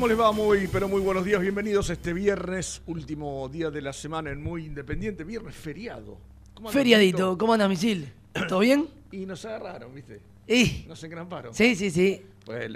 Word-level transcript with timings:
¿Cómo 0.00 0.08
les 0.08 0.18
va? 0.18 0.32
Muy, 0.32 0.66
pero 0.66 0.88
muy 0.88 1.02
buenos 1.02 1.26
días. 1.26 1.42
Bienvenidos 1.42 1.90
a 1.90 1.92
este 1.92 2.14
viernes, 2.14 2.80
último 2.86 3.46
día 3.50 3.70
de 3.70 3.82
la 3.82 3.92
semana 3.92 4.30
en 4.30 4.42
Muy 4.42 4.64
Independiente. 4.64 5.24
Viernes 5.24 5.54
feriado. 5.54 6.16
¿Cómo 6.54 6.70
Feriadito? 6.70 7.36
¿cómo 7.36 7.52
anda 7.52 7.68
misil? 7.68 8.10
¿Todo 8.48 8.60
bien? 8.60 8.88
Y 9.12 9.26
nos 9.26 9.44
agarraron, 9.44 9.94
¿viste? 9.94 10.22
Y, 10.48 10.86
Nos 10.88 11.04
engramparon. 11.04 11.52
sí, 11.52 11.76
sí, 11.76 11.90
sí. 11.90 12.22
Pues 12.46 12.70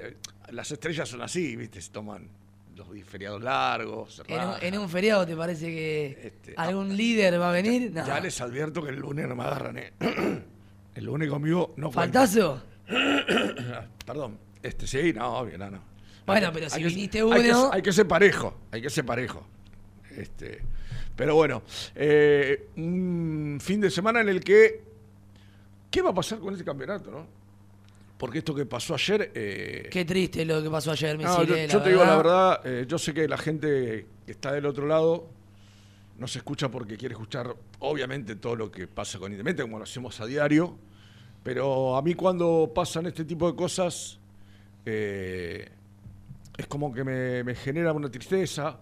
las 0.51 0.71
estrellas 0.71 1.09
son 1.09 1.23
así, 1.23 1.57
¿viste? 1.57 1.81
Se 1.81 1.91
toman 1.91 2.29
los 2.77 2.89
feriados 3.07 3.43
largos. 3.43 4.23
En 4.29 4.47
un, 4.47 4.55
en 4.61 4.79
un 4.79 4.89
feriado 4.91 5.27
te 5.27 5.35
parece 5.35 5.69
que 5.69 6.19
Este, 6.25 6.53
algún 6.59 6.95
líder 6.95 7.41
va 7.41 7.49
a 7.49 7.53
venir. 7.53 7.91
No. 7.91 8.07
Ya 8.07 8.21
les 8.21 8.39
advierto 8.43 8.83
que 8.83 8.91
el 8.91 8.97
lunes 8.97 9.27
no 9.27 9.35
me 9.35 9.45
agarran, 9.45 9.79
¿eh? 9.79 9.93
El 10.95 11.05
lunes 11.07 11.31
conmigo 11.31 11.73
no 11.79 11.91
cuenta. 11.91 12.27
¿Faltazo? 12.27 12.63
Perdón. 14.07 14.37
Este, 14.63 14.87
sí, 14.87 15.15
no, 15.15 15.39
obvio, 15.39 15.57
no, 15.57 15.71
no. 15.71 15.94
Bueno, 16.27 16.51
pero 16.53 16.69
si 16.71 16.77
hay 16.77 16.83
que- 16.83 16.89
viniste 16.89 17.19
hay 17.21 17.43
que- 17.43 17.51
uno- 17.51 17.71
Hay 17.73 17.83
que, 17.83 17.93
ser 17.93 18.09
parejo, 18.09 18.55
hay 18.71 18.81
que 18.83 18.91
ser 18.91 19.05
parejo. 19.05 19.47
Este, 20.17 20.61
pero 21.17 21.35
bueno, 21.35 21.63
eh, 21.95 22.69
un 22.77 23.59
fin 23.61 23.81
de 23.81 23.91
semana 23.91 24.21
en 24.21 24.29
el 24.29 24.41
que. 24.41 24.83
¿Qué 25.91 26.03
va 26.03 26.11
a 26.11 26.15
pasar 26.15 26.39
con 26.41 26.53
este 26.53 26.65
campeonato, 26.65 27.11
no? 27.11 27.27
Porque 28.19 28.39
esto 28.39 28.55
que 28.55 28.65
pasó 28.67 28.95
ayer. 28.95 29.31
eh, 29.35 29.89
Qué 29.91 30.05
triste 30.05 30.45
lo 30.45 30.63
que 30.63 30.71
pasó 30.71 30.93
ayer, 30.93 31.19
no, 31.19 31.39
misil. 31.39 31.47
yo, 31.47 31.67
yo 31.73 31.83
te 31.83 31.91
digo 31.91 32.05
la 32.05 32.17
verdad, 32.17 32.61
eh, 32.65 32.85
yo 32.89 32.97
sé 32.99 33.13
que 33.13 33.29
la 33.29 33.37
gente 33.37 34.07
que 34.25 34.33
está 34.33 34.53
del 34.53 34.67
otro 34.67 34.87
lado 34.87 35.29
no 36.19 36.27
se 36.29 36.39
escucha 36.39 36.69
porque 36.71 36.97
quiere 36.97 37.15
escuchar, 37.15 37.55
obviamente, 37.81 38.37
todo 38.37 38.55
lo 38.57 38.71
que 38.71 38.87
pasa 38.87 39.19
con 39.19 39.33
Independiente, 39.33 39.63
como 39.65 39.79
lo 39.79 39.85
hacemos 39.85 40.21
a 40.21 40.27
diario. 40.27 40.77
Pero 41.43 41.97
a 41.97 42.03
mí 42.03 42.15
cuando 42.15 42.73
pasan 42.75 43.07
este 43.07 43.25
tipo 43.25 43.51
de 43.51 43.57
cosas, 43.57 44.19
eh, 44.87 45.69
es 46.57 46.67
como 46.67 46.93
que 46.93 47.05
me, 47.05 47.43
me 47.45 47.55
genera 47.55 47.93
una 47.93 48.11
tristeza. 48.11 48.79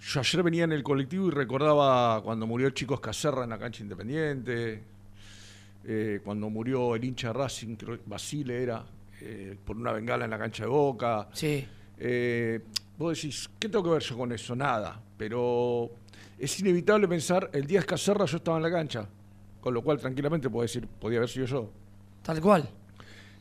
Yo 0.00 0.20
ayer 0.20 0.42
venía 0.42 0.64
en 0.64 0.72
el 0.72 0.82
colectivo 0.82 1.28
y 1.28 1.30
recordaba 1.30 2.20
cuando 2.22 2.46
murió 2.46 2.66
el 2.66 2.74
chico 2.74 2.94
Escacerra 2.94 3.44
en 3.44 3.50
la 3.50 3.58
cancha 3.58 3.82
Independiente, 3.82 4.82
eh, 5.86 6.20
cuando 6.24 6.48
murió 6.50 6.94
el 6.94 7.04
hincha 7.04 7.32
Racing, 7.32 7.76
creo 7.76 7.96
que 7.96 8.02
Basile 8.06 8.62
era, 8.62 8.84
eh, 9.20 9.56
por 9.64 9.76
una 9.76 9.92
bengala 9.92 10.24
en 10.24 10.30
la 10.30 10.38
cancha 10.38 10.64
de 10.64 10.70
Boca. 10.70 11.28
Sí. 11.32 11.66
Eh, 11.98 12.60
vos 12.98 13.16
decís, 13.16 13.50
¿qué 13.58 13.68
tengo 13.68 13.84
que 13.84 13.90
ver 13.90 14.02
yo 14.02 14.16
con 14.16 14.32
eso? 14.32 14.54
Nada. 14.54 15.00
Pero 15.16 15.90
es 16.38 16.58
inevitable 16.60 17.06
pensar, 17.08 17.50
el 17.52 17.66
día 17.66 17.80
Escacerra 17.80 18.24
yo 18.24 18.38
estaba 18.38 18.56
en 18.56 18.62
la 18.62 18.70
cancha. 18.70 19.08
Con 19.60 19.72
lo 19.72 19.82
cual, 19.82 19.98
tranquilamente 19.98 20.50
puedo 20.50 20.62
decir, 20.62 20.86
podía 20.86 21.18
haber 21.18 21.30
sido 21.30 21.46
yo. 21.46 21.70
Tal 22.22 22.40
cual. 22.40 22.68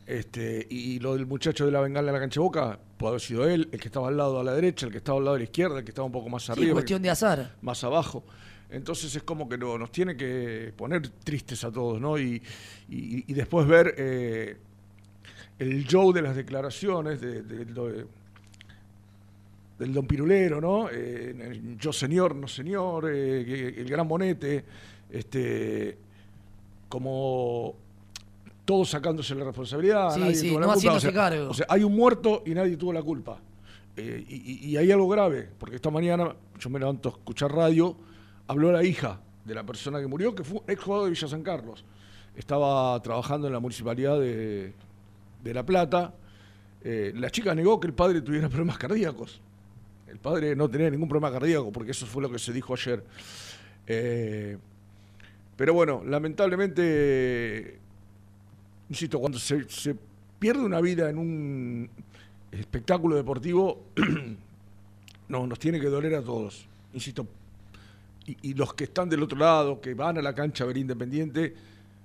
Este, 0.05 0.67
y 0.69 0.99
lo 0.99 1.13
del 1.15 1.25
muchacho 1.25 1.65
de 1.65 1.71
la 1.71 1.79
bengala 1.79 2.09
en 2.09 2.13
la 2.13 2.19
cancha 2.19 2.39
de 2.39 2.43
Boca, 2.43 2.77
puede 2.97 3.11
haber 3.11 3.21
sido 3.21 3.47
él, 3.47 3.69
el 3.71 3.79
que 3.79 3.87
estaba 3.87 4.09
al 4.09 4.17
lado 4.17 4.39
a 4.39 4.43
la 4.43 4.53
derecha, 4.53 4.85
el 4.85 4.91
que 4.91 4.97
estaba 4.97 5.17
al 5.17 5.23
lado 5.23 5.35
a 5.35 5.37
la 5.39 5.45
izquierda, 5.45 5.79
el 5.79 5.85
que 5.85 5.91
estaba 5.91 6.05
un 6.05 6.11
poco 6.11 6.29
más 6.29 6.43
Sí, 6.43 6.51
arriba, 6.51 6.73
cuestión 6.73 7.01
de 7.01 7.09
azar. 7.09 7.55
más 7.61 7.83
abajo. 7.83 8.23
Entonces 8.69 9.15
es 9.15 9.23
como 9.23 9.47
que 9.47 9.57
no- 9.57 9.77
nos 9.77 9.91
tiene 9.91 10.17
que 10.17 10.73
poner 10.75 11.07
tristes 11.07 11.63
a 11.63 11.71
todos, 11.71 12.01
¿no? 12.01 12.17
Y, 12.17 12.41
y- 12.89 13.23
y 13.27 13.33
después 13.33 13.65
ver 13.67 13.93
eh, 13.97 14.57
el 15.59 15.85
show 15.85 16.11
de 16.11 16.21
las 16.21 16.35
declaraciones 16.35 17.21
de- 17.21 17.43
de- 17.43 17.65
de- 17.65 18.05
del 19.79 19.93
don 19.93 20.05
Pirulero, 20.07 20.59
¿no? 20.59 20.87
Eh, 20.91 21.75
yo 21.79 21.93
señor, 21.93 22.35
no 22.35 22.47
señor, 22.47 23.09
eh, 23.13 23.75
el 23.77 23.89
gran 23.89 24.07
bonete, 24.07 24.63
este, 25.11 25.97
como 26.89 27.75
todos 28.65 28.89
sacándose 28.89 29.35
la 29.35 29.45
responsabilidad. 29.45 30.11
Sí, 30.13 30.19
nadie 30.19 30.35
sí, 30.35 30.49
tuvo 30.49 30.59
la 30.59 30.67
no 30.67 30.73
culpa. 30.73 30.77
haciéndose 30.77 31.07
o 31.07 31.11
sea, 31.11 31.21
cargo. 31.21 31.49
O 31.49 31.53
sea, 31.53 31.65
hay 31.69 31.83
un 31.83 31.95
muerto 31.95 32.43
y 32.45 32.53
nadie 32.53 32.77
tuvo 32.77 32.93
la 32.93 33.01
culpa. 33.01 33.39
Eh, 33.95 34.25
y, 34.27 34.75
hay 34.75 34.91
algo 34.91 35.07
grave, 35.07 35.49
porque 35.59 35.75
esta 35.75 35.91
mañana 35.91 36.35
yo 36.59 36.69
me 36.69 36.79
levanto 36.79 37.09
a 37.09 37.11
escuchar 37.11 37.51
radio, 37.51 37.95
habló 38.47 38.71
la 38.71 38.83
hija 38.83 39.19
de 39.45 39.53
la 39.53 39.63
persona 39.63 39.99
que 39.99 40.07
murió, 40.07 40.33
que 40.33 40.43
fue 40.43 40.61
ex 40.67 40.81
jugador 40.81 41.05
de 41.05 41.11
Villa 41.11 41.27
San 41.27 41.43
Carlos. 41.43 41.83
Estaba 42.35 42.99
trabajando 43.03 43.45
en 43.47 43.53
la 43.53 43.59
municipalidad 43.59 44.19
de, 44.19 44.73
de 45.43 45.53
La 45.53 45.63
Plata. 45.63 46.13
Eh, 46.83 47.13
la 47.15 47.29
chica 47.29 47.53
negó 47.53 47.79
que 47.79 47.87
el 47.87 47.93
padre 47.93 48.21
tuviera 48.21 48.49
problemas 48.49 48.77
cardíacos. 48.77 49.41
El 50.07 50.17
padre 50.17 50.55
no 50.55 50.69
tenía 50.69 50.89
ningún 50.89 51.07
problema 51.07 51.31
cardíaco, 51.31 51.71
porque 51.71 51.91
eso 51.91 52.05
fue 52.05 52.21
lo 52.21 52.31
que 52.31 52.39
se 52.39 52.51
dijo 52.51 52.73
ayer. 52.73 53.03
Eh, 53.85 54.57
pero 55.55 55.73
bueno, 55.73 56.03
lamentablemente, 56.05 57.79
insisto, 58.93 59.19
cuando 59.19 59.39
se, 59.39 59.67
se 59.69 59.95
pierde 60.39 60.63
una 60.63 60.79
vida 60.79 61.09
en 61.09 61.17
un 61.17 61.89
espectáculo 62.51 63.15
deportivo, 63.15 63.85
no, 65.27 65.47
nos 65.47 65.59
tiene 65.59 65.79
que 65.79 65.87
doler 65.87 66.15
a 66.15 66.21
todos. 66.21 66.65
Insisto, 66.93 67.27
y, 68.27 68.37
y 68.49 68.53
los 68.53 68.73
que 68.73 68.85
están 68.85 69.09
del 69.09 69.23
otro 69.23 69.37
lado, 69.37 69.81
que 69.81 69.95
van 69.95 70.17
a 70.17 70.21
la 70.21 70.33
cancha 70.33 70.63
a 70.63 70.67
ver 70.67 70.77
Independiente, 70.77 71.55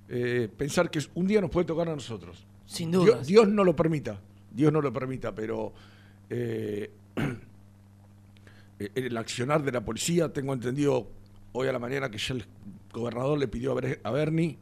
eh, 0.09 0.49
pensar 0.57 0.91
que 0.91 1.01
un 1.15 1.27
día 1.27 1.41
nos 1.41 1.51
puede 1.51 1.67
tocar 1.67 1.89
a 1.89 1.95
nosotros. 1.95 2.45
Sin 2.67 2.91
Dios, 2.91 3.05
dudas. 3.05 3.27
Dios 3.27 3.49
no 3.49 3.65
lo 3.65 3.77
permita, 3.77 4.19
Dios 4.51 4.73
no 4.73 4.81
lo 4.81 4.93
permita, 4.93 5.35
pero 5.35 5.73
eh, 6.31 6.91
el 8.79 9.17
accionar 9.17 9.63
de 9.63 9.73
la 9.73 9.85
policía, 9.85 10.33
tengo 10.33 10.55
entendido 10.55 11.07
hoy 11.53 11.69
a 11.69 11.73
la 11.73 11.79
mañana 11.79 12.11
que 12.11 12.19
ya 12.19 12.35
el 12.35 12.45
gobernador 12.93 13.39
le 13.39 13.49
pidió 13.49 13.77
a 14.03 14.11
Bernie 14.11 14.57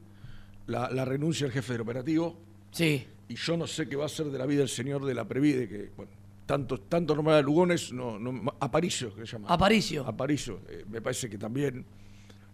la, 0.67 0.91
la 0.91 1.05
renuncia 1.05 1.47
del 1.47 1.53
jefe 1.53 1.73
del 1.73 1.83
operativo. 1.83 2.37
Sí. 2.71 3.07
Y 3.29 3.35
yo 3.35 3.57
no 3.57 3.67
sé 3.67 3.89
qué 3.89 3.97
va 3.97 4.07
a 4.07 4.09
ser 4.09 4.27
de 4.27 4.39
la 4.39 4.47
vida 4.47 4.61
del 4.61 4.69
señor 4.69 5.05
de 5.05 5.15
la 5.15 5.27
Previde, 5.27 5.69
que, 5.69 5.91
bueno, 5.97 6.13
tanto, 6.47 6.79
tanto 6.79 7.15
normal 7.15 7.37
de 7.37 7.43
Lugones, 7.43 7.93
no, 7.93 8.19
no, 8.19 8.55
Aparicio, 8.61 9.15
que 9.15 9.27
se 9.27 9.33
llama. 9.33 9.49
Aparicio. 9.49 10.07
Aparicio. 10.07 10.61
Eh, 10.69 10.85
me 10.89 11.01
parece 11.01 11.29
que 11.29 11.37
también 11.39 11.85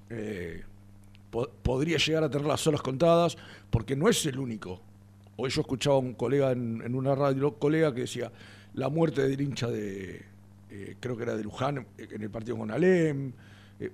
eh, 0.09 0.63
po- 1.31 1.51
podría 1.63 1.99
llegar 1.99 2.25
a 2.25 2.31
tener 2.31 2.47
las 2.47 2.67
horas 2.67 2.81
contadas, 2.81 3.37
porque 3.71 3.95
no 3.97 4.09
es 4.09 4.25
el 4.25 4.39
único. 4.39 4.81
Hoy 5.37 5.51
yo 5.51 5.61
escuchaba 5.61 5.97
a 5.97 5.99
un 5.99 6.15
colega 6.15 6.53
en, 6.53 6.81
en 6.83 6.95
una 6.95 7.15
radio, 7.15 7.55
colega 7.59 7.95
que 7.95 8.03
decía, 8.03 8.33
la 8.75 8.89
muerte 8.89 9.29
del 9.29 9.41
hincha 9.41 9.69
de, 9.69 10.25
eh, 10.71 10.97
creo 11.01 11.17
que 11.17 11.25
era 11.25 11.37
de 11.37 11.43
Luján, 11.43 11.87
en 11.99 12.23
el 12.23 12.31
partido 12.31 12.57
con 12.57 12.71
Alem. 12.71 13.33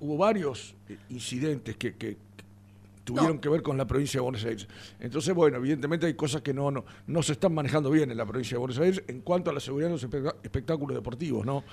Hubo 0.00 0.16
varios 0.18 0.74
incidentes 1.08 1.76
que 1.76 2.16
tuvieron 3.12 3.36
No. 3.36 3.40
que 3.40 3.48
ver 3.48 3.62
con 3.62 3.76
la 3.78 3.86
provincia 3.86 4.18
de 4.18 4.22
Buenos 4.22 4.44
Aires. 4.44 4.68
Entonces, 5.00 5.34
bueno, 5.34 5.56
evidentemente 5.56 6.06
hay 6.06 6.14
cosas 6.14 6.42
que 6.42 6.52
no, 6.52 6.70
no, 6.70 6.84
no 7.06 7.22
se 7.22 7.32
están 7.32 7.54
manejando 7.54 7.90
bien 7.90 8.10
en 8.10 8.16
la 8.16 8.26
provincia 8.26 8.54
de 8.56 8.58
Buenos 8.58 8.78
Aires 8.78 9.02
en 9.08 9.20
cuanto 9.22 9.50
a 9.50 9.54
la 9.54 9.60
seguridad 9.60 9.88
de 9.88 9.92
los 9.94 10.04
espectá- 10.04 10.36
espectáculos 10.42 10.94
deportivos, 10.94 11.44
¿no? 11.46 11.64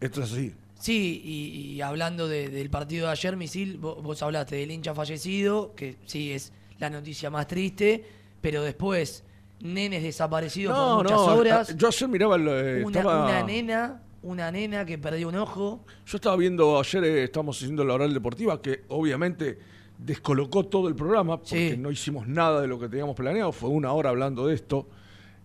Esto 0.00 0.22
es 0.22 0.32
así. 0.32 0.54
Sí, 0.78 1.22
y, 1.24 1.72
y 1.74 1.80
hablando 1.82 2.26
de- 2.28 2.48
del 2.48 2.70
partido 2.70 3.06
de 3.06 3.12
ayer, 3.12 3.36
Misil, 3.36 3.78
vos, 3.78 4.02
vos 4.02 4.22
hablaste 4.22 4.56
del 4.56 4.70
hincha 4.70 4.94
fallecido, 4.94 5.74
que 5.74 5.96
sí 6.06 6.32
es 6.32 6.52
la 6.78 6.90
noticia 6.90 7.30
más 7.30 7.46
triste, 7.46 8.04
pero 8.40 8.62
después, 8.62 9.22
nenes 9.60 10.02
desaparecidos 10.02 10.76
por 10.76 11.04
muchas 11.04 11.18
horas. 11.20 11.76
Yo 11.76 11.88
ayer 11.88 12.08
miraba, 12.08 12.36
el, 12.36 12.48
eh, 12.48 12.82
una, 12.84 12.98
estaba, 12.98 13.24
una 13.24 13.42
nena, 13.44 14.02
una 14.22 14.50
nena 14.50 14.84
que 14.84 14.98
perdió 14.98 15.28
un 15.28 15.36
ojo. 15.36 15.84
yo 16.06 16.16
estaba 16.16 16.36
viendo 16.36 16.78
ayer, 16.78 17.04
eh, 17.04 17.24
estábamos 17.24 17.56
haciendo 17.56 17.84
la 17.84 17.94
oral 17.94 18.12
deportiva, 18.12 18.60
que 18.60 18.82
obviamente 18.88 19.58
descolocó 19.98 20.64
todo 20.66 20.88
el 20.88 20.94
programa, 20.94 21.38
porque 21.38 21.70
Sí. 21.72 21.76
no 21.76 21.90
hicimos 21.90 22.26
nada 22.26 22.60
de 22.60 22.66
lo 22.68 22.78
que 22.78 22.88
teníamos 22.88 23.14
planeado, 23.16 23.52
fue 23.52 23.70
una 23.70 23.92
hora 23.92 24.10
hablando 24.10 24.46
de 24.46 24.54
esto. 24.54 24.86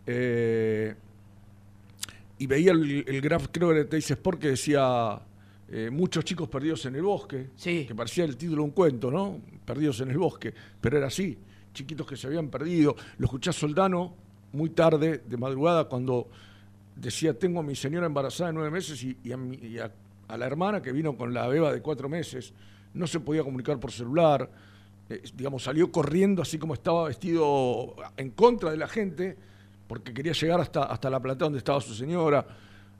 Eh, 0.07 0.95
y 2.37 2.47
veía 2.47 2.71
el, 2.71 3.03
el 3.07 3.21
graph, 3.21 3.47
creo 3.51 3.69
que 3.69 3.75
era 3.75 3.83
de 3.83 3.89
Teis 3.89 4.09
Sport, 4.11 4.39
que 4.39 4.47
decía 4.49 5.19
eh, 5.71 5.89
muchos 5.91 6.23
chicos 6.25 6.47
perdidos 6.47 6.85
en 6.85 6.95
el 6.95 7.03
bosque, 7.03 7.49
Sí. 7.55 7.85
que 7.87 7.93
parecía 7.93 8.23
el 8.23 8.35
título 8.37 8.63
de 8.63 8.65
un 8.65 8.71
cuento, 8.71 9.11
¿no? 9.11 9.37
Perdidos 9.65 10.01
en 10.01 10.09
el 10.09 10.17
bosque, 10.17 10.51
pero 10.81 10.97
era 10.97 11.07
así, 11.07 11.37
chiquitos 11.73 12.07
que 12.07 12.17
se 12.17 12.25
habían 12.27 12.47
perdido. 12.49 12.95
Lo 13.19 13.25
escuché 13.25 13.51
a 13.51 13.53
Soldano 13.53 14.15
muy 14.53 14.71
tarde, 14.71 15.21
de 15.27 15.37
madrugada, 15.37 15.85
cuando 15.85 16.27
decía, 16.95 17.37
tengo 17.37 17.59
a 17.59 17.63
mi 17.63 17.75
señora 17.75 18.07
embarazada 18.07 18.47
de 18.49 18.53
nueve 18.53 18.71
meses 18.71 19.03
y, 19.03 19.15
y 19.23 19.31
a, 19.31 19.37
mi- 19.37 19.57
y 19.57 19.77
a- 19.77 19.91
a 20.27 20.37
la 20.37 20.45
hermana 20.47 20.81
que 20.81 20.91
vino 20.91 21.15
con 21.15 21.33
la 21.33 21.47
beba 21.47 21.71
de 21.71 21.81
cuatro 21.81 22.09
meses, 22.09 22.51
no 22.93 23.07
se 23.07 23.19
podía 23.19 23.43
comunicar 23.43 23.79
por 23.79 23.91
celular, 23.91 24.49
eh, 25.09 25.23
digamos, 25.35 25.63
salió 25.63 25.91
corriendo 25.91 26.41
así 26.41 26.57
como 26.57 26.73
estaba 26.73 27.07
vestido 27.07 27.95
en 28.17 28.31
contra 28.31 28.71
de 28.71 28.77
la 28.77 28.87
gente, 28.87 29.37
porque 29.87 30.13
quería 30.13 30.33
llegar 30.33 30.61
hasta, 30.61 30.83
hasta 30.83 31.09
la 31.09 31.19
platea 31.19 31.45
donde 31.45 31.59
estaba 31.59 31.81
su 31.81 31.93
señora. 31.93 32.45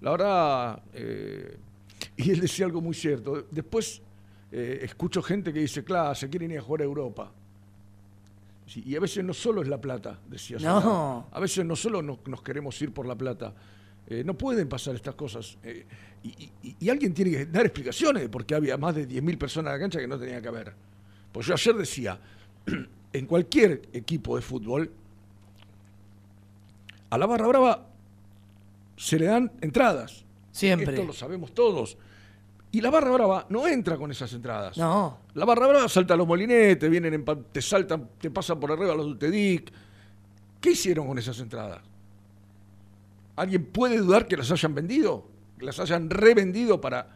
La 0.02 0.12
verdad, 0.12 0.82
eh, 0.94 1.58
y 2.18 2.32
él 2.32 2.40
decía 2.40 2.66
algo 2.66 2.82
muy 2.82 2.94
cierto. 2.94 3.48
Después 3.52 4.02
eh, 4.52 4.80
escucho 4.84 5.22
gente 5.22 5.54
que 5.54 5.60
dice, 5.60 5.84
claro, 5.84 6.16
se 6.16 6.30
quieren 6.30 6.52
ir 6.52 6.60
a 6.60 6.62
jugar 6.62 6.82
a 6.82 6.86
Europa. 6.86 7.32
Sí, 8.66 8.84
y 8.86 8.96
a 8.96 9.00
veces 9.00 9.24
no 9.24 9.34
solo 9.34 9.62
es 9.62 9.68
la 9.68 9.82
plata, 9.82 10.20
decía. 10.28 10.58
No. 10.60 11.28
A 11.32 11.40
veces 11.40 11.66
no 11.66 11.76
solo 11.76 12.02
nos, 12.02 12.26
nos 12.28 12.42
queremos 12.42 12.80
ir 12.82 12.94
por 12.94 13.06
la 13.06 13.16
plata. 13.16 13.54
Eh, 14.08 14.24
no 14.24 14.36
pueden 14.36 14.68
pasar 14.68 14.96
estas 14.96 15.16
cosas. 15.16 15.58
Eh, 15.64 15.86
y, 16.24 16.30
y- 16.64 16.76
y 16.80 16.90
alguien 16.90 17.14
tiene 17.14 17.32
que 17.32 17.46
dar 17.46 17.66
explicaciones 17.66 18.24
de 18.24 18.30
por 18.30 18.46
qué 18.46 18.56
había 18.56 18.78
más 18.78 18.96
de 18.96 19.08
10.000 19.08 19.38
personas 19.38 19.72
en 19.74 19.78
la 19.80 19.84
cancha 19.84 20.00
que 20.00 20.08
no 20.08 20.18
tenía 20.20 20.42
que 20.42 20.48
haber. 20.48 20.74
Pues 21.32 21.46
yo 21.48 21.54
ayer 21.54 21.76
decía, 21.76 22.20
en 23.14 23.26
cualquier 23.26 23.82
equipo 23.94 24.36
de 24.36 24.42
fútbol, 24.42 24.92
a 27.10 27.18
la 27.18 27.26
barra 27.26 27.48
brava 27.48 27.88
se 28.98 29.18
le 29.18 29.26
dan 29.26 29.52
entradas. 29.62 30.26
Siempre. 30.52 30.94
Esto 30.94 31.06
lo 31.08 31.14
sabemos 31.14 31.54
todos. 31.54 31.98
Y 32.72 32.82
la 32.82 32.92
barra 32.92 33.10
brava 33.12 33.46
no 33.50 33.68
entra 33.68 33.98
con 33.98 34.12
esas 34.12 34.32
entradas. 34.34 34.78
No. 34.78 35.20
La 35.34 35.46
barra 35.46 35.66
brava 35.68 35.90
salta 35.90 36.14
a 36.14 36.18
los 36.18 36.28
molinetes, 36.28 36.90
vienen 36.90 37.14
en 37.16 37.26
te 37.52 37.62
saltan, 37.62 38.10
te 38.20 38.30
pasan 38.30 38.60
por 38.60 38.72
arriba 38.72 38.94
los 38.94 39.06
de 39.08 39.12
Utedic. 39.14 39.72
¿Qué 40.62 40.72
hicieron 40.72 41.08
con 41.08 41.18
esas 41.18 41.40
entradas? 41.40 41.82
¿Alguien 43.38 43.66
puede 43.66 43.98
dudar 43.98 44.28
que 44.28 44.38
las 44.38 44.52
hayan 44.52 44.76
vendido? 44.76 45.26
¿Que 45.60 45.66
las 45.66 45.80
hayan 45.80 46.10
revendido 46.10 46.80
para...? 46.82 47.08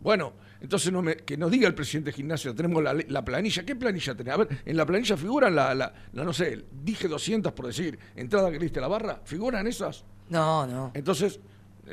Bueno, 0.00 0.34
entonces 0.60 0.92
no 0.92 1.00
me- 1.00 1.16
que 1.16 1.36
nos 1.38 1.50
diga 1.50 1.66
el 1.66 1.74
presidente 1.74 2.10
de 2.10 2.16
gimnasia, 2.16 2.54
tenemos 2.54 2.82
la, 2.82 3.24
planilla. 3.24 3.64
¿Qué 3.64 3.74
planilla 3.76 4.14
tenés? 4.14 4.34
A 4.34 4.36
ver, 4.36 4.48
en 4.66 4.76
la 4.76 4.84
planilla 4.84 5.16
figuran 5.16 5.54
la, 5.54 5.74
la- 5.74 5.94
la, 6.12 6.24
no 6.24 6.32
sé, 6.34 6.64
dije 6.82 7.08
200 7.08 7.52
por 7.52 7.66
decir, 7.66 7.98
entrada 8.16 8.50
que 8.50 8.58
le 8.58 8.64
diste 8.64 8.80
a 8.80 8.82
la 8.82 8.88
barra, 8.88 9.20
¿figuran 9.24 9.66
esas? 9.66 10.04
No, 10.28 10.66
no. 10.66 10.90
Entonces, 10.94 11.40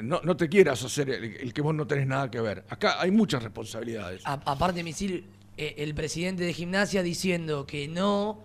no, 0.01 0.19
no 0.23 0.35
te 0.35 0.49
quieras 0.49 0.83
hacer 0.83 1.09
el, 1.09 1.23
el 1.37 1.53
que 1.53 1.61
vos 1.61 1.73
no 1.75 1.85
tenés 1.87 2.07
nada 2.07 2.29
que 2.29 2.41
ver. 2.41 2.65
Acá 2.69 2.99
hay 2.99 3.11
muchas 3.11 3.43
responsabilidades. 3.43 4.21
A- 4.25 4.41
aparte, 4.45 4.83
Misil, 4.83 5.25
eh, 5.57 5.75
el 5.77 5.93
presidente 5.93 6.43
de 6.43 6.51
gimnasia 6.53 7.03
diciendo 7.03 7.65
que 7.65 7.87
no 7.87 8.39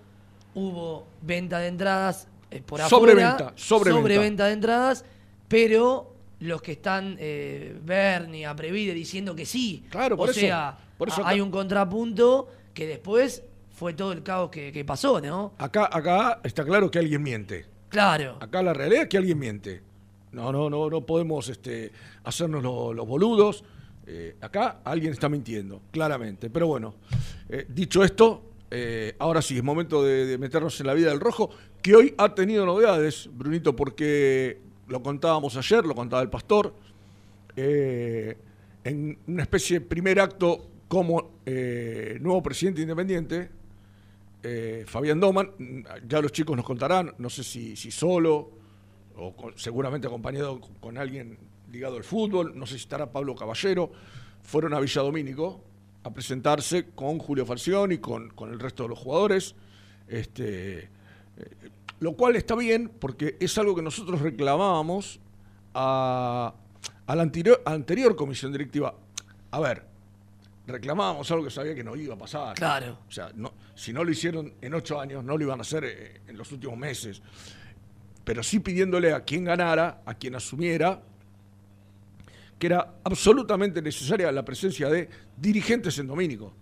hubo 0.55 1.07
venta 1.23 1.59
de 1.59 1.69
entradas 1.69 2.29
eh, 2.51 2.63
por 2.65 2.81
afuera. 2.81 2.89
Sobreventa, 2.89 3.53
sobreventa. 3.57 4.01
sobreventa 4.03 4.47
de 4.47 4.53
entradas, 4.53 5.05
pero 5.49 6.13
los 6.41 6.61
que 6.63 6.73
están, 6.73 7.17
eh, 7.19 7.79
Bernie, 7.83 8.45
Aprevide, 8.47 8.93
diciendo 8.95 9.35
que 9.35 9.47
sí. 9.47 9.85
Claro, 9.91 10.17
por 10.17 10.29
o 10.29 10.31
eso- 10.31 10.41
sea, 10.41 10.77
por 10.99 11.09
eso 11.09 11.25
a- 11.25 11.31
hay 11.31 11.41
un 11.41 11.51
contrapunto 11.51 12.49
que 12.75 12.87
después 12.87 13.43
fue 13.75 13.95
todo 13.95 14.13
el 14.13 14.23
caos 14.23 14.51
que, 14.51 14.73
que 14.73 14.85
pasó, 14.85 15.21
¿no? 15.21 15.55
Acá, 15.59 15.89
acá 15.93 16.41
está 16.45 16.65
claro 16.65 16.91
que 16.91 16.99
alguien 16.99 17.23
miente. 17.23 17.65
Claro. 17.89 18.37
Acá 18.41 18.63
la 18.63 18.73
realidad 18.75 19.03
es 19.05 19.09
que 19.09 19.17
alguien 19.17 19.39
miente. 19.39 19.83
No, 20.33 20.53
no, 20.53 20.69
no, 20.69 20.91
no 20.91 21.07
podemos 21.07 21.49
este, 21.49 21.93
hacernos 22.25 22.63
lo- 22.63 22.93
los 22.93 23.07
boludos. 23.07 23.65
Eh, 24.07 24.37
acá 24.41 24.81
alguien 24.85 25.13
está 25.13 25.29
mintiendo, 25.29 25.81
claramente. 25.91 26.51
Pero 26.51 26.67
bueno, 26.67 26.95
eh, 27.49 27.65
dicho 27.69 28.05
esto, 28.05 28.43
eh, 28.71 29.15
ahora 29.19 29.41
sí, 29.41 29.57
es 29.57 29.65
momento 29.65 30.03
de, 30.05 30.27
de 30.27 30.39
meternos 30.39 30.79
en 30.81 30.87
la 30.87 30.95
vida 30.95 31.09
del 31.11 31.21
rojo, 31.21 31.51
que 31.83 31.95
hoy 31.97 32.15
ha 32.19 32.35
tenido 32.35 32.67
novedades, 32.67 33.29
Brunito, 33.33 33.75
porque 33.75 34.61
lo 34.89 35.03
contábamos 35.03 35.57
ayer, 35.57 35.85
lo 35.85 35.95
contaba 35.95 36.23
el 36.23 36.31
pastor, 36.31 36.75
eh, 37.57 38.37
en 38.85 39.19
una 39.27 39.43
especie 39.43 39.81
de 39.81 39.87
primer 39.87 40.21
acto 40.21 40.69
como 40.89 41.41
eh, 41.45 42.19
nuevo 42.21 42.43
presidente 42.43 42.83
independiente, 42.83 43.51
eh, 44.43 44.85
Fabián 44.87 45.19
Doman, 45.19 45.51
ya 46.07 46.21
los 46.21 46.31
chicos 46.31 46.57
nos 46.57 46.65
contarán, 46.65 47.15
no 47.19 47.29
sé 47.29 47.43
si, 47.43 47.75
si 47.75 47.91
solo 47.91 48.51
o 49.17 49.35
seguramente 49.57 50.07
acompañado 50.07 50.61
con, 50.81 50.99
alguien 50.99 51.39
ligado 51.73 51.97
al 51.97 52.05
fútbol, 52.05 52.57
no 52.57 52.67
sé 52.67 52.75
si 52.75 52.83
estará 52.83 53.11
Pablo 53.11 53.35
Caballero, 53.35 53.91
fueron 54.43 54.75
a 54.75 54.79
Villa 54.79 55.03
Domínico 55.03 55.61
a 56.05 56.13
presentarse 56.13 56.91
con 56.95 57.19
Julio 57.19 57.45
Falcioni, 57.45 57.99
con, 57.99 58.29
con 58.31 58.53
el 58.53 58.61
resto 58.61 58.85
de 58.85 58.91
los 58.91 58.99
jugadores, 58.99 59.57
este, 60.07 60.89
lo 62.01 62.13
cual 62.15 62.37
está 62.37 62.55
bien 62.55 62.91
porque 62.99 63.37
es 63.41 63.57
algo 63.59 63.75
que 63.75 63.83
nosotros 63.83 64.21
reclamábamos 64.21 65.21
a, 65.75 66.55
a 67.07 67.17
la 67.17 67.23
anterior, 67.23 67.63
anterior 67.65 68.17
comisión 68.17 68.53
directiva. 68.53 68.95
A 69.51 69.61
ver, 69.61 69.87
reclamábamos 70.67 71.31
algo 71.31 71.45
que 71.45 71.51
sabía 71.51 71.75
que 71.75 71.85
no 71.85 71.97
iba 71.97 72.15
a 72.15 72.19
pasar. 72.19 72.57
Claro. 72.57 72.99
O 73.09 73.11
sea, 73.11 73.31
no, 73.35 73.53
si 73.75 73.93
no 73.93 74.05
lo 74.05 74.11
hicieron 74.11 74.55
en 74.61 74.75
ocho 74.75 75.01
años, 75.01 75.23
no 75.25 75.37
lo 75.37 75.45
iban 75.45 75.61
a 75.61 75.63
hacer 75.63 75.85
eh, 75.85 76.21
en 76.27 76.37
los 76.37 76.51
últimos 76.53 76.77
meses. 76.77 77.23
Pero 78.25 78.43
sí 78.43 78.59
pidiéndole 78.61 79.13
a 79.13 79.25
quien 79.25 79.45
ganara, 79.45 80.03
a 80.05 80.15
quien 80.15 80.35
asumiera, 80.35 81.01
que 82.59 82.67
era 82.67 82.95
absolutamente 83.05 83.81
necesaria 83.81 84.33
la 84.33 84.45
presencia 84.45 84.89
de 84.89 85.09
dirigentes 85.37 85.99
en 85.99 86.07
Domínico. 86.09 86.53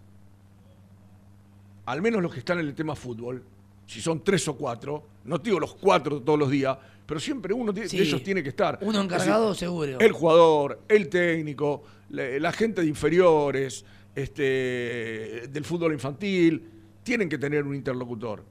Al 1.86 2.02
menos 2.02 2.22
los 2.22 2.32
que 2.32 2.40
están 2.40 2.58
en 2.58 2.66
el 2.66 2.74
tema 2.74 2.94
fútbol, 2.94 3.44
si 3.86 4.00
son 4.00 4.22
tres 4.24 4.46
o 4.48 4.56
cuatro, 4.56 5.02
no 5.24 5.38
digo 5.38 5.60
los 5.60 5.74
cuatro 5.74 6.20
todos 6.22 6.38
los 6.38 6.50
días, 6.50 6.76
pero 7.06 7.20
siempre 7.20 7.52
uno 7.52 7.72
de 7.72 7.88
Sí. 7.88 7.98
ellos 8.00 8.22
tiene 8.22 8.42
que 8.42 8.48
estar. 8.50 8.78
Uno 8.82 9.00
encargado, 9.02 9.48
decir, 9.50 9.60
seguro. 9.66 9.98
El 10.00 10.12
jugador, 10.12 10.80
el 10.88 11.08
técnico, 11.08 11.82
la, 12.10 12.38
la 12.38 12.52
gente 12.52 12.80
de 12.80 12.86
inferiores, 12.88 13.84
este, 14.14 15.48
del 15.50 15.64
fútbol 15.64 15.92
infantil, 15.92 16.62
tienen 17.02 17.28
que 17.28 17.36
tener 17.38 17.64
un 17.64 17.74
interlocutor. 17.74 18.42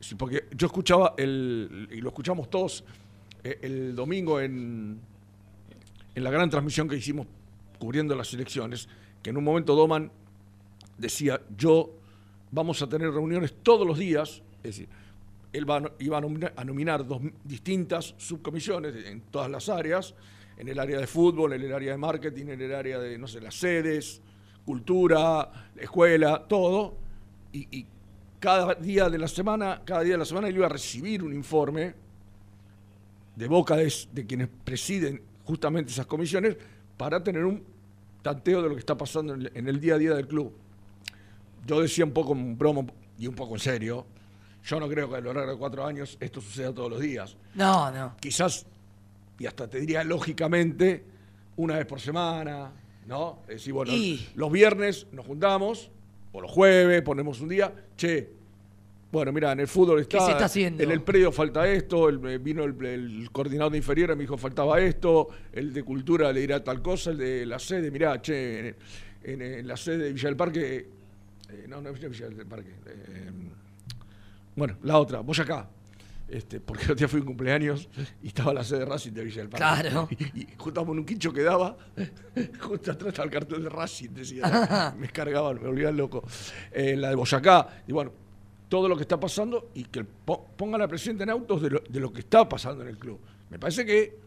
Sí, 0.00 0.14
porque 0.14 0.44
yo 0.56 0.66
escuchaba, 0.66 1.14
el, 1.16 1.88
y 1.92 2.00
lo 2.00 2.08
escuchamos 2.08 2.50
todos 2.50 2.84
eh, 3.44 3.58
el 3.62 3.94
domingo 3.94 4.40
en, 4.40 4.98
en 6.14 6.24
la 6.24 6.30
gran 6.30 6.50
transmisión 6.50 6.88
que 6.88 6.96
hicimos 6.96 7.26
cubriendo 7.78 8.14
las 8.14 8.32
elecciones, 8.34 8.88
que 9.22 9.30
en 9.30 9.36
un 9.36 9.44
momento 9.44 9.74
Doman 9.74 10.10
decía, 10.98 11.40
yo 11.56 11.92
vamos 12.50 12.80
a 12.82 12.88
tener 12.88 13.10
reuniones 13.10 13.54
todos 13.62 13.86
los 13.86 13.98
días, 13.98 14.42
es 14.68 14.76
decir, 14.76 14.88
él 15.52 15.66
iba 16.00 16.18
a 16.18 16.64
nominar, 16.64 17.06
dos 17.06 17.22
distintas 17.44 18.14
subcomisiones 18.18 18.94
en 19.06 19.22
todas 19.22 19.50
las 19.50 19.68
áreas, 19.68 20.14
en 20.58 20.68
el 20.68 20.78
área 20.78 20.98
de 20.98 21.06
fútbol, 21.06 21.52
en 21.52 21.62
el 21.62 21.72
área 21.72 21.92
de 21.92 21.98
marketing, 21.98 22.46
en 22.48 22.60
el 22.60 22.74
área 22.74 22.98
de, 22.98 23.18
no 23.18 23.26
sé, 23.26 23.40
las 23.40 23.54
sedes, 23.54 24.20
cultura, 24.64 25.70
escuela, 25.76 26.44
todo, 26.46 26.96
y, 27.52 27.86
cada 28.38 28.74
día 28.74 29.08
de 29.08 29.18
la 29.18 29.28
semana, 29.28 29.80
cada 29.84 30.02
día 30.02 30.12
de 30.12 30.18
la 30.18 30.24
semana 30.26 30.48
él 30.48 30.56
iba 30.56 30.66
a 30.66 30.68
recibir 30.68 31.24
un 31.24 31.32
informe 31.32 31.94
de 33.34 33.48
boca 33.48 33.76
de, 33.76 33.92
de 34.12 34.26
quienes 34.26 34.48
presiden 34.62 35.22
justamente 35.44 35.90
esas 35.90 36.04
comisiones 36.04 36.56
para 36.98 37.24
tener 37.24 37.44
un 37.44 37.64
tanteo 38.22 38.62
de 38.62 38.68
lo 38.68 38.74
que 38.74 38.80
está 38.80 38.96
pasando 38.96 39.34
en 39.34 39.42
el, 39.42 39.52
en 39.54 39.68
el 39.68 39.80
día 39.80 39.94
a 39.94 39.98
día 39.98 40.14
del 40.14 40.28
club. 40.28 40.52
Yo 41.66 41.80
decía 41.80 42.04
un 42.04 42.12
poco 42.12 42.32
en 42.32 42.58
broma 42.58 42.84
y 43.18 43.26
un 43.26 43.34
poco 43.34 43.54
en 43.54 43.60
serio, 43.60 44.06
yo 44.66 44.80
no 44.80 44.88
creo 44.88 45.08
que 45.08 45.16
a 45.16 45.20
lo 45.20 45.32
largo 45.32 45.52
de 45.52 45.58
cuatro 45.58 45.86
años 45.86 46.16
esto 46.20 46.40
suceda 46.40 46.72
todos 46.74 46.90
los 46.90 47.00
días. 47.00 47.36
No, 47.54 47.90
no. 47.90 48.16
Quizás, 48.20 48.66
y 49.38 49.46
hasta 49.46 49.68
te 49.68 49.78
diría 49.80 50.02
lógicamente, 50.04 51.04
una 51.56 51.76
vez 51.76 51.86
por 51.86 52.00
semana, 52.00 52.72
¿no? 53.06 53.40
Es 53.42 53.56
decir, 53.56 53.72
bueno, 53.72 53.92
Y- 53.92 54.28
los 54.34 54.50
viernes 54.50 55.06
nos 55.12 55.24
juntamos, 55.24 55.90
o 56.32 56.40
los 56.40 56.50
jueves 56.50 57.00
ponemos 57.02 57.40
un 57.40 57.48
día, 57.48 57.72
che, 57.96 58.28
bueno, 59.12 59.32
mira, 59.32 59.52
en 59.52 59.60
el 59.60 59.68
fútbol 59.68 60.00
está, 60.00 60.20
se 60.26 60.32
está 60.32 60.44
haciendo? 60.46 60.82
en 60.82 60.90
el 60.90 61.00
predio 61.00 61.30
falta 61.30 61.66
esto, 61.68 62.08
el- 62.08 62.26
eh, 62.26 62.38
vino 62.38 62.64
el, 62.64 62.84
el 62.84 63.30
coordinador 63.30 63.70
de 63.72 63.78
inferiores, 63.78 64.16
me 64.16 64.24
dijo 64.24 64.36
faltaba 64.36 64.80
esto, 64.80 65.28
el 65.52 65.72
de 65.72 65.82
cultura 65.84 66.32
le 66.32 66.40
dirá 66.40 66.62
tal 66.64 66.82
cosa, 66.82 67.10
el 67.12 67.18
de 67.18 67.46
la 67.46 67.58
sede, 67.60 67.90
mirá, 67.92 68.20
che, 68.20 68.68
en, 68.70 68.76
en- 69.22 69.42
en 69.42 69.66
la 69.68 69.76
sede 69.76 69.98
de 69.98 70.12
Villa 70.12 70.28
del 70.28 70.36
Parque, 70.36 70.88
eh, 71.50 71.66
no, 71.68 71.80
no 71.80 71.90
es 71.90 72.00
Villa 72.00 72.28
del 72.28 72.46
Parque, 72.46 72.70
eh, 72.86 73.30
bueno, 74.56 74.76
la 74.82 74.98
otra, 74.98 75.20
Boyacá. 75.20 75.68
Este, 76.28 76.58
porque 76.58 76.82
el 76.86 76.90
otro 76.90 76.96
día 76.96 77.08
fui 77.08 77.18
a 77.18 77.22
un 77.22 77.26
cumpleaños 77.28 77.88
y 78.20 78.26
estaba 78.28 78.52
la 78.52 78.64
sede 78.64 78.80
de 78.80 78.84
Racing 78.86 79.12
de 79.12 79.22
Villa 79.24 79.42
del 79.42 79.48
Parque. 79.48 79.88
Claro. 79.90 80.08
Y, 80.10 80.40
y 80.40 80.48
juntamos 80.58 80.92
en 80.94 80.98
un 80.98 81.04
quincho 81.06 81.32
que 81.32 81.42
daba, 81.44 81.76
justo 82.60 82.90
atrás 82.90 83.08
estaba 83.10 83.26
el 83.26 83.30
cartel 83.30 83.62
de 83.62 83.68
Racing, 83.68 84.08
decía. 84.10 84.92
me 84.98 85.08
cargaban, 85.10 85.60
me 85.62 85.68
volvían 85.68 85.96
loco. 85.96 86.24
Eh, 86.72 86.96
la 86.96 87.10
de 87.10 87.14
Boyacá. 87.14 87.82
Y 87.86 87.92
bueno, 87.92 88.10
todo 88.68 88.88
lo 88.88 88.96
que 88.96 89.02
está 89.02 89.20
pasando 89.20 89.70
y 89.74 89.84
que 89.84 90.02
po- 90.02 90.48
pongan 90.56 90.82
al 90.82 90.88
presidente 90.88 91.22
en 91.22 91.30
autos 91.30 91.62
de 91.62 91.70
lo, 91.70 91.78
de 91.88 92.00
lo 92.00 92.12
que 92.12 92.20
está 92.20 92.48
pasando 92.48 92.82
en 92.82 92.88
el 92.88 92.98
club. 92.98 93.20
Me 93.50 93.60
parece 93.60 93.86
que 93.86 94.18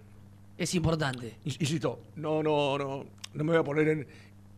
Es 0.57 0.73
importante. 0.75 1.35
Ins- 1.45 1.57
Insisto, 1.59 1.99
no, 2.15 2.41
no, 2.41 2.77
no, 2.77 3.05
no 3.33 3.43
me 3.43 3.51
voy 3.51 3.59
a 3.59 3.63
poner 3.63 3.87
en 3.89 4.07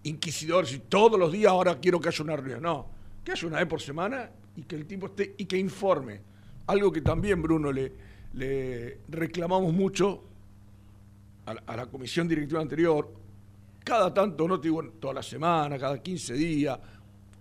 inquisidor 0.04 0.68
si 0.68 0.78
todos 0.80 1.20
los 1.20 1.32
días 1.32 1.50
ahora 1.52 1.80
quiero 1.80 2.00
que 2.00 2.10
haya 2.10 2.24
una 2.24 2.36
reunión. 2.36 2.62
No, 2.62 2.86
que 3.24 3.32
haya 3.32 3.48
una 3.48 3.58
vez 3.58 3.66
por 3.68 3.82
semana 3.82 4.30
y 4.56 4.64
que 4.64 4.76
el 4.76 4.86
tipo 4.86 5.08
esté 5.08 5.36
y 5.38 5.46
que 5.46 5.58
informe. 5.58 6.22
Algo 6.68 6.92
que 6.92 7.02
también, 7.02 7.42
Bruno, 7.42 7.72
le, 7.72 7.92
le 8.34 9.00
reclamamos 9.10 9.74
mucho 9.74 10.24
a 11.46 11.76
la, 11.76 11.86
comisión 11.88 12.28
directiva 12.28 12.62
anterior, 12.62 13.12
cada 13.84 14.14
tanto, 14.14 14.48
no 14.48 14.60
te 14.60 14.68
digo 14.68 14.84
toda 15.00 15.16
la 15.16 15.24
semana, 15.24 15.78
cada 15.78 16.02
15 16.02 16.34
días, 16.36 16.80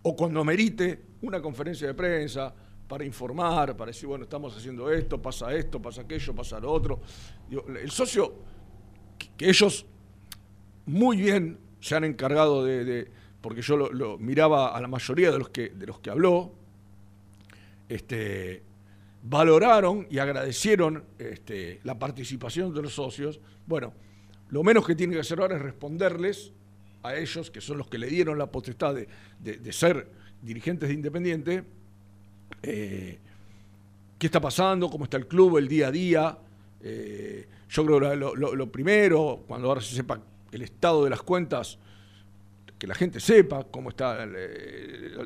o 0.02 0.16
cuando 0.16 0.44
merite 0.44 1.02
una 1.22 1.40
conferencia 1.40 1.86
de 1.86 1.94
prensa 1.94 2.52
para 2.88 3.04
informar, 3.04 3.76
para 3.76 3.90
decir, 3.90 4.08
bueno, 4.08 4.24
estamos 4.24 4.56
haciendo 4.56 4.90
esto, 4.90 5.20
pasa 5.20 5.54
esto, 5.54 5.80
pasa 5.80 6.02
aquello, 6.02 6.34
pasa 6.34 6.58
lo 6.58 6.72
otro. 6.72 7.00
El 7.50 7.90
socio, 7.90 8.34
que, 9.36 9.48
ellos 9.48 9.86
muy 10.86 11.18
bien 11.18 11.58
se 11.80 11.94
han 11.94 12.04
encargado 12.04 12.64
de, 12.64 12.84
de- 12.84 13.10
porque 13.40 13.62
yo 13.62 13.76
lo, 13.76 13.92
lo 13.92 14.18
miraba 14.18 14.74
a 14.76 14.80
la 14.80 14.88
mayoría 14.88 15.30
de 15.30 15.38
los 15.38 15.50
que, 15.50 15.68
de 15.68 15.86
los 15.86 16.00
que 16.00 16.10
habló, 16.10 16.52
este, 17.90 18.62
valoraron 19.22 20.06
y 20.10 20.18
agradecieron 20.18 21.04
este, 21.18 21.80
la 21.84 21.98
participación 21.98 22.72
de 22.72 22.82
los 22.82 22.94
socios. 22.94 23.40
Bueno, 23.66 23.92
lo 24.48 24.62
menos 24.62 24.86
que 24.86 24.94
tiene 24.94 25.14
que 25.14 25.20
hacer 25.20 25.40
ahora 25.40 25.56
es 25.56 25.62
responderles 25.62 26.52
a 27.02 27.16
ellos, 27.16 27.50
que 27.50 27.60
son 27.60 27.78
los 27.78 27.88
que 27.88 27.98
le 27.98 28.06
dieron 28.06 28.38
la 28.38 28.46
potestad 28.46 28.94
de, 28.94 29.08
de- 29.40 29.72
ser 29.72 30.06
dirigentes 30.40 30.88
de 30.88 30.94
Independiente, 30.94 31.64
eh, 32.62 33.18
qué 34.18 34.26
está 34.26 34.40
pasando, 34.40 34.88
cómo 34.88 35.04
está 35.04 35.16
el 35.16 35.26
club, 35.26 35.58
el 35.58 35.66
día 35.68 35.88
a 35.88 35.90
día. 35.90 36.38
Eh, 36.82 37.46
yo 37.68 37.84
creo 37.86 38.00
que 38.00 38.16
lo, 38.16 38.72
primero, 38.72 39.44
cuando 39.48 39.68
ahora 39.68 39.80
se 39.80 39.94
sepa 39.94 40.20
el 40.52 40.62
estado 40.62 41.04
de 41.04 41.10
las 41.10 41.22
cuentas, 41.22 41.78
que 42.78 42.86
la 42.86 42.94
gente 42.94 43.20
sepa 43.20 43.64
cómo 43.64 43.90
están 43.90 44.32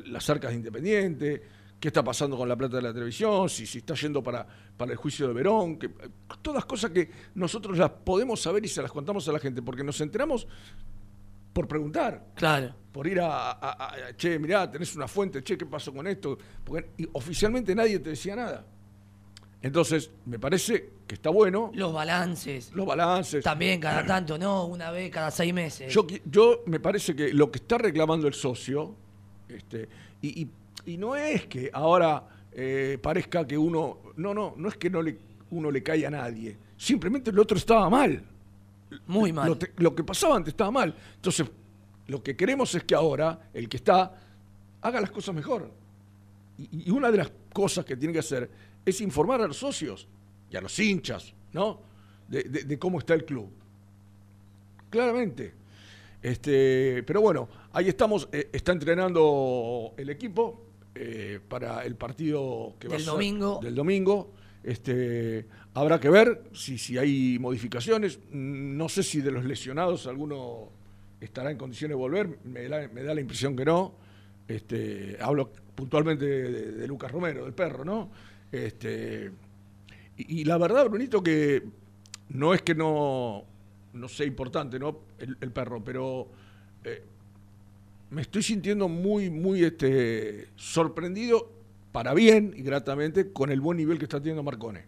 las 0.06 0.30
arcas 0.30 0.50
de 0.50 0.56
Independiente, 0.56 1.42
qué 1.84 1.88
está 1.88 2.02
pasando 2.02 2.34
con 2.38 2.48
la 2.48 2.56
plata 2.56 2.76
de 2.76 2.82
la 2.82 2.94
televisión, 2.94 3.46
si, 3.50 3.66
si 3.66 3.76
está 3.76 3.92
yendo 3.92 4.22
para, 4.22 4.46
para 4.74 4.92
el 4.92 4.96
juicio 4.96 5.28
de 5.28 5.34
Verón, 5.34 5.78
que, 5.78 5.90
todas 6.40 6.64
cosas 6.64 6.90
que 6.92 7.10
nosotros 7.34 7.76
las 7.76 7.90
podemos 7.90 8.40
saber 8.40 8.64
y 8.64 8.68
se 8.68 8.80
las 8.80 8.90
contamos 8.90 9.28
a 9.28 9.32
la 9.32 9.38
gente, 9.38 9.60
porque 9.60 9.84
nos 9.84 10.00
enteramos 10.00 10.46
por 11.52 11.68
preguntar 11.68 12.24
Claro. 12.36 12.74
por 12.90 13.06
ir 13.06 13.20
a, 13.20 13.50
a- 13.50 13.52
a- 13.52 13.94
a- 14.08 14.16
che, 14.16 14.38
mirá, 14.38 14.70
tenés 14.70 14.96
una 14.96 15.06
fuente, 15.06 15.42
che, 15.44 15.58
¿qué 15.58 15.66
pasó 15.66 15.92
con 15.92 16.06
esto? 16.06 16.38
Porque 16.64 16.88
y 16.96 17.06
oficialmente 17.12 17.74
nadie 17.74 17.98
te 17.98 18.08
decía 18.08 18.34
nada. 18.34 18.64
Entonces, 19.60 20.10
me 20.24 20.38
parece 20.38 20.88
que 21.06 21.16
está 21.16 21.28
bueno 21.28 21.70
Los 21.74 21.92
balances. 21.92 22.72
los 22.72 22.86
balances. 22.86 23.44
También 23.44 23.78
cada 23.78 24.06
tanto, 24.06 24.38
¿no? 24.38 24.64
Una 24.64 24.90
vez 24.90 25.10
cada 25.10 25.30
seis 25.30 25.52
meses. 25.52 25.92
Yo, 25.92 26.06
yo 26.24 26.62
me 26.64 26.80
parece 26.80 27.14
que 27.14 27.30
lo 27.34 27.50
que 27.50 27.58
está 27.58 27.76
reclamando 27.76 28.26
el 28.26 28.32
socio, 28.32 28.94
este, 29.50 29.86
y, 30.22 30.44
y- 30.44 30.50
y 30.86 30.96
no 30.96 31.16
es 31.16 31.46
que 31.46 31.70
ahora 31.72 32.26
eh, 32.52 32.98
parezca 33.02 33.46
que 33.46 33.56
uno, 33.58 33.98
no, 34.16 34.34
no, 34.34 34.54
no 34.56 34.68
es 34.68 34.76
que 34.76 34.90
no 34.90 35.02
le, 35.02 35.18
uno 35.50 35.70
le 35.70 35.82
cae 35.82 36.06
a 36.06 36.10
nadie, 36.10 36.56
simplemente 36.76 37.30
el 37.30 37.38
otro 37.38 37.56
estaba 37.56 37.88
mal. 37.90 38.22
Muy 39.06 39.32
mal. 39.32 39.48
Lo, 39.48 39.58
te- 39.58 39.72
lo 39.78 39.94
que 39.94 40.04
pasaba 40.04 40.36
antes 40.36 40.52
estaba 40.52 40.70
mal. 40.70 40.94
Entonces, 41.16 41.50
lo 42.06 42.22
que 42.22 42.36
queremos 42.36 42.74
es 42.74 42.84
que 42.84 42.94
ahora 42.94 43.50
el 43.52 43.68
que 43.68 43.78
está 43.78 44.20
haga 44.82 45.00
las 45.00 45.10
cosas 45.10 45.34
mejor. 45.34 45.70
Y, 46.58 46.88
y 46.88 46.90
una 46.90 47.10
de 47.10 47.18
las 47.18 47.32
cosas 47.52 47.84
que 47.84 47.96
tiene 47.96 48.12
que 48.12 48.20
hacer 48.20 48.48
es 48.84 49.00
informar 49.00 49.40
a 49.40 49.48
los 49.48 49.56
socios 49.56 50.06
y 50.50 50.56
a 50.56 50.60
los 50.60 50.78
hinchas, 50.78 51.34
¿no? 51.52 51.80
De, 52.28 52.44
de- 52.44 52.64
de 52.64 52.78
cómo 52.78 52.98
está 52.98 53.14
el 53.14 53.24
club. 53.24 53.48
Claramente. 54.90 55.54
Este, 56.22 57.02
pero 57.06 57.20
bueno, 57.20 57.48
ahí 57.72 57.88
estamos. 57.88 58.28
eh, 58.32 58.48
está 58.52 58.72
entrenando 58.72 59.92
el 59.96 60.08
equipo 60.10 60.63
eh, 60.94 61.40
para 61.48 61.84
el 61.84 61.96
partido 61.96 62.74
que 62.78 62.88
va 62.88 62.94
a 62.94 62.96
Del 62.98 63.04
ser 63.04 63.12
domingo. 63.14 63.60
del 63.62 63.74
domingo. 63.74 64.32
Este, 64.62 65.46
habrá 65.74 66.00
que 66.00 66.08
ver 66.08 66.44
si, 66.52 66.78
si 66.78 66.96
hay 66.98 67.38
modificaciones. 67.38 68.18
No 68.30 68.88
sé 68.88 69.02
si 69.02 69.20
de 69.20 69.30
los 69.30 69.44
lesionados 69.44 70.06
alguno 70.06 70.70
estará 71.20 71.50
en 71.50 71.58
condiciones 71.58 71.92
de 71.96 72.00
volver. 72.00 72.38
Me 72.44 72.68
da, 72.68 72.88
me 72.88 73.02
da 73.02 73.14
la 73.14 73.20
impresión 73.20 73.54
que 73.56 73.64
no. 73.64 73.94
Este, 74.48 75.16
hablo 75.20 75.50
puntualmente 75.74 76.24
de, 76.26 76.50
de- 76.52 76.72
de 76.72 76.86
Lucas 76.86 77.10
Romero, 77.10 77.44
del 77.44 77.54
perro, 77.54 77.84
¿no? 77.84 78.10
Este, 78.52 79.30
y, 80.16 80.40
y 80.40 80.44
la 80.44 80.58
verdad, 80.58 80.88
Brunito, 80.88 81.22
que 81.22 81.62
no 82.28 82.54
es 82.54 82.62
que 82.62 82.74
no, 82.74 83.44
no 83.94 84.08
sea 84.08 84.26
importante, 84.26 84.78
¿no? 84.78 85.00
El, 85.18 85.36
el 85.40 85.50
perro, 85.50 85.82
pero 85.82 86.28
eh, 86.84 87.02
me 88.14 88.23
estoy 88.23 88.42
sintiendo 88.42 88.88
muy, 88.88 89.30
muy 89.30 89.64
este, 89.64 90.49
sorprendido, 90.56 91.50
para 91.92 92.14
bien 92.14 92.54
y 92.56 92.62
gratamente, 92.62 93.33
con 93.33 93.50
el 93.50 93.61
buen 93.61 93.76
nivel 93.76 93.99
que 93.99 94.04
está 94.04 94.18
teniendo 94.18 94.42
Marcone. 94.42 94.85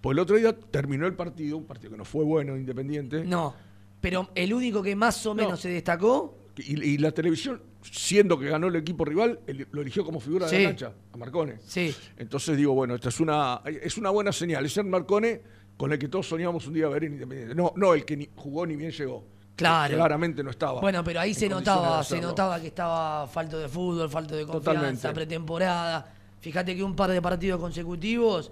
Pues 0.00 0.14
el 0.14 0.18
otro 0.18 0.36
día 0.36 0.54
terminó 0.58 1.06
el 1.06 1.14
partido, 1.14 1.56
un 1.56 1.64
partido 1.64 1.92
que 1.92 1.96
no 1.96 2.04
fue 2.04 2.24
bueno, 2.24 2.56
Independiente. 2.56 3.24
No. 3.24 3.54
Pero 4.00 4.28
el 4.34 4.52
único 4.52 4.82
que 4.82 4.94
más 4.94 5.24
o 5.26 5.34
menos 5.34 5.52
No. 5.52 5.56
se 5.56 5.68
destacó, 5.70 6.38
Y, 6.56 6.80
y 6.90 6.98
la 6.98 7.10
televisión, 7.10 7.60
siendo 7.82 8.38
que 8.38 8.46
ganó 8.48 8.68
el 8.68 8.76
equipo 8.76 9.04
rival, 9.04 9.40
el- 9.46 9.66
lo 9.72 9.80
eligió 9.82 10.04
como 10.04 10.20
figura 10.20 10.46
de 10.48 10.58
la 10.62 10.68
cancha, 10.68 10.92
a 11.12 11.16
Marcone. 11.16 11.56
sí. 11.66 11.92
Entonces 12.16 12.56
digo, 12.56 12.74
bueno, 12.74 12.94
esta 12.94 13.08
es 13.08 13.18
una, 13.18 13.60
es 13.64 13.96
una 13.98 14.10
buena 14.10 14.30
señal. 14.30 14.64
Es 14.66 14.76
el 14.76 14.84
Marcone 14.84 15.40
con 15.76 15.92
el 15.92 15.98
que 15.98 16.06
todos 16.08 16.28
soñábamos 16.28 16.66
un 16.68 16.74
día 16.74 16.88
ver 16.88 17.04
en 17.04 17.14
Independiente. 17.14 17.54
No, 17.56 17.72
no 17.76 17.92
el 17.94 18.04
que 18.04 18.16
ni 18.16 18.28
jugó 18.36 18.66
ni 18.66 18.76
bien 18.76 18.92
llegó. 18.92 19.24
Claro. 19.56 19.94
Claramente 19.94 20.42
no 20.42 20.50
estaba. 20.50 20.80
Bueno, 20.80 21.04
pero 21.04 21.20
ahí 21.20 21.32
se 21.34 21.48
notaba, 21.48 22.02
se 22.02 22.20
notaba 22.20 22.60
que 22.60 22.68
estaba 22.68 23.26
falto 23.28 23.58
de 23.58 23.68
fútbol, 23.68 24.10
falto 24.10 24.34
de 24.34 24.44
confianza, 24.46 24.72
Totalmente. 24.80 25.12
pretemporada. 25.12 26.12
Fíjate 26.40 26.74
que 26.74 26.82
un 26.82 26.96
par 26.96 27.10
de 27.10 27.22
partidos 27.22 27.60
consecutivos 27.60 28.50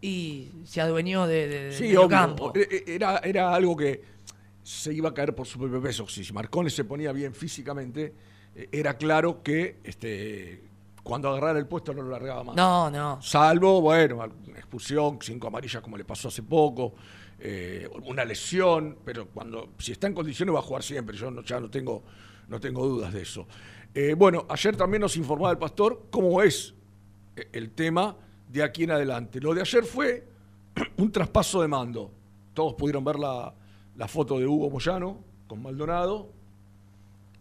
y 0.00 0.50
se 0.64 0.80
adueñó 0.82 1.26
de, 1.26 1.48
de, 1.48 1.72
Sí, 1.72 1.88
del 1.88 1.96
obvio. 1.98 2.08
campo. 2.08 2.52
E- 2.54 2.84
e- 2.86 2.94
Era, 2.94 3.18
era 3.24 3.54
algo 3.54 3.74
que 3.76 4.02
se 4.62 4.92
iba 4.92 5.08
a 5.08 5.14
caer 5.14 5.34
por 5.34 5.46
su 5.46 5.58
propio 5.58 5.80
peso. 5.80 6.06
Si 6.08 6.30
Marcone 6.32 6.68
se 6.70 6.84
ponía 6.84 7.10
bien 7.12 7.34
físicamente, 7.34 8.12
eh, 8.54 8.68
era 8.70 8.96
claro 8.98 9.42
que 9.42 9.78
este, 9.82 10.62
cuando 11.02 11.30
agarrara 11.30 11.58
el 11.58 11.66
puesto 11.66 11.94
no 11.94 12.02
lo 12.02 12.10
largaba 12.10 12.44
más. 12.44 12.54
No, 12.56 12.90
no. 12.90 13.20
Salvo, 13.22 13.80
bueno, 13.80 14.22
expulsión, 14.56 15.18
cinco 15.22 15.48
amarillas 15.48 15.82
como 15.82 15.96
le 15.96 16.04
pasó 16.04 16.28
hace 16.28 16.42
poco, 16.42 16.94
eh, 17.46 17.90
una 18.06 18.24
lesión, 18.24 18.96
pero 19.04 19.28
cuando 19.28 19.74
si 19.76 19.92
está 19.92 20.06
en 20.06 20.14
condiciones 20.14 20.54
va 20.54 20.60
a 20.60 20.62
jugar 20.62 20.82
siempre, 20.82 21.14
yo 21.14 21.30
no, 21.30 21.42
ya 21.42 21.60
no 21.60 21.68
tengo, 21.68 22.02
no 22.48 22.58
tengo 22.58 22.86
dudas 22.86 23.12
de 23.12 23.20
eso. 23.20 23.46
Eh, 23.94 24.14
bueno, 24.16 24.46
ayer 24.48 24.74
también 24.74 25.02
nos 25.02 25.14
informaba 25.18 25.50
el 25.50 25.58
pastor 25.58 26.06
cómo 26.10 26.40
es 26.40 26.72
eh, 27.36 27.46
el 27.52 27.72
tema 27.72 28.16
de 28.50 28.62
aquí 28.62 28.84
en 28.84 28.92
adelante. 28.92 29.42
Lo 29.42 29.52
de 29.52 29.60
ayer 29.60 29.84
fue 29.84 30.26
un 30.96 31.12
traspaso 31.12 31.60
de 31.60 31.68
mando. 31.68 32.10
Todos 32.54 32.72
pudieron 32.74 33.04
ver 33.04 33.18
la, 33.18 33.54
la 33.94 34.08
foto 34.08 34.38
de 34.38 34.46
Hugo 34.46 34.70
Moyano 34.70 35.22
con 35.46 35.60
Maldonado. 35.60 36.32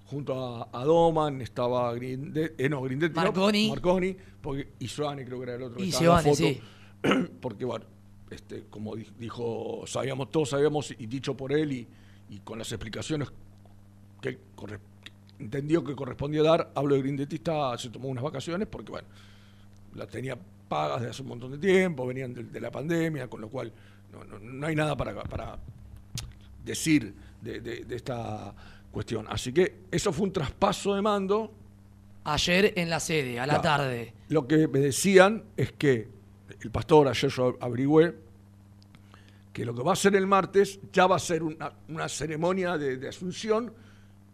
junto 0.07 0.37
a, 0.37 0.67
a 0.73 0.83
Doman, 0.83 1.41
estaba 1.41 1.93
Grindetti, 1.93 2.61
eh, 2.61 2.67
no, 2.67 2.81
Grindetti, 2.81 3.15
no, 3.15 3.21
Marconi. 3.69 4.17
Porque, 4.41 4.73
y 4.79 4.87
Giovanni 4.87 5.23
creo 5.23 5.37
que 5.37 5.43
era 5.43 5.55
el 5.55 5.63
otro 5.63 5.77
que 5.77 5.85
Y 5.85 5.91
Giovanni, 5.91 6.35
foto. 6.35 7.29
porque 7.39 7.63
bueno, 7.63 7.85
este, 8.33 8.63
como 8.69 8.95
di- 8.95 9.07
dijo, 9.19 9.83
sabíamos, 9.87 10.29
todos 10.31 10.49
sabíamos, 10.49 10.91
y 10.97 11.05
dicho 11.07 11.35
por 11.35 11.51
él, 11.53 11.71
y, 11.71 11.87
y 12.29 12.39
con 12.39 12.57
las 12.59 12.71
explicaciones 12.71 13.29
que 14.21 14.29
él 14.29 14.39
corre- 14.55 14.79
entendió 15.39 15.83
que 15.83 15.95
correspondía 15.95 16.43
dar, 16.43 16.71
hablo 16.75 16.95
de 16.95 17.01
Grindetti, 17.01 17.35
está- 17.37 17.77
se 17.77 17.89
tomó 17.89 18.07
unas 18.09 18.23
vacaciones, 18.23 18.67
porque 18.67 18.91
bueno, 18.91 19.07
las 19.95 20.07
tenía 20.09 20.37
pagas 20.69 21.01
de 21.01 21.09
hace 21.09 21.21
un 21.21 21.27
montón 21.29 21.51
de 21.51 21.57
tiempo, 21.57 22.05
venían 22.07 22.33
de, 22.33 22.43
de 22.43 22.59
la 22.61 22.71
pandemia, 22.71 23.27
con 23.27 23.41
lo 23.41 23.49
cual 23.49 23.71
no, 24.11 24.23
no- 24.23 24.39
no 24.39 24.67
hay 24.67 24.75
nada 24.75 24.95
para, 24.97 25.13
para 25.23 25.57
decir 26.63 27.13
de, 27.41 27.59
de- 27.59 27.83
de 27.85 27.95
esta 27.95 28.53
cuestión. 28.91 29.25
Así 29.29 29.51
que 29.51 29.75
eso 29.91 30.11
fue 30.13 30.25
un 30.25 30.33
traspaso 30.33 30.95
de 30.95 31.01
mando. 31.01 31.51
Ayer 32.25 32.73
en 32.77 32.89
la 32.89 32.99
sede, 33.01 33.39
a 33.39 33.45
la 33.45 33.59
Claro. 33.59 33.83
tarde. 33.83 34.13
Lo 34.29 34.47
que 34.47 34.67
me 34.69 34.79
decían 34.79 35.43
es 35.57 35.73
que 35.73 36.07
el 36.67 36.71
pastor, 36.71 37.07
ayer 37.07 37.29
yo 37.29 37.57
averigüé, 37.59 38.15
que 39.51 39.65
lo 39.65 39.75
que 39.75 39.83
va 39.83 39.91
a 39.91 39.93
hacer 39.93 40.15
el 40.15 40.27
martes 40.27 40.79
ya 40.91 41.05
va 41.05 41.17
a 41.17 41.19
ser 41.19 41.43
una, 41.43 41.71
una 41.89 42.09
ceremonia 42.09 42.77
de, 42.77 42.97
de 42.97 43.07
asunción, 43.07 43.71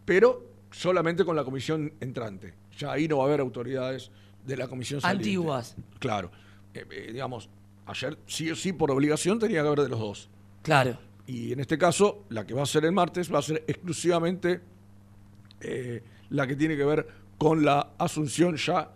pero 0.04 0.50
solamente 0.70 1.24
con 1.24 1.36
la 1.36 1.44
comisión 1.44 1.92
entrante. 2.00 2.54
Ya 2.78 2.92
ahí 2.92 3.06
no 3.06 3.18
va 3.18 3.24
a 3.24 3.26
haber 3.26 3.40
autoridades 3.40 4.10
de 4.46 4.56
la 4.56 4.68
comisión 4.68 5.00
saliente. 5.00 5.28
Antiguas. 5.28 5.76
Claro. 5.98 6.30
Eh, 6.72 6.86
eh, 6.90 7.10
digamos, 7.12 7.50
ayer 7.86 8.18
sí 8.26 8.50
o 8.50 8.56
sí 8.56 8.72
por 8.72 8.90
obligación 8.90 9.38
tenía 9.38 9.62
que 9.62 9.66
haber 9.66 9.80
de 9.80 9.88
los 9.88 9.98
dos. 9.98 10.30
Claro. 10.62 10.98
Y 11.26 11.52
en 11.52 11.60
este 11.60 11.78
caso, 11.78 12.24
la 12.30 12.46
que 12.46 12.54
va 12.54 12.62
a 12.62 12.66
ser 12.66 12.84
el 12.84 12.92
martes 12.92 13.32
va 13.32 13.38
a 13.38 13.42
ser 13.42 13.64
exclusivamente 13.66 14.60
eh, 15.60 16.02
la 16.30 16.46
que 16.46 16.56
tiene 16.56 16.76
que 16.76 16.84
ver 16.84 17.06
con 17.38 17.64
la 17.64 17.92
asunción 17.98 18.56
ya. 18.56 18.92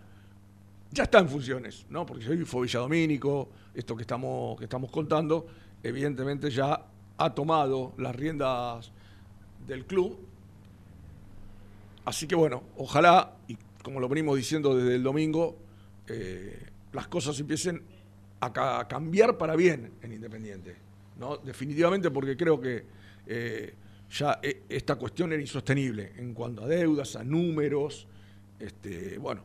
Ya 0.95 1.03
está 1.05 1.19
en 1.19 1.29
funciones, 1.29 1.87
¿no? 1.91 2.07
Porque 2.07 2.29
hoy 2.29 2.45
fue 2.45 2.63
Villadomínico, 2.63 3.49
esto 3.75 3.97
que 3.97 4.03
estamos, 4.03 4.57
que 4.57 4.65
estamos 4.65 4.93
contando, 4.93 5.45
evidentemente 5.83 6.51
ya 6.51 6.87
ha 7.19 7.35
tomado 7.35 7.95
las 7.99 8.15
riendas 8.15 8.93
del 9.67 9.87
club. 9.87 10.17
Así 12.05 12.29
que 12.29 12.37
bueno, 12.37 12.63
ojalá, 12.77 13.35
y 13.49 13.59
como 13.83 13.99
lo 13.99 14.09
venimos 14.09 14.37
diciendo 14.37 14.77
desde 14.77 14.95
el 14.95 15.03
domingo, 15.03 15.57
eh, 16.07 16.65
las 16.93 17.09
cosas 17.09 17.41
empiecen 17.41 17.83
a, 18.39 18.53
ca- 18.53 18.79
a 18.79 18.87
cambiar 18.87 19.37
para 19.37 19.57
bien 19.57 19.95
en 20.01 20.13
Independiente. 20.13 20.77
¿no? 21.19 21.39
Definitivamente 21.39 22.09
porque 22.13 22.37
creo 22.37 22.61
que 22.61 22.85
eh, 23.27 23.75
ya 24.13 24.39
eh, 24.41 24.63
esta 24.69 24.95
cuestión 24.95 25.33
era 25.33 25.43
insostenible 25.43 26.13
en 26.19 26.35
cuanto 26.35 26.63
a 26.63 26.69
deudas, 26.69 27.17
a 27.17 27.25
números. 27.25 28.07
Este, 28.61 29.19
bueno, 29.19 29.43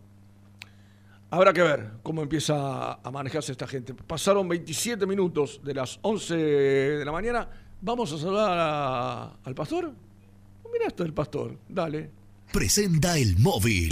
habrá 1.29 1.53
que 1.53 1.62
ver 1.62 1.91
cómo 2.03 2.21
empieza 2.21 2.93
a 2.93 3.12
manejarse 3.12 3.51
esta 3.51 3.67
gente. 3.67 3.93
Pasaron 3.93 4.48
27 4.48 5.05
minutos 5.05 5.62
de 5.63 5.74
las 5.74 6.00
11 6.01 6.36
de 6.36 7.05
la 7.05 7.12
mañana. 7.12 7.50
Vamos 7.81 8.12
a 8.13 8.17
saludar 8.17 9.38
al 9.43 9.55
pastor. 9.55 9.93
Mira 10.71 10.88
esto 10.88 11.03
del 11.03 11.13
pastor, 11.13 11.57
dale. 11.67 12.12
Presenta 12.51 13.17
el 13.17 13.38
móvil. 13.39 13.89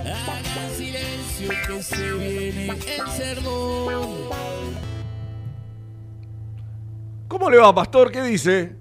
Hagan 0.00 0.70
silencio 0.76 1.48
que 1.66 1.82
se 1.82 2.12
viene 2.12 2.68
el 2.68 3.10
sermón. 3.16 4.28
¿Cómo 7.26 7.48
le 7.50 7.56
va, 7.56 7.74
pastor? 7.74 8.12
¿Qué 8.12 8.20
dice? 8.22 8.76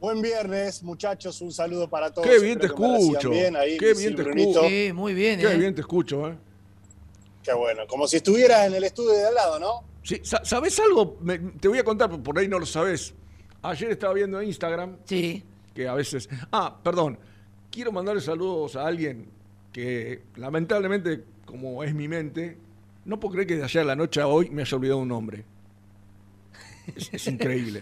Buen 0.00 0.22
viernes, 0.22 0.82
muchachos. 0.82 1.38
Un 1.42 1.52
saludo 1.52 1.86
para 1.90 2.10
todos. 2.10 2.26
Qué 2.26 2.38
bien 2.38 2.58
te 2.58 2.64
Espero 2.68 2.96
escucho. 2.96 3.28
Bien 3.28 3.56
ahí, 3.56 3.76
Qué 3.76 3.92
bien 3.92 4.16
te 4.16 4.22
escucho. 4.22 4.62
Sí, 4.66 4.90
muy 4.94 5.12
bien, 5.12 5.38
Qué 5.38 5.52
¿eh? 5.52 5.56
bien 5.58 5.74
te 5.74 5.82
escucho, 5.82 6.28
¿eh? 6.28 6.38
Qué 7.42 7.52
bueno. 7.52 7.82
Como 7.86 8.08
si 8.08 8.16
estuvieras 8.16 8.68
en 8.68 8.74
el 8.74 8.84
estudio 8.84 9.10
de 9.12 9.26
al 9.26 9.34
lado, 9.34 9.58
¿no? 9.58 9.84
Sí, 10.02 10.18
sa- 10.24 10.42
¿Sabés 10.46 10.80
algo? 10.80 11.18
Me- 11.20 11.38
te 11.38 11.68
voy 11.68 11.76
a 11.78 11.84
contar, 11.84 12.08
por 12.22 12.38
ahí 12.38 12.48
no 12.48 12.58
lo 12.58 12.64
sabés. 12.64 13.12
Ayer 13.62 13.90
estaba 13.90 14.14
viendo 14.14 14.42
Instagram 14.42 14.96
Sí. 15.04 15.44
que 15.74 15.86
a 15.88 15.94
veces... 15.94 16.28
Ah, 16.52 16.78
perdón. 16.82 17.18
Quiero 17.70 17.92
mandarle 17.92 18.20
saludos 18.20 18.76
a 18.76 18.86
alguien 18.86 19.28
que 19.72 20.22
lamentablemente, 20.36 21.24
como 21.44 21.84
es 21.84 21.94
mi 21.94 22.08
mente, 22.08 22.56
no 23.04 23.20
puedo 23.20 23.32
creer 23.34 23.46
que 23.46 23.56
de 23.56 23.64
ayer 23.64 23.82
a 23.82 23.84
la 23.84 23.96
noche 23.96 24.20
a 24.20 24.26
hoy 24.26 24.50
me 24.50 24.62
haya 24.62 24.76
olvidado 24.76 24.98
un 24.98 25.08
nombre. 25.08 25.44
Es, 26.96 27.12
es 27.14 27.26
increíble. 27.28 27.78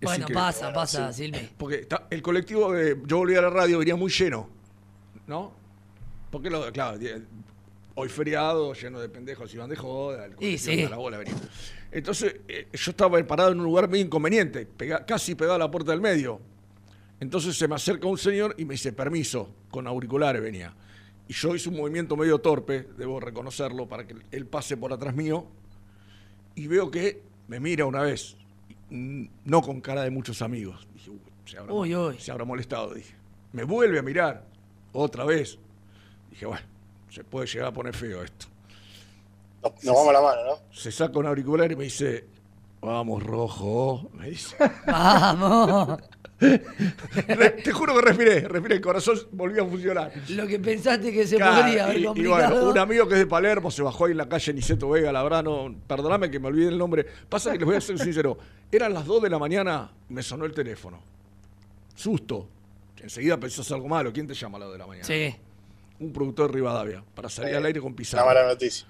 Es 0.00 0.04
Bueno, 0.06 0.22
increíble. 0.24 0.34
pasa, 0.34 0.72
pasa, 0.72 1.12
Silvi. 1.12 1.48
Porque 1.56 1.76
está- 1.80 2.06
el 2.10 2.22
colectivo 2.22 2.72
de 2.72 3.00
Yo 3.06 3.18
volví 3.18 3.36
a 3.36 3.42
la 3.42 3.50
radio 3.50 3.78
venía 3.78 3.94
muy 3.96 4.10
lleno, 4.10 4.48
¿no? 5.26 5.52
Porque, 6.30 6.50
lo, 6.50 6.70
claro, 6.72 6.98
hoy 7.98 8.08
feriado, 8.08 8.72
lleno 8.74 9.00
de 9.00 9.08
pendejos 9.08 9.52
y 9.52 9.56
van 9.58 9.68
de 9.70 9.76
joda, 9.76 10.24
el 10.26 10.34
colectivo 10.36 10.58
sí. 10.72 10.78
hasta 10.82 10.90
la 10.90 10.96
bola 10.96 11.18
venía. 11.18 11.34
Entonces, 11.90 12.36
eh, 12.46 12.68
yo 12.72 12.90
estaba 12.92 13.22
parado 13.26 13.50
en 13.52 13.58
un 13.58 13.64
lugar 13.64 13.88
muy 13.88 14.00
inconveniente, 14.00 14.66
pega- 14.68 15.04
casi 15.04 15.34
pegado 15.34 15.56
a 15.56 15.58
la 15.58 15.70
puerta 15.70 15.90
del 15.92 16.00
medio. 16.00 16.40
Entonces 17.20 17.56
se 17.58 17.66
me 17.66 17.74
acerca 17.74 18.06
un 18.06 18.18
señor 18.18 18.54
y 18.58 18.64
me 18.64 18.74
dice, 18.74 18.92
permiso, 18.92 19.52
con 19.70 19.86
auriculares 19.86 20.40
venía. 20.40 20.72
Y 21.26 21.32
yo 21.32 21.54
hice 21.54 21.68
un 21.68 21.76
movimiento 21.76 22.16
medio 22.16 22.38
torpe, 22.38 22.88
debo 22.96 23.18
reconocerlo, 23.20 23.88
para 23.88 24.06
que 24.06 24.14
él 24.30 24.46
pase 24.46 24.76
por 24.76 24.92
atrás 24.92 25.14
mío. 25.16 25.46
Y 26.54 26.66
veo 26.68 26.90
que 26.90 27.20
me 27.48 27.58
mira 27.58 27.84
una 27.86 28.02
vez, 28.02 28.36
no 28.90 29.60
con 29.62 29.80
cara 29.80 30.02
de 30.04 30.10
muchos 30.10 30.40
amigos. 30.42 30.86
Dije, 30.94 31.10
"Uy, 31.10 31.18
se 31.44 31.58
habrá, 31.58 31.72
Uy, 31.72 31.94
uy. 31.96 32.18
se 32.18 32.30
habrá 32.30 32.44
molestado, 32.44 32.94
dije. 32.94 33.14
Me 33.52 33.64
vuelve 33.64 33.98
a 33.98 34.02
mirar, 34.02 34.44
otra 34.92 35.24
vez. 35.24 35.58
Dije, 36.30 36.46
bueno, 36.46 36.64
se 37.10 37.24
puede 37.24 37.46
llegar 37.46 37.68
a 37.68 37.72
poner 37.72 37.94
feo 37.94 38.22
esto. 38.22 38.46
Nos, 39.62 39.72
nos 39.84 39.94
vamos 39.94 40.08
a 40.10 40.12
la 40.12 40.20
mano, 40.20 40.40
¿no? 40.44 40.58
Se 40.72 40.92
saca 40.92 41.18
un 41.18 41.26
auricular 41.26 41.70
y 41.72 41.76
me 41.76 41.84
dice, 41.84 42.26
vamos, 42.80 43.22
rojo. 43.22 44.08
Me 44.14 44.30
dice. 44.30 44.56
Vamos. 44.86 45.98
Te 46.38 47.72
juro 47.72 47.96
que 47.96 48.00
respiré, 48.00 48.40
respiré, 48.42 48.76
el 48.76 48.80
corazón 48.80 49.18
volvió 49.32 49.64
a 49.64 49.66
funcionar. 49.66 50.12
Lo 50.28 50.46
que 50.46 50.60
pensaste 50.60 51.12
que 51.12 51.26
se 51.26 51.34
Claro, 51.36 51.62
podría 51.62 51.84
haber 51.86 51.98
y- 51.98 52.02
y, 52.02 52.04
complicado. 52.04 52.54
bueno, 52.54 52.70
un 52.70 52.78
amigo 52.78 53.08
que 53.08 53.14
es 53.14 53.20
de 53.20 53.26
Palermo 53.26 53.72
se 53.72 53.82
bajó 53.82 54.04
ahí 54.04 54.12
en 54.12 54.18
la 54.18 54.28
calle 54.28 54.52
Niceto 54.54 54.88
Vega, 54.90 55.10
Labrano. 55.10 55.74
Perdóname 55.88 56.30
que 56.30 56.38
me 56.38 56.46
olvidé 56.46 56.68
el 56.68 56.78
nombre. 56.78 57.04
Pasa 57.28 57.50
que 57.52 57.58
les 57.58 57.66
voy 57.66 57.74
a 57.76 57.80
ser 57.80 57.98
sincero. 57.98 58.38
Eran 58.70 58.94
las 58.94 59.04
2 59.04 59.22
de 59.22 59.30
la 59.30 59.38
mañana, 59.40 59.90
me 60.10 60.22
sonó 60.22 60.44
el 60.44 60.52
teléfono. 60.52 61.00
Susto. 61.96 62.46
Enseguida 63.02 63.36
pensás 63.36 63.70
algo 63.72 63.88
malo. 63.88 64.12
¿Quién 64.12 64.28
te 64.28 64.34
llama 64.34 64.58
a 64.58 64.60
las 64.60 64.68
2 64.68 64.74
de 64.74 64.78
la 64.78 64.86
mañana? 64.86 65.04
Sí. 65.06 65.34
Un 66.00 66.12
productor 66.12 66.48
de 66.50 66.54
Rivadavia, 66.54 67.02
para 67.14 67.28
salir 67.28 67.56
al 67.56 67.64
aire 67.66 67.80
con 67.80 67.88
Una 67.88 67.96
Pizarro. 67.96 68.26
mala 68.26 68.46
noticia. 68.46 68.86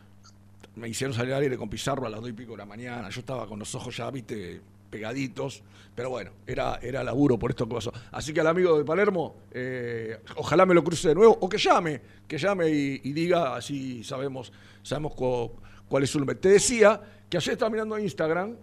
Me 0.76 0.88
hicieron 0.88 1.14
salir 1.16 1.32
al 1.34 1.42
aire 1.42 1.56
con 1.56 1.68
Pizarro 1.70 2.06
a 2.06 2.10
las 2.10 2.20
2 2.20 2.30
y 2.30 2.32
pico 2.34 2.52
de 2.52 2.58
la 2.58 2.66
mañana. 2.66 3.08
Yo 3.10 3.20
estaba 3.20 3.46
con 3.46 3.58
los 3.58 3.74
ojos 3.74 3.96
ya, 3.96 4.10
viste, 4.10 4.60
pegaditos. 4.90 5.62
Pero 5.94 6.10
bueno, 6.10 6.30
era, 6.46 6.78
era 6.80 7.02
laburo 7.02 7.38
por 7.38 7.50
esto 7.50 7.66
que 7.66 7.74
pasó. 7.74 7.92
Así 8.12 8.32
que 8.32 8.40
al 8.40 8.46
amigo 8.46 8.78
de 8.78 8.84
Palermo, 8.84 9.34
eh, 9.50 10.20
ojalá 10.36 10.64
me 10.66 10.74
lo 10.74 10.84
cruce 10.84 11.08
de 11.08 11.14
nuevo. 11.16 11.36
O 11.40 11.48
que 11.48 11.58
llame, 11.58 12.00
que 12.28 12.38
llame 12.38 12.68
y, 12.70 13.00
y 13.02 13.12
diga, 13.12 13.56
así 13.56 14.04
sabemos, 14.04 14.52
sabemos 14.82 15.14
cu- 15.14 15.50
cuál 15.88 16.04
es 16.04 16.10
su 16.10 16.18
nombre. 16.18 16.36
Te 16.36 16.50
decía 16.50 17.00
que 17.28 17.36
ayer 17.38 17.54
estaba 17.54 17.70
mirando 17.70 17.98
Instagram 17.98 18.54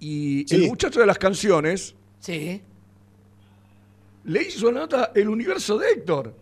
y 0.00 0.44
Sí. 0.48 0.56
el 0.56 0.68
muchacho 0.68 0.98
de 0.98 1.06
las 1.06 1.18
canciones 1.18 1.94
Sí. 2.18 2.60
le 4.24 4.42
hizo 4.42 4.68
una 4.68 4.80
nota 4.80 5.12
el 5.14 5.28
universo 5.28 5.78
de 5.78 5.90
Héctor. 5.90 6.34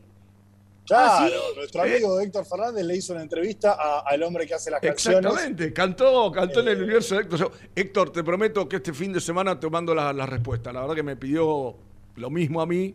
Claro, 0.96 1.28
¿sí? 1.28 1.56
nuestro 1.56 1.82
amigo 1.82 2.20
Héctor 2.20 2.44
Fernández 2.46 2.84
le 2.84 2.96
hizo 2.96 3.12
una 3.12 3.22
entrevista 3.22 3.72
a- 3.78 4.00
al 4.00 4.22
hombre 4.22 4.46
que 4.46 4.54
hace 4.54 4.70
las 4.70 4.80
canciones. 4.80 5.18
Exactamente, 5.24 5.72
cantó, 5.72 6.30
cantó 6.32 6.60
en 6.60 6.68
el 6.68 6.78
Eh. 6.80 6.82
universo 6.84 7.14
de 7.14 7.22
Héctor. 7.22 7.38
Yo, 7.38 7.50
Héctor, 7.74 8.10
te 8.12 8.24
prometo 8.24 8.68
que 8.68 8.76
este 8.76 8.92
fin 8.92 9.12
de 9.12 9.20
semana 9.20 9.58
te 9.58 9.68
mando 9.70 9.94
la, 9.94 10.12
la 10.12 10.26
respuesta. 10.26 10.72
La 10.72 10.80
verdad 10.82 10.94
que 10.94 11.02
me 11.02 11.16
pidió 11.16 11.76
lo 12.16 12.30
mismo 12.30 12.60
a 12.60 12.66
mí. 12.66 12.94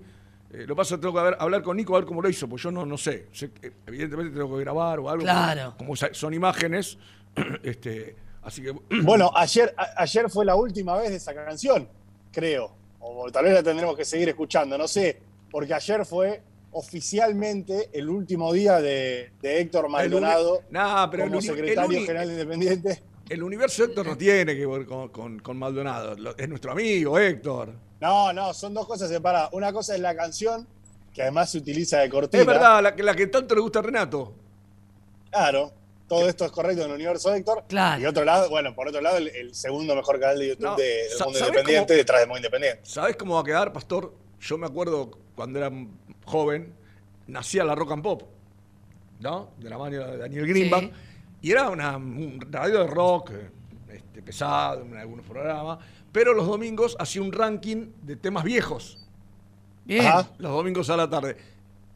Eh, 0.51 0.60
lo 0.62 0.67
que 0.67 0.75
pasa 0.75 0.95
es 0.95 0.99
que 0.99 1.01
tengo 1.08 1.15
que 1.17 1.23
ver- 1.23 1.38
hablar 1.39 1.62
con 1.63 1.75
Nico 1.77 1.95
a 1.95 1.99
ver 1.99 2.05
cómo 2.08 2.21
lo 2.21 2.29
hizo, 2.29 2.47
pues 2.47 2.62
yo 2.62 2.71
no, 2.71 2.86
no 2.86 2.97
sé. 2.97 3.27
Sé 3.31 3.51
que, 3.51 3.71
evidentemente 3.88 4.38
tengo 4.38 4.55
que 4.55 4.62
grabar 4.63 4.99
o 4.99 5.10
algo. 5.10 5.23
Claro. 5.23 5.75
Como 5.77 5.95
son 5.95 6.34
imágenes, 6.34 6.97
este, 7.63 8.15
así 8.43 8.62
que 8.62 8.71
Bueno, 9.03 9.31
ayer, 9.36 9.73
a- 9.77 10.01
ayer 10.03 10.29
fue 10.29 10.45
la 10.45 10.55
última 10.55 10.97
vez 10.97 11.10
de 11.10 11.15
esa 11.17 11.34
canción, 11.34 11.88
creo. 12.31 12.71
O 12.99 13.29
tal 13.31 13.45
vez 13.45 13.53
la 13.53 13.63
tendremos 13.63 13.95
que 13.95 14.03
seguir 14.05 14.29
escuchando, 14.29 14.77
no 14.77 14.88
sé. 14.88 15.21
porque 15.51 15.73
ayer 15.73 16.05
fue 16.05 16.41
oficialmente 16.77 17.89
el 17.93 18.09
último 18.09 18.51
día 18.53 18.81
de, 18.81 19.31
de 19.41 19.59
Héctor 19.61 19.88
Maldonado 19.89 20.61
Nah, 20.69 21.09
pero 21.09 21.23
el 21.23 21.29
como 21.29 21.41
secretario 21.41 22.01
general 22.01 22.29
independiente. 22.31 23.01
El 23.29 23.41
universo 23.43 23.83
Héctor 23.85 24.05
no 24.05 24.17
tiene 24.17 24.55
que 24.55 24.65
ver 24.65 24.85
con, 24.85 25.09
con- 25.09 25.39
con 25.39 25.57
Maldonado. 25.57 26.15
Es 26.38 26.47
nuestro 26.49 26.73
amigo 26.73 27.17
Héctor. 27.17 27.73
No, 27.99 28.31
no, 28.33 28.53
son 28.53 28.73
dos 28.73 28.85
cosas 28.85 29.09
separadas. 29.09 29.49
Una 29.53 29.73
cosa 29.73 29.95
es 29.95 30.01
la 30.01 30.15
canción, 30.15 30.67
que 31.13 31.21
además 31.23 31.49
se 31.51 31.57
utiliza 31.57 31.99
de 31.99 32.09
cortina. 32.09 32.41
Es 32.41 32.47
verdad, 32.47 32.83
la, 32.83 32.95
que- 32.95 33.01
la 33.03 33.15
que 33.15 33.27
tanto 33.27 33.55
le 33.55 33.61
gusta 33.61 33.79
a 33.79 33.81
Renato. 33.81 34.33
Claro, 35.31 35.71
todo 36.07 36.29
esto 36.29 36.45
es 36.45 36.51
correcto 36.51 36.83
en 36.83 36.89
el 36.89 36.95
universo 36.95 37.33
Héctor. 37.33 37.63
Claro. 37.67 38.01
Y 38.01 38.05
otro 38.05 38.23
lado, 38.25 38.49
bueno, 38.49 38.75
por 38.75 38.88
otro 38.89 39.01
lado, 39.01 39.17
el, 39.17 39.29
el 39.29 39.55
segundo 39.55 39.95
mejor 39.95 40.19
canal 40.19 40.38
de 40.38 40.49
YouTube 40.49 40.65
No, 40.65 40.75
de- 40.75 40.83
del 40.83 41.09
mundo 41.09 41.17
¿sabés 41.17 41.41
independiente, 41.41 41.93
cómo? 41.93 41.97
detrás 41.97 42.21
de 42.21 42.27
Muy 42.27 42.38
Independiente. 42.38 42.81
¿Sabes 42.83 43.15
cómo 43.15 43.35
va 43.35 43.41
a 43.41 43.43
quedar, 43.43 43.73
Pastor? 43.73 44.13
Yo 44.45 44.58
me 44.58 44.67
acuerdo 44.67 45.12
cuando 45.36 45.60
era 45.60 45.71
joven, 46.25 46.71
nacía 47.27 47.63
la 47.63 47.73
rock 47.75 47.91
and 47.93 48.03
pop, 48.03 48.23
¿no? 49.19 49.49
De 49.60 49.69
la 49.69 49.77
mano 49.77 49.97
de 49.97 50.17
Daniel 50.17 50.47
Greenback. 50.47 50.84
Sí. 50.84 50.91
Y 51.41 51.51
era 51.51 51.69
una, 51.69 51.97
un 51.97 52.39
radio 52.51 52.79
de 52.81 52.88
rock 52.88 53.31
este, 53.89 54.21
pesado 54.21 54.81
en 54.84 54.95
algunos 54.97 55.25
programas. 55.25 55.79
Pero 56.12 56.34
los 56.34 56.47
domingos 56.47 56.95
hacía 56.99 57.21
un 57.21 57.31
ranking 57.31 57.88
de 58.03 58.15
temas 58.15 58.43
viejos. 58.43 59.05
Bien. 59.84 60.05
Ajá. 60.05 60.29
Los 60.38 60.51
domingos 60.51 60.89
a 60.89 60.97
la 60.97 61.10
tarde. 61.10 61.38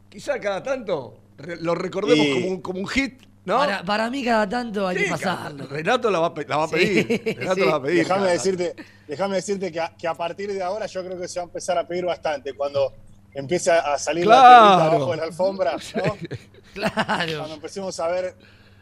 Quizá 0.08 0.38
cada 0.40 0.62
tanto 0.62 1.18
lo 1.60 1.74
recordemos 1.74 2.26
Y- 2.26 2.32
como, 2.34 2.46
un, 2.48 2.60
como 2.60 2.80
un 2.80 2.86
hit, 2.88 3.22
¿no? 3.44 3.58
Para, 3.58 3.82
para 3.82 4.10
mí 4.10 4.24
cada 4.24 4.48
tanto 4.48 4.86
hay 4.86 4.98
Sí, 4.98 5.04
que 5.04 5.10
pasarlo. 5.10 5.66
Renato 5.66 6.10
la 6.10 6.18
va, 6.20 6.26
a 6.28 6.34
pe- 6.34 6.46
la 6.46 6.56
va 6.58 6.64
a 6.64 6.68
Sí, 6.68 6.74
pedir. 6.74 7.36
Renato 7.38 7.54
sí. 7.54 7.60
la 7.60 7.66
va 7.70 7.76
a 7.76 7.82
pedir. 7.82 7.98
Déjame 7.98 8.30
decirte, 8.30 8.74
déjame 9.08 9.36
decirte 9.36 9.72
que 9.72 9.80
a, 9.80 9.96
que 9.96 10.06
a 10.08 10.14
partir 10.14 10.52
de 10.52 10.62
ahora 10.62 10.86
yo 10.86 11.04
creo 11.04 11.18
que 11.18 11.28
se 11.28 11.38
va 11.40 11.44
a 11.44 11.46
empezar 11.46 11.78
a 11.78 11.86
pedir 11.86 12.04
bastante. 12.04 12.52
Cuando 12.54 12.92
empiece 13.32 13.70
a 13.70 13.96
salir 13.98 14.26
la 14.26 14.36
Claro. 14.40 14.66
tierrita 14.66 14.84
abajo 14.96 15.10
de 15.12 15.16
la 15.16 15.22
alfombra, 15.24 15.76
¿no? 15.94 16.16
Claro. 16.74 17.38
Cuando 17.38 17.54
empecemos 17.54 17.98
a 17.98 18.08
ver 18.08 18.34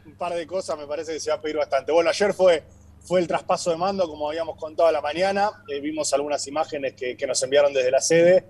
un 0.05 0.12
par 0.14 0.35
de 0.35 0.47
cosas, 0.47 0.77
me 0.79 0.87
parece 0.87 1.12
que 1.14 1.21
se 1.21 1.31
va 1.31 1.37
a 1.37 1.40
pedir 1.40 1.57
bastante. 1.57 1.90
Bueno, 1.92 2.11
ayer 2.11 2.35
fue, 2.35 2.62
fue 3.01 3.21
el 3.21 3.27
traspaso 3.27 3.71
de 3.71 3.77
mando, 3.79 4.07
como 4.09 4.29
habíamos 4.29 4.57
contado 4.57 4.88
a 4.88 4.92
la 4.92 5.01
mañana. 5.01 5.51
Eh, 5.68 5.81
vimos 5.81 6.12
algunas 6.12 6.47
imágenes 6.47 6.94
que, 6.94 7.16
que 7.16 7.27
nos 7.27 7.42
enviaron 7.42 7.73
desde 7.73 7.90
la 7.90 8.01
sede, 8.03 8.44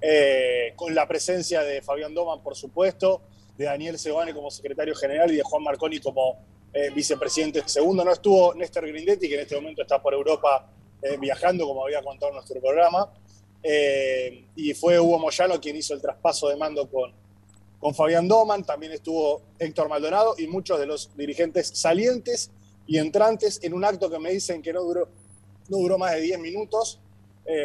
eh, 0.00 0.72
con 0.76 0.94
la 0.94 1.08
presencia 1.08 1.62
de 1.62 1.82
Fabián 1.82 2.14
Doman, 2.14 2.40
por 2.42 2.54
supuesto, 2.54 3.22
de 3.56 3.64
Daniel 3.64 3.98
Sebane 3.98 4.34
como 4.34 4.50
secretario 4.50 4.94
general 4.94 5.30
y 5.32 5.36
de 5.36 5.42
Juan 5.42 5.62
Marconi 5.62 6.00
como 6.00 6.38
eh, 6.72 6.90
vicepresidente 6.90 7.62
segundo. 7.66 8.04
No 8.04 8.12
estuvo 8.12 8.54
Néstor 8.54 8.86
Grindetti, 8.88 9.28
que 9.28 9.34
en 9.34 9.40
este 9.40 9.54
momento 9.54 9.82
está 9.82 10.02
por 10.02 10.12
Europa 10.14 10.68
eh, 11.02 11.16
viajando, 11.18 11.66
como 11.66 11.84
había 11.84 12.02
contado 12.02 12.32
nuestro 12.32 12.60
programa. 12.60 13.12
Eh, 13.62 14.44
y 14.56 14.74
fue 14.74 14.98
Hugo 15.00 15.18
Moyano 15.18 15.60
quien 15.60 15.76
hizo 15.76 15.94
el 15.94 16.02
traspaso 16.02 16.48
de 16.48 16.56
mando 16.56 16.88
con, 16.90 17.12
con 17.80 17.94
Fabián 17.94 18.28
Doman, 18.28 18.64
también 18.64 18.92
estuvo 18.92 19.40
Héctor 19.58 19.88
Maldonado 19.88 20.34
y 20.36 20.46
muchos 20.48 20.78
de 20.78 20.86
los 20.86 21.16
dirigentes 21.16 21.68
salientes 21.74 22.50
y 22.86 22.98
entrantes 22.98 23.60
en 23.62 23.72
un 23.72 23.84
acto 23.84 24.10
que 24.10 24.18
me 24.18 24.32
dicen 24.32 24.60
que 24.60 24.72
no 24.72 24.82
duró, 24.82 25.08
no 25.68 25.78
duró 25.78 25.96
más 25.96 26.12
de 26.12 26.20
10 26.20 26.38
minutos. 26.40 27.00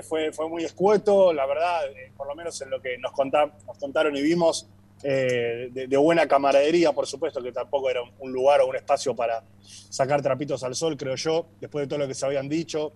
Fue, 0.04 0.34
fue 0.34 0.49
muy 0.49 0.65
escueto, 0.65 1.32
la 1.32 1.45
verdad, 1.45 1.80
por 2.17 2.28
lo 2.28 2.36
menos 2.36 2.62
en 2.62 2.69
lo 2.69 2.82
que 2.82 2.97
nos, 2.97 3.13
conta- 3.13 3.54
nos 3.65 3.78
contaron 3.78 4.13
y 4.17 4.21
vimos, 4.21 4.67
eh, 5.04 5.70
de, 5.72 5.88
de 5.88 5.98
buena 5.98 6.28
camaradería, 6.28 6.92
por 6.92 7.08
supuesto, 7.08 7.42
que 7.42 7.52
tampoco 7.52 7.90
era 7.90 8.02
un- 8.20 8.32
lugar 8.32 8.62
o 8.62 8.68
un 8.68 8.76
espacio 8.76 9.16
para 9.16 9.44
sacar 9.90 10.22
trapitos 10.22 10.64
al 10.64 10.76
sol, 10.76 10.98
creo 10.98 11.16
yo, 11.16 11.46
después 11.62 11.84
de 11.84 11.88
todo 11.88 12.00
lo 12.00 12.08
que 12.08 12.14
se 12.14 12.26
habían 12.26 12.50
dicho, 12.50 12.92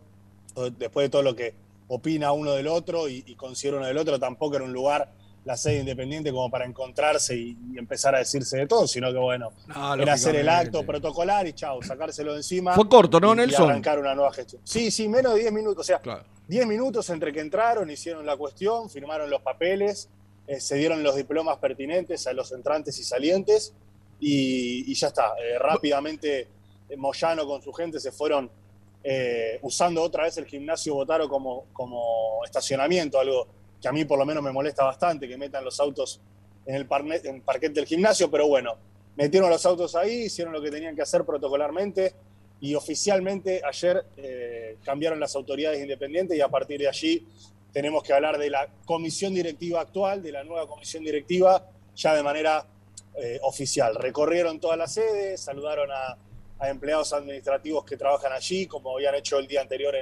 después 0.78 1.06
de 1.06 1.10
todo 1.10 1.24
lo 1.24 1.36
que 1.36 1.54
opina 1.88 2.32
uno 2.32 2.52
del 2.54 2.68
otro 2.68 3.08
y, 3.10 3.24
y 3.26 3.36
considera 3.36 3.78
uno 3.78 3.88
del 3.88 3.98
otro, 3.98 4.20
tampoco 4.20 4.56
era 4.56 4.66
un 4.66 4.74
lugar, 4.74 5.10
la 5.46 5.58
sede 5.58 5.80
independiente, 5.80 6.32
como 6.32 6.50
para 6.50 6.66
encontrarse 6.66 7.36
y, 7.36 7.58
y 7.74 7.78
empezar 7.78 8.16
a 8.16 8.20
decirse 8.20 8.58
de 8.58 8.66
todo, 8.68 8.88
sino 8.88 9.12
que 9.12 9.18
bueno, 9.18 9.52
No, 9.68 9.96
era 9.96 10.13
hacer 10.13 10.36
el 10.38 10.48
acto 10.48 10.86
protocolar 10.86 11.46
y 11.48 11.54
chao, 11.54 11.82
sacárselo 11.84 12.32
de 12.32 12.38
encima. 12.38 12.74
Fue 12.76 12.88
corto, 12.88 13.20
¿no, 13.20 13.34
y- 13.34 13.38
Nelson? 13.38 13.66
Y 13.68 13.70
arrancar 13.72 14.00
una 14.00 14.16
nueva 14.16 14.32
gestión. 14.32 14.62
Sí, 14.63 14.89
sí, 14.89 15.10
menos 15.10 15.34
de 15.34 15.42
10 15.42 15.52
minutos, 15.52 15.80
o 15.82 15.84
sea, 15.84 16.00
Claro. 16.00 16.24
10 16.48 16.66
minutos 16.66 17.10
entre 17.10 17.34
que 17.34 17.42
entraron, 17.42 17.89
hicieron 17.92 18.26
la 18.26 18.38
cuestión, 18.38 18.89
firmaron 18.89 19.30
los 19.30 19.42
papeles, 19.42 20.08
eh, 20.47 20.60
se 20.60 20.75
dieron 20.75 21.03
los 21.03 21.15
diplomas 21.15 21.58
pertinentes 21.58 22.27
a 22.27 22.34
los 22.34 22.51
entrantes 22.51 22.97
y 22.99 23.03
salientes 23.03 23.73
y, 24.19 24.91
y 24.91 24.95
ya 24.95 25.08
está. 25.08 25.34
Eh, 25.41 25.58
rápidamente 25.60 26.47
eh, 26.89 26.97
Moyano 26.97 27.45
con 27.45 27.62
su 27.62 27.71
gente 27.73 27.99
se 27.99 28.12
fueron 28.12 28.49
eh, 29.03 29.60
usando 29.62 30.01
otra 30.01 30.23
vez 30.23 30.38
el 30.38 30.45
gimnasio 30.45 30.95
Botaro 30.95 31.27
como, 31.27 31.65
como 31.73 32.43
estacionamiento, 32.45 33.19
algo 33.19 33.47
que 33.82 33.88
a 33.88 33.91
mí 33.91 34.06
por 34.06 34.17
lo 34.17 34.25
menos 34.25 34.41
me 34.43 34.51
molesta 34.51 34.86
bastante, 34.86 35.27
que 35.27 35.38
metan 35.38 35.63
los 35.65 35.79
autos 35.79 36.21
en 36.65 36.75
el, 36.75 36.88
parne- 36.88 37.21
en 37.25 37.36
el 37.36 37.41
parquet 37.41 37.73
del 37.73 37.86
gimnasio, 37.86 38.32
pero 38.32 38.47
bueno, 38.47 38.75
metieron 39.17 39.49
los 39.49 39.65
autos 39.65 39.95
ahí, 39.95 40.23
hicieron 40.25 40.53
lo 40.53 40.62
que 40.62 40.71
tenían 40.71 40.95
que 40.95 41.01
hacer 41.01 41.25
protocolarmente 41.25 42.13
y 42.62 42.75
oficialmente 42.75 43.62
ayer 43.65 44.06
eh, 44.15 44.77
cambiaron 44.86 45.19
las 45.19 45.36
autoridades 45.36 45.82
independientes 45.82 46.38
y 46.38 46.39
a 46.41 46.47
partir 46.47 46.79
de 46.79 46.88
allí 46.88 47.27
tenemos 47.74 48.04
que 48.04 48.14
hablar 48.14 48.38
de 48.38 48.50
la 48.50 48.70
comisión 48.86 49.34
directiva 49.34 49.82
actual, 49.82 50.22
de 50.22 50.32
la 50.32 50.44
nueva 50.44 50.68
comisión 50.68 51.04
directiva, 51.04 51.68
ya 51.96 52.14
de 52.14 52.22
manera 52.22 52.66
eh, 53.16 53.40
oficial. 53.42 53.96
Recorrieron 53.96 54.60
toda 54.60 54.78
la 54.78 54.88
sede, 54.88 55.38
saludaron 55.38 55.90
a, 55.92 56.18
empleados 56.66 57.12
administrativos 57.12 57.84
que 57.84 57.98
trabajan 57.98 58.32
allí, 58.32 58.68
como 58.68 58.96
habían 58.96 59.16
hecho 59.16 59.38
el 59.38 59.48
día 59.48 59.60
anterior 59.60 59.94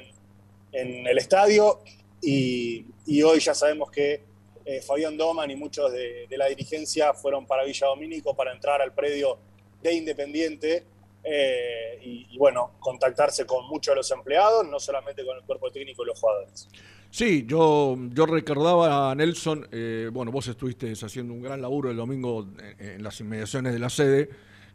en, 0.72 1.08
el 1.08 1.18
estadio, 1.18 1.80
y, 2.22 2.86
hoy 3.24 3.40
ya 3.40 3.56
sabemos 3.56 3.90
que 3.90 4.24
eh, 4.64 4.80
Fabián 4.82 5.18
Doman 5.18 5.50
y 5.50 5.56
muchos 5.56 5.92
de, 5.92 6.28
de 6.30 6.38
la 6.38 6.46
dirigencia 6.46 7.16
fueron 7.16 7.48
para 7.48 7.64
Villa 7.64 7.88
Domínico 7.88 8.36
para 8.36 8.54
entrar 8.54 8.80
al 8.80 8.94
predio 8.94 9.40
de 9.82 9.94
Independiente 9.94 10.86
eh, 11.24 12.00
y, 12.04 12.28
y, 12.32 12.38
bueno, 12.38 12.74
contactarse 12.80 13.46
con 13.46 13.68
muchos 13.68 13.94
de 13.94 13.98
los 13.98 14.12
empleados, 14.12 14.68
no 14.68 14.80
solamente 14.80 15.26
con 15.26 15.38
el 15.38 15.44
cuerpo 15.44 15.72
técnico 15.72 16.04
y 16.04 16.08
los 16.08 16.20
jugadores. 16.20 16.68
Sí, 17.12 17.46
yo, 17.46 17.98
yo 18.14 18.26
recordaba 18.26 19.12
a 19.12 19.16
Nelson, 19.16 19.68
eh, 19.70 20.10
bueno, 20.14 20.32
vos 20.32 20.48
estuviste 20.48 20.94
haciendo 20.94 21.34
un 21.34 21.42
gran 21.42 21.62
laburo 21.62 21.92
el 21.92 21.98
domingo 21.98 22.48
en, 22.80 22.88
en 22.88 23.04
las 23.04 23.20
inmediaciones 23.20 23.74
de 23.74 23.80
la 23.80 23.90
sede, 23.90 24.30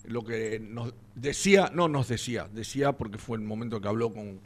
lo 0.04 0.22
que 0.22 0.60
nos 0.60 0.92
decía, 1.14 1.70
no 1.72 1.88
nos 1.88 2.08
decía, 2.08 2.46
decía 2.52 2.92
porque 2.92 3.16
fue 3.16 3.38
el 3.38 3.42
momento 3.42 3.80
que 3.80 3.88
habló 3.88 4.12
con, 4.12 4.38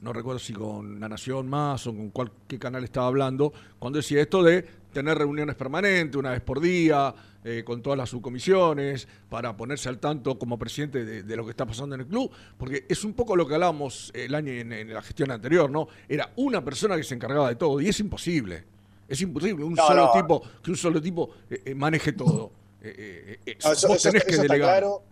no 0.00 0.12
recuerdo 0.12 0.38
si 0.38 0.52
con 0.52 1.00
La 1.00 1.08
Nación 1.08 1.48
Más 1.48 1.88
o 1.88 1.92
con 1.92 2.10
cuál, 2.10 2.30
qué 2.46 2.56
canal 2.56 2.84
estaba 2.84 3.08
hablando, 3.08 3.52
cuando 3.80 3.96
decía 3.96 4.22
esto 4.22 4.44
de 4.44 4.62
tener 4.92 5.18
reuniones 5.18 5.56
permanentes, 5.56 6.14
una 6.14 6.30
vez 6.30 6.40
por 6.40 6.60
día, 6.60 7.12
eh, 7.44 7.62
con 7.64 7.82
todas 7.82 7.98
las 7.98 8.08
subcomisiones, 8.10 9.06
para 9.28 9.56
ponerse 9.56 9.88
al 9.88 9.98
tanto 9.98 10.38
como 10.38 10.58
presidente 10.58 11.04
de, 11.04 11.22
de 11.22 11.36
lo 11.36 11.44
que 11.44 11.50
está 11.50 11.66
pasando 11.66 11.94
en 11.94 12.00
el 12.00 12.06
club, 12.06 12.30
porque 12.56 12.86
es 12.88 13.04
un 13.04 13.12
poco 13.12 13.36
lo 13.36 13.46
que 13.46 13.54
hablábamos 13.54 14.10
el 14.14 14.34
año 14.34 14.50
en, 14.52 14.72
en 14.72 14.92
la 14.94 15.02
gestión 15.02 15.30
anterior, 15.30 15.70
¿no? 15.70 15.88
Era 16.08 16.32
una 16.36 16.64
persona 16.64 16.96
que 16.96 17.02
se 17.04 17.14
encargaba 17.14 17.48
de 17.50 17.56
todo, 17.56 17.80
y 17.80 17.88
es 17.88 18.00
imposible. 18.00 18.64
Es 19.06 19.20
imposible 19.20 19.62
un 19.64 19.74
No, 19.74 19.86
solo 19.86 20.06
no. 20.06 20.12
tipo 20.12 20.42
que 20.62 20.70
un 20.70 20.76
solo 20.78 21.00
tipo 21.02 21.30
eh, 21.50 21.60
eh, 21.66 21.74
maneje 21.74 22.12
todo. 22.12 22.50
Eh, 22.82 23.38
No, 23.62 23.72
eso, 23.72 23.88
vos 23.88 23.96
eso- 23.98 24.08
tenés 24.10 24.22
eso 24.26 24.40
que 24.40 24.46
está 24.46 24.56
claro. 24.56 25.02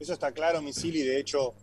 Eso 0.00 0.12
está 0.12 0.32
claro, 0.32 0.60
Misili. 0.60 1.02
De 1.02 1.18
hecho, 1.20 1.54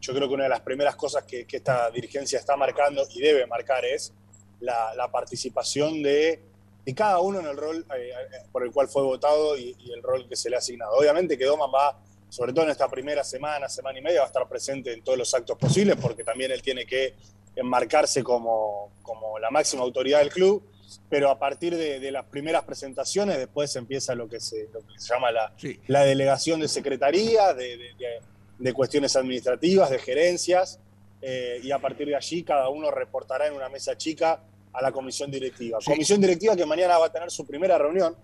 yo 0.00 0.14
creo 0.14 0.28
que 0.28 0.34
una 0.34 0.44
de 0.44 0.50
las 0.50 0.60
primeras 0.60 0.96
cosas 0.96 1.24
que, 1.24 1.44
que 1.44 1.56
esta 1.58 1.90
dirigencia 1.90 2.38
está 2.38 2.56
marcando 2.56 3.02
y 3.14 3.20
debe 3.20 3.46
marcar 3.46 3.84
es 3.84 4.12
la, 4.60 4.94
la 4.96 5.10
participación 5.10 6.02
de, 6.02 6.40
de 6.84 6.94
cada 6.94 7.20
uno 7.20 7.40
en 7.40 7.46
el 7.46 7.56
rol 7.56 7.84
eh, 7.96 8.10
eh, 8.10 8.38
por 8.50 8.64
el 8.64 8.72
cual 8.72 8.88
fue 8.88 9.02
votado 9.02 9.56
y, 9.56 9.74
y 9.78 9.92
el 9.92 10.02
rol 10.02 10.28
que 10.28 10.36
se 10.36 10.50
le 10.50 10.56
ha 10.56 10.58
asignado. 10.58 10.92
Obviamente 10.96 11.38
que 11.38 11.44
Doman 11.44 11.70
va, 11.72 11.98
sobre 12.28 12.52
todo 12.52 12.64
en 12.64 12.70
esta 12.70 12.88
primera 12.88 13.22
semana, 13.24 13.68
semana 13.68 13.98
y 13.98 14.02
media, 14.02 14.20
va 14.20 14.24
a 14.24 14.28
estar 14.28 14.48
presente 14.48 14.92
en 14.92 15.02
todos 15.02 15.16
los 15.18 15.32
actos 15.34 15.56
posibles 15.58 15.96
porque 16.00 16.24
también 16.24 16.50
él 16.50 16.60
tiene 16.62 16.84
que 16.86 17.14
enmarcarse 17.54 18.22
como, 18.24 18.90
como 19.02 19.38
la 19.38 19.50
máxima 19.50 19.82
autoridad 19.82 20.20
del 20.20 20.30
club 20.30 20.62
pero 21.08 21.30
a 21.30 21.38
partir 21.38 21.74
de, 21.74 22.00
de 22.00 22.10
las 22.10 22.24
primeras 22.26 22.64
presentaciones 22.64 23.38
después 23.38 23.74
empieza 23.76 24.14
lo 24.14 24.28
que 24.28 24.40
se, 24.40 24.68
lo 24.74 24.80
que 24.80 24.98
se 24.98 25.14
llama 25.14 25.30
la, 25.30 25.52
Sí. 25.56 25.80
la 25.86 26.04
delegación 26.04 26.60
de 26.60 26.68
secretaría, 26.68 27.54
de, 27.54 27.76
de- 27.78 27.94
de- 27.98 28.20
de 28.58 28.72
cuestiones 28.74 29.16
administrativas, 29.16 29.88
de 29.90 29.98
gerencias, 29.98 30.78
eh, 31.22 31.60
y 31.62 31.70
a 31.70 31.78
partir 31.78 32.08
de 32.08 32.14
allí 32.16 32.42
cada 32.44 32.68
uno 32.68 32.90
reportará 32.90 33.46
en 33.46 33.54
una 33.54 33.68
mesa 33.70 33.96
chica 33.96 34.40
a 34.72 34.82
la 34.82 34.92
comisión 34.92 35.30
directiva. 35.30 35.78
Sí. 35.80 35.90
Comisión 35.90 36.20
directiva 36.20 36.56
que 36.56 36.66
mañana 36.66 36.98
va 36.98 37.06
a 37.06 37.12
tener 37.12 37.30
su 37.30 37.46
primera 37.46 37.78
reunión 37.78 38.16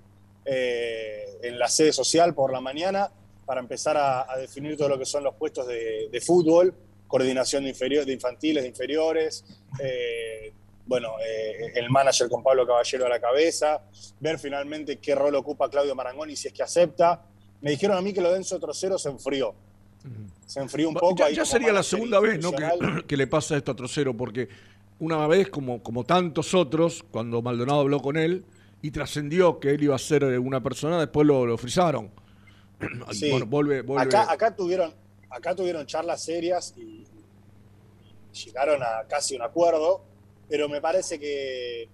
eh, 0.45 1.39
en 1.43 1.59
la 1.59 1.69
sede 1.69 1.93
social 1.93 2.35
por 2.35 2.53
la 2.53 2.61
mañana 2.61 3.11
para 3.45 3.61
empezar 3.61 3.97
a, 3.97 4.31
a 4.31 4.37
definir 4.37 4.77
todo 4.77 4.89
lo 4.89 4.99
que 4.99 5.07
son 5.07 5.25
los 5.25 5.35
puestos 5.35 5.67
de, 5.67 6.09
de 6.11 6.21
fútbol, 6.21 6.75
coordinación 7.07 7.65
de, 7.65 7.71
inferior, 7.71 8.05
de 8.05 8.13
infantiles, 8.13 8.63
de 8.63 8.69
inferiores, 8.69 9.45
eh, 9.81 10.53
bueno, 10.89 11.13
eh, 11.21 11.73
el 11.75 11.91
manager 11.91 12.29
con 12.31 12.43
Pablo 12.43 12.67
Caballero 12.67 13.07
a 13.07 13.09
la 13.11 13.21
cabeza, 13.21 13.83
ver 14.21 14.39
finalmente 14.39 14.97
qué 14.97 15.15
rol 15.15 15.35
ocupa 15.35 15.69
Claudio 15.69 15.95
Marangoni 15.95 16.35
si 16.35 16.49
es 16.49 16.55
que 16.55 16.63
acepta. 16.63 17.23
Me 17.61 17.73
dijeron 17.73 17.99
a 17.99 18.01
mí 18.01 18.13
que 18.15 18.23
lo 18.23 18.31
de 18.31 18.39
Enzo 18.39 18.59
Trocero 18.59 18.99
se 18.99 19.11
enfrió. 19.11 19.55
Se 20.47 20.61
enfrió 20.61 20.89
un 20.89 20.95
poco. 20.95 21.17
Ya, 21.17 21.27
ahí 21.27 21.35
ya 21.35 21.45
sería 21.45 21.73
la 21.73 21.83
segunda 21.83 22.21
vez 22.21 22.41
¿no? 22.41 22.53
que, 22.53 23.05
que 23.07 23.17
le 23.19 23.27
pasa 23.27 23.57
esto 23.57 23.73
a 23.73 23.77
Trocero, 23.77 24.17
porque 24.17 24.49
una 25.01 25.27
vez, 25.27 25.49
como, 25.49 25.83
como 25.83 26.05
tantos 26.05 26.55
otros, 26.55 27.05
cuando 27.11 27.41
Maldonado 27.43 27.81
habló 27.81 28.01
con 28.01 28.17
él 28.17 28.45
y 28.83 28.91
trascendió 28.91 29.61
que 29.61 29.71
él 29.71 29.85
iba 29.85 29.95
a 29.95 29.99
ser 29.99 30.25
una 30.39 30.63
persona, 30.63 30.99
después 30.99 31.27
lo, 31.27 31.47
lo 31.47 31.57
frizaron. 31.57 32.11
Sí. 33.13 33.31
Bueno, 33.31 33.47
vuelve, 33.47 33.83
vuelve. 33.83 34.05
Acá, 34.05 34.31
acá 34.31 34.55
tuvieron, 34.55 34.95
acá 35.31 35.55
tuvieron 35.55 35.85
charlas 35.85 36.23
serias 36.23 36.75
y 36.77 37.05
llegaron 38.45 38.83
a 38.83 39.05
casi 39.09 39.35
un 39.35 39.43
acuerdo, 39.43 40.05
pero 40.49 40.69
me 40.69 40.81
parece 40.81 41.19
que, 41.19 41.89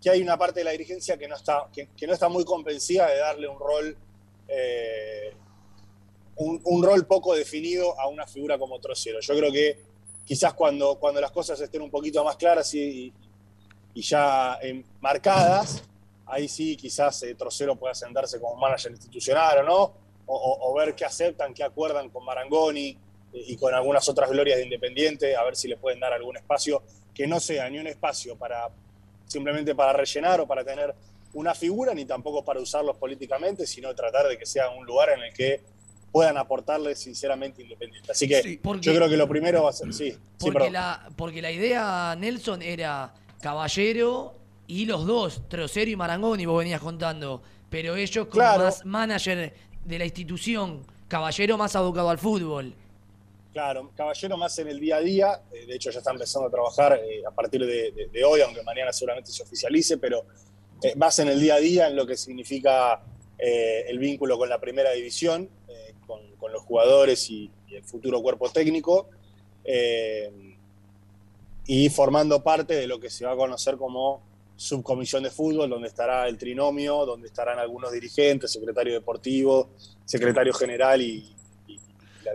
que 0.00 0.10
hay 0.10 0.22
una 0.22 0.38
parte 0.38 0.60
de 0.60 0.64
la 0.64 0.70
dirigencia 0.70 1.18
que 1.18 1.28
no 1.28 1.36
está, 1.36 1.68
que, 1.72 1.88
que 1.94 2.06
no 2.06 2.14
está 2.14 2.28
muy 2.30 2.44
convencida 2.44 3.06
de 3.08 3.18
darle 3.18 3.48
un 3.48 3.58
rol, 3.58 3.96
eh, 4.48 5.34
un, 6.36 6.60
un 6.64 6.82
rol 6.82 7.06
poco 7.06 7.34
definido 7.34 7.98
a 8.00 8.08
una 8.08 8.26
figura 8.26 8.58
como 8.58 8.80
Trocero. 8.80 9.20
Yo 9.20 9.36
creo 9.36 9.52
que 9.52 9.93
quizás 10.24 10.54
cuando, 10.54 10.96
cuando 10.98 11.20
las 11.20 11.30
cosas 11.30 11.60
estén 11.60 11.82
un 11.82 11.90
poquito 11.90 12.24
más 12.24 12.36
claras 12.36 12.72
y, 12.74 13.12
y 13.94 14.02
ya 14.02 14.58
eh, 14.62 14.82
marcadas, 15.00 15.82
ahí 16.26 16.48
sí 16.48 16.76
quizás 16.76 17.22
eh, 17.24 17.34
Trocero 17.34 17.76
pueda 17.76 17.94
sentarse 17.94 18.40
como 18.40 18.56
manager 18.56 18.92
institucional 18.92 19.58
o 19.58 19.62
no, 19.62 19.82
o, 20.26 20.34
o- 20.36 20.70
o 20.70 20.74
ver 20.74 20.94
qué 20.94 21.04
aceptan, 21.04 21.52
qué 21.52 21.62
acuerdan 21.64 22.08
con 22.10 22.24
Marangoni 22.24 22.88
eh, 22.88 22.96
y 23.48 23.56
con 23.56 23.74
algunas 23.74 24.08
otras 24.08 24.30
glorias 24.30 24.56
de 24.58 24.64
Independiente, 24.64 25.36
a 25.36 25.44
ver 25.44 25.54
si 25.56 25.68
le 25.68 25.76
pueden 25.76 26.00
dar 26.00 26.12
algún 26.12 26.36
espacio 26.36 26.82
que 27.14 27.26
no 27.26 27.38
sea 27.40 27.68
ni 27.70 27.78
un 27.78 27.86
espacio 27.86 28.36
para 28.36 28.68
simplemente 29.26 29.74
para 29.74 29.92
rellenar 29.92 30.40
o 30.40 30.46
para 30.46 30.64
tener 30.64 30.94
una 31.34 31.54
figura, 31.54 31.92
ni 31.94 32.04
tampoco 32.04 32.44
para 32.44 32.60
usarlos 32.60 32.96
políticamente, 32.96 33.66
sino 33.66 33.92
tratar 33.94 34.28
de 34.28 34.38
que 34.38 34.46
sea 34.46 34.70
un 34.70 34.86
lugar 34.86 35.10
en 35.10 35.22
el 35.24 35.32
que 35.34 35.62
puedan 36.14 36.36
aportarle 36.38 36.94
sinceramente 36.94 37.60
Independiente. 37.60 38.12
Así 38.12 38.28
que 38.28 38.40
Sí, 38.40 38.60
porque- 38.62 38.82
yo 38.86 38.94
creo 38.94 39.08
que 39.08 39.16
lo 39.16 39.26
primero 39.28 39.64
va 39.64 39.70
a 39.70 39.72
ser, 39.72 39.92
sí, 39.92 40.16
Porque, 40.38 40.70
la, 40.70 41.08
porque 41.16 41.42
la 41.42 41.50
idea, 41.50 42.14
Nelson, 42.16 42.62
era 42.62 43.12
Caballero 43.42 44.32
y 44.68 44.86
los 44.86 45.06
dos, 45.06 45.42
Trocero 45.48 45.90
y 45.90 45.96
Marangoni, 45.96 46.46
vos 46.46 46.60
venías 46.60 46.80
contando. 46.80 47.42
Pero 47.68 47.96
ellos 47.96 48.26
como 48.28 48.30
Claro. 48.30 48.62
más 48.62 48.84
manager 48.86 49.52
de 49.84 49.98
la 49.98 50.04
institución, 50.04 50.86
Caballero 51.08 51.58
más 51.58 51.74
abocado 51.74 52.08
al 52.10 52.18
fútbol. 52.18 52.72
Claro, 53.52 53.90
Caballero 53.96 54.36
más 54.36 54.56
en 54.60 54.68
el 54.68 54.78
día 54.78 54.96
a 54.96 55.00
día, 55.00 55.40
eh, 55.52 55.66
de 55.66 55.74
hecho 55.74 55.90
ya 55.90 55.98
está 55.98 56.12
empezando 56.12 56.46
a 56.46 56.50
trabajar 56.52 57.00
eh, 57.04 57.22
a 57.26 57.32
partir 57.32 57.60
de, 57.66 57.90
de- 57.90 58.06
de 58.12 58.24
hoy, 58.24 58.40
aunque 58.40 58.62
mañana 58.62 58.92
seguramente 58.92 59.32
se 59.32 59.42
oficialice, 59.42 59.98
pero 59.98 60.24
eh, 60.80 60.94
más 60.94 61.18
en 61.18 61.26
el 61.26 61.40
día 61.40 61.56
a 61.56 61.58
día 61.58 61.88
en 61.88 61.96
lo 61.96 62.06
que 62.06 62.16
significa 62.16 63.00
eh, 63.36 63.84
el 63.88 63.98
vínculo 63.98 64.38
con 64.38 64.48
la 64.48 64.60
primera 64.60 64.92
división, 64.92 65.48
con, 66.06 66.20
con 66.38 66.52
los 66.52 66.62
jugadores 66.62 67.28
y, 67.30 67.50
y 67.68 67.74
el 67.74 67.84
futuro 67.84 68.20
cuerpo 68.22 68.48
técnico, 68.50 69.08
eh, 69.64 70.30
y 71.66 71.88
formando 71.88 72.42
parte 72.42 72.74
de 72.74 72.86
lo 72.86 73.00
que 73.00 73.08
se 73.10 73.24
va 73.24 73.32
a 73.32 73.36
conocer 73.36 73.76
como 73.76 74.22
subcomisión 74.56 75.22
de 75.22 75.30
fútbol, 75.30 75.68
donde 75.70 75.88
estará 75.88 76.28
el 76.28 76.36
trinomio, 76.38 77.04
donde 77.06 77.26
estarán 77.26 77.58
algunos 77.58 77.90
dirigentes, 77.90 78.52
secretario 78.52 78.92
deportivo, 78.94 79.70
secretario 80.04 80.52
general 80.52 81.00
y... 81.02 81.34
y- 81.66 81.72
y 81.74 81.80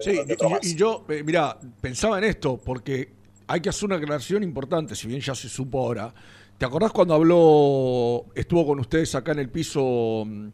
Sí, 0.01 0.19
y- 0.63 0.75
yo, 0.75 1.05
eh, 1.09 1.23
mira, 1.23 1.57
pensaba 1.81 2.17
en 2.17 2.25
esto, 2.25 2.57
porque 2.57 3.09
hay 3.47 3.61
que 3.61 3.69
hacer 3.69 3.85
una 3.85 3.95
aclaración 3.95 4.43
importante, 4.43 4.95
si 4.95 5.07
bien 5.07 5.21
ya 5.21 5.33
se 5.33 5.47
supo 5.49 5.79
ahora. 5.79 6.13
¿Te 6.57 6.65
acordás 6.65 6.91
cuando 6.91 7.13
habló, 7.13 8.25
estuvo 8.35 8.65
con 8.67 8.79
ustedes 8.79 9.15
acá 9.15 9.31
en 9.31 9.39
el 9.39 9.49
piso 9.49 10.23
mm, 10.25 10.47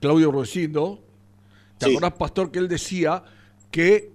Claudio 0.00 0.30
Ruecindo? 0.32 0.98
¿Te 1.82 1.90
Sí. 1.90 1.96
acordás, 1.96 2.12
Pastor, 2.18 2.50
que 2.52 2.58
él 2.60 2.68
decía 2.68 3.22
que 3.70 4.10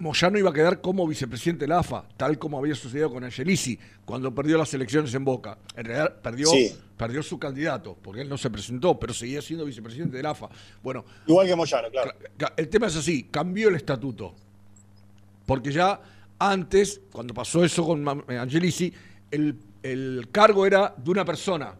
Moyano 0.00 0.38
iba 0.38 0.50
a 0.50 0.52
quedar 0.52 0.80
como 0.80 1.06
vicepresidente 1.08 1.64
de 1.64 1.68
la 1.68 1.80
AFA, 1.80 2.04
tal 2.16 2.38
como 2.38 2.58
había 2.58 2.74
sucedido 2.76 3.10
con 3.10 3.24
Angelici 3.24 3.76
cuando 4.04 4.32
perdió 4.32 4.56
las 4.56 4.72
elecciones 4.74 5.12
en 5.14 5.24
Boca? 5.24 5.58
En 5.74 5.86
realidad 5.86 6.20
perdió, 6.22 6.48
Sí. 6.50 6.72
perdió 6.96 7.20
su 7.22 7.38
candidato, 7.38 7.96
porque 8.00 8.20
él 8.20 8.28
no 8.28 8.38
se 8.38 8.48
presentó, 8.48 8.98
pero 8.98 9.12
seguía 9.12 9.42
siendo 9.42 9.64
vicepresidente 9.64 10.16
de 10.16 10.22
la 10.22 10.30
AFA. 10.30 10.48
Bueno, 10.82 11.04
Igual 11.26 11.46
que 11.48 11.56
Moyano, 11.56 11.88
claro. 11.90 12.12
Cla- 12.38 12.52
El 12.56 12.68
tema 12.68 12.86
es 12.86 12.96
así, 12.96 13.24
cambió 13.24 13.68
el 13.70 13.74
estatuto. 13.74 14.34
Porque 15.46 15.72
ya 15.72 16.00
antes, 16.38 17.00
cuando 17.10 17.34
pasó 17.34 17.64
eso 17.64 17.84
con 17.84 18.06
eh, 18.28 18.38
Angelici, 18.38 18.92
el, 19.30 19.56
el 19.82 20.28
cargo 20.30 20.64
era 20.66 20.94
de 20.96 21.10
una 21.10 21.24
persona. 21.24 21.74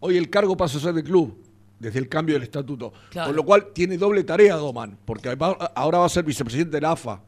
Hoy 0.00 0.18
el 0.18 0.28
cargo 0.28 0.54
pasa 0.56 0.76
a 0.76 0.80
ser 0.82 0.92
del 0.92 1.04
club, 1.04 1.38
desde 1.84 1.98
el 1.98 2.08
cambio 2.08 2.34
del 2.34 2.42
estatuto. 2.44 2.92
Claro. 3.10 3.28
Con 3.28 3.36
lo 3.36 3.44
cual 3.44 3.72
tiene 3.72 3.96
doble 3.96 4.24
tarea 4.24 4.56
Doman, 4.56 4.98
porque 5.04 5.28
ahora 5.74 5.98
va 5.98 6.06
a 6.06 6.08
ser 6.08 6.24
vicepresidente 6.24 6.76
de 6.76 6.80
la 6.80 6.92
AFA. 6.92 7.20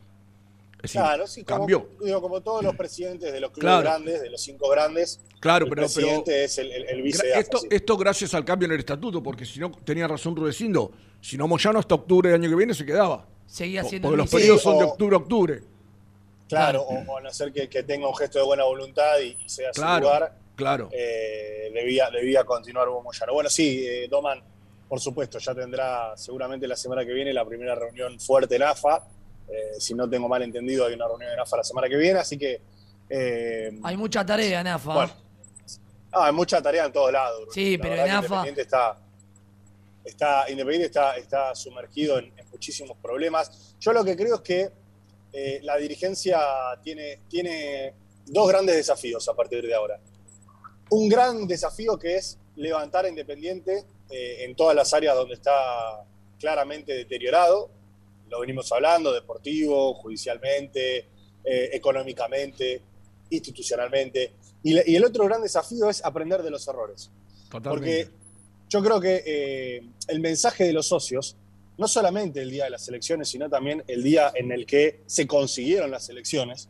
Es 0.77 0.83
decir, 0.93 1.01
Claro, 1.01 1.27
sí, 1.27 1.43
como, 1.45 1.59
cambió. 1.61 1.89
digo, 2.05 2.21
como 2.21 2.41
todos 2.43 2.63
los 2.63 2.77
presidentes 2.77 3.33
de 3.33 3.41
los 3.41 3.51
clubes 3.51 3.63
Claro. 3.65 3.83
grandes, 3.83 4.21
de 4.23 4.31
los 4.31 4.41
cinco 4.41 4.69
grandes, 4.69 5.21
Claro, 5.41 5.65
el 5.67 5.71
pero, 5.71 5.83
pero 5.83 5.93
presidente 5.95 6.45
es 6.45 6.59
el, 6.59 6.71
el, 6.71 6.85
el 6.89 7.03
vice 7.03 7.19
gra- 7.19 7.25
de 7.25 7.33
AFA, 7.33 7.41
esto, 7.41 7.59
sí. 7.59 7.69
esto 7.71 7.97
gracias 7.97 8.35
al 8.35 8.45
cambio 8.45 8.67
en 8.67 8.73
el 8.73 8.81
estatuto, 8.81 9.23
porque 9.23 9.45
si 9.47 9.59
no, 9.59 9.71
tenía 9.85 10.07
razón 10.07 10.37
Rudecindo, 10.37 10.93
si 11.21 11.37
no 11.37 11.49
Moyano 11.49 11.79
hasta 11.79 11.95
octubre 11.95 12.31
del 12.31 12.41
año 12.41 12.51
que 12.51 12.57
viene 12.57 12.75
se 12.75 12.85
quedaba. 12.85 13.27
Seguía 13.47 13.85
siendo 13.85 14.09
Porque 14.09 14.17
los 14.19 14.31
periodos 14.31 14.63
son 14.63 14.79
de 14.79 14.85
octubre 14.85 15.15
a 15.17 15.19
octubre. 15.19 15.63
Claro, 16.49 16.83
o, 16.83 17.13
o 17.13 17.19
a 17.19 17.21
no 17.23 17.33
ser 17.33 17.53
que, 17.53 17.69
que 17.69 17.83
tenga 17.83 18.07
un 18.09 18.15
gesto 18.15 18.39
de 18.39 18.45
buena 18.45 18.65
voluntad 18.65 19.19
y, 19.21 19.37
y 19.45 19.49
sea 19.49 19.71
Claro, 19.73 19.95
su 20.07 20.13
lugar, 20.13 20.37
claro. 20.57 20.89
eh, 20.93 21.71
debía, 21.73 22.11
debía 22.11 22.45
continuar 22.45 22.89
Hugo 22.89 23.03
Moyano. 23.05 23.33
Bueno, 23.33 23.49
sí, 23.51 23.87
eh, 23.87 24.09
Doman, 24.09 24.43
por 24.89 24.99
supuesto, 25.01 25.39
ya 25.39 25.55
tendrá 25.55 26.17
seguramente 26.17 26.67
la 26.67 26.77
semana 26.77 27.05
que 27.05 27.13
viene 27.13 27.33
la 27.33 27.45
primera 27.45 27.75
reunión 27.75 28.19
fuerte 28.19 28.57
en 28.57 28.63
AFA. 28.65 29.07
Eh, 29.49 29.79
si 29.79 29.95
no 29.95 30.09
tengo 30.11 30.29
mal 30.29 30.43
entendido, 30.43 30.87
hay 30.87 30.95
una 30.95 31.07
reunión 31.07 31.31
en 31.33 31.39
AFA 31.39 31.59
la 31.59 31.65
semana 31.65 31.89
que 31.89 31.97
viene, 31.97 32.19
así 32.19 32.37
que... 32.37 32.61
eh, 33.09 33.79
Hay 33.85 33.97
mucha 33.97 34.25
tarea, 34.27 34.63
Nafa. 34.65 34.95
Bueno, 34.95 35.13
Ah, 36.13 36.27
hay 36.29 36.33
mucha 36.33 36.63
tarea 36.63 36.87
en 36.87 36.93
todos 36.93 37.13
lados. 37.13 37.49
Sí, 37.53 37.77
La 37.77 37.83
pero 37.83 37.95
en 37.97 38.01
AFA- 38.11 38.17
Independiente 38.25 38.63
está, 38.63 38.97
está, 40.05 40.51
Independiente 40.51 40.87
está, 40.87 41.17
está 41.17 41.55
sumergido 41.55 42.19
en, 42.19 42.33
en 42.39 42.49
muchísimos 42.51 42.97
problemas. 42.99 43.75
Yo 43.81 43.93
lo 43.93 44.05
que 44.05 44.17
creo 44.17 44.37
es 44.37 44.41
que 44.41 44.71
eh, 45.33 45.61
la 45.63 45.77
dirigencia 45.77 46.39
tiene, 46.83 47.21
tiene 47.29 47.93
dos 48.27 48.49
grandes 48.49 48.77
desafíos 48.77 49.29
a 49.29 49.35
partir 49.35 49.63
de 49.67 49.75
ahora. 49.75 49.99
Un 50.91 51.09
gran 51.09 51.47
desafío 51.47 51.99
que 51.99 52.17
es 52.17 52.39
levantar 52.57 53.05
a 53.05 53.09
Independiente 53.09 53.85
eh, 54.11 54.45
en 54.45 54.55
todas 54.55 54.75
las 54.75 54.93
áreas 54.95 55.15
donde 55.15 55.35
está 55.35 56.05
claramente 56.39 56.93
deteriorado. 56.93 57.71
Lo 58.29 58.41
venimos 58.41 58.71
hablando, 58.73 59.13
deportivo, 59.13 59.95
judicialmente, 59.95 61.07
eh, 61.45 61.71
económicamente, 61.73 62.83
institucionalmente. 63.31 64.33
Y, 64.63 64.97
el 64.97 65.05
otro 65.05 65.25
gran 65.25 65.43
desafío 65.43 65.89
es 65.91 66.05
aprender 66.05 66.43
de 66.43 66.51
los 66.51 66.67
errores. 66.67 67.11
Totalmente. 67.51 67.71
Porque 67.71 68.11
yo 68.69 68.83
creo 68.83 69.01
que 69.01 69.23
eh, 69.25 69.83
el 70.09 70.21
mensaje 70.21 70.65
de 70.65 70.73
los 70.73 70.89
socios, 70.89 71.37
no 71.79 71.87
solamente 71.87 72.41
el 72.43 72.51
día 72.51 72.65
de 72.65 72.71
las 72.71 72.89
elecciones, 72.89 73.29
sino 73.29 73.49
también 73.49 73.85
el 73.87 74.03
día 74.03 74.33
en 74.35 74.51
el 74.51 74.67
que 74.67 75.03
se 75.07 75.27
consiguieron 75.27 75.91
las 75.91 76.09
elecciones, 76.09 76.69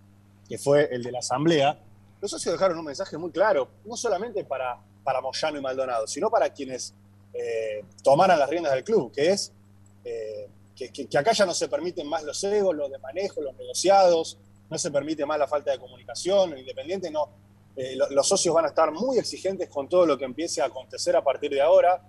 que 0.49 0.59
fue 0.59 0.89
el 0.93 1.03
de 1.03 1.13
la 1.13 1.21
Asamblea, 1.21 1.79
los 2.21 2.31
socios 2.31 2.53
dejaron 2.53 2.79
un 2.79 2.85
mensaje 2.85 3.17
muy 3.19 3.31
claro, 3.31 3.69
no 3.85 3.97
solamente 3.97 4.45
para, 4.45 4.79
para 5.05 5.21
Moyano 5.21 5.59
y 5.59 5.61
Maldonado, 5.61 6.07
sino 6.07 6.31
para 6.31 6.51
quienes 6.51 6.95
eh, 7.35 7.85
tomaran 8.03 8.39
las 8.39 8.49
riendas 8.49 8.73
del 8.73 8.85
club, 8.85 9.13
que 9.13 9.31
es 9.31 9.53
eh, 10.05 10.49
que, 10.75 11.19
acá 11.19 11.33
ya 11.33 11.47
no 11.47 11.55
se 11.55 11.69
permiten 11.69 12.07
más 12.07 12.23
los 12.25 12.43
egos, 12.45 12.75
los 12.75 12.91
de 12.91 12.99
manejo, 12.99 13.41
los 13.41 13.55
negociados, 13.57 14.39
no 14.69 14.79
se 14.79 14.91
permite 14.91 15.25
más 15.25 15.39
la 15.39 15.47
falta 15.47 15.71
de 15.73 15.79
comunicación, 15.79 16.53
el 16.53 16.61
independiente 16.61 17.11
no, 17.11 17.29
eh, 17.77 17.95
lo- 17.97 18.09
los 18.11 18.27
socios 18.29 18.55
van 18.55 18.65
a 18.65 18.69
estar 18.69 18.91
muy 18.93 19.19
exigentes 19.19 19.69
con 19.69 19.89
todo 19.89 20.07
lo 20.07 20.17
que 20.19 20.25
empiece 20.25 20.61
a 20.63 20.67
acontecer 20.67 21.15
a 21.17 21.23
partir 21.23 21.51
de 21.51 21.61
ahora. 21.61 22.03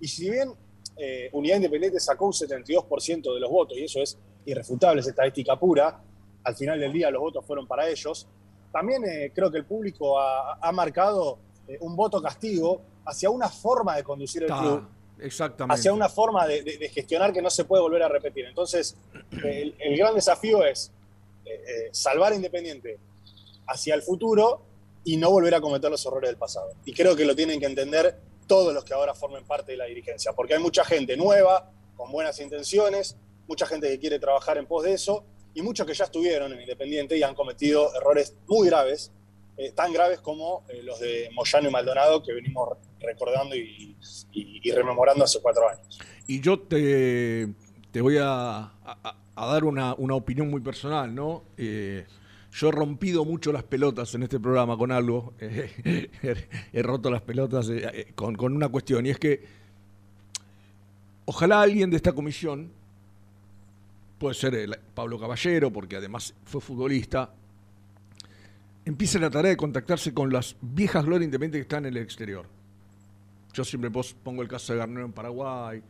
Y 0.00 0.08
si 0.08 0.28
bien 0.30 0.52
eh, 0.96 1.30
Unidad 1.32 1.56
Independiente 1.56 1.98
sacó 2.00 2.26
un 2.26 2.32
72% 2.32 3.32
de 3.34 3.40
los 3.40 3.50
votos, 3.50 3.78
y 3.78 3.84
eso 3.84 4.00
es 4.02 4.18
irrefutable, 4.44 5.00
es 5.00 5.06
estadística 5.06 5.58
pura, 5.58 6.00
al 6.44 6.56
final 6.56 6.78
del 6.80 6.92
día 6.92 7.10
los 7.10 7.22
votos 7.22 7.44
fueron 7.46 7.66
para 7.66 7.88
ellos, 7.88 8.26
también 8.72 9.04
eh, 9.04 9.30
creo 9.34 9.50
que 9.50 9.58
el 9.58 9.64
público 9.64 10.18
ha, 10.18 10.54
ha 10.60 10.72
marcado 10.72 11.38
eh, 11.68 11.78
un 11.80 11.94
voto 11.94 12.20
castigo 12.22 12.80
hacia 13.04 13.30
una 13.30 13.48
forma 13.48 13.96
de 13.96 14.02
conducir 14.04 14.42
el 14.44 14.48
club, 14.48 14.88
exactamente. 15.20 15.78
hacia 15.78 15.92
una 15.92 16.08
forma 16.08 16.46
de, 16.46 16.62
de- 16.62 16.78
de 16.78 16.88
gestionar 16.88 17.32
que 17.32 17.42
no 17.42 17.50
se 17.50 17.64
puede 17.64 17.82
volver 17.82 18.02
a 18.02 18.08
repetir. 18.08 18.46
Entonces, 18.46 18.96
el, 19.44 19.74
el 19.78 19.96
gran 19.96 20.14
desafío 20.14 20.64
es 20.64 20.90
eh, 21.44 21.88
salvar 21.92 22.32
a 22.32 22.36
Independiente 22.36 22.98
hacia 23.66 23.94
el 23.94 24.02
futuro 24.02 24.62
y 25.04 25.16
no 25.16 25.30
volver 25.30 25.54
a 25.54 25.60
cometer 25.60 25.90
los 25.90 26.04
errores 26.06 26.30
del 26.30 26.36
pasado. 26.38 26.68
Y 26.84 26.92
creo 26.94 27.14
que 27.16 27.24
lo 27.24 27.34
tienen 27.34 27.58
que 27.60 27.66
entender 27.66 28.16
todos 28.46 28.72
los 28.72 28.84
que 28.84 28.94
ahora 28.94 29.14
formen 29.14 29.44
parte 29.44 29.72
de 29.72 29.78
la 29.78 29.84
dirigencia, 29.86 30.32
porque 30.32 30.54
hay 30.54 30.60
mucha 30.62 30.84
gente 30.84 31.16
nueva, 31.16 31.70
con 31.96 32.10
buenas 32.12 32.38
intenciones, 32.40 33.16
mucha 33.48 33.66
gente 33.66 33.88
que 33.88 33.98
quiere 33.98 34.18
trabajar 34.18 34.58
en 34.58 34.66
pos 34.66 34.84
de 34.84 34.92
eso, 34.94 35.24
y 35.54 35.62
muchos 35.62 35.86
que 35.86 35.94
ya 35.94 36.04
estuvieron 36.04 36.52
en 36.52 36.60
Independiente 36.60 37.16
y 37.16 37.22
han 37.22 37.34
cometido 37.34 37.94
errores 37.94 38.34
muy 38.46 38.68
graves, 38.68 39.12
eh, 39.56 39.72
tan 39.72 39.92
graves 39.92 40.20
como 40.20 40.64
eh, 40.68 40.82
los 40.82 40.98
de 40.98 41.28
Moyano 41.34 41.68
y 41.68 41.72
Maldonado, 41.72 42.22
que 42.22 42.32
venimos 42.32 42.70
recordando 43.00 43.54
y, 43.54 43.94
rememorando 44.72 45.24
hace 45.24 45.40
cuatro 45.40 45.68
años. 45.68 46.00
Y 46.26 46.40
yo 46.40 46.58
te, 46.58 47.48
te 47.90 48.00
voy 48.00 48.16
a, 48.20 48.72
dar 49.36 49.64
una, 49.64 49.94
una 49.94 50.14
opinión 50.14 50.48
muy 50.48 50.60
personal, 50.60 51.14
¿no? 51.14 51.44
Eh, 51.58 52.06
yo 52.52 52.68
he 52.68 52.72
rompido 52.72 53.24
mucho 53.24 53.52
las 53.52 53.62
pelotas 53.62 54.14
en 54.14 54.22
este 54.22 54.40
programa 54.40 54.76
con 54.78 54.92
algo. 54.92 55.34
he 55.40 56.82
roto 56.82 57.10
las 57.10 57.22
pelotas 57.22 57.70
con, 58.14 58.36
con 58.36 58.54
una 58.54 58.68
cuestión, 58.68 59.04
y 59.04 59.10
es 59.10 59.18
que 59.18 59.42
ojalá 61.24 61.60
alguien 61.60 61.90
de 61.90 61.96
esta 61.96 62.12
comisión, 62.12 62.70
puede 64.22 64.36
ser 64.36 64.54
el 64.54 64.78
Pablo 64.94 65.18
Caballero, 65.18 65.72
porque 65.72 65.96
además 65.96 66.32
fue 66.44 66.60
futbolista, 66.60 67.34
empiece 68.84 69.18
la 69.18 69.28
tarea 69.28 69.50
de 69.50 69.56
contactarse 69.56 70.14
con 70.14 70.32
las 70.32 70.54
viejas 70.60 71.04
glorias 71.04 71.24
independientes 71.24 71.58
que 71.58 71.62
están 71.62 71.86
en 71.86 71.96
el 71.96 72.02
exterior. 72.04 72.46
Yo 73.52 73.64
siempre 73.64 73.90
pongo 74.22 74.42
el 74.42 74.46
caso 74.46 74.74
de 74.74 74.78
Garnero 74.78 75.04
en 75.06 75.12
Paraguay. 75.12 75.82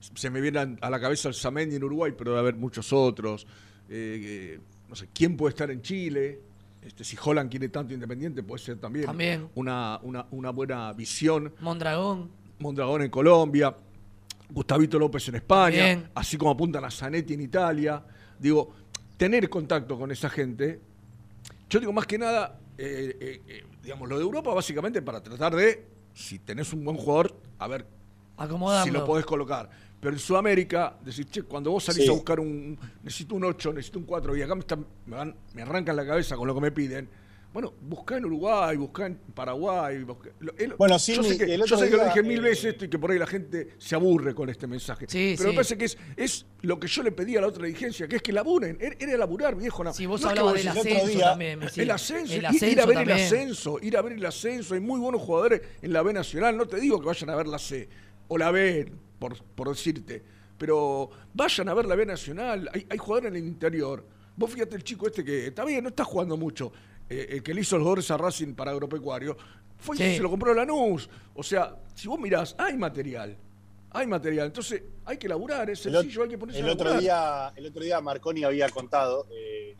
Se 0.00 0.30
me 0.30 0.40
viene 0.40 0.78
a 0.80 0.88
la 0.88 0.98
cabeza 0.98 1.28
el 1.28 1.34
Samendi 1.34 1.76
en 1.76 1.84
Uruguay, 1.84 2.14
pero 2.16 2.30
debe 2.30 2.40
haber 2.40 2.54
muchos 2.56 2.90
otros. 2.90 3.46
Eh, 3.90 4.54
eh, 4.56 4.60
no 4.88 4.94
sé, 4.94 5.10
¿quién 5.12 5.36
puede 5.36 5.50
estar 5.50 5.70
en 5.70 5.82
Chile? 5.82 6.40
Este, 6.80 7.04
si 7.04 7.18
Holland 7.22 7.50
quiere 7.50 7.68
tanto 7.68 7.92
independiente, 7.92 8.42
puede 8.42 8.64
ser 8.64 8.78
también, 8.78 9.04
También. 9.04 9.50
Una, 9.56 10.00
una, 10.02 10.24
una 10.30 10.48
buena 10.48 10.90
visión. 10.94 11.52
Mondragón. 11.60 12.30
Mondragón 12.60 13.02
en 13.02 13.10
Colombia, 13.10 13.76
Gustavito 14.54 14.98
López 14.98 15.28
en 15.28 15.34
España, 15.34 15.84
Bien. 15.84 16.08
así 16.14 16.36
como 16.38 16.52
apuntan 16.52 16.84
a 16.84 16.90
Zanetti 16.90 17.34
en 17.34 17.40
Italia. 17.42 18.02
Digo, 18.38 18.72
tener 19.16 19.50
contacto 19.50 19.98
con 19.98 20.10
esa 20.12 20.30
gente. 20.30 20.80
Yo 21.68 21.80
digo 21.80 21.92
más 21.92 22.06
que 22.06 22.16
nada, 22.18 22.58
eh, 22.78 23.16
eh, 23.20 23.42
eh, 23.48 23.64
digamos, 23.82 24.08
lo 24.08 24.16
de 24.16 24.22
Europa 24.22 24.54
básicamente 24.54 25.02
para 25.02 25.22
tratar 25.22 25.54
de, 25.56 25.86
si 26.14 26.38
tenés 26.38 26.72
un 26.72 26.84
buen 26.84 26.96
jugador, 26.96 27.36
a 27.58 27.66
ver 27.66 27.86
Acomodarlo. 28.36 28.84
si 28.84 28.90
lo 28.90 29.04
podés 29.04 29.26
colocar. 29.26 29.68
Pero 30.00 30.12
en 30.14 30.20
Sudamérica, 30.20 30.98
decir, 31.04 31.26
che, 31.26 31.42
cuando 31.42 31.70
vos 31.70 31.82
salís 31.84 32.04
Sí. 32.04 32.08
a 32.10 32.12
buscar 32.12 32.38
un. 32.38 32.78
Necesito 33.02 33.34
un 33.34 33.44
8, 33.44 33.72
necesito 33.72 33.98
un 33.98 34.04
4, 34.04 34.36
y 34.36 34.42
acá 34.42 34.54
me, 34.54 34.60
están- 34.60 34.86
me, 35.06 35.16
van- 35.16 35.34
me 35.54 35.62
arrancan 35.62 35.96
la 35.96 36.06
cabeza 36.06 36.36
con 36.36 36.46
lo 36.46 36.54
que 36.54 36.60
me 36.60 36.70
piden. 36.70 37.08
Bueno, 37.54 37.72
buscá 37.82 38.16
en 38.16 38.24
Uruguay, 38.24 38.76
buscá 38.76 39.06
en 39.06 39.14
Paraguay. 39.32 40.02
buscá- 40.02 40.30
el- 40.58 40.74
Bueno, 40.74 40.96
yo 40.96 40.98
Sidney, 40.98 41.30
sé 41.38 41.38
que, 41.46 41.56
yo 41.56 41.78
sé 41.78 41.88
que 41.88 41.96
lo 41.96 42.04
dije 42.04 42.22
mil 42.24 42.38
eh, 42.38 42.42
veces 42.50 42.64
esto 42.72 42.84
y 42.84 42.88
que 42.88 42.98
por 42.98 43.12
ahí 43.12 43.18
la 43.18 43.28
gente 43.28 43.68
se 43.78 43.94
aburre 43.94 44.34
con 44.34 44.50
este 44.50 44.66
mensaje. 44.66 45.06
Sí, 45.08 45.34
Pero 45.38 45.50
me 45.50 45.52
sí. 45.52 45.56
parece 45.56 45.78
que 45.78 45.84
es, 45.84 45.98
es 46.16 46.46
lo 46.62 46.80
que 46.80 46.88
yo 46.88 47.04
le 47.04 47.12
pedí 47.12 47.36
a 47.36 47.40
la 47.40 47.46
otra 47.46 47.64
dirigencia, 47.66 48.08
que 48.08 48.16
es 48.16 48.22
que 48.22 48.32
laburen. 48.32 48.76
Era, 48.80 49.16
laburar, 49.16 49.54
viejo. 49.54 49.84
no- 49.84 49.94
Si 49.94 50.04
vos 50.04 50.20
no 50.20 50.26
es 50.28 50.34
que 50.34 50.40
hablabas 50.40 50.64
vos 50.64 50.74
del 50.84 50.92
ascenso 50.92 51.06
día- 51.06 51.24
también. 51.30 51.60
el 51.76 51.90
ascenso, 51.92 52.32
El 52.34 52.38
ir- 52.38 52.42
ir, 52.42 52.46
ascenso 52.48 52.82
a 52.82 52.86
ver 52.86 52.94
también. 52.96 53.18
el 53.18 53.24
ascenso, 53.24 53.78
ir 53.80 53.96
a 53.96 54.02
ver 54.02 54.12
el 54.14 54.26
ascenso. 54.26 54.74
Hay 54.74 54.80
muy 54.80 54.98
buenos 54.98 55.22
jugadores 55.22 55.62
en 55.80 55.92
la 55.92 56.02
B 56.02 56.12
Nacional. 56.12 56.56
No 56.56 56.66
te 56.66 56.80
digo 56.80 56.98
que 56.98 57.06
vayan 57.06 57.30
a 57.30 57.36
ver 57.36 57.46
la 57.46 57.60
C 57.60 57.88
o 58.26 58.36
la 58.36 58.50
B, 58.50 58.90
por, 59.20 59.40
por 59.54 59.68
decirte. 59.68 60.24
Pero 60.58 61.08
vayan 61.32 61.68
a 61.68 61.74
ver 61.74 61.86
la 61.86 61.94
B 61.94 62.04
Nacional. 62.04 62.68
Hay, 62.72 62.84
hay 62.90 62.98
jugadores 62.98 63.30
en 63.30 63.36
el 63.36 63.46
interior. 63.46 64.04
Vos 64.36 64.50
fíjate 64.52 64.74
el 64.74 64.82
chico 64.82 65.06
este 65.06 65.22
que 65.22 65.46
está 65.46 65.64
bien, 65.64 65.84
no 65.84 65.90
está 65.90 66.02
jugando 66.02 66.36
mucho. 66.36 66.72
Eh, 67.08 67.26
el 67.30 67.42
que 67.42 67.54
le 67.54 67.60
hizo 67.62 67.76
los 67.78 67.86
goles 67.86 68.10
a 68.10 68.16
Racing 68.16 68.54
para 68.54 68.70
Agropecuario. 68.72 69.36
Fue 69.78 69.96
y 69.96 69.98
Sí. 69.98 70.16
se 70.16 70.22
lo 70.22 70.30
compró 70.30 70.54
Lanús. 70.54 71.08
O 71.34 71.42
sea, 71.42 71.76
si 71.94 72.08
vos 72.08 72.18
mirás, 72.18 72.54
hay 72.58 72.76
material. 72.76 73.36
Hay 73.90 74.06
material. 74.06 74.46
Entonces, 74.46 74.82
hay 75.04 75.16
que 75.18 75.28
laburar, 75.28 75.68
es 75.70 75.84
El, 75.86 75.92
sencillo, 75.92 76.22
hay 76.24 76.28
que 76.30 76.38
ponerse 76.38 76.60
el 76.60 76.68
a 76.68 76.72
otro 76.72 76.98
día, 76.98 77.52
el 77.54 77.66
otro 77.66 77.82
día 77.84 78.00
Marconi 78.00 78.42
había 78.42 78.68
contado, 78.68 79.26
eh, 79.32 79.74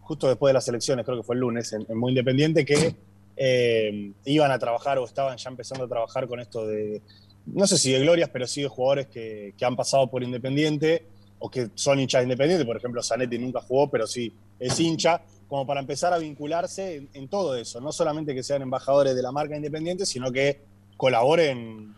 justo 0.00 0.28
después 0.28 0.50
de 0.50 0.54
las 0.54 0.66
elecciones, 0.68 1.04
creo 1.04 1.18
que 1.18 1.22
fue 1.22 1.34
el 1.36 1.40
lunes, 1.40 1.72
en, 1.72 1.86
en 1.88 1.96
Muy 1.98 2.10
Independiente, 2.10 2.64
que 2.64 2.96
eh, 3.36 4.12
iban 4.24 4.50
a 4.50 4.58
trabajar 4.58 4.98
o 4.98 5.04
estaban 5.04 5.36
ya 5.36 5.50
empezando 5.50 5.84
a 5.84 5.88
trabajar 5.88 6.26
con 6.26 6.40
esto 6.40 6.66
de, 6.66 7.02
no 7.46 7.66
sé 7.66 7.76
si 7.78 7.92
de 7.92 8.00
glorias, 8.00 8.30
pero 8.32 8.46
sí 8.46 8.62
de 8.62 8.68
jugadores 8.68 9.06
que, 9.08 9.54
que 9.56 9.64
han 9.64 9.76
pasado 9.76 10.08
por 10.10 10.22
Independiente 10.24 11.04
o 11.38 11.50
que 11.50 11.70
son 11.74 12.00
hinchas 12.00 12.20
de 12.20 12.24
Independiente. 12.24 12.64
Por 12.64 12.76
ejemplo, 12.76 13.02
Zanetti 13.02 13.38
nunca 13.38 13.60
jugó, 13.60 13.90
pero 13.90 14.06
sí 14.06 14.32
es 14.58 14.78
hincha, 14.80 15.22
como 15.48 15.66
para 15.66 15.80
empezar 15.80 16.12
a 16.12 16.18
vincularse 16.18 16.96
en, 16.96 17.08
en 17.12 17.28
todo 17.28 17.54
eso. 17.56 17.80
No 17.80 17.92
solamente 17.92 18.34
que 18.34 18.42
sean 18.42 18.62
embajadores 18.62 19.14
de 19.14 19.22
la 19.22 19.32
marca 19.32 19.56
Independiente, 19.56 20.06
sino 20.06 20.32
que 20.32 20.60
colaboren 20.96 21.94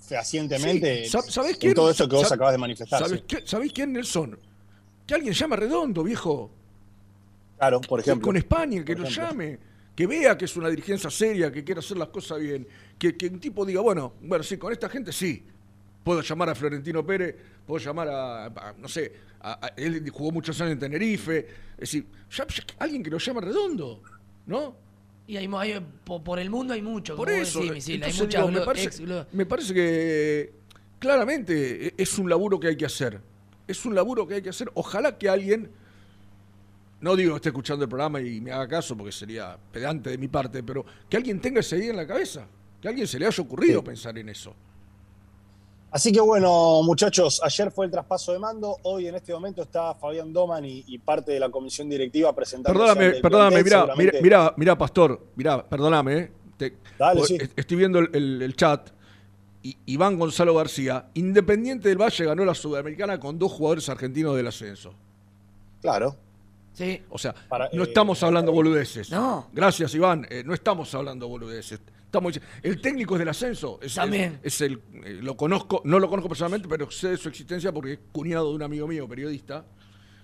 fehacientemente 0.00 1.04
Sí. 1.04 1.10
Sa- 1.10 1.22
¿sabés 1.22 1.56
en 1.62 1.74
todo 1.74 1.90
eso 1.90 2.08
que 2.08 2.16
vos 2.16 2.30
acabas 2.30 2.52
de 2.52 2.58
manifestar. 2.58 3.00
¿Sabés, 3.02 3.20
sí. 3.20 3.24
qué- 3.26 3.46
¿Sabés 3.46 3.72
quién, 3.72 3.92
Nelson? 3.92 4.38
Que 5.06 5.14
alguien 5.14 5.32
llame 5.34 5.54
a 5.54 5.58
Redondo, 5.58 6.02
viejo. 6.02 6.50
Claro, 7.58 7.80
por 7.80 8.00
ejemplo. 8.00 8.26
Con 8.26 8.36
España, 8.36 8.84
que 8.84 8.94
lo 8.94 9.04
llame. 9.08 9.58
Que 9.94 10.06
vea 10.06 10.36
que 10.36 10.44
es 10.46 10.56
una 10.56 10.68
dirigencia 10.68 11.08
seria, 11.08 11.52
que 11.52 11.62
quiere 11.62 11.78
hacer 11.78 11.96
las 11.96 12.08
cosas 12.08 12.40
bien. 12.40 12.66
Que, 12.98 13.16
que 13.16 13.26
un 13.28 13.38
tipo 13.38 13.64
diga, 13.64 13.80
bueno, 13.80 14.14
bueno, 14.22 14.42
sí, 14.42 14.56
con 14.58 14.72
esta 14.72 14.88
gente 14.88 15.12
sí. 15.12 15.44
Puedo 16.04 16.20
llamar 16.20 16.50
a 16.50 16.54
Florentino 16.54 17.04
Pérez, 17.04 17.34
puedo 17.66 17.82
llamar 17.84 18.08
a, 18.08 18.44
a- 18.46 18.74
no 18.78 18.86
sé, 18.88 19.10
a- 19.40 19.66
a- 19.66 19.68
él 19.76 20.08
jugó 20.10 20.30
muchos 20.30 20.60
años 20.60 20.72
en 20.74 20.78
Tenerife. 20.78 21.38
Es 21.72 21.80
decir, 21.80 22.06
ya- 22.30 22.46
ya- 22.46 22.62
alguien 22.78 23.02
que 23.02 23.10
lo 23.10 23.18
llame 23.18 23.38
a 23.38 23.42
Redondo, 23.42 24.02
¿no? 24.46 24.76
Y 25.26 25.38
hay, 25.38 25.48
hay- 25.58 25.80
po- 26.04 26.22
por 26.22 26.38
el 26.38 26.50
mundo 26.50 26.74
hay 26.74 26.82
mucho, 26.82 27.16
Por 27.16 27.30
eso, 27.30 27.60
decís, 27.60 27.72
Misil, 27.74 28.04
hay 28.04 28.12
digo, 28.12 28.48
me, 28.50 28.60
parece, 28.60 28.84
ex 28.86 29.00
glo- 29.00 29.26
me 29.32 29.46
parece 29.46 29.72
que 29.72 30.52
claramente 30.98 31.86
e- 31.88 31.94
es 31.96 32.18
un 32.18 32.28
laburo 32.28 32.60
que 32.60 32.68
hay 32.68 32.76
que 32.76 32.84
hacer. 32.84 33.20
Es 33.66 33.86
un 33.86 33.94
laburo 33.94 34.26
que 34.28 34.34
hay 34.34 34.42
que 34.42 34.50
hacer. 34.50 34.70
Ojalá 34.74 35.16
que 35.16 35.30
alguien, 35.30 35.70
no 37.00 37.16
digo 37.16 37.30
que 37.32 37.36
esté 37.36 37.48
escuchando 37.48 37.84
el 37.84 37.88
programa 37.88 38.20
y 38.20 38.40
me 38.42 38.52
haga 38.52 38.68
caso 38.68 38.94
porque 38.94 39.12
sería 39.12 39.56
pedante 39.72 40.10
de 40.10 40.18
mi 40.18 40.28
parte, 40.28 40.62
pero 40.62 40.84
que 41.08 41.16
alguien 41.16 41.40
tenga 41.40 41.60
esa 41.60 41.76
idea 41.76 41.90
en 41.90 41.96
la 41.96 42.06
cabeza. 42.06 42.46
Que 42.82 42.88
a 42.88 42.90
alguien 42.90 43.06
se 43.06 43.18
le 43.18 43.26
haya 43.26 43.42
ocurrido 43.42 43.80
Sí. 43.80 43.86
pensar 43.86 44.18
en 44.18 44.28
eso. 44.28 44.54
Así 45.94 46.10
que 46.10 46.20
bueno, 46.20 46.82
muchachos, 46.82 47.40
ayer 47.44 47.70
fue 47.70 47.86
el 47.86 47.92
traspaso 47.92 48.32
de 48.32 48.40
mando, 48.40 48.78
hoy 48.82 49.06
en 49.06 49.14
este 49.14 49.32
momento 49.32 49.62
está 49.62 49.94
Fabián 49.94 50.32
Doman 50.32 50.64
y, 50.64 50.82
y 50.88 50.98
parte 50.98 51.30
de 51.30 51.38
la 51.38 51.48
comisión 51.50 51.88
directiva 51.88 52.34
presentando. 52.34 52.76
Perdóname, 52.76 53.10
perdóname, 53.20 53.62
mirá, 53.62 53.86
mirá, 53.96 54.12
mirá, 54.20 54.54
mirá, 54.56 54.76
Pastor, 54.76 55.24
mirá, 55.36 55.64
perdóname. 55.64 56.16
eh. 56.18 56.32
Te- 56.56 56.76
Dale, 56.98 57.24
sí. 57.24 57.36
est- 57.40 57.56
Estoy 57.56 57.76
viendo 57.76 58.00
el, 58.00 58.10
el- 58.12 58.42
el 58.42 58.56
chat. 58.56 58.90
Y 59.62 59.76
Iván 59.86 60.18
Gonzalo 60.18 60.52
García, 60.54 61.06
Independiente 61.14 61.88
del 61.88 61.98
Valle 61.98 62.24
ganó 62.24 62.44
la 62.44 62.54
Sudamericana 62.54 63.20
con 63.20 63.38
dos 63.38 63.52
jugadores 63.52 63.88
argentinos 63.88 64.34
del 64.36 64.48
ascenso. 64.48 64.92
Claro. 65.80 66.16
Sí. 66.72 67.00
O 67.08 67.18
sea, 67.18 67.32
Para- 67.48 67.70
no 67.72 67.84
eh, 67.84 67.86
estamos 67.86 68.20
hablando 68.24 68.50
boludeces. 68.50 69.10
No. 69.12 69.46
Gracias, 69.52 69.94
Iván. 69.94 70.26
eh, 70.28 70.42
no 70.44 70.54
estamos 70.54 70.92
hablando 70.94 71.28
boludeces. 71.28 71.78
Estamos 72.14 72.40
el 72.62 72.80
técnico 72.80 73.16
es 73.16 73.18
del 73.18 73.28
ascenso. 73.28 73.80
Es, 73.82 73.94
También. 73.96 74.38
Es, 74.42 74.54
es 74.54 74.60
el, 74.60 74.80
eh, 75.04 75.18
lo 75.20 75.36
conozco, 75.36 75.82
no 75.84 75.98
lo 75.98 76.08
conozco 76.08 76.28
personalmente, 76.28 76.68
pero 76.68 76.88
sé 76.90 77.08
de 77.08 77.16
su 77.16 77.28
existencia 77.28 77.72
porque 77.72 77.94
es 77.94 77.98
cuñado 78.12 78.50
de 78.50 78.54
un 78.54 78.62
amigo 78.62 78.86
mío, 78.86 79.08
periodista, 79.08 79.64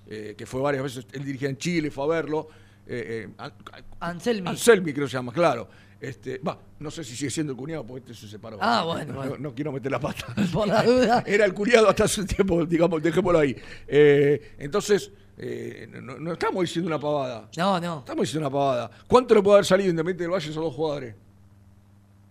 eh, 0.07 0.35
que 0.39 0.47
fue 0.47 0.61
varias 0.61 0.85
veces, 0.85 1.07
él 1.13 1.25
dirigía 1.25 1.49
en 1.49 1.57
Chile, 1.59 1.91
fue 1.91 2.05
a 2.05 2.07
verlo. 2.07 2.47
eh, 2.87 3.27
eh, 3.27 3.35
An- 3.39 3.53
Anselmi. 3.99 4.49
Anselmi 4.49 4.93
creo 4.93 5.07
que 5.07 5.11
se 5.11 5.17
llama, 5.17 5.33
claro. 5.33 5.69
Este, 6.01 6.41
no 6.79 6.91
sé 6.93 7.03
si 7.05 7.15
sigue 7.17 7.31
siendo 7.31 7.53
el 7.53 7.59
cuñado 7.59 7.85
porque 7.85 8.13
este 8.13 8.15
se 8.27 8.31
separó. 8.31 8.57
Ah, 8.61 8.85
bueno, 8.87 9.13
No, 9.13 9.19
bueno. 9.19 9.37
no 9.39 9.55
quiero 9.55 9.71
meter 9.73 9.91
la 9.93 9.99
pata. 10.01 10.27
Por 10.53 10.69
la 10.69 10.83
duda. 10.85 11.25
Era 11.27 11.45
el 11.45 11.53
cuñado 11.53 11.89
hasta 11.91 12.05
hace 12.05 12.21
un 12.23 12.27
tiempo, 12.29 12.65
digamos, 12.65 13.03
dejémoslo 13.03 13.39
ahí. 13.41 13.55
Eh, 13.87 14.55
entonces, 14.59 15.11
eh, 15.37 15.89
no, 16.03 16.19
no 16.21 16.33
estamos 16.33 16.63
diciendo 16.63 16.87
una 16.89 16.99
pavada. 17.01 17.51
No, 17.57 17.79
no. 17.81 17.99
Estamos 17.99 18.23
diciendo 18.23 18.49
una 18.49 18.53
pavada. 18.57 18.91
¿Cuánto 19.09 19.35
le 19.35 19.43
puede 19.43 19.57
haber 19.57 19.67
salido 19.67 19.91
Independiente 19.91 20.23
del 20.25 20.31
Valle 20.33 20.47
a 20.47 20.51
esos 20.51 20.63
dos 20.65 20.75
jugadores? 20.75 21.15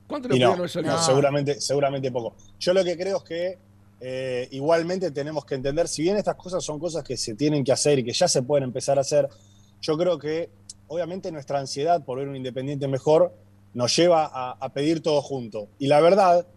¿Cuánto 0.09 0.27
le 0.27 0.39
no, 0.39 0.53
haber 0.53 0.69
salido? 0.69 0.93
no, 0.93 1.01
seguramente, 1.01 1.61
seguramente 1.61 2.11
poco. 2.11 2.35
Yo 2.59 2.73
lo 2.73 2.83
que 2.83 2.97
creo 2.97 3.17
es 3.17 3.23
que 3.23 3.57
eh, 4.01 4.47
igualmente 4.51 5.11
tenemos 5.11 5.45
que 5.45 5.53
entender, 5.55 5.87
si 5.87 6.01
bien 6.01 6.17
estas 6.17 6.35
cosas 6.35 6.63
son 6.63 6.79
cosas 6.79 7.03
que 7.03 7.15
se 7.15 7.35
tienen 7.35 7.63
que 7.63 7.71
hacer 7.71 7.99
y 7.99 8.03
que 8.03 8.11
ya 8.13 8.27
se 8.27 8.41
pueden 8.41 8.63
empezar 8.63 8.97
a 8.97 9.01
hacer, 9.01 9.29
yo 9.81 9.97
creo 9.97 10.17
que 10.17 10.49
obviamente 10.87 11.31
nuestra 11.31 11.59
ansiedad 11.59 12.03
por 12.03 12.17
ver 12.17 12.27
un 12.27 12.35
Independiente 12.35 12.87
mejor 12.87 13.33
nos 13.75 13.95
lleva 13.95 14.25
a, 14.25 14.57
a 14.59 14.69
pedir 14.73 15.01
todo 15.03 15.21
junto. 15.21 15.67
Y 15.77 15.85
la 15.87 16.01
verdad, 16.01 16.47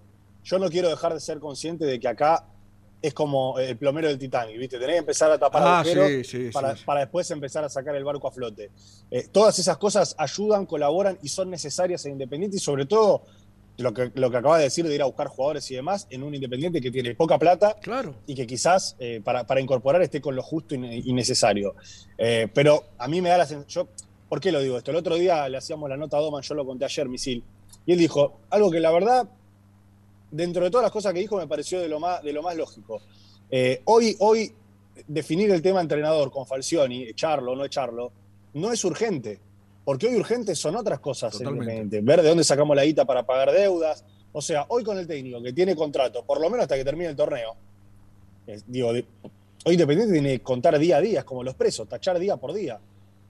yo 0.44 0.58
no 0.58 0.70
quiero 0.70 0.88
dejar 0.88 1.12
de 1.12 1.20
ser 1.20 1.38
consciente 1.38 1.84
de 1.84 2.00
que 2.00 2.08
acá 2.08 2.46
es 3.02 3.12
como 3.12 3.58
el 3.58 3.76
plomero 3.76 4.06
del 4.08 4.18
Titanic, 4.18 4.56
¿viste? 4.56 4.78
Tenés 4.78 4.94
que 4.94 4.98
empezar 4.98 5.30
a 5.32 5.36
tapar 5.38 5.62
Ah, 5.62 5.80
agujeros 5.80 6.06
sí, 6.08 6.24
sí, 6.24 6.50
para, 6.52 6.76
sí. 6.76 6.84
para 6.86 7.00
después 7.00 7.28
empezar 7.32 7.64
a 7.64 7.68
sacar 7.68 7.96
el 7.96 8.04
barco 8.04 8.28
a 8.28 8.30
flote. 8.30 8.70
Eh, 9.10 9.26
todas 9.30 9.58
esas 9.58 9.76
cosas 9.76 10.14
ayudan, 10.16 10.64
colaboran 10.66 11.18
y 11.20 11.28
son 11.28 11.50
necesarias 11.50 12.06
en 12.06 12.12
Independiente 12.12 12.56
y 12.58 12.60
sobre 12.60 12.86
todo 12.86 13.22
lo 13.78 13.92
que, 13.94 14.12
lo 14.14 14.30
que 14.30 14.36
acaba 14.36 14.58
de 14.58 14.64
decir 14.64 14.86
de 14.86 14.94
ir 14.94 15.02
a 15.02 15.06
buscar 15.06 15.28
jugadores 15.28 15.70
y 15.70 15.74
demás 15.74 16.06
en 16.10 16.22
un 16.22 16.34
Independiente 16.34 16.80
que 16.80 16.90
tiene 16.90 17.14
poca 17.14 17.38
plata 17.38 17.76
Claro. 17.80 18.14
y 18.26 18.34
que 18.34 18.46
quizás 18.46 18.96
eh, 18.98 19.20
para, 19.24 19.44
para 19.46 19.60
incorporar 19.60 20.02
esté 20.02 20.20
con 20.20 20.36
lo 20.36 20.42
justo 20.42 20.74
y 20.74 21.12
necesario. 21.12 21.74
Eh, 22.18 22.48
pero 22.52 22.84
a 22.98 23.08
mí 23.08 23.20
me 23.20 23.30
da 23.30 23.38
la 23.38 23.46
sensación, 23.46 23.88
¿por 24.28 24.40
qué 24.40 24.52
lo 24.52 24.60
digo 24.60 24.76
esto? 24.78 24.90
El 24.90 24.98
otro 24.98 25.14
día 25.16 25.48
le 25.48 25.56
hacíamos 25.58 25.88
la 25.88 25.96
nota 25.96 26.18
a 26.18 26.20
Doman, 26.20 26.42
yo 26.42 26.54
lo 26.54 26.66
conté 26.66 26.84
ayer, 26.84 27.08
Misil, 27.08 27.42
y 27.86 27.92
él 27.92 27.98
dijo 27.98 28.40
algo 28.50 28.70
que 28.70 28.78
la 28.80 28.90
verdad, 28.90 29.28
dentro 30.30 30.64
de 30.64 30.70
todas 30.70 30.84
las 30.84 30.92
cosas 30.92 31.12
que 31.12 31.20
dijo, 31.20 31.36
me 31.36 31.46
pareció 31.46 31.80
de 31.80 31.88
lo 31.88 31.98
más, 31.98 32.22
de 32.22 32.32
lo 32.32 32.42
más 32.42 32.54
lógico. 32.56 33.00
Eh, 33.50 33.80
hoy, 33.86 34.16
hoy, 34.20 34.52
definir 35.08 35.50
el 35.50 35.62
tema 35.62 35.80
entrenador 35.80 36.30
con 36.30 36.46
Falcioni, 36.46 37.04
echarlo 37.04 37.52
o 37.52 37.56
no 37.56 37.64
echarlo, 37.64 38.12
no 38.54 38.70
es 38.72 38.84
urgente, 38.84 39.40
porque 39.84 40.06
hoy 40.06 40.16
urgentes 40.16 40.58
son 40.58 40.76
otras 40.76 41.00
cosas. 41.00 41.34
Ver 42.02 42.22
de 42.22 42.28
dónde 42.28 42.44
sacamos 42.44 42.76
la 42.76 42.84
guita 42.84 43.04
para 43.04 43.24
pagar 43.24 43.52
deudas. 43.52 44.04
O 44.32 44.40
sea, 44.40 44.64
hoy 44.68 44.82
con 44.84 44.98
el 44.98 45.06
técnico 45.06 45.42
que 45.42 45.52
tiene 45.52 45.74
contrato, 45.76 46.24
por 46.24 46.40
lo 46.40 46.48
menos 46.48 46.62
hasta 46.64 46.76
que 46.76 46.84
termine 46.84 47.10
el 47.10 47.16
torneo, 47.16 47.54
digo, 48.66 48.92
de- 48.92 49.04
hoy 49.64 49.74
Independiente 49.74 50.12
tiene 50.14 50.30
que 50.38 50.40
contar 50.42 50.78
día 50.78 50.96
a 50.96 51.00
día, 51.00 51.24
como 51.24 51.44
los 51.44 51.54
presos, 51.54 51.88
tachar 51.88 52.18
día 52.18 52.36
por 52.36 52.52
día. 52.52 52.78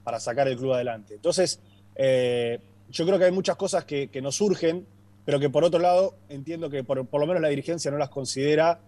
para 0.05 0.18
sacar 0.18 0.48
el 0.48 0.57
club 0.57 0.72
adelante. 0.72 1.14
Entonces, 1.14 1.61
eh, 1.94 2.59
yo 2.90 3.07
creo 3.07 3.18
que 3.20 3.26
hay 3.26 3.30
muchas 3.30 3.55
cosas 3.55 3.84
que, 3.84 4.09
que 4.09 4.20
nos 4.20 4.34
surgen, 4.34 4.84
pero 5.24 5.38
que 5.38 5.48
por 5.48 5.62
otro 5.62 5.78
lado 5.78 6.16
entiendo 6.28 6.68
que 6.68 6.82
por, 6.82 7.07
por 7.07 7.20
lo 7.20 7.26
menos 7.28 7.40
la 7.40 7.46
dirigencia 7.48 7.88
no 7.92 7.98
las 7.98 8.09
considera 8.09 8.80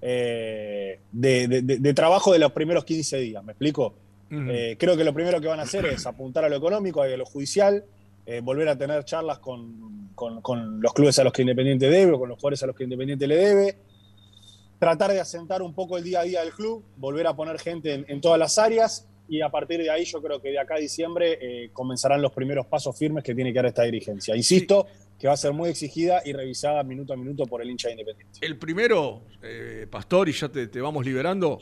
eh, 0.00 1.00
de, 1.12 1.48
de- 1.48 1.62
de- 1.62 1.78
de 1.78 1.94
trabajo 1.94 2.32
de 2.32 2.38
los 2.38 2.52
primeros 2.52 2.84
15 2.84 3.18
días, 3.18 3.42
¿me 3.44 3.50
explico? 3.52 3.94
Eh, 4.32 4.76
creo 4.78 4.96
que 4.96 5.02
lo 5.04 5.12
primero 5.12 5.40
que 5.40 5.48
van 5.48 5.58
a 5.58 5.64
hacer 5.64 5.86
es 5.86 6.06
apuntar 6.06 6.44
a 6.44 6.48
lo 6.48 6.56
económico, 6.56 7.02
a 7.02 7.08
lo 7.08 7.26
judicial, 7.26 7.84
eh, 8.26 8.40
volver 8.40 8.68
a 8.68 8.78
tener 8.78 9.04
charlas 9.04 9.40
con, 9.40 10.10
con- 10.14 10.40
con 10.40 10.80
los 10.80 10.92
clubes 10.94 11.18
a 11.18 11.24
los 11.24 11.32
que 11.32 11.42
Independiente 11.42 11.90
debe 11.90 12.12
o 12.12 12.18
con 12.18 12.28
los 12.28 12.36
jugadores 12.38 12.62
a 12.62 12.66
los 12.68 12.76
que 12.76 12.84
Independiente 12.84 13.26
le 13.26 13.36
debe, 13.36 13.76
tratar 14.78 15.10
de 15.12 15.20
asentar 15.20 15.62
un 15.62 15.74
poco 15.74 15.98
el 15.98 16.04
día 16.04 16.20
a 16.20 16.22
día 16.24 16.40
del 16.44 16.52
club, 16.52 16.84
volver 16.96 17.26
a 17.26 17.34
poner 17.34 17.58
gente 17.58 17.92
en, 17.92 18.04
en 18.08 18.20
todas 18.20 18.38
las 18.38 18.56
áreas 18.58 19.06
y 19.28 19.40
a 19.42 19.48
partir 19.48 19.80
de 19.80 19.90
ahí 19.90 20.04
yo 20.04 20.22
creo 20.22 20.40
que 20.40 20.50
de 20.50 20.58
acá 20.58 20.76
a 20.76 20.78
diciembre 20.78 21.38
eh, 21.40 21.70
comenzarán 21.72 22.22
los 22.22 22.32
primeros 22.32 22.66
pasos 22.66 22.96
firmes 22.96 23.22
que 23.24 23.34
tiene 23.34 23.52
que 23.52 23.56
dar 23.58 23.66
esta 23.66 23.82
dirigencia. 23.82 24.34
Insisto 24.36 24.86
que 25.18 25.26
va 25.28 25.34
a 25.34 25.36
ser 25.36 25.52
muy 25.52 25.68
exigida 25.68 26.22
y 26.24 26.32
revisada 26.32 26.82
minuto 26.82 27.12
a 27.12 27.16
minuto 27.16 27.46
por 27.46 27.60
el 27.62 27.70
hincha 27.70 27.88
de 27.88 27.92
Independiente. 27.94 28.38
El 28.46 28.58
primero, 28.58 29.22
eh, 29.42 29.86
Pastor, 29.90 30.28
y 30.28 30.32
ya 30.32 30.48
te, 30.48 30.66
te 30.68 30.80
vamos 30.80 31.04
liberando, 31.04 31.58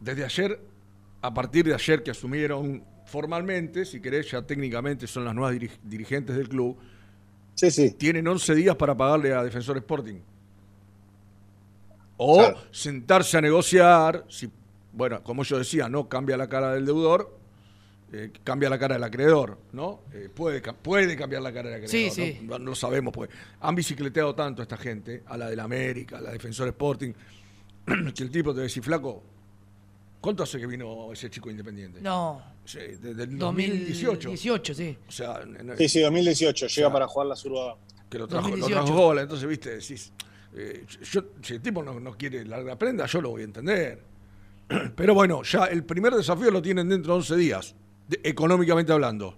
desde 0.00 0.24
ayer, 0.24 0.58
a 1.22 1.32
partir 1.32 1.64
de 1.64 1.74
ayer 1.74 2.02
que 2.02 2.10
asumieron 2.10 2.82
formalmente, 3.06 3.84
si 3.84 4.00
querés, 4.00 4.30
ya 4.30 4.42
técnicamente 4.42 5.06
son 5.06 5.24
las 5.24 5.34
nuevas 5.34 5.54
diri- 5.54 5.70
dirigentes 5.84 6.36
del 6.36 6.48
club, 6.48 6.76
Sí, 7.54 7.70
sí. 7.70 7.90
tienen 7.92 8.26
11 8.26 8.54
días 8.54 8.76
para 8.76 8.96
pagarle 8.96 9.32
a 9.32 9.42
Defensor 9.44 9.76
Sporting. 9.78 10.16
O 12.16 12.38
Claro. 12.38 12.58
sentarse 12.70 13.36
a 13.38 13.40
negociar, 13.40 14.24
si, 14.28 14.50
bueno, 14.92 15.22
como 15.22 15.42
yo 15.42 15.58
decía, 15.58 15.88
no 15.88 16.08
cambia 16.08 16.36
la 16.36 16.48
cara 16.48 16.72
del 16.74 16.86
deudor, 16.86 17.38
eh, 18.12 18.30
cambia 18.44 18.68
la 18.68 18.78
cara 18.78 18.94
del 18.94 19.04
acreedor, 19.04 19.58
¿no? 19.72 20.00
Eh, 20.12 20.28
puede, 20.32 20.60
puede 20.74 21.16
cambiar 21.16 21.42
la 21.42 21.52
cara 21.52 21.70
del 21.70 21.82
acreedor, 21.84 21.90
Sí, 21.90 22.10
sí. 22.10 22.38
¿no? 22.42 22.58
No, 22.58 22.66
lo 22.66 22.74
sabemos, 22.74 23.12
pues. 23.12 23.30
Han 23.60 23.74
bicicleteado 23.74 24.34
tanto 24.34 24.62
a 24.62 24.64
esta 24.64 24.76
gente, 24.76 25.22
a 25.26 25.36
la 25.36 25.48
del 25.48 25.60
América, 25.60 26.18
a 26.18 26.20
la 26.20 26.30
Defensor 26.30 26.68
Sporting, 26.68 27.12
que 28.14 28.22
el 28.22 28.30
tipo 28.30 28.50
te 28.52 28.56
va 28.58 28.60
a 28.60 28.64
decir, 28.64 28.82
flaco, 28.82 29.22
¿cuánto 30.22 30.42
hace 30.44 30.58
que 30.58 30.66
vino 30.66 31.12
ese 31.12 31.28
chico 31.28 31.50
independiente? 31.50 32.00
No, 32.00 32.40
Sí, 32.64 32.78
desde 32.78 33.24
el 33.24 33.36
2018. 33.38 34.28
2018, 34.30 34.74
sí. 34.74 34.96
O 35.06 35.12
sea, 35.12 35.42
en- 35.42 35.76
Sí, 35.76 35.88
sí, 35.88 36.00
2018, 36.00 36.68
llega 36.68 36.90
para 36.90 37.06
jugar 37.06 37.26
la 37.28 37.36
Surba. 37.36 37.76
que 38.08 38.18
lo 38.18 38.26
trajo, 38.26 38.48
lo 38.48 38.56
2018. 38.56 38.84
trajo 38.86 38.98
Gola, 39.02 39.22
entonces, 39.22 39.48
viste, 39.48 39.70
decís, 39.76 40.12
eh, 40.54 40.86
yo, 41.10 41.24
si 41.42 41.54
el 41.54 41.60
tipo 41.60 41.82
no, 41.82 41.98
no 42.00 42.16
quiere 42.16 42.44
larga 42.46 42.76
prenda, 42.78 43.04
yo 43.06 43.20
lo 43.20 43.30
voy 43.30 43.42
a 43.42 43.44
entender. 43.44 44.00
Pero 44.96 45.12
bueno, 45.14 45.42
ya 45.42 45.64
el 45.64 45.84
primer 45.84 46.14
desafío 46.14 46.50
lo 46.50 46.62
tienen 46.62 46.88
dentro 46.88 47.12
de 47.14 47.18
11 47.18 47.36
días, 47.36 47.74
de- 48.08 48.20
económicamente 48.22 48.92
hablando. 48.92 49.36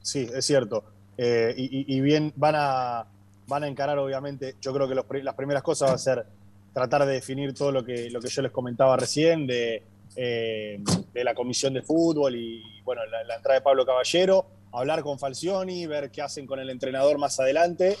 Sí, 0.00 0.28
es 0.32 0.44
cierto. 0.44 0.84
Eh, 1.16 1.54
y, 1.56 2.00
bien, 2.00 2.32
van 2.36 2.54
a, 2.56 3.04
van 3.46 3.64
a 3.64 3.68
encarar, 3.68 3.98
obviamente, 3.98 4.56
yo 4.60 4.72
creo 4.72 4.88
que 4.88 4.94
los 4.94 5.04
las 5.22 5.34
primeras 5.34 5.62
cosas 5.62 5.90
va 5.90 5.94
a 5.94 5.98
ser 5.98 6.26
tratar 6.72 7.04
de 7.06 7.12
definir 7.14 7.54
todo 7.54 7.70
lo 7.72 7.84
que, 7.84 8.10
lo 8.10 8.20
que 8.20 8.28
yo 8.28 8.42
les 8.42 8.50
comentaba 8.52 8.96
recién, 8.96 9.46
de, 9.46 9.82
eh, 10.16 10.80
de 11.12 11.24
la 11.24 11.34
comisión 11.34 11.74
de 11.74 11.82
fútbol 11.82 12.34
y, 12.36 12.62
bueno, 12.84 13.04
la, 13.06 13.24
la 13.24 13.36
entrada 13.36 13.58
de 13.58 13.62
Pablo 13.64 13.84
Caballero, 13.84 14.46
hablar 14.72 15.02
con 15.02 15.18
Falcioni, 15.18 15.86
ver 15.86 16.10
qué 16.10 16.22
hacen 16.22 16.46
con 16.46 16.58
el 16.60 16.70
entrenador 16.70 17.18
más 17.18 17.38
adelante 17.40 17.96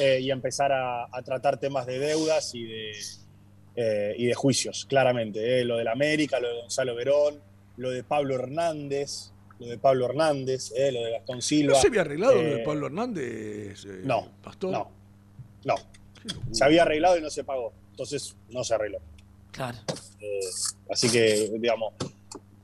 eh, 0.00 0.18
y 0.20 0.30
empezar 0.30 0.72
a, 0.72 1.04
a 1.12 1.22
tratar 1.22 1.58
temas 1.60 1.86
de 1.86 1.98
deudas 2.00 2.54
y 2.54 2.64
de, 2.64 2.92
eh, 3.76 4.14
y 4.18 4.26
de 4.26 4.34
juicios, 4.34 4.84
claramente. 4.86 5.64
Lo 5.64 5.76
del 5.76 5.86
América, 5.88 6.40
lo 6.40 6.48
de 6.48 6.60
Gonzalo 6.62 6.94
Verón, 6.96 7.40
lo 7.76 7.90
de 7.90 8.02
Pablo 8.02 8.34
Hernández, 8.34 9.30
lo 9.60 9.66
de 9.68 9.78
Pablo 9.78 10.06
Hernández, 10.06 10.72
eh, 10.76 10.90
lo 10.90 11.04
de 11.04 11.12
Gastón 11.12 11.40
Silva. 11.42 11.74
¿No 11.74 11.80
se 11.80 11.86
había 11.86 12.00
arreglado 12.00 12.34
lo 12.42 12.42
de 12.42 12.58
Pablo 12.64 12.86
Hernández, 12.86 13.84
eh, 13.84 14.00
No, 14.02 14.28
Pastor? 14.42 14.72
no, 14.72 14.90
no. 15.64 15.74
Se 16.50 16.64
había 16.64 16.82
arreglado 16.82 17.16
y 17.16 17.20
no 17.22 17.30
se 17.30 17.44
pagó. 17.44 17.72
Entonces 17.98 18.36
no 18.50 18.62
se 18.62 18.74
arregló. 18.74 18.98
Claro. 19.50 19.76
Eh, 20.20 20.38
así 20.88 21.10
que, 21.10 21.50
digamos, 21.58 21.94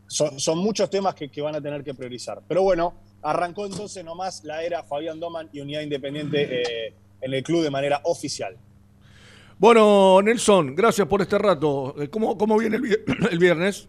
son, 0.07 0.39
son 0.39 0.59
muchos 0.59 0.89
temas 0.89 1.16
que, 1.16 1.28
que 1.28 1.43
van 1.43 1.57
a 1.57 1.61
tener 1.61 1.82
que 1.82 1.93
priorizar. 1.93 2.41
Pero 2.47 2.62
bueno, 2.62 2.95
arrancó 3.20 3.66
entonces 3.66 4.05
nomás 4.05 4.45
la 4.45 4.62
era 4.62 4.85
Fabián 4.85 5.18
Doman 5.18 5.49
y 5.53 5.61
Unidad 5.61 5.80
Independiente 5.80 6.62
eh, 6.89 6.95
en 7.20 7.35
el 7.35 7.43
club 7.43 7.64
de 7.64 7.70
manera 7.70 8.01
oficial. 8.05 8.57
Bueno, 9.59 10.22
Nelson, 10.22 10.76
gracias 10.76 11.09
por 11.09 11.20
este 11.20 11.37
rato. 11.37 11.97
Eh, 12.01 12.09
¿Cómo, 12.09 12.39
cómo 12.39 12.57
viene 12.57 12.76
el, 12.76 12.82
vi- 12.82 12.97
el 13.32 13.39
viernes? 13.41 13.89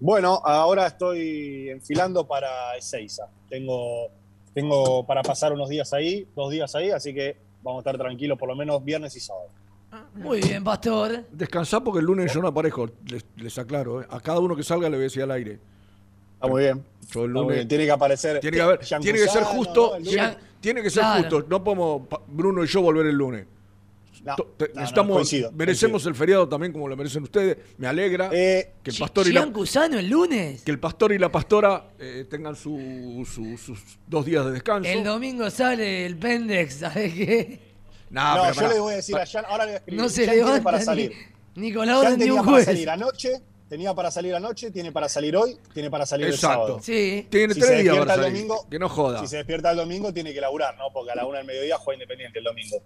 Bueno, 0.00 0.42
ahora 0.44 0.86
estoy 0.86 1.70
enfilando 1.70 2.26
para 2.26 2.76
Ezeiza. 2.76 3.26
Tengo, 3.48 4.08
tengo 4.52 5.06
para 5.06 5.22
pasar 5.22 5.54
unos 5.54 5.70
días 5.70 5.94
ahí, 5.94 6.26
dos 6.36 6.50
días 6.50 6.74
ahí, 6.74 6.90
así 6.90 7.14
que 7.14 7.36
vamos 7.62 7.78
a 7.78 7.88
estar 7.88 7.96
tranquilos 7.96 8.38
por 8.38 8.50
lo 8.50 8.56
menos 8.56 8.84
viernes 8.84 9.16
y 9.16 9.20
sábado. 9.20 9.46
Muy 10.14 10.40
bien, 10.40 10.62
Pastor. 10.64 11.24
Descansá 11.32 11.82
porque 11.82 12.00
el 12.00 12.06
lunes 12.06 12.32
yo 12.32 12.40
no 12.40 12.48
aparezco, 12.48 12.90
les, 13.06 13.24
les 13.36 13.58
aclaro. 13.58 14.02
eh. 14.02 14.06
A 14.10 14.20
cada 14.20 14.38
uno 14.40 14.56
que 14.56 14.62
salga 14.62 14.88
le 14.88 14.96
voy 14.96 15.02
a 15.02 15.04
decir 15.04 15.22
al 15.22 15.30
aire. 15.32 15.58
Está 16.34 16.46
muy 16.48 16.62
bien. 16.62 16.82
Yo 17.10 17.24
el 17.24 17.30
muy 17.30 17.40
lunes- 17.42 17.56
bien. 17.56 17.68
Tiene 17.68 17.84
que 17.84 17.90
aparecer. 17.90 18.40
Tiene 18.40 18.56
que, 18.56 18.62
haber, 18.62 18.78
tiene 18.78 19.18
que 19.18 19.28
ser 19.28 19.42
justo. 19.44 19.92
tiene, 20.60 20.82
que 20.82 20.90
ser 20.90 21.02
Claro. 21.02 21.20
justo. 21.22 21.46
No 21.48 21.62
podemos 21.64 22.02
Bruno 22.28 22.64
y 22.64 22.66
yo 22.66 22.80
volver 22.82 23.06
el 23.06 23.16
lunes. 23.16 23.46
No, 24.24 24.36
To- 24.36 24.54
te- 24.56 24.68
no, 24.68 24.74
no, 24.74 24.80
necesitamos, 24.82 25.16
coincido, 25.16 25.50
merecemos 25.52 25.92
coincido. 25.94 26.10
el 26.10 26.14
feriado 26.14 26.48
también 26.48 26.72
como 26.72 26.86
lo 26.86 26.96
merecen 26.96 27.24
ustedes. 27.24 27.56
Me 27.76 27.88
alegra 27.88 28.30
Eh, 28.32 28.74
que 28.80 28.90
el 28.92 28.96
pastor 28.98 29.26
y 29.26 29.32
la, 29.32 29.46
Cusano 29.52 29.98
el 29.98 30.08
lunes. 30.08 30.62
que 30.62 30.70
el 30.70 30.78
pastor 30.78 31.12
y 31.12 31.18
la 31.18 31.32
pastora 31.32 31.88
eh, 31.98 32.24
tengan 32.30 32.54
su- 32.54 33.26
su- 33.28 33.56
sus 33.58 33.80
dos 34.06 34.24
días 34.24 34.44
de 34.44 34.52
descanso. 34.52 34.88
El 34.88 35.02
domingo 35.02 35.50
sale 35.50 36.06
el 36.06 36.16
Pendex, 36.16 36.74
¿sabes 36.74 37.12
qué? 37.14 37.71
No, 38.12 38.34
pero 38.42 38.54
yo 38.68 38.68
le 38.74 38.78
voy 38.80 38.92
a 38.92 38.96
decir 38.96 39.16
a 39.16 39.26
Jan, 39.26 39.44
ahora 39.48 39.64
le 39.64 39.70
voy 39.70 39.74
a 39.74 39.78
escribir. 39.78 40.00
No 40.02 40.08
se 40.08 40.26
Jan 40.26 40.34
tiene 40.44 40.60
para 40.60 40.80
salir. 40.80 41.12
ni 41.56 41.72
con 41.72 41.86
la 41.86 41.94
Jan 41.94 42.00
orden 42.04 42.12
de 42.18 42.18
tenía 42.26 42.32
un 42.34 42.44
para 42.46 42.52
juez. 42.52 42.64
salir 42.66 42.90
anoche, 42.90 43.42
tenía 43.68 43.94
para 43.94 44.10
salir 44.10 44.34
anoche, 44.34 44.70
tiene 44.70 44.92
para 44.92 45.08
salir 45.08 45.36
hoy, 45.36 45.56
tiene 45.72 45.90
para 45.90 46.04
salir 46.06 46.26
el 46.26 46.34
Exacto. 46.34 46.54
sábado. 46.66 46.80
Sí. 46.82 47.26
Tiene 47.30 47.54
Si 47.54 47.60
tres 47.60 47.70
se 47.70 47.82
días 47.82 47.94
despierta 47.94 48.14
para 48.14 48.14
el 48.28 48.32
salir. 48.34 48.46
domingo- 48.48 48.68
que 48.70 48.78
no 48.78 48.88
joda. 48.88 49.20
Si 49.20 49.26
se 49.28 49.36
despierta 49.38 49.70
el 49.70 49.76
domingo, 49.78 50.12
tiene 50.12 50.32
que 50.34 50.40
laburar, 50.40 50.76
¿no? 50.76 50.84
Porque 50.92 51.10
a 51.10 51.14
la 51.16 51.26
una 51.26 51.38
del 51.38 51.46
mediodía 51.46 51.78
juega 51.78 51.96
Independiente 51.96 52.38
el 52.38 52.44
domingo. 52.44 52.76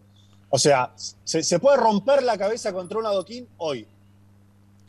O 0.49 0.59
sea, 0.59 0.93
se, 1.24 1.43
se 1.43 1.59
puede 1.59 1.77
romper 1.77 2.22
la 2.22 2.39
cabeza 2.39 2.72
contra 2.72 2.99
un 2.99 3.07
adoquín 3.07 3.49
hoy. 3.57 3.85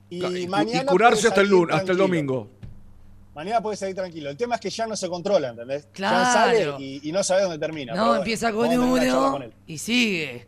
Y, 0.10 0.48
mañana 0.48 0.84
y 0.84 0.86
curarse 0.86 1.28
hasta 1.28 1.42
el 1.42 1.50
lunes, 1.50 1.76
hasta 1.76 1.92
el 1.92 1.98
domingo. 1.98 2.48
Mañana 3.38 3.62
puede 3.62 3.78
salir 3.78 3.94
tranquilo. 3.96 4.32
El 4.32 4.36
tema 4.36 4.56
es 4.56 4.62
que 4.62 4.72
ya 4.72 4.88
no 4.88 4.96
se 4.96 5.08
controla, 5.08 5.50
¿entendés? 5.50 5.88
Claro. 5.94 6.18
Ya 6.26 6.34
sale 6.34 6.84
y, 6.84 7.08
y 7.08 7.12
no 7.12 7.24
sabe 7.24 7.44
dónde 7.44 7.60
termina. 7.60 7.94
No, 7.94 8.06
bueno, 8.08 8.18
empieza 8.22 8.52
con 8.52 8.68
uno 8.68 8.98
él. 9.44 9.54
y 9.68 9.78
sigue. 9.78 10.48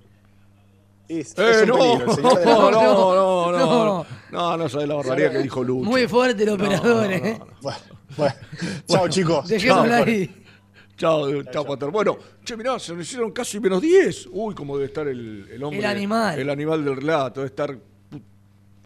Es, 1.07 1.37
Eh, 1.37 1.51
es 1.51 1.61
un 1.61 1.67
no, 1.69 1.75
peligro, 1.77 2.05
el 2.09 2.15
señor 2.15 2.39
de 2.39 2.45
la- 2.45 2.51
no, 2.51 2.71
no, 2.71 2.81
No, 2.81 3.51
no, 3.51 3.51
no, 3.51 3.59
no. 3.59 3.85
no, 3.85 4.05
no, 4.31 4.57
no 4.57 4.69
sabes 4.69 4.87
la 4.87 4.95
barbaridad 4.95 5.31
que 5.33 5.37
dijo 5.43 5.63
Lucho. 5.63 5.87
Muy 5.87 6.07
fuerte 6.07 6.41
el 6.41 6.49
operador, 6.49 7.05
no, 7.07 7.11
¿eh? 7.11 7.35
no, 7.39 7.45
no. 7.45 7.51
Bueno, 7.61 7.77
bueno. 8.17 8.35
Chao, 8.87 9.07
chicos. 9.07 9.47
Dejémoslo 9.47 9.89
Chao. 9.95 10.03
ahí. 10.05 10.43
Chao, 10.97 11.43
chao, 11.43 11.65
Pastor. 11.65 11.91
Bueno, 11.91 12.17
che, 12.43 12.57
mirá, 12.57 12.79
se 12.79 12.93
nos 12.93 13.03
hicieron 13.05 13.31
casi 13.31 13.59
menos 13.59 13.81
10. 13.81 14.29
Uy, 14.31 14.55
cómo 14.55 14.75
debe 14.77 14.87
estar 14.87 15.07
el, 15.07 15.47
el 15.51 15.63
hombre. 15.63 15.77
El 15.79 15.85
animal. 15.85 16.39
El 16.39 16.49
animal 16.49 16.83
del 16.83 16.95
relato, 16.95 17.41
debe 17.41 17.49
estar 17.49 17.77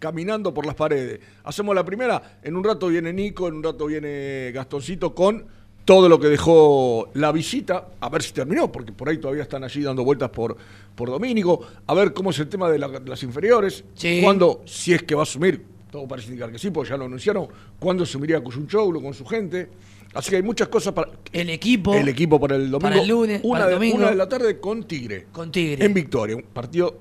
caminando 0.08 0.54
por 0.54 0.66
las 0.66 0.76
paredes. 0.76 1.22
Hacemos 1.46 1.74
la 1.74 1.86
primera, 1.86 2.40
en 2.44 2.58
un 2.58 2.64
rato 2.66 2.88
viene 2.90 3.14
Nico, 3.14 3.48
en 3.48 3.54
un 3.54 3.64
rato 3.64 3.86
viene 3.86 4.52
Gastoncito 4.54 5.16
con 5.16 5.46
todo 5.86 6.10
lo 6.10 6.20
que 6.20 6.28
dejó 6.28 7.10
la 7.14 7.32
visita, 7.32 7.88
a 8.02 8.10
ver 8.10 8.22
si 8.22 8.34
terminó, 8.34 8.70
porque 8.70 8.92
por 8.92 9.08
ahí 9.08 9.18
todavía 9.18 9.44
están 9.44 9.64
allí 9.64 9.82
dando 9.82 10.04
vueltas 10.04 10.30
por, 10.30 10.58
por 10.94 11.10
Domínico, 11.10 11.62
a 11.88 11.94
ver 11.94 12.12
cómo 12.14 12.32
es 12.32 12.40
el 12.40 12.50
tema 12.50 12.70
de, 12.70 12.80
la- 12.80 12.90
de 12.90 13.10
las 13.10 13.24
inferiores, 13.24 13.86
Sí. 13.94 14.20
cuándo, 14.22 14.62
si 14.66 14.94
es 14.94 15.04
que 15.04 15.16
va 15.16 15.22
a 15.22 15.24
asumir, 15.24 15.64
todo 15.90 16.06
parece 16.06 16.28
indicar 16.30 16.52
que 16.52 16.60
sí, 16.60 16.70
porque 16.70 16.90
ya 16.90 16.98
lo 16.98 17.06
anunciaron, 17.06 17.48
cuándo 17.80 18.04
asumiría 18.04 18.42
Cuyunchoulo 18.42 19.02
con 19.02 19.14
su 19.14 19.26
gente. 19.26 19.70
Así 20.14 20.30
que 20.30 20.36
hay 20.36 20.44
muchas 20.44 20.68
cosas 20.68 20.94
para, 20.94 21.12
El 21.32 21.50
equipo 21.50 21.94
el 21.96 22.10
equipo 22.10 22.40
para 22.42 22.56
el 22.58 22.64
domingo. 22.70 22.80
Para 22.90 23.02
el 23.02 23.08
lunes, 23.08 23.40
una, 23.44 23.54
para 23.60 23.64
el 23.66 23.70
de, 23.70 23.76
domingo. 23.76 23.98
una 24.00 24.10
de 24.10 24.16
la 24.18 24.28
tarde 24.30 24.60
con 24.60 24.84
Tigre. 24.84 25.28
con 25.32 25.50
Tigre. 25.52 25.86
En 25.86 25.94
Victoria. 25.94 26.36
Un 26.36 26.44
partido 26.44 27.00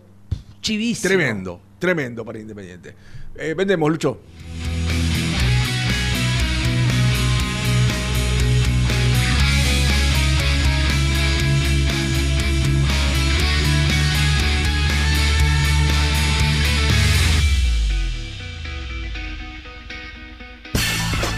Chivísimo. 0.61 1.09
tremendo. 1.09 1.61
Tremendo 1.83 2.25
para 2.25 2.39
Independiente. 2.39 2.95
Eh, 3.35 3.55
vendemos, 3.55 3.91
Lucho. 3.91 4.21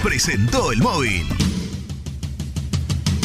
Presentó 0.03 0.73
el 0.73 0.79
móvil. 0.81 1.54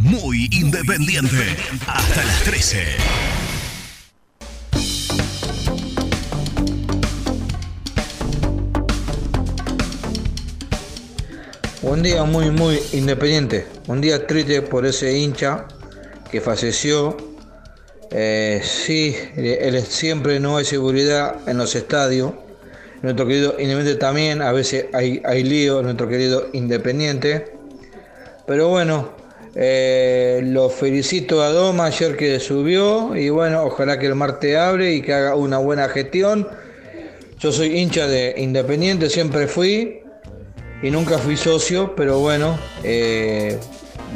Muy 0.00 0.48
independiente. 0.52 1.56
Hasta 1.88 2.24
las 2.24 2.44
13. 2.44 2.84
Un 11.82 12.04
día 12.04 12.22
muy, 12.22 12.52
muy 12.52 12.78
independiente. 12.92 13.66
Un 13.88 14.00
día 14.00 14.24
triste 14.24 14.62
por 14.62 14.86
ese 14.86 15.18
hincha 15.18 15.66
que 16.30 16.40
falleció. 16.40 17.16
Eh, 18.12 18.62
sí, 18.62 19.16
él 19.34 19.82
siempre 19.82 20.38
no 20.38 20.58
hay 20.58 20.64
seguridad 20.64 21.40
en 21.48 21.58
los 21.58 21.74
estadios. 21.74 22.34
Nuestro 23.02 23.26
querido 23.26 23.56
Independiente 23.58 23.96
también, 23.96 24.42
a 24.42 24.52
veces 24.52 24.86
hay, 24.92 25.20
hay 25.24 25.42
lío, 25.42 25.82
nuestro 25.82 26.08
querido 26.08 26.50
Independiente. 26.52 27.52
Pero 28.46 28.68
bueno, 28.68 29.17
eh, 29.54 30.40
lo 30.44 30.68
felicito 30.68 31.42
a 31.42 31.48
Doma 31.50 31.86
ayer 31.86 32.16
que 32.16 32.38
subió 32.40 33.16
y 33.16 33.30
bueno, 33.30 33.64
ojalá 33.64 33.98
que 33.98 34.06
el 34.06 34.14
martes 34.14 34.56
hable 34.56 34.92
y 34.92 35.02
que 35.02 35.14
haga 35.14 35.34
una 35.34 35.58
buena 35.58 35.88
gestión. 35.88 36.48
Yo 37.38 37.52
soy 37.52 37.78
hincha 37.78 38.06
de 38.06 38.34
Independiente, 38.36 39.08
siempre 39.08 39.46
fui 39.46 40.02
y 40.82 40.90
nunca 40.90 41.18
fui 41.18 41.36
socio, 41.36 41.94
pero 41.96 42.18
bueno, 42.18 42.58
eh, 42.82 43.58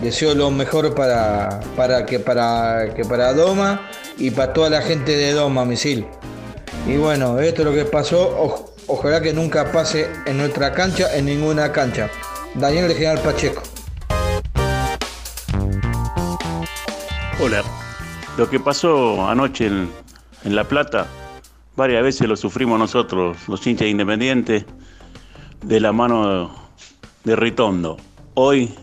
deseo 0.03 0.35
lo 0.35 0.51
mejor 0.51 0.95
para, 0.95 1.61
para, 1.77 2.05
que, 2.07 2.19
para, 2.19 2.93
que 2.95 3.05
para 3.05 3.33
Doma 3.33 3.89
y 4.19 4.31
para 4.31 4.53
toda 4.53 4.71
la 4.71 4.83
gente 4.83 5.17
de 5.17 5.33
Doma, 5.33 5.65
misil. 5.65 6.07
Y 6.87 6.97
bueno, 6.97 7.39
esto 7.41 7.63
es 7.63 7.67
lo 7.67 7.75
que 7.75 7.85
pasó, 7.85 8.61
ojalá 8.87 9.21
que 9.21 9.33
nunca 9.33 9.71
pase 9.71 10.09
en 10.27 10.39
nuestra 10.39 10.73
cancha, 10.73 11.17
en 11.17 11.27
ninguna 11.27 11.71
cancha. 11.73 12.11
Daniel 12.55 12.89
de 12.89 12.95
General 12.95 13.21
Pacheco. 13.21 13.72
Hola. 17.41 17.63
Lo 18.39 18.49
que 18.49 18.59
pasó 18.61 19.29
anoche 19.29 19.67
en, 19.67 19.91
en 20.45 20.57
La 20.57 20.65
Plata 20.65 21.07
varias 21.77 22.03
veces 22.03 22.29
lo 22.29 22.37
sufrimos 22.37 22.79
nosotros, 22.79 23.37
los 23.49 23.67
hinchas 23.67 23.89
independientes, 23.89 24.65
de 25.63 25.81
la 25.81 25.93
mano 25.93 26.55
de 27.25 27.37
Ritondo. 27.37 27.97
Hoy 28.35 28.75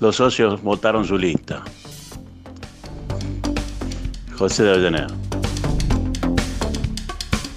los 0.00 0.16
socios 0.16 0.62
votaron 0.62 1.04
su 1.04 1.16
lista. 1.16 1.62
José 4.36 4.64
de 4.64 4.72
Avellaneda. 4.72 5.23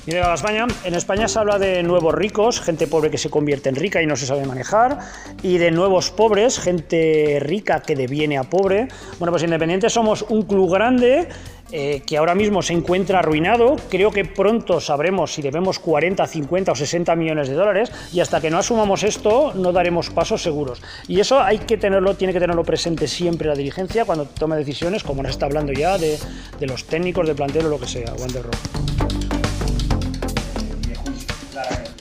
Mira, 0.07 0.33
España. 0.33 0.65
En 0.85 0.95
España 0.95 1.27
se 1.27 1.37
habla 1.37 1.59
de 1.59 1.83
nuevos 1.83 2.15
ricos, 2.15 2.61
gente 2.61 2.87
pobre 2.87 3.11
que 3.11 3.17
se 3.17 3.29
convierte 3.29 3.67
en 3.67 3.75
rica 3.75 4.01
y 4.01 4.05
no 4.05 4.15
se 4.15 4.25
sabe 4.25 4.45
manejar, 4.45 4.99
y 5.43 5.57
de 5.57 5.69
nuevos 5.69 6.11
pobres, 6.11 6.59
gente 6.59 7.39
rica 7.41 7.81
que 7.81 7.93
deviene 7.93 8.37
a 8.37 8.45
pobre. 8.45 8.87
Bueno, 9.19 9.33
pues 9.33 9.43
Independiente 9.43 9.89
somos 9.89 10.21
un 10.29 10.43
club 10.43 10.71
grande 10.71 11.27
eh, 11.73 12.03
que 12.05 12.15
ahora 12.15 12.35
mismo 12.35 12.61
se 12.61 12.71
encuentra 12.71 13.19
arruinado. 13.19 13.75
Creo 13.89 14.11
que 14.11 14.23
pronto 14.23 14.79
sabremos 14.79 15.33
si 15.33 15.41
debemos 15.41 15.77
40, 15.77 16.25
50 16.25 16.71
o 16.71 16.75
60 16.75 17.13
millones 17.17 17.49
de 17.49 17.55
dólares 17.55 17.91
y 18.13 18.21
hasta 18.21 18.39
que 18.39 18.49
no 18.49 18.59
asumamos 18.59 19.03
esto 19.03 19.51
no 19.55 19.73
daremos 19.73 20.09
pasos 20.09 20.41
seguros. 20.41 20.81
Y 21.09 21.19
eso 21.19 21.41
hay 21.41 21.59
que 21.59 21.75
tenerlo, 21.75 22.15
tiene 22.15 22.31
que 22.31 22.39
tenerlo 22.39 22.63
presente 22.63 23.09
siempre 23.09 23.49
la 23.49 23.55
dirigencia 23.55 24.05
cuando 24.05 24.23
tome 24.23 24.55
decisiones, 24.55 25.03
como 25.03 25.21
nos 25.21 25.31
está 25.31 25.47
hablando 25.47 25.73
ya 25.73 25.97
de, 25.97 26.17
de 26.57 26.65
los 26.65 26.85
técnicos, 26.85 27.27
de 27.27 27.35
plantel 27.35 27.65
o 27.65 27.69
lo 27.69 27.77
que 27.77 27.87
sea. 27.87 28.13
Wander 28.17 28.43
Rock. 28.43 29.26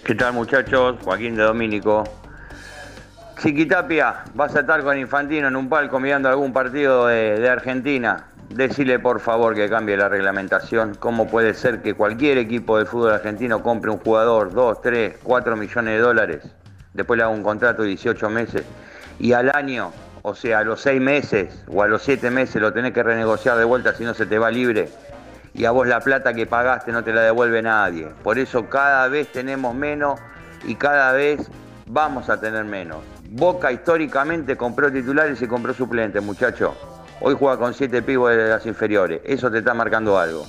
¿Qué 0.06 0.14
tal 0.14 0.34
muchachos? 0.34 0.98
Joaquín 1.02 1.34
de 1.34 1.42
Domínico. 1.42 2.04
Chiquitapia, 3.42 4.22
vas 4.34 4.54
a 4.54 4.60
estar 4.60 4.84
con 4.84 4.96
Infantino 4.96 5.48
en 5.48 5.56
un 5.56 5.68
palco 5.68 5.98
mirando 5.98 6.28
algún 6.28 6.52
partido 6.52 7.08
de, 7.08 7.40
de 7.40 7.48
Argentina. 7.48 8.28
Decile 8.48 9.00
por 9.00 9.18
favor 9.18 9.56
que 9.56 9.68
cambie 9.68 9.96
la 9.96 10.08
reglamentación. 10.08 10.94
¿Cómo 10.94 11.26
puede 11.26 11.54
ser 11.54 11.82
que 11.82 11.94
cualquier 11.94 12.38
equipo 12.38 12.78
del 12.78 12.86
fútbol 12.86 13.14
argentino 13.14 13.64
compre 13.64 13.90
un 13.90 13.98
jugador 13.98 14.54
2, 14.54 14.80
3, 14.80 15.16
4 15.24 15.56
millones 15.56 15.94
de 15.94 15.98
dólares? 15.98 16.42
Después 16.94 17.18
le 17.18 17.24
haga 17.24 17.32
un 17.32 17.42
contrato 17.42 17.82
de 17.82 17.88
18 17.88 18.30
meses. 18.30 18.62
Y 19.18 19.32
al 19.32 19.50
año, 19.56 19.90
o 20.22 20.36
sea, 20.36 20.60
a 20.60 20.62
los 20.62 20.82
6 20.82 21.00
meses 21.00 21.64
o 21.66 21.82
a 21.82 21.88
los 21.88 22.02
7 22.02 22.30
meses 22.30 22.62
lo 22.62 22.72
tenés 22.72 22.92
que 22.92 23.02
renegociar 23.02 23.58
de 23.58 23.64
vuelta 23.64 23.92
si 23.92 24.04
no 24.04 24.14
se 24.14 24.24
te 24.24 24.38
va 24.38 24.52
libre 24.52 24.88
y 25.56 25.64
a 25.64 25.70
vos 25.70 25.86
la 25.86 26.00
plata 26.00 26.34
que 26.34 26.46
pagaste 26.46 26.92
no 26.92 27.02
te 27.02 27.12
la 27.12 27.22
devuelve 27.22 27.62
nadie. 27.62 28.08
Por 28.22 28.38
eso 28.38 28.68
cada 28.68 29.08
vez 29.08 29.32
tenemos 29.32 29.74
menos 29.74 30.20
y 30.64 30.74
cada 30.74 31.12
vez 31.12 31.48
vamos 31.86 32.28
a 32.28 32.38
tener 32.38 32.64
menos. 32.64 32.98
Boca 33.30 33.72
históricamente 33.72 34.56
compró 34.56 34.92
titulares 34.92 35.40
y 35.40 35.46
compró 35.46 35.72
suplentes, 35.72 36.22
muchacho. 36.22 36.76
Hoy 37.20 37.34
juega 37.38 37.56
con 37.56 37.72
siete 37.72 38.02
pibos 38.02 38.30
de 38.30 38.48
las 38.48 38.66
inferiores. 38.66 39.22
Eso 39.24 39.50
te 39.50 39.58
está 39.58 39.72
marcando 39.72 40.18
algo. 40.18 40.46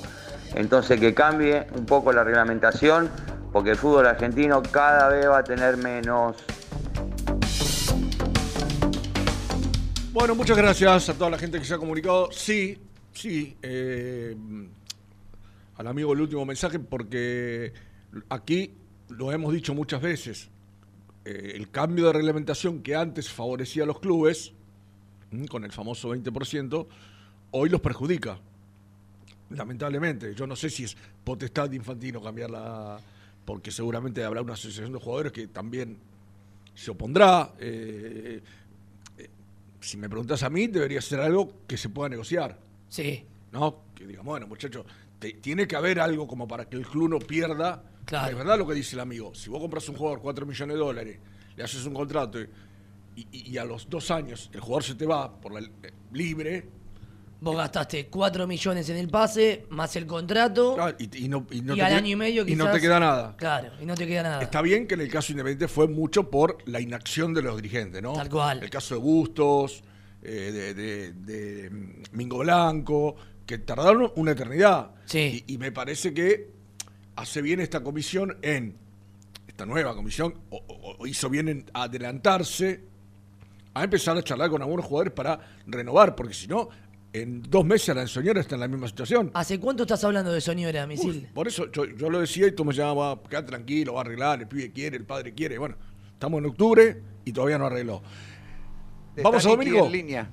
Entonces 0.55 0.99
que 0.99 1.13
cambie 1.13 1.67
un 1.75 1.85
poco 1.85 2.11
la 2.11 2.25
reglamentación 2.25 3.09
porque 3.53 3.71
el 3.71 3.77
fútbol 3.77 4.07
argentino 4.07 4.61
cada 4.61 5.07
vez 5.07 5.29
va 5.29 5.39
a 5.39 5.43
tener 5.43 5.77
menos. 5.77 6.35
Bueno, 10.11 10.35
muchas 10.35 10.57
gracias 10.57 11.09
a 11.09 11.13
toda 11.13 11.29
la 11.29 11.37
gente 11.37 11.59
que 11.59 11.65
se 11.65 11.75
ha 11.75 11.77
comunicado. 11.77 12.29
Sí, 12.31 12.77
sí, 13.13 13.55
eh, 13.61 14.35
al 15.77 15.87
amigo 15.87 16.13
el 16.13 16.21
último 16.21 16.45
mensaje 16.45 16.79
porque 16.79 17.73
aquí 18.29 18.73
lo 19.09 19.31
hemos 19.31 19.53
dicho 19.53 19.73
muchas 19.73 20.01
veces. 20.01 20.49
eh, 21.25 21.53
el 21.55 21.69
cambio 21.71 22.07
de 22.07 22.13
reglamentación 22.13 22.81
que 22.81 22.95
antes 22.95 23.29
favorecía 23.29 23.83
a 23.83 23.85
los 23.85 23.99
clubes, 23.99 24.53
mm, 25.31 25.45
con 25.45 25.65
el 25.65 25.71
famoso 25.73 26.09
20%, 26.09 26.87
hoy 27.51 27.69
los 27.69 27.81
perjudica. 27.81 28.39
Lamentablemente. 29.49 30.33
Yo 30.35 30.47
no 30.47 30.55
sé 30.55 30.69
si 30.69 30.85
es 30.85 30.95
potestad 31.23 31.69
de 31.69 31.75
Infantino 31.77 32.21
cambiarla, 32.21 32.99
porque 33.45 33.71
seguramente 33.71 34.23
habrá 34.23 34.41
una 34.41 34.53
asociación 34.53 34.93
de 34.93 34.99
jugadores 34.99 35.31
que 35.33 35.47
también 35.47 35.97
se 36.75 36.91
opondrá. 36.91 37.53
eh, 37.59 38.41
eh, 39.17 39.29
si 39.81 39.97
me 39.97 40.09
preguntas 40.09 40.43
a 40.43 40.49
mí, 40.49 40.67
debería 40.67 41.01
ser 41.01 41.19
algo 41.19 41.53
que 41.67 41.75
se 41.77 41.89
pueda 41.89 42.09
negociar. 42.09 42.57
Sí. 42.89 43.25
¿No? 43.51 43.83
Que 43.95 44.05
digamos, 44.07 44.31
bueno, 44.31 44.47
muchachos, 44.47 44.85
te- 45.19 45.33
tiene 45.33 45.67
que 45.67 45.75
haber 45.75 45.99
algo 45.99 46.27
como 46.27 46.47
para 46.47 46.65
que 46.69 46.75
el 46.77 46.85
club 46.87 47.09
no 47.09 47.19
pierda. 47.19 47.83
Claro. 48.05 48.29
Es 48.31 48.35
verdad 48.37 48.57
lo 48.57 48.67
que 48.67 48.73
dice 48.73 48.95
el 48.95 49.01
amigo. 49.01 49.33
Si 49.35 49.49
vos 49.49 49.59
compras 49.59 49.87
un 49.89 49.95
jugador 49.95 50.21
4 50.21 50.45
millones 50.45 50.75
de 50.75 50.79
dólares, 50.79 51.19
le 51.55 51.63
haces 51.63 51.85
un 51.85 51.93
contrato 51.93 52.39
y, 52.39 52.47
y- 53.31 53.51
y 53.51 53.57
a 53.57 53.65
los 53.65 53.89
dos 53.89 54.11
años 54.11 54.49
el 54.53 54.59
jugador 54.61 54.83
se 54.83 54.95
te 54.95 55.05
va 55.05 55.39
por 55.39 55.53
la 55.53 55.59
eh, 55.61 55.91
libre. 56.13 56.69
Vos 57.39 57.55
gastaste 57.55 58.07
4 58.07 58.47
millones 58.47 58.89
en 58.89 58.97
el 58.97 59.09
pase, 59.09 59.65
más 59.69 59.95
el 59.95 60.07
contrato. 60.07 60.75
y, 60.97 61.25
y 61.25 61.27
no, 61.27 61.45
y 61.51 61.61
no 61.61 61.75
te 61.75 61.81
al 61.83 61.87
queda- 61.89 61.97
año 61.97 62.07
y 62.07 62.15
medio 62.15 62.41
y 62.47 62.55
no 62.55 62.63
quizás- 62.65 62.73
te 62.75 62.81
queda 62.81 62.99
nada. 62.99 63.35
Claro, 63.37 63.73
y 63.79 63.85
no 63.85 63.93
te 63.93 64.07
queda 64.07 64.23
nada. 64.23 64.41
Está 64.41 64.61
bien 64.63 64.87
que 64.87 64.95
en 64.95 65.01
el 65.01 65.09
caso 65.09 65.33
Independiente 65.33 65.67
fue 65.67 65.87
mucho 65.87 66.31
por 66.31 66.57
la 66.67 66.79
inacción 66.81 67.33
de 67.35 67.43
los 67.43 67.55
dirigentes, 67.57 68.01
¿no? 68.01 68.13
Tal 68.13 68.29
cual. 68.29 68.63
El 68.63 68.69
caso 68.71 68.95
de 68.95 69.01
Bustos, 69.01 69.83
eh, 70.23 70.51
de, 70.51 70.73
de- 70.73 71.11
de, 71.13 71.69
mm, 71.69 72.03
Mingo 72.13 72.39
Blanco, 72.39 73.15
que 73.47 73.57
tardaron 73.57 74.11
una 74.15 74.31
eternidad. 74.33 74.91
Sí. 75.05 75.43
Y, 75.47 75.53
y 75.53 75.57
me 75.57 75.71
parece 75.71 76.13
que 76.13 76.51
hace 77.15 77.41
bien 77.41 77.59
esta 77.59 77.81
comisión 77.81 78.37
en, 78.43 78.75
esta 79.47 79.65
nueva 79.65 79.95
comisión, 79.95 80.35
o, 80.51 80.57
o- 80.67 80.95
o 80.99 81.07
hizo 81.07 81.29
bien 81.29 81.47
en 81.47 81.65
adelantarse 81.73 82.81
a 83.73 83.83
empezar 83.83 84.15
a 84.17 84.21
charlar 84.23 84.49
con 84.51 84.61
algunos 84.61 84.85
jugadores 84.85 85.13
para 85.13 85.39
renovar, 85.65 86.15
porque 86.15 86.33
si 86.33 86.47
no, 86.47 86.69
en 87.13 87.41
dos 87.43 87.63
meses 87.65 87.95
la 87.95 88.05
Soñora 88.05 88.41
está 88.41 88.55
en 88.55 88.61
la 88.61 88.67
misma 88.67 88.87
situación. 88.87 89.31
¿Hace 89.33 89.59
cuánto 89.59 89.83
estás 89.83 90.03
hablando 90.03 90.31
de 90.31 90.41
Soñora, 90.41 90.85
Misil? 90.85 91.29
Por 91.33 91.47
eso 91.47 91.71
yo, 91.71 91.85
yo 91.85 92.09
lo 92.09 92.19
decía 92.19 92.47
y 92.47 92.51
tú 92.51 92.65
me 92.65 92.73
llamabas, 92.73 93.19
queda 93.29 93.45
tranquilo, 93.45 93.93
va 93.93 94.01
a 94.01 94.03
arreglar, 94.03 94.41
el 94.41 94.47
pibe 94.47 94.71
quiere, 94.71 94.97
el 94.97 95.05
padre 95.05 95.33
quiere. 95.33 95.57
Bueno, 95.57 95.75
estamos 96.11 96.39
en 96.39 96.45
octubre 96.47 97.01
y 97.23 97.31
todavía 97.31 97.57
no 97.57 97.65
arregló. 97.67 98.01
Vamos 99.23 99.45
a 99.45 99.49
Domínico. 99.49 99.85
en 99.85 99.91
línea. 99.91 100.29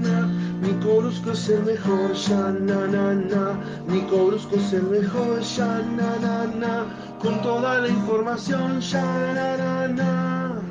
Nico 0.66 0.96
Brusco 1.00 1.30
es 1.32 1.48
el 1.48 1.62
mejor, 1.64 2.12
ya 2.14 2.50
na 2.50 2.86
na 2.86 3.14
na. 3.14 3.60
Nico 3.88 4.26
Brusco 4.26 4.56
es 4.56 4.72
el 4.72 4.82
mejor, 4.84 5.40
ya 5.40 5.78
na 5.82 6.16
na 6.18 6.46
na. 6.46 7.16
Con 7.20 7.40
toda 7.42 7.80
la 7.80 7.88
información, 7.88 8.80
ya 8.80 9.02
na 9.34 9.56
na 9.56 9.88
na. 9.88 10.62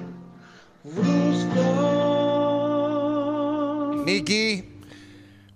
Brusco. 0.84 1.64
Nicky. 4.06 4.64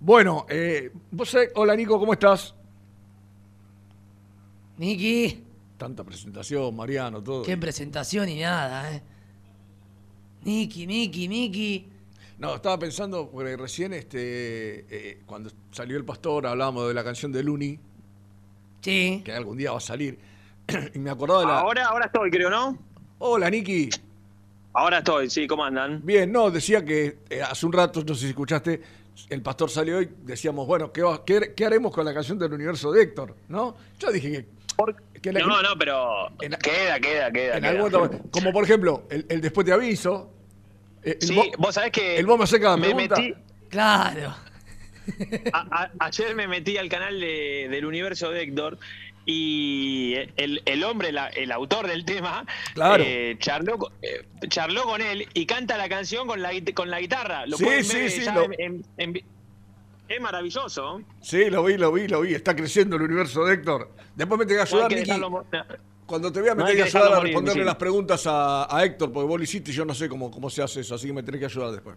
Bueno, 0.00 0.46
eh, 0.48 0.90
vos 1.10 1.34
sabés- 1.34 1.52
hola 1.54 1.76
Nico, 1.76 1.98
¿cómo 1.98 2.12
estás? 2.14 2.54
Niki, 4.78 5.44
Tanta 5.76 6.02
presentación, 6.04 6.74
Mariano, 6.74 7.22
todo. 7.22 7.42
qué 7.42 7.56
presentación 7.58 8.28
y 8.30 8.40
nada, 8.40 8.90
¿eh? 8.94 9.02
Niki, 10.44 10.86
Niki, 10.86 11.28
Niki. 11.28 11.86
No, 12.40 12.54
estaba 12.56 12.78
pensando, 12.78 13.30
porque 13.30 13.54
recién 13.56 13.92
este, 13.92 14.86
eh, 14.90 15.20
cuando 15.26 15.50
salió 15.72 15.96
el 15.98 16.04
pastor 16.04 16.46
hablábamos 16.46 16.88
de 16.88 16.94
la 16.94 17.04
canción 17.04 17.30
de 17.30 17.42
Luni. 17.42 17.78
Sí. 18.80 19.20
Que 19.24 19.32
algún 19.32 19.58
día 19.58 19.72
va 19.72 19.76
a 19.78 19.80
salir. 19.80 20.18
y 20.94 20.98
me 20.98 21.10
acordaba 21.10 21.40
de 21.40 21.46
la. 21.46 21.58
Ahora, 21.60 21.86
ahora 21.86 22.06
estoy, 22.06 22.30
creo, 22.30 22.48
¿no? 22.48 22.78
Hola, 23.18 23.50
Niki. 23.50 23.90
Ahora 24.72 24.98
estoy, 24.98 25.28
sí, 25.28 25.46
¿cómo 25.46 25.64
andan? 25.64 26.00
Bien, 26.04 26.32
no, 26.32 26.50
decía 26.50 26.82
que 26.84 27.18
eh, 27.28 27.42
hace 27.42 27.66
un 27.66 27.72
rato, 27.72 28.02
no 28.04 28.14
sé 28.14 28.20
si 28.22 28.28
escuchaste, 28.28 28.80
el 29.28 29.42
pastor 29.42 29.68
salió 29.68 30.00
y 30.00 30.08
decíamos, 30.22 30.66
bueno, 30.66 30.92
¿qué, 30.92 31.02
va- 31.02 31.22
qué, 31.24 31.52
qué 31.54 31.66
haremos 31.66 31.92
con 31.92 32.04
la 32.06 32.14
canción 32.14 32.38
del 32.38 32.52
universo 32.54 32.90
de 32.92 33.02
Héctor? 33.02 33.36
¿No? 33.48 33.76
Yo 33.98 34.10
dije 34.10 34.46
que. 35.12 35.20
que 35.20 35.32
la- 35.32 35.40
No, 35.40 35.60
no, 35.60 35.68
pero 35.78 36.28
queda, 36.38 36.98
queda, 37.00 37.30
queda. 37.30 37.56
en 37.56 37.60
queda. 37.62 37.68
algún 37.70 37.90
momento- 37.92 38.24
como 38.30 38.50
por 38.52 38.64
ejemplo, 38.64 39.02
el, 39.10 39.26
el 39.28 39.40
después 39.42 39.66
te 39.66 39.72
aviso. 39.72 40.30
Eh, 41.04 41.18
el 41.20 41.26
Sí, 41.28 41.34
bo- 41.34 41.50
vos 41.58 41.74
sabés 41.74 41.90
que 41.92 42.16
El 42.18 42.26
bomba 42.26 42.46
seca 42.46 42.76
me 42.76 42.88
pregunta. 42.94 43.16
metí, 43.20 43.34
Claro. 43.68 44.34
a- 45.52 45.82
a- 45.84 45.90
ayer 46.00 46.34
me 46.34 46.46
metí 46.46 46.76
al 46.76 46.88
canal 46.88 47.18
de- 47.20 47.68
del 47.70 47.84
universo 47.84 48.30
de 48.30 48.42
Héctor 48.42 48.78
y 49.26 50.14
el, 50.36 50.62
el 50.64 50.84
hombre, 50.84 51.12
la- 51.12 51.28
el 51.28 51.52
autor 51.52 51.86
del 51.86 52.04
tema, 52.04 52.44
Claro. 52.74 53.02
eh, 53.06 53.36
charló, 53.38 53.78
eh, 54.02 54.24
charló 54.48 54.82
con 54.84 55.00
él 55.00 55.26
y 55.34 55.46
canta 55.46 55.76
la 55.76 55.88
canción 55.88 56.26
con 56.26 56.42
la, 56.42 56.50
con 56.74 56.90
la 56.90 57.00
guitarra. 57.00 57.46
Lo 57.46 57.56
Sí, 57.56 57.64
pueden 57.64 57.84
sí, 57.84 57.96
ver 57.96 58.10
sí, 58.10 58.24
lo- 58.34 58.44
en, 58.44 58.54
en- 58.58 58.84
en 58.98 59.12
vi- 59.12 59.24
es 60.08 60.20
maravilloso. 60.20 61.02
Sí, 61.20 61.50
lo 61.50 61.62
vi, 61.64 61.76
lo 61.76 61.92
vi, 61.92 62.08
lo 62.08 62.22
vi. 62.22 62.34
Está 62.34 62.56
creciendo 62.56 62.96
el 62.96 63.02
universo 63.02 63.44
de 63.44 63.54
Héctor. 63.54 63.90
Después 64.16 64.38
me 64.38 64.46
tenés 64.46 64.64
que 64.68 64.74
ayudar, 64.76 64.90
dejarlo 64.90 65.30
mo- 65.30 65.46
Cuando 66.10 66.32
te 66.32 66.40
vea 66.40 66.56
me 66.56 66.62
No 66.62 66.66
hay 66.66 66.76
tenés 66.76 66.90
que 66.92 66.98
ayudar 66.98 67.18
a 67.18 67.20
responderle 67.20 67.64
las 67.64 67.76
preguntas 67.76 68.26
a, 68.26 68.66
a 68.76 68.84
Héctor, 68.84 69.12
porque 69.12 69.28
vos 69.28 69.38
lo 69.38 69.44
hiciste 69.44 69.70
y 69.70 69.74
yo 69.74 69.84
no 69.84 69.94
sé 69.94 70.08
cómo, 70.08 70.28
cómo 70.28 70.50
se 70.50 70.60
hace 70.60 70.80
eso, 70.80 70.96
así 70.96 71.06
que 71.06 71.12
me 71.12 71.22
tenés 71.22 71.38
que 71.38 71.44
ayudar 71.46 71.70
después. 71.70 71.94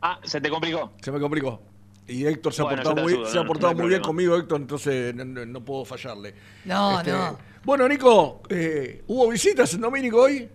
Ah, 0.00 0.18
se 0.24 0.40
te 0.40 0.48
complicó. 0.48 0.92
Se 1.02 1.12
me 1.12 1.20
complicó. 1.20 1.60
Y 2.08 2.24
Héctor 2.24 2.54
se 2.54 2.62
ha 2.62 2.64
portado, 2.68 2.96
muy, 2.96 3.12
ayudo, 3.12 3.26
se 3.30 3.38
ha 3.38 3.42
no- 3.42 3.46
portado 3.48 3.72
no 3.74 3.78
hay 3.78 3.82
muy 3.82 3.88
bien 3.90 4.00
conmigo, 4.00 4.36
Héctor, 4.36 4.58
entonces 4.60 5.14
no, 5.14 5.24
no- 5.26 5.44
no 5.44 5.64
puedo 5.64 5.84
fallarle. 5.84 6.34
No, 6.64 6.98
Este, 6.98 7.12
no. 7.12 7.38
Bueno, 7.62 7.86
Nico, 7.88 8.40
eh, 8.48 9.02
¿hubo 9.08 9.28
visitas 9.28 9.74
en 9.74 9.82
Domínico 9.82 10.22
hoy? 10.22 10.48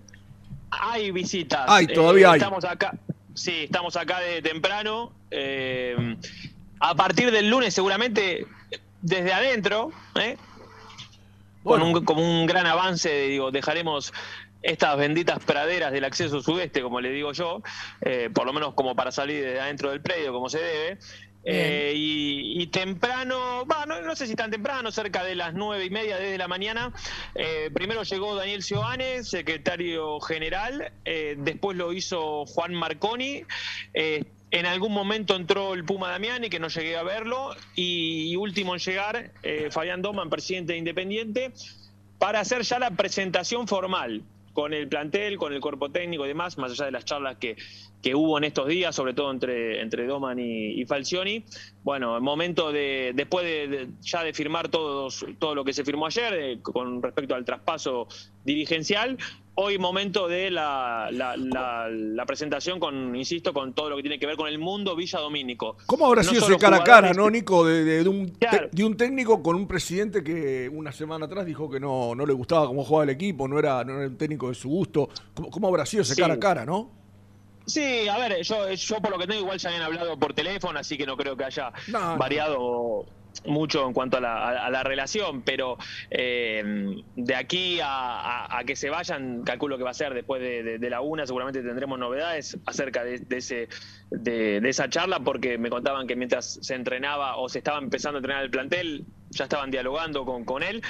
Hay 0.71 1.11
visitas. 1.11 1.65
Hay, 1.67 1.85
todavía 1.87 2.31
hay. 2.31 2.39
Estamos 2.39 2.65
acá. 2.65 2.97
Sí, 3.35 3.65
estamos 3.65 3.95
acá 3.95 4.19
de 4.21 4.41
temprano. 4.41 5.11
eh, 5.29 6.17
a 6.79 6.95
partir 6.95 7.29
del 7.31 7.47
lunes, 7.49 7.73
seguramente, 7.75 8.47
desde 9.03 9.31
adentro, 9.33 9.91
¿eh? 10.15 10.35
Con, 11.63 11.81
un, 11.81 12.05
como 12.05 12.21
un 12.21 12.45
gran 12.45 12.65
avance, 12.65 13.27
digo, 13.27 13.51
dejaremos 13.51 14.13
estas 14.61 14.97
benditas 14.97 15.39
praderas 15.43 15.91
del 15.91 16.03
acceso 16.03 16.41
sudeste, 16.41 16.81
como 16.81 17.01
le 17.01 17.11
digo 17.11 17.31
yo, 17.33 17.61
eh, 18.01 18.29
por 18.33 18.45
lo 18.45 18.53
menos 18.53 18.73
como 18.73 18.95
para 18.95 19.11
salir 19.11 19.43
de 19.43 19.59
adentro 19.59 19.91
del 19.91 20.01
predio, 20.01 20.33
como 20.33 20.49
se 20.49 20.59
debe. 20.59 20.97
Eh, 21.43 21.93
y, 21.95 22.61
y 22.61 22.67
temprano, 22.67 23.65
va, 23.65 23.87
no, 23.87 24.15
sé 24.15 24.27
si 24.27 24.35
tan 24.35 24.51
temprano, 24.51 24.91
cerca 24.91 25.23
de 25.23 25.33
las 25.33 25.55
nueve 25.55 25.85
y 25.85 25.89
media 25.89 26.17
desde 26.17 26.37
la 26.37 26.47
mañana, 26.47 26.93
eh, 27.33 27.71
primero 27.73 28.03
llegó 28.03 28.35
Daniel 28.35 28.61
Sioane, 28.61 29.23
secretario 29.23 30.19
general, 30.19 30.91
después 31.03 31.77
lo 31.77 31.93
hizo 31.93 32.45
Juan 32.45 32.75
Marconi, 32.75 33.43
en 34.51 34.65
algún 34.65 34.91
momento 34.93 35.35
entró 35.35 35.73
el 35.73 35.83
Puma 35.85 36.09
Damiani, 36.09 36.49
que 36.49 36.59
no 36.59 36.67
llegué 36.67 36.97
a 36.97 37.03
verlo, 37.03 37.55
y, 37.75 38.35
último 38.35 38.73
en 38.75 38.79
llegar, 38.81 39.31
eh, 39.43 39.69
Fabián 39.71 40.01
Doman, 40.01 40.29
presidente 40.29 40.73
de 40.73 40.79
Independiente, 40.79 41.51
para 42.19 42.41
hacer 42.41 42.61
ya 42.63 42.77
la 42.77 42.91
presentación 42.91 43.67
formal 43.67 44.21
con 44.53 44.73
el 44.73 44.89
plantel, 44.89 45.37
con 45.37 45.53
el 45.53 45.61
cuerpo 45.61 45.89
técnico 45.89 46.25
y 46.25 46.27
demás, 46.27 46.57
más 46.57 46.73
allá 46.73 46.85
de 46.85 46.91
las 46.91 47.05
charlas 47.05 47.37
que, 47.37 47.55
que 48.03 48.13
hubo 48.13 48.37
en 48.37 48.43
estos 48.43 48.67
días, 48.67 48.93
sobre 48.93 49.13
todo 49.13 49.31
entre, 49.31 49.79
entre 49.81 50.05
Doman 50.05 50.37
y, 50.39 50.85
Falcioni. 50.85 51.45
Bueno, 51.83 52.17
el 52.17 52.21
momento 52.21 52.73
de, 52.73 53.13
después 53.15 53.45
de, 53.45 53.67
de- 53.69 53.87
ya 54.01 54.23
de 54.25 54.33
firmar 54.33 54.67
todos, 54.67 55.25
todo 55.39 55.55
lo 55.55 55.63
que 55.63 55.71
se 55.71 55.85
firmó 55.85 56.05
ayer 56.07 56.33
eh, 56.33 56.59
con 56.61 57.01
respecto 57.01 57.33
al 57.33 57.45
traspaso 57.45 58.09
dirigencial, 58.43 59.17
hoy 59.55 59.77
momento 59.77 60.27
de 60.27 60.49
la, 60.49 61.09
la- 61.11 61.35
la- 61.37 61.87
la 61.89 62.25
presentación 62.25 62.79
con, 62.79 63.15
insisto, 63.15 63.53
con 63.53 63.73
todo 63.73 63.89
lo 63.89 63.95
que 63.97 64.01
tiene 64.03 64.17
que 64.17 64.25
ver 64.25 64.35
con 64.37 64.47
el 64.47 64.57
mundo 64.59 64.95
Villa 64.95 65.19
Domínico. 65.19 65.77
¿Cómo 65.85 66.07
habrá 66.07 66.23
No 66.23 66.29
sido 66.29 66.45
ese 66.47 66.57
cara 66.57 66.77
a 66.77 66.83
cara, 66.83 67.13
no, 67.13 67.29
Nico? 67.29 67.65
De, 67.65 67.83
de- 67.83 68.03
de 68.03 68.09
un, 68.09 68.31
te- 68.31 68.69
de 68.71 68.83
un 68.83 68.95
técnico 68.97 69.43
con 69.43 69.55
un 69.55 69.67
presidente 69.67 70.23
que 70.23 70.69
una 70.71 70.91
semana 70.91 71.25
atrás 71.25 71.45
dijo 71.45 71.69
que 71.69 71.79
no, 71.79 72.15
no 72.15 72.25
le 72.25 72.33
gustaba 72.33 72.65
cómo 72.67 72.83
jugaba 72.83 73.03
el 73.03 73.09
equipo, 73.11 73.47
no 73.47 73.59
era, 73.59 73.83
no 73.83 73.97
era 73.97 74.07
un 74.07 74.17
técnico 74.17 74.49
de 74.49 74.55
su 74.55 74.69
gusto. 74.69 75.09
¿Cómo, 75.33 75.49
cómo 75.51 75.67
habrá 75.67 75.85
sido 75.85 76.03
ese 76.03 76.15
Sí. 76.15 76.21
cara 76.21 76.35
a 76.35 76.39
cara, 76.39 76.65
no? 76.65 76.89
Sí, 77.65 78.07
a 78.07 78.17
ver, 78.17 78.41
yo, 78.41 78.69
yo 78.71 78.99
por 79.01 79.11
lo 79.11 79.19
que 79.19 79.27
tengo 79.27 79.41
igual 79.41 79.59
ya 79.59 79.69
habían 79.69 79.83
hablado 79.83 80.17
por 80.17 80.33
teléfono, 80.33 80.79
así 80.79 80.97
que 80.97 81.05
no 81.05 81.15
creo 81.15 81.37
que 81.37 81.43
haya 81.43 81.71
No, 81.89 82.17
no. 82.17 83.05
Mucho 83.45 83.85
en 83.87 83.93
cuanto 83.93 84.17
a 84.17 84.21
la, 84.21 84.65
a- 84.65 84.69
la 84.69 84.83
relación, 84.83 85.43
pero 85.43 85.77
eh, 86.09 86.63
de 87.15 87.35
aquí 87.35 87.79
a, 87.81 88.57
a- 88.57 88.63
que 88.63 88.75
se 88.75 88.89
vayan, 88.89 89.43
calculo 89.43 89.77
que 89.77 89.83
va 89.83 89.89
a 89.91 89.93
ser 89.95 90.13
después 90.13 90.41
de, 90.41 90.77
de- 90.79 90.89
la 90.89 91.01
una, 91.01 91.25
seguramente 91.25 91.61
tendremos 91.63 91.97
novedades 91.97 92.57
acerca 92.65 93.03
de, 93.03 93.19
de 93.19 93.37
ese, 93.37 93.69
de 94.09 94.57
esa 94.69 94.89
charla, 94.89 95.19
porque 95.21 95.57
me 95.57 95.69
contaban 95.69 96.05
que 96.07 96.15
mientras 96.15 96.59
se 96.61 96.75
entrenaba 96.75 97.37
o 97.37 97.47
se 97.49 97.59
estaba 97.59 97.79
empezando 97.79 98.17
a 98.17 98.19
entrenar 98.19 98.43
el 98.43 98.51
plantel, 98.51 99.05
ya 99.31 99.45
estaban 99.45 99.71
dialogando 99.71 100.25
con, 100.25 100.45
con 100.45 100.63
él. 100.63 100.81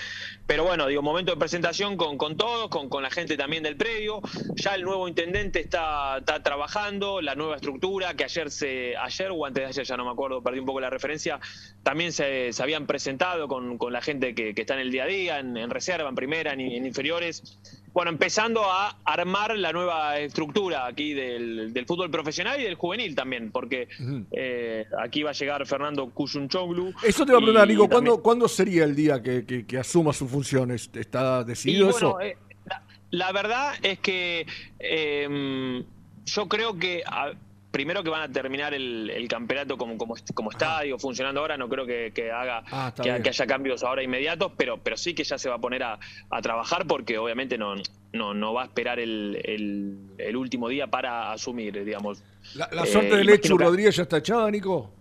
Pero 0.45 0.63
bueno, 0.63 0.87
digo, 0.87 1.01
momento 1.01 1.31
de 1.31 1.37
presentación 1.37 1.95
con, 1.97 2.17
con 2.17 2.35
todos, 2.35 2.69
con, 2.69 2.89
con 2.89 3.03
la 3.03 3.09
gente 3.09 3.37
también 3.37 3.63
del 3.63 3.77
predio. 3.77 4.21
Ya 4.55 4.75
el 4.75 4.83
nuevo 4.83 5.07
intendente 5.07 5.59
está, 5.59 6.17
está 6.17 6.43
trabajando, 6.43 7.21
la 7.21 7.35
nueva 7.35 7.55
estructura, 7.55 8.15
que 8.15 8.23
ayer 8.25 8.51
se, 8.51 8.97
ayer 8.97 9.29
o 9.31 9.45
antes 9.45 9.63
de 9.63 9.69
ayer, 9.69 9.85
ya 9.85 9.97
no 9.97 10.05
me 10.05 10.11
acuerdo, 10.11 10.41
perdí 10.41 10.59
un 10.59 10.65
poco 10.65 10.81
la 10.81 10.89
referencia, 10.89 11.39
también 11.83 12.11
se, 12.11 12.51
habían 12.59 12.85
presentado 12.85 13.47
con, 13.47 13.77
con 13.77 13.93
la 13.93 14.01
gente 14.01 14.35
que, 14.35 14.53
que 14.53 14.61
está 14.61 14.73
en 14.73 14.81
el 14.81 14.91
día 14.91 15.03
a 15.03 15.07
día, 15.07 15.39
en, 15.39 15.69
reserva, 15.69 16.09
en 16.09 16.15
primera, 16.15 16.53
en 16.53 16.85
inferiores. 16.85 17.59
Bueno, 17.93 18.09
empezando 18.11 18.63
a 18.63 18.95
armar 19.03 19.57
la 19.57 19.73
nueva 19.73 20.17
estructura 20.19 20.85
aquí 20.85 21.13
del, 21.13 21.73
del 21.73 21.85
fútbol 21.85 22.09
profesional 22.09 22.59
y 22.59 22.63
del 22.63 22.75
juvenil 22.75 23.13
también, 23.15 23.51
porque 23.51 23.89
eh, 24.31 24.85
aquí 25.03 25.23
va 25.23 25.31
a 25.31 25.33
llegar 25.33 25.65
Fernando 25.67 26.09
Kuyunchoglu. 26.09 26.93
Eso 27.03 27.25
te 27.25 27.31
iba 27.33 27.39
a 27.39 27.41
preguntar, 27.41 27.69
y 27.69 27.73
Nico, 27.73 27.83
también- 27.89 27.89
¿cuándo, 27.89 28.23
¿cuándo 28.23 28.47
sería 28.47 28.85
el 28.85 28.95
día 28.95 29.21
que, 29.21 29.45
que- 29.45 29.65
que 29.65 29.77
asuma 29.77 30.13
sus 30.13 30.31
funciones? 30.31 30.89
¿Está 30.93 31.41
Y 31.41 31.45
decidido 31.49 31.89
eso? 31.89 32.13
bueno, 32.13 32.21
eh, 32.31 32.37
la, 32.65 32.81
la 33.11 33.31
verdad 33.33 33.73
es 33.83 33.99
que 33.99 34.45
eh, 34.79 35.83
yo 36.25 36.47
creo 36.47 36.77
que 36.79 37.03
a- 37.05 37.33
primero 37.72 38.03
que 38.03 38.09
van 38.09 38.22
a 38.22 38.32
terminar 38.32 38.74
el, 38.74 39.09
el 39.09 39.28
campeonato 39.28 39.78
como, 39.78 39.97
como, 39.97 40.15
como 40.34 40.51
estadio 40.51 40.99
funcionando 40.99 41.39
ahora, 41.39 41.55
no 41.57 41.69
creo 41.69 41.86
que, 41.86 42.11
que 42.13 42.30
haga 42.32 42.63
Ah, 42.69 42.88
está 42.89 43.22
que, 43.22 43.30
haya 43.30 43.47
cambios 43.47 43.82
ahora 43.84 44.03
inmediatos, 44.03 44.51
pero, 44.57 44.78
pero 44.78 44.97
sí 44.97 45.13
que 45.13 45.24
ya 45.24 45.38
se 45.38 45.47
va 45.49 45.55
a 45.55 45.59
poner 45.59 45.82
a, 45.84 45.97
a 46.30 46.41
trabajar 46.41 46.86
porque 46.86 47.17
obviamente 47.17 47.57
no, 47.57 47.76
no, 48.13 48.34
no 48.34 48.53
va 48.53 48.63
a 48.63 48.65
esperar 48.65 48.99
el, 48.99 49.39
el- 49.45 49.97
el 50.17 50.36
último 50.36 50.67
día 50.67 50.88
para 50.88 51.32
asumir, 51.32 51.84
digamos. 51.86 52.22
¿La, 52.55 52.67
la 52.72 52.84
Eh, 52.84 52.88
suerte 52.88 53.15
de 53.15 53.24
Lechu 53.24 53.57
que- 53.57 53.63
Rodríguez 53.63 53.95
ya 53.95 54.03
está 54.03 54.17
echada, 54.17 54.51
Nico? 54.51 54.91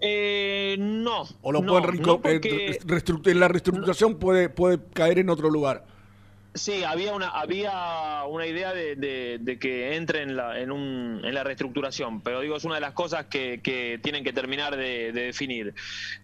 Eh, 0.00 0.76
no. 0.78 1.24
¿O 1.42 1.52
lo 1.52 1.60
no, 1.62 1.72
pueden 1.80 2.02
no 2.02 2.20
porque- 2.20 2.70
eh, 2.70 3.34
la 3.34 3.48
reestructuración 3.48 4.18
puede, 4.18 4.48
puede 4.48 4.78
caer 4.94 5.18
en 5.18 5.30
otro 5.30 5.50
lugar? 5.50 5.84
Sí, 6.54 6.84
había 6.84 7.14
una, 7.14 7.28
había 7.28 8.24
una 8.26 8.46
idea 8.46 8.74
de, 8.74 9.58
que 9.58 9.96
entre 9.96 10.22
en 10.22 10.36
la, 10.36 10.60
en, 10.60 10.70
un, 10.70 11.22
en 11.24 11.34
la 11.34 11.44
reestructuración, 11.44 12.20
pero 12.20 12.40
digo, 12.40 12.56
es 12.56 12.64
una 12.64 12.74
de 12.74 12.82
las 12.82 12.92
cosas 12.92 13.26
que, 13.26 13.60
que 13.62 13.98
tienen 14.02 14.22
que 14.22 14.34
terminar 14.34 14.76
de, 14.76 15.12
de 15.12 15.22
definir. 15.22 15.74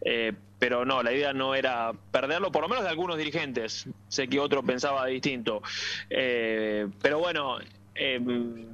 Eh, 0.05 0.35
pero 0.59 0.85
no, 0.85 1.03
la 1.03 1.13
idea 1.13 1.33
no 1.33 1.55
era 1.55 1.93
perderlo, 2.11 2.53
por 2.53 2.63
lo 2.63 2.69
menos 2.69 2.85
de 2.85 2.91
algunos 2.91 3.17
dirigentes. 3.17 3.89
Sé 4.09 4.29
que 4.29 4.39
otro 4.39 4.63
pensaba 4.63 5.07
distinto. 5.07 5.63
Eh, 6.11 6.89
pero 7.01 7.21
bueno, 7.21 7.59
eh, 7.95 8.21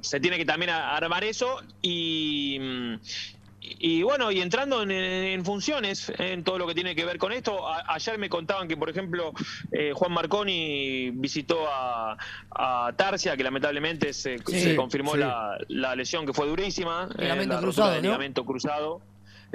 se 0.01 0.19
tiene 0.19 0.37
que 0.37 0.45
también 0.45 0.71
armar 0.71 1.23
eso 1.23 1.61
y, 1.81 2.59
y 3.79 4.03
bueno, 4.03 4.31
y 4.31 4.41
entrando 4.41 4.83
en, 4.83 4.91
en 4.91 5.43
funciones, 5.45 6.11
en 6.17 6.43
todo 6.43 6.57
lo 6.57 6.67
que 6.67 6.73
tiene 6.75 6.95
que 6.95 7.05
ver 7.05 7.17
con 7.17 7.31
esto, 7.31 7.67
a- 7.67 7.83
ayer 7.93 8.17
me 8.17 8.29
contaban 8.29 8.67
que, 8.67 8.77
por 8.77 8.89
ejemplo, 8.89 9.33
eh, 9.71 9.91
Juan 9.93 10.11
Marconi 10.11 11.11
visitó 11.11 11.65
a, 11.69 12.17
a 12.51 12.93
Tarsia, 12.95 13.35
que 13.37 13.43
lamentablemente 13.43 14.13
se, 14.13 14.37
Sí, 14.39 14.59
se 14.59 14.75
confirmó 14.75 15.13
sí. 15.13 15.19
la, 15.19 15.57
la 15.69 15.95
lesión 15.95 16.25
que 16.25 16.33
fue 16.33 16.47
durísima, 16.47 17.09
eh, 17.17 17.23
Ligamento 17.23 17.55
la 17.55 17.61
cruzado, 17.61 17.95
¿no? 17.95 18.01
ligamento 18.01 18.45
cruzado. 18.45 19.01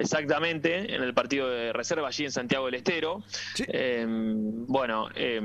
Exactamente, 0.01 0.95
en 0.95 1.03
el 1.03 1.13
partido 1.13 1.49
de 1.51 1.73
reserva 1.73 2.09
allí 2.09 2.25
en 2.25 2.33
Santiago 2.33 2.67
del 2.67 2.75
Estero. 2.77 3.23
Eh, 3.69 4.05
bueno, 4.07 5.09
eh, 5.15 5.41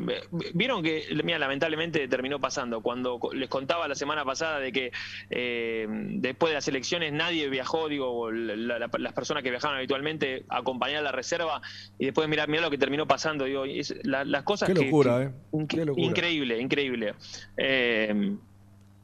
vieron 0.53 0.81
que, 0.81 1.03
mira, 1.23 1.37
lamentablemente 1.39 2.07
terminó 2.07 2.39
pasando. 2.39 2.81
Cuando 2.81 3.19
les 3.33 3.49
contaba 3.49 3.87
la 3.87 3.95
semana 3.95 4.23
pasada 4.23 4.59
de 4.59 4.71
que 4.71 4.91
eh, 5.29 5.87
después 5.89 6.51
de 6.51 6.55
las 6.55 6.67
elecciones 6.67 7.11
nadie 7.11 7.49
viajó, 7.49 7.89
digo, 7.89 8.31
la- 8.31 8.79
la- 8.79 8.89
las 8.97 9.13
personas 9.13 9.43
que 9.43 9.49
viajaban 9.49 9.77
habitualmente 9.77 10.45
a 10.49 10.59
acompañar 10.59 10.99
a 10.99 11.03
la 11.03 11.11
reserva 11.11 11.61
y 11.99 12.05
después 12.05 12.27
mira, 12.29 12.47
mira 12.47 12.61
lo 12.61 12.71
que 12.71 12.77
terminó 12.77 13.05
pasando. 13.07 13.45
Digo, 13.45 13.65
es- 13.65 13.93
la- 14.03 14.23
las 14.23 14.43
cosas 14.43 14.69
Qué 14.69 14.73
locura, 14.75 15.17
que- 15.51 15.57
¿eh? 15.59 15.65
Qué 15.67 15.85
locura. 15.85 16.05
Increíble, 16.05 16.59
increíble. 16.59 17.13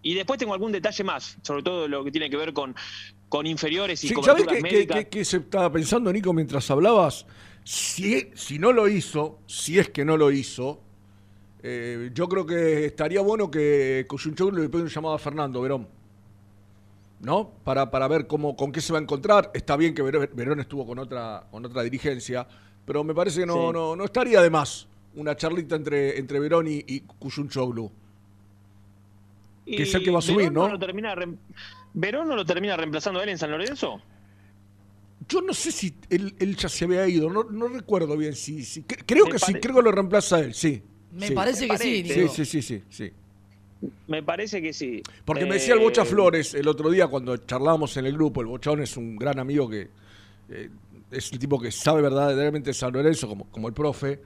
Y 0.04 0.16
después 0.16 0.40
tengo 0.40 0.54
algún 0.54 0.72
detalle 0.72 1.04
más, 1.04 1.38
sobre 1.44 1.62
todo 1.62 1.88
lo 1.88 2.04
que 2.04 2.12
tiene 2.12 2.30
que 2.30 2.38
ver 2.38 2.54
con, 2.54 2.76
con 3.32 3.48
inferiores 3.48 4.04
y 4.04 4.10
Sí, 4.10 4.16
¿Sabes 4.22 4.46
qué, 5.10 5.24
se 5.24 5.38
estaba 5.38 5.72
pensando, 5.72 6.12
Nico, 6.12 6.34
mientras 6.34 6.70
hablabas? 6.70 7.26
Si, 7.64 8.30
si 8.34 8.60
no 8.60 8.74
lo 8.74 8.90
hizo, 8.90 9.40
si 9.48 9.80
es 9.80 9.90
que 9.90 10.04
no 10.04 10.18
lo 10.18 10.34
hizo, 10.34 10.82
eh, 11.64 12.12
yo 12.14 12.28
creo 12.28 12.46
que 12.46 12.84
estaría 12.84 13.22
bueno 13.22 13.50
que 13.50 14.06
Coyunchoglu 14.10 14.62
le 14.62 14.68
pegue 14.68 14.84
un 14.84 14.90
llamado 14.90 15.16
a 15.16 15.18
Fernando 15.18 15.62
Verón. 15.62 15.88
¿No? 17.22 17.52
Para, 17.64 17.90
para 17.90 18.10
ver 18.10 18.28
cómo, 18.28 18.58
con 18.58 18.70
qué 18.74 18.82
se 18.82 18.92
va 18.92 19.00
a 19.00 19.02
encontrar. 19.02 19.50
Está 19.54 19.78
bien 19.78 19.94
que 19.96 20.02
Verón, 20.02 20.30
Verón 20.34 20.60
estuvo 20.60 20.86
con 20.86 21.00
otra, 21.00 21.48
con 21.50 21.66
otra 21.66 21.84
dirigencia, 21.84 22.46
pero 22.86 23.06
me 23.06 23.16
parece 23.16 23.40
que 23.40 23.46
no, 23.46 23.68
Sí. 23.68 23.74
no, 23.74 23.96
no 23.96 24.04
estaría 24.04 24.42
de 24.42 24.50
más 24.50 24.90
una 25.16 25.38
charlita 25.38 25.78
entre, 25.78 26.20
entre 26.20 26.38
Verón 26.42 26.68
y, 26.68 26.84
y 26.86 27.00
que 29.66 29.84
es 29.84 29.96
el 29.96 30.04
que 30.04 30.12
va 30.12 30.20
a 30.20 30.36
Verón 30.36 30.54
¿no? 30.54 30.68
lo 30.68 30.80
termina 30.80 31.16
¿Verón 31.94 32.28
no 32.28 32.36
lo 32.36 32.46
termina 32.46 32.78
reemplazando 32.78 33.20
a 33.20 33.24
él 33.24 33.30
en 33.30 33.38
San 33.38 33.52
Lorenzo? 33.52 34.02
Yo 35.30 35.42
no 35.42 35.54
sé 35.54 35.72
si 35.72 35.94
él, 36.10 36.36
él 36.40 36.56
ya 36.56 36.68
se 36.68 36.86
había 36.86 37.08
ido, 37.08 37.30
no, 37.30 37.44
no 37.44 37.68
recuerdo 37.68 38.18
bien 38.18 38.36
si, 38.36 38.64
si- 38.66 38.84
cre- 38.84 39.04
creo 39.06 39.26
Me 39.26 39.32
que 39.32 39.40
sí, 39.40 39.54
creo 39.56 39.76
que 39.76 39.82
lo 39.82 39.92
reemplaza 39.92 40.40
él, 40.40 40.54
sí. 40.54 40.82
Me 41.12 41.28
sí. 41.28 41.34
parece 41.34 41.68
que 41.68 41.78
sí, 41.78 42.04
Sí, 42.08 42.20
Nico. 42.22 42.34
sí, 42.34 42.46
sí, 42.46 42.62
sí, 42.62 42.84
sí. 42.90 43.12
Me 44.08 44.24
parece 44.24 44.62
que 44.62 44.74
sí. 44.74 45.02
Porque 45.26 45.46
me 45.46 45.56
decía 45.56 45.74
el 45.74 45.80
Bocha 45.80 46.04
Eh, 46.04 46.06
Flores 46.06 46.54
el 46.54 46.68
otro 46.68 46.90
día 46.90 47.08
cuando 47.08 47.36
charlábamos 47.38 47.96
en 47.98 48.06
el 48.06 48.14
grupo, 48.14 48.42
el 48.42 48.48
Bochón 48.48 48.82
es 48.82 48.96
un 48.98 49.16
gran 49.16 49.40
amigo 49.40 49.70
que 49.70 49.90
eh, 50.50 50.70
es 51.12 51.32
el 51.32 51.40
tipo 51.40 51.60
que 51.60 51.72
sabe 51.72 52.02
verdaderamente 52.02 52.74
San 52.74 52.94
Lorenzo, 52.94 53.28
como, 53.28 53.46
como 53.46 53.68
el 53.68 53.74
profe. 53.74 54.20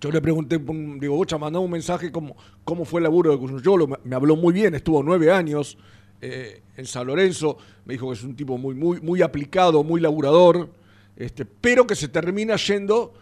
Yo 0.00 0.10
le 0.10 0.20
pregunté, 0.20 0.56
un- 0.56 0.98
digo, 0.98 1.16
Bocha 1.16 1.36
mandó 1.38 1.60
un 1.60 1.70
mensaje 1.70 2.10
como 2.10 2.36
cómo 2.64 2.84
fue 2.84 3.00
el 3.00 3.04
laburo 3.04 3.32
de 3.32 3.38
Cuyuyolo. 3.38 3.86
Me, 3.86 3.96
me 4.04 4.16
habló 4.16 4.36
muy 4.36 4.52
bien, 4.52 4.74
estuvo 4.74 5.02
nueve 5.02 5.30
años 5.30 5.76
eh, 6.20 6.62
en 6.76 6.86
San 6.86 7.06
Lorenzo. 7.06 7.56
Me 7.84 7.94
dijo 7.94 8.08
que 8.08 8.14
es 8.14 8.22
un 8.24 8.34
tipo 8.36 8.56
muy, 8.58 8.74
muy, 8.74 9.00
muy 9.00 9.22
aplicado, 9.22 9.82
muy 9.84 10.00
laburador, 10.00 10.68
este, 11.16 11.44
pero 11.44 11.86
que 11.86 11.94
se 11.94 12.08
termina 12.08 12.56
yendo 12.56 13.12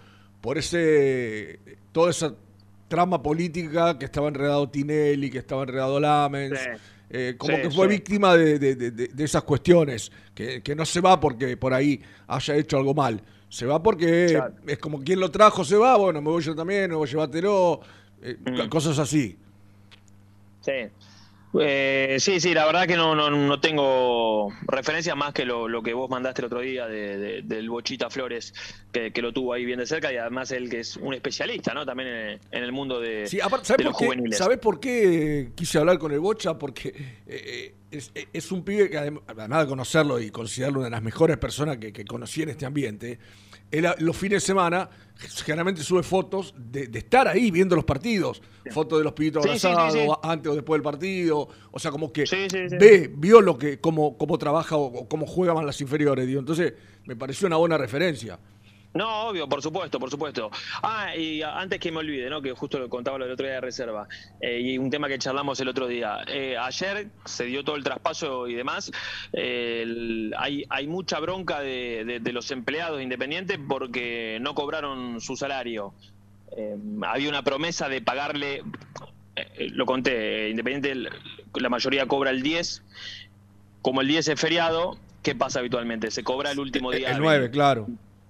por 0.41 0.59
ese 0.59 1.59
toda 1.93 2.11
esa 2.11 2.35
trama 2.89 3.23
política 3.23 3.99
que 3.99 4.05
estaba 4.07 4.29
enredado 4.29 4.69
Tinelli, 4.69 5.31
que 5.31 5.39
estaba 5.39 5.63
enredado 5.63 5.99
Lamens. 6.01 6.59
Sí. 6.59 6.69
eh, 7.11 7.35
como 7.39 7.57
Sí, 7.57 7.63
que 7.63 7.71
fue 7.71 7.87
sí. 7.87 7.95
víctima 7.95 8.35
de, 8.37 8.59
de- 8.59 8.75
de- 8.91 9.25
esas 9.25 9.43
cuestiones, 9.43 10.13
que, 10.35 10.63
que 10.63 10.75
no 10.75 10.85
se 10.85 11.01
va 11.01 11.19
porque 11.19 11.57
por 11.57 11.73
ahí 11.73 12.01
haya 12.27 12.55
hecho 12.57 12.77
algo 12.77 12.93
mal, 12.95 13.23
se 13.49 13.65
va 13.65 13.83
porque 13.83 14.39
es 14.67 14.79
como 14.79 15.03
quien 15.03 15.19
lo 15.21 15.31
trajo 15.31 15.65
se 15.65 15.77
va, 15.77 15.97
bueno, 15.97 16.21
me 16.21 16.29
voy 16.29 16.43
yo 16.43 16.55
también, 16.55 16.91
me 16.91 16.97
voy 16.97 17.09
a 17.09 17.11
llévatelo, 17.11 17.81
eh, 18.23 18.37
Mm. 18.45 18.69
cosas 18.69 18.99
así. 18.99 19.39
Sí. 20.61 20.73
Eh, 21.59 22.17
sí, 22.21 22.41
sí, 22.41 22.53
la 22.53 22.67
verdad 22.67 22.87
que 22.87 22.97
no, 22.97 23.15
no, 23.15 23.31
no 23.31 23.61
tengo 23.61 24.53
referencia 24.67 25.15
más 25.15 25.33
que 25.33 25.45
lo, 25.47 25.67
lo 25.67 25.83
que 25.83 25.95
vos 25.95 26.11
mandaste 26.11 26.43
el 26.43 26.47
otro 26.47 26.61
día 26.61 26.87
de- 26.87 27.17
de- 27.17 27.43
del 27.43 27.71
Bochita 27.71 28.11
Flores, 28.11 28.53
que, 28.93 29.13
que 29.13 29.23
lo 29.23 29.33
tuvo 29.33 29.55
ahí 29.55 29.65
bien 29.65 29.79
de 29.79 29.87
cerca 29.87 30.13
y 30.13 30.17
además 30.17 30.51
él 30.53 30.69
que 30.69 30.81
es 30.81 30.97
un 30.99 31.15
especialista, 31.15 31.73
¿no? 31.73 31.87
También 31.87 32.09
en, 32.11 32.41
en 32.51 32.63
el 32.65 32.71
mundo 32.73 33.01
de, 33.01 33.27
Sí, 33.27 33.41
aparte, 33.41 33.63
de 33.63 33.67
¿sabes 33.69 33.87
los 33.87 33.97
qué, 33.97 34.05
juveniles. 34.07 34.39
¿sabés 34.39 34.59
por 34.59 34.79
qué 34.79 35.51
quise 35.55 35.79
hablar 35.79 35.99
con 35.99 36.13
el 36.13 36.21
Bocha? 36.21 36.59
Porque 36.59 36.89
eh, 36.89 36.95
eh, 37.27 37.75
es, 37.91 38.13
es 38.33 38.53
un 38.53 38.63
pibe 38.63 38.91
que 38.91 38.99
adem- 38.99 39.23
además 39.27 39.61
de 39.63 39.69
conocerlo 39.69 40.21
y 40.21 40.31
considerarlo 40.31 40.81
una 40.81 40.87
de 40.89 40.91
las 40.93 41.03
mejores 41.03 41.39
personas 41.39 41.79
que, 41.79 41.93
que 41.95 42.05
conocí 42.05 42.43
en 42.43 42.51
este 42.51 42.67
ambiente, 42.67 43.19
él 43.71 43.87
los 43.99 44.17
fines 44.17 44.43
de 44.43 44.47
semana 44.47 44.89
generalmente 45.45 45.83
sube 45.83 46.03
fotos 46.03 46.55
de, 46.57 46.87
de 46.87 46.99
estar 47.01 47.27
ahí 47.27 47.51
viendo 47.51 47.75
los 47.75 47.85
partidos, 47.85 48.41
fotos 48.71 48.99
de 48.99 49.05
los 49.05 49.13
pibitos 49.15 49.43
Sí, 49.43 49.49
abrazados 49.49 49.93
sí. 49.95 50.07
antes 50.23 50.53
o 50.53 50.55
después 50.55 50.77
del 50.79 50.83
partido, 50.85 51.49
o 51.73 51.79
sea, 51.79 51.91
como 51.91 52.13
que 52.13 52.25
ve, 52.79 53.11
vio 53.17 53.41
lo 53.41 53.59
que, 53.59 53.81
cómo, 53.81 54.17
cómo 54.17 54.39
trabaja 54.39 54.77
o, 54.77 54.85
o 54.85 55.09
cómo 55.09 55.27
juegan 55.27 55.67
las 55.67 55.81
inferiores, 55.81 56.27
digo. 56.27 56.39
entonces 56.41 56.75
me 57.05 57.17
pareció 57.17 57.47
una 57.49 57.57
buena 57.57 57.77
referencia. 57.79 58.39
No, 58.95 59.29
obvio, 59.29 59.49
por 59.49 59.63
supuesto, 59.63 60.01
por 60.01 60.11
supuesto. 60.11 60.51
Ah, 60.83 61.15
y 61.15 61.43
antes 61.43 61.79
que 61.79 61.93
me 61.93 61.99
olvide, 61.99 62.29
¿no? 62.31 62.41
Que 62.41 62.53
justo 62.53 62.79
lo 62.79 62.89
contaba 62.89 63.19
lo 63.19 63.25
del 63.27 63.35
otro 63.35 63.45
día 63.47 63.57
de 63.57 63.61
reserva. 63.61 64.09
eh, 64.41 64.61
y 64.61 64.79
un 64.79 64.91
tema 64.91 65.09
que 65.09 65.19
charlamos 65.19 65.61
el 65.61 65.69
otro 65.69 65.87
día. 65.87 66.19
Eh, 66.27 66.57
ayer 66.59 67.09
se 67.25 67.45
dio 67.45 67.63
todo 67.65 67.77
el 67.77 67.85
traspaso 67.85 68.49
y 68.49 68.55
demás. 68.55 68.91
eh, 69.33 69.81
el- 69.83 70.35
hay, 70.39 70.65
hay 70.71 70.87
mucha 70.87 71.21
bronca 71.21 71.61
de, 71.61 72.05
de- 72.07 72.21
de 72.21 72.33
los 72.33 72.51
empleados 72.51 73.01
independientes 73.03 73.59
porque 73.69 74.39
no 74.41 74.55
cobraron 74.55 75.21
su 75.21 75.37
salario. 75.37 75.93
Eh, 76.57 76.77
había 77.03 77.29
una 77.29 77.43
promesa 77.43 77.89
de 77.91 78.01
pagarle, 78.01 78.63
eh, 79.37 79.69
lo 79.71 79.85
conté, 79.87 80.49
Independiente 80.49 80.91
el- 80.93 81.11
la 81.55 81.69
mayoría 81.69 82.07
cobra 82.07 82.31
el 82.31 82.43
10. 82.43 82.83
Como 83.83 84.01
el 84.01 84.09
10 84.09 84.27
es 84.29 84.41
feriado, 84.41 84.99
¿qué 85.23 85.35
pasa 85.35 85.61
habitualmente? 85.61 86.11
Se 86.11 86.25
cobra 86.25 86.51
el 86.51 86.59
último 86.59 86.91
día. 86.91 87.09
El 87.11 87.15
hábil. 87.17 87.23
9, 87.27 87.51
claro. 87.51 87.87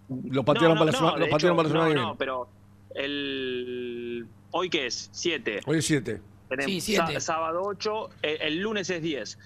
Lo 0.08 0.44
patearon 0.44 0.76
No, 0.78 0.84
no, 0.84 0.86
para 0.86 0.86
la 0.86 0.92
no, 0.92 0.98
semana, 0.98 1.18
lo 1.24 1.30
patearon 1.30 1.56
hecho, 1.56 1.56
para 1.56 1.68
la 1.68 1.84
semana 1.88 2.02
no, 2.02 2.08
no, 2.08 2.16
pero 2.16 2.48
el 3.38 4.26
hoy 4.50 4.70
qué 4.70 4.86
es 4.86 5.08
7 5.12 5.60
Hoy 5.66 5.78
es 5.78 5.86
7. 5.86 6.20
Sí, 6.64 6.80
siete. 6.80 7.20
sábado 7.20 7.62
8 7.64 8.08
el, 8.22 8.40
el 8.42 8.58
lunes 8.60 8.88
es 8.90 9.02
10 9.02 9.38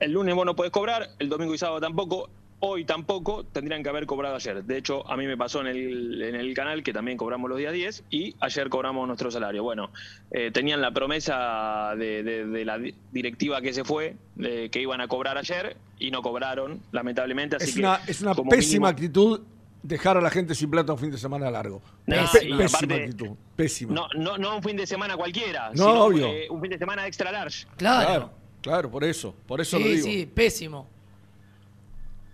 el 0.00 0.12
lunes 0.12 0.34
vos 0.34 0.44
no 0.44 0.54
podés 0.54 0.70
cobrar 0.72 1.08
el 1.18 1.28
domingo 1.28 1.54
y 1.54 1.58
sábado 1.58 1.80
tampoco 1.80 2.28
hoy 2.60 2.84
tampoco 2.84 3.44
tendrían 3.44 3.82
que 3.82 3.90
haber 3.90 4.06
cobrado 4.06 4.36
ayer. 4.36 4.64
De 4.64 4.78
hecho 4.78 5.06
a 5.10 5.16
mí 5.18 5.26
me 5.26 5.36
pasó 5.36 5.60
en 5.60 5.66
el, 5.66 6.22
en 6.22 6.34
el 6.34 6.54
canal 6.54 6.82
que 6.82 6.94
también 6.94 7.18
cobramos 7.18 7.50
los 7.50 7.58
días 7.58 7.72
10 7.74 8.04
y 8.10 8.34
ayer 8.40 8.68
cobramos 8.70 9.06
nuestro 9.06 9.30
salario. 9.30 9.62
Bueno 9.62 9.90
eh, 10.30 10.50
tenían 10.50 10.80
la 10.80 10.90
promesa 10.90 11.94
de, 11.96 12.22
de- 12.22 12.46
de 12.46 12.64
la 12.64 12.78
di- 12.78 12.94
directiva 13.12 13.60
que 13.60 13.72
se 13.74 13.84
fue 13.84 14.16
de 14.34 14.70
que 14.70 14.80
iban 14.80 15.00
a 15.02 15.08
cobrar 15.08 15.36
ayer 15.38 15.76
y 15.98 16.10
no 16.10 16.22
cobraron 16.22 16.80
lamentablemente 16.92 17.56
así 17.56 17.68
Es 17.70 17.74
que 17.74 17.80
una, 17.80 18.00
es 18.06 18.20
una 18.22 18.34
pésima 18.34 18.88
mínimo- 18.88 18.88
actitud 18.88 19.40
dejar 19.84 20.16
a 20.16 20.20
la 20.20 20.30
gente 20.30 20.54
sin 20.54 20.70
plata 20.70 20.92
un 20.94 20.98
fin 20.98 21.10
de 21.10 21.18
semana 21.18 21.50
largo. 21.50 21.80
No, 22.06 22.16
pésima 22.32 22.64
aparte- 22.64 22.94
actitud. 23.04 23.28
Pésima. 23.54 23.94
No, 23.94 24.08
no, 24.16 24.38
no 24.38 24.56
un 24.56 24.62
fin 24.62 24.76
de 24.76 24.86
semana 24.86 25.16
cualquiera, 25.16 25.68
No, 25.68 25.74
sino 25.74 26.04
obvio. 26.04 26.26
eh, 26.26 26.46
un 26.50 26.60
fin 26.60 26.70
de 26.70 26.78
semana 26.78 27.06
extra 27.06 27.30
large. 27.30 27.66
claro, 27.76 28.30
claro, 28.62 28.90
por 28.90 29.04
eso. 29.04 29.34
Por 29.46 29.60
eso 29.60 29.78
lo 29.78 29.84
Sí, 29.84 29.90
digo. 29.92 30.04
sí, 30.06 30.26
pésimo. 30.26 30.88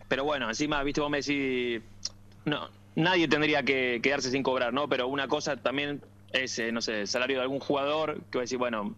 Pero 0.08 0.24
bueno, 0.24 0.48
encima, 0.48 0.82
viste, 0.82 1.00
vos 1.00 1.10
me 1.10 1.18
decís, 1.22 1.82
no, 2.44 2.68
nadie 2.96 3.28
tendría 3.28 3.62
que 3.62 4.00
quedarse 4.02 4.30
sin 4.30 4.42
cobrar, 4.42 4.72
¿no? 4.72 4.88
Pero 4.88 5.06
una 5.08 5.28
cosa 5.28 5.56
también 5.56 6.02
es, 6.32 6.58
eh, 6.58 6.72
no 6.72 6.80
sé, 6.80 7.00
el 7.02 7.08
salario 7.08 7.36
de 7.36 7.42
algún 7.42 7.60
jugador, 7.60 8.20
que 8.30 8.38
va 8.38 8.42
a 8.42 8.44
decir, 8.44 8.58
bueno, 8.58 8.94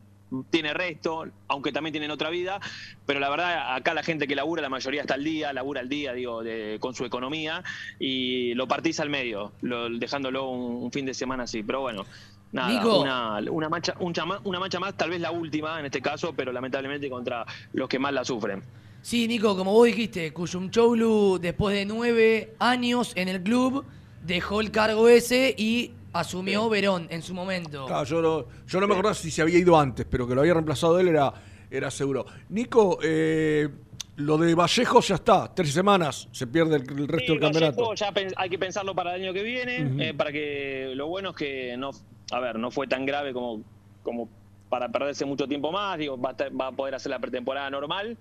tiene 0.51 0.72
resto, 0.74 1.24
aunque 1.49 1.72
también 1.72 1.93
tienen 1.93 2.11
otra 2.11 2.30
vida, 2.30 2.61
pero 3.07 3.20
la 3.20 3.28
verdad, 3.30 3.74
acá 3.74 3.95
la 3.95 4.03
gente 4.03 4.26
que 4.26 4.35
labura, 4.35 4.62
la 4.62 4.68
mayoría 4.68 5.03
está 5.03 5.14
al 5.14 5.24
día, 5.24 5.53
labura 5.53 5.80
al 5.80 5.89
día, 5.89 6.12
digo, 6.12 6.43
de- 6.43 6.78
con 6.80 6.95
su 6.95 7.05
economía, 7.05 7.62
y 7.99 8.55
lo 8.55 8.66
partís 8.66 9.01
al 9.01 9.11
medio, 9.11 9.53
lo- 9.62 9.89
dejándolo 9.91 10.49
un, 10.51 10.85
un 10.85 10.93
fin 10.93 11.07
de 11.07 11.14
semana 11.14 11.45
así. 11.45 11.62
Pero 11.62 11.80
bueno, 11.83 12.05
nada, 12.53 12.80
una, 13.01 13.41
una, 13.51 13.68
mancha, 13.68 13.95
un 14.01 14.12
chama- 14.12 14.41
una 14.45 14.59
mancha 14.61 14.78
más, 14.80 14.97
tal 14.97 15.11
vez 15.11 15.20
la 15.20 15.30
última 15.30 15.78
en 15.80 15.87
este 15.87 16.01
caso, 16.01 16.33
pero 16.35 16.53
lamentablemente 16.53 17.09
contra 17.11 17.45
los 17.72 17.89
que 17.89 17.99
más 17.99 18.12
la 18.12 18.24
sufren. 18.24 18.62
Sí, 19.01 19.26
Nico, 19.26 19.57
como 19.57 19.72
vos 19.72 19.87
dijiste, 19.87 20.33
Kuyumchoulu, 20.33 21.39
después 21.41 21.74
de 21.74 21.85
nueve 21.87 22.55
años 22.61 23.12
en 23.16 23.28
el 23.28 23.43
club, 23.43 23.85
dejó 24.20 24.61
el 24.61 24.70
cargo 24.70 25.09
ese 25.09 25.55
y 25.59 25.91
asumió 26.13 26.69
Verón 26.69 27.07
en 27.11 27.23
su 27.23 27.35
momento. 27.35 27.87
Claro, 27.87 28.05
yo, 28.05 28.23
no, 28.23 28.47
yo 28.67 28.81
no 28.81 28.87
me 28.87 28.95
acordaba 28.95 29.15
si 29.15 29.31
se 29.31 29.43
había 29.43 29.59
ido 29.59 29.79
antes, 29.79 30.07
pero 30.09 30.27
que 30.27 30.35
lo 30.35 30.41
había 30.43 30.55
reemplazado 30.55 30.99
él 31.01 31.09
era, 31.09 31.33
era 31.71 31.91
seguro. 31.91 32.27
Nico, 32.51 32.99
eh, 33.03 33.69
lo 34.17 34.37
de 34.39 34.55
Vallejo 34.55 35.01
ya 35.01 35.15
está. 35.17 35.55
Tres 35.55 35.73
semanas 35.73 36.29
se 36.33 36.47
pierde 36.47 36.77
el, 36.77 36.83
el 36.83 37.09
resto 37.09 37.27
Sí, 37.27 37.33
del 37.33 37.41
campeonato. 37.41 37.77
Vallejo 37.89 37.95
ya 37.95 38.13
hay 38.37 38.51
que 38.51 38.59
pensarlo 38.59 38.95
para 38.95 39.15
el 39.17 39.23
año 39.23 39.33
que 39.33 39.43
viene, 39.43 40.09
eh, 40.09 40.15
para 40.15 40.31
que 40.33 40.93
lo 40.95 41.07
bueno 41.09 41.31
es 41.31 41.37
que 41.37 41.77
no, 41.79 41.91
a 42.31 42.41
ver, 42.41 42.59
no 42.59 42.71
fue 42.71 42.87
tan 42.87 43.07
grave 43.07 43.33
como, 43.33 43.63
como 44.03 44.29
para 44.69 44.89
perderse 44.91 45.25
mucho 45.25 45.47
tiempo 45.47 45.71
más, 45.73 45.99
digo, 45.99 46.19
va 46.21 46.31
a, 46.31 46.33
estar- 46.33 46.61
va 46.61 46.69
a 46.69 46.73
poder 46.73 46.95
hacer 46.95 47.11
la 47.11 47.19
pretemporada 47.19 47.69
normal. 47.71 48.17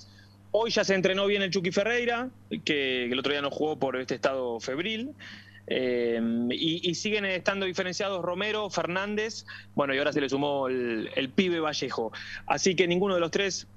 Hoy 0.53 0.69
ya 0.69 0.83
se 0.83 0.95
entrenó 0.95 1.25
bien 1.27 1.41
el 1.43 1.49
Chucky 1.49 1.71
Ferreira, 1.71 2.29
que, 2.49 2.59
que 2.65 3.05
el 3.09 3.17
otro 3.19 3.31
día 3.31 3.41
no 3.41 3.49
jugó 3.49 3.77
por 3.79 3.95
este 3.95 4.15
estado 4.15 4.59
febril. 4.59 5.11
Eh, 5.67 6.19
y, 6.51 6.89
y 6.89 6.95
siguen 6.95 7.25
estando 7.25 7.65
diferenciados 7.65 8.21
Romero, 8.23 8.69
Fernández, 8.69 9.45
bueno, 9.75 9.93
y 9.93 9.97
ahora 9.97 10.11
se 10.13 10.21
le 10.21 10.29
sumó 10.29 10.67
el, 10.67 11.31
pibe 11.35 11.59
Vallejo. 11.59 12.11
Así 12.47 12.75
que 12.75 12.87
ninguno 12.87 13.15
de 13.15 13.21
los 13.21 13.31
tres 13.31 13.67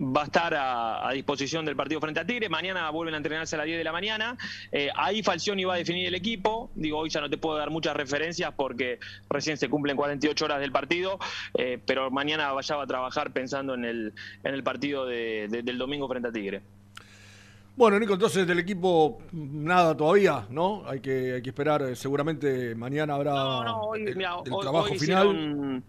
va 0.00 0.22
a 0.22 0.24
estar 0.24 0.54
a, 0.56 1.10
disposición 1.12 1.64
del 1.64 1.76
partido 1.76 2.00
frente 2.00 2.18
a 2.20 2.24
Tigre. 2.26 2.48
Mañana 2.48 2.88
vuelven 2.90 3.14
a 3.14 3.18
entrenarse 3.18 3.54
a 3.54 3.58
las 3.58 3.66
10 3.66 3.78
de 3.78 3.84
la 3.84 3.92
mañana. 3.92 4.36
Eh, 4.72 4.88
ahí 4.96 5.22
Falcioni 5.22 5.64
va 5.64 5.74
a 5.74 5.76
definir 5.76 6.06
el 6.06 6.14
equipo. 6.14 6.70
Digo, 6.74 6.98
hoy 6.98 7.10
ya 7.10 7.20
no 7.20 7.28
te 7.30 7.38
puedo 7.38 7.56
dar 7.56 7.70
muchas 7.70 7.94
referencias 7.94 8.52
porque 8.56 8.98
recién 9.30 9.58
se 9.58 9.68
cumplen 9.68 9.96
48 9.96 10.44
horas 10.44 10.60
del 10.60 10.72
partido, 10.72 11.18
eh, 11.58 11.78
pero 11.86 12.10
mañana 12.10 12.52
ya 12.62 12.76
va 12.76 12.84
a 12.84 12.86
trabajar 12.86 13.32
pensando 13.32 13.74
en 13.74 13.84
el, 13.84 14.62
partido 14.64 15.06
de- 15.06 15.46
de- 15.48 15.62
del 15.62 15.78
domingo 15.78 16.08
frente 16.08 16.28
a 16.28 16.32
Tigre. 16.32 16.62
Bueno, 17.74 17.98
Nico, 17.98 18.12
entonces 18.14 18.46
del 18.46 18.58
equipo 18.58 19.18
nada 19.32 19.96
todavía, 19.96 20.46
¿no? 20.50 20.82
Hay 20.86 21.00
que, 21.00 21.34
hay 21.34 21.42
que 21.42 21.50
esperar. 21.50 21.82
eh, 21.82 21.96
Seguramente 21.96 22.74
mañana 22.74 23.14
habrá 23.14 23.74
Hoy, 23.76 24.02
el, 24.04 24.16
mirá, 24.16 24.36
el 24.44 24.52
hoy- 24.52 24.60
trabajo 24.62 24.92
hoy 24.92 24.98
final. 24.98 25.26
hicieron- 25.28 25.84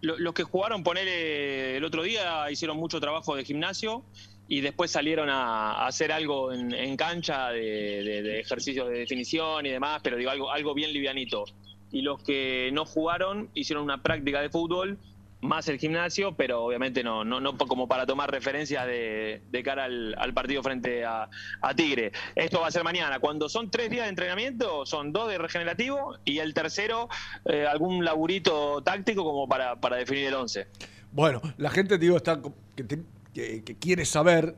lo- 0.00 0.18
los 0.18 0.34
que 0.34 0.42
jugaron, 0.42 0.82
ponele 0.82 1.76
el 1.76 1.84
otro 1.84 2.02
día, 2.02 2.50
hicieron 2.50 2.76
mucho 2.76 3.00
trabajo 3.00 3.36
de 3.36 3.44
gimnasio 3.44 4.02
y 4.48 4.60
después 4.60 4.90
salieron 4.90 5.28
a, 5.28 5.72
a 5.72 5.86
hacer 5.86 6.10
algo 6.12 6.52
en, 6.52 6.72
en 6.72 6.96
cancha 6.96 7.48
de, 7.50 7.60
de- 8.02 8.22
de 8.22 8.40
ejercicios 8.40 8.88
de 8.88 8.98
definición 8.98 9.64
y 9.66 9.70
demás, 9.70 10.00
pero 10.02 10.16
digo, 10.16 10.30
algo, 10.30 10.50
algo 10.50 10.74
bien 10.74 10.92
livianito. 10.92 11.44
Y 11.92 12.02
los 12.02 12.22
que 12.22 12.70
no 12.72 12.84
jugaron 12.84 13.48
hicieron 13.54 13.84
una 13.84 14.02
práctica 14.02 14.40
de 14.40 14.50
fútbol 14.50 14.98
más 15.40 15.68
el 15.68 15.78
gimnasio, 15.78 16.34
pero 16.34 16.64
obviamente 16.64 17.02
no, 17.02 17.24
no, 17.24 17.40
no 17.40 17.56
como 17.56 17.86
para 17.86 18.06
tomar 18.06 18.30
referencias 18.30 18.86
de, 18.86 19.62
cara 19.64 19.84
al, 19.84 20.34
partido 20.34 20.62
frente 20.62 21.04
a, 21.04 21.28
Tigre. 21.76 22.12
Esto 22.34 22.60
va 22.60 22.68
a 22.68 22.70
ser 22.70 22.84
mañana. 22.84 23.20
Cuando 23.20 23.48
son 23.48 23.70
tres 23.70 23.90
días 23.90 24.04
de 24.04 24.10
entrenamiento, 24.10 24.84
son 24.86 25.12
dos 25.12 25.28
de 25.28 25.38
regenerativo 25.38 26.16
y 26.24 26.38
el 26.38 26.54
tercero 26.54 27.08
eh, 27.44 27.66
algún 27.66 28.04
laburito 28.04 28.82
táctico 28.82 29.24
como 29.24 29.48
para, 29.48 29.76
para 29.76 29.96
definir 29.96 30.26
el 30.26 30.34
once. 30.34 30.66
Bueno, 31.12 31.40
la 31.56 31.70
gente, 31.70 31.98
te 31.98 32.04
digo, 32.04 32.16
está 32.16 32.40
que- 32.74 33.62
que 33.64 33.76
quiere 33.78 34.04
saber 34.04 34.56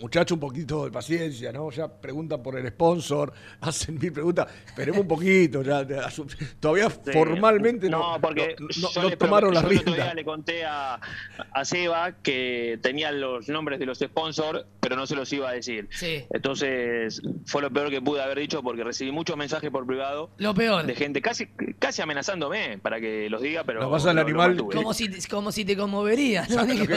muchacho, 0.00 0.34
un 0.34 0.40
poquito 0.40 0.84
de 0.84 0.90
paciencia, 0.90 1.52
¿no? 1.52 1.70
Ya 1.70 1.88
preguntan 1.88 2.42
por 2.42 2.58
el 2.58 2.66
sponsor, 2.68 3.32
hacen 3.60 3.98
mil 3.98 4.12
preguntas. 4.12 4.46
Esperemos 4.66 5.00
un 5.02 5.08
poquito, 5.08 5.62
ya. 5.62 5.86
Todavía 6.58 6.90
formalmente 6.90 7.88
no, 7.88 8.14
No, 8.14 8.20
porque 8.20 8.56
no- 8.58 8.66
no- 8.80 8.90
yo 8.90 9.02
no 9.02 9.10
tomaron 9.16 9.54
las 9.54 9.64
el 9.64 9.78
otro 9.78 9.92
día 9.92 9.94
riendas. 10.04 10.14
le 10.14 10.24
conté 10.24 10.64
a, 10.64 11.00
a 11.52 11.64
Seba 11.64 12.12
que 12.22 12.78
tenía 12.82 13.12
los 13.12 13.48
nombres 13.48 13.78
de 13.78 13.86
los 13.86 13.98
sponsors, 13.98 14.64
pero 14.80 14.96
no 14.96 15.06
se 15.06 15.14
los 15.16 15.32
iba 15.32 15.48
a 15.48 15.52
decir. 15.52 15.88
Sí. 15.92 16.24
Entonces, 16.30 17.20
fue 17.46 17.62
lo 17.62 17.70
peor 17.70 17.90
que 17.90 18.00
pude 18.00 18.22
haber 18.22 18.38
dicho 18.38 18.62
porque 18.62 18.82
recibí 18.84 19.12
muchos 19.12 19.36
mensajes 19.36 19.70
por 19.70 19.86
privado 19.86 20.30
Lo 20.38 20.54
peor. 20.54 20.86
de 20.86 20.94
gente 20.94 21.20
casi 21.22 21.46
casi 21.78 22.02
amenazándome 22.02 22.78
para 22.78 23.00
que 23.00 23.28
los 23.30 23.42
diga, 23.42 23.64
pero 23.64 23.80
Lo 23.80 23.90
pasa 23.90 24.10
el 24.10 24.16
lo- 24.16 24.22
lo 24.22 24.28
animal. 24.42 24.56
Como 24.74 24.94
si, 24.94 25.08
como 25.28 25.52
si 25.52 25.64
te 25.64 25.76
conmovería, 25.76 26.46
¿no, 26.48 26.54
¿Sabes 26.56 26.88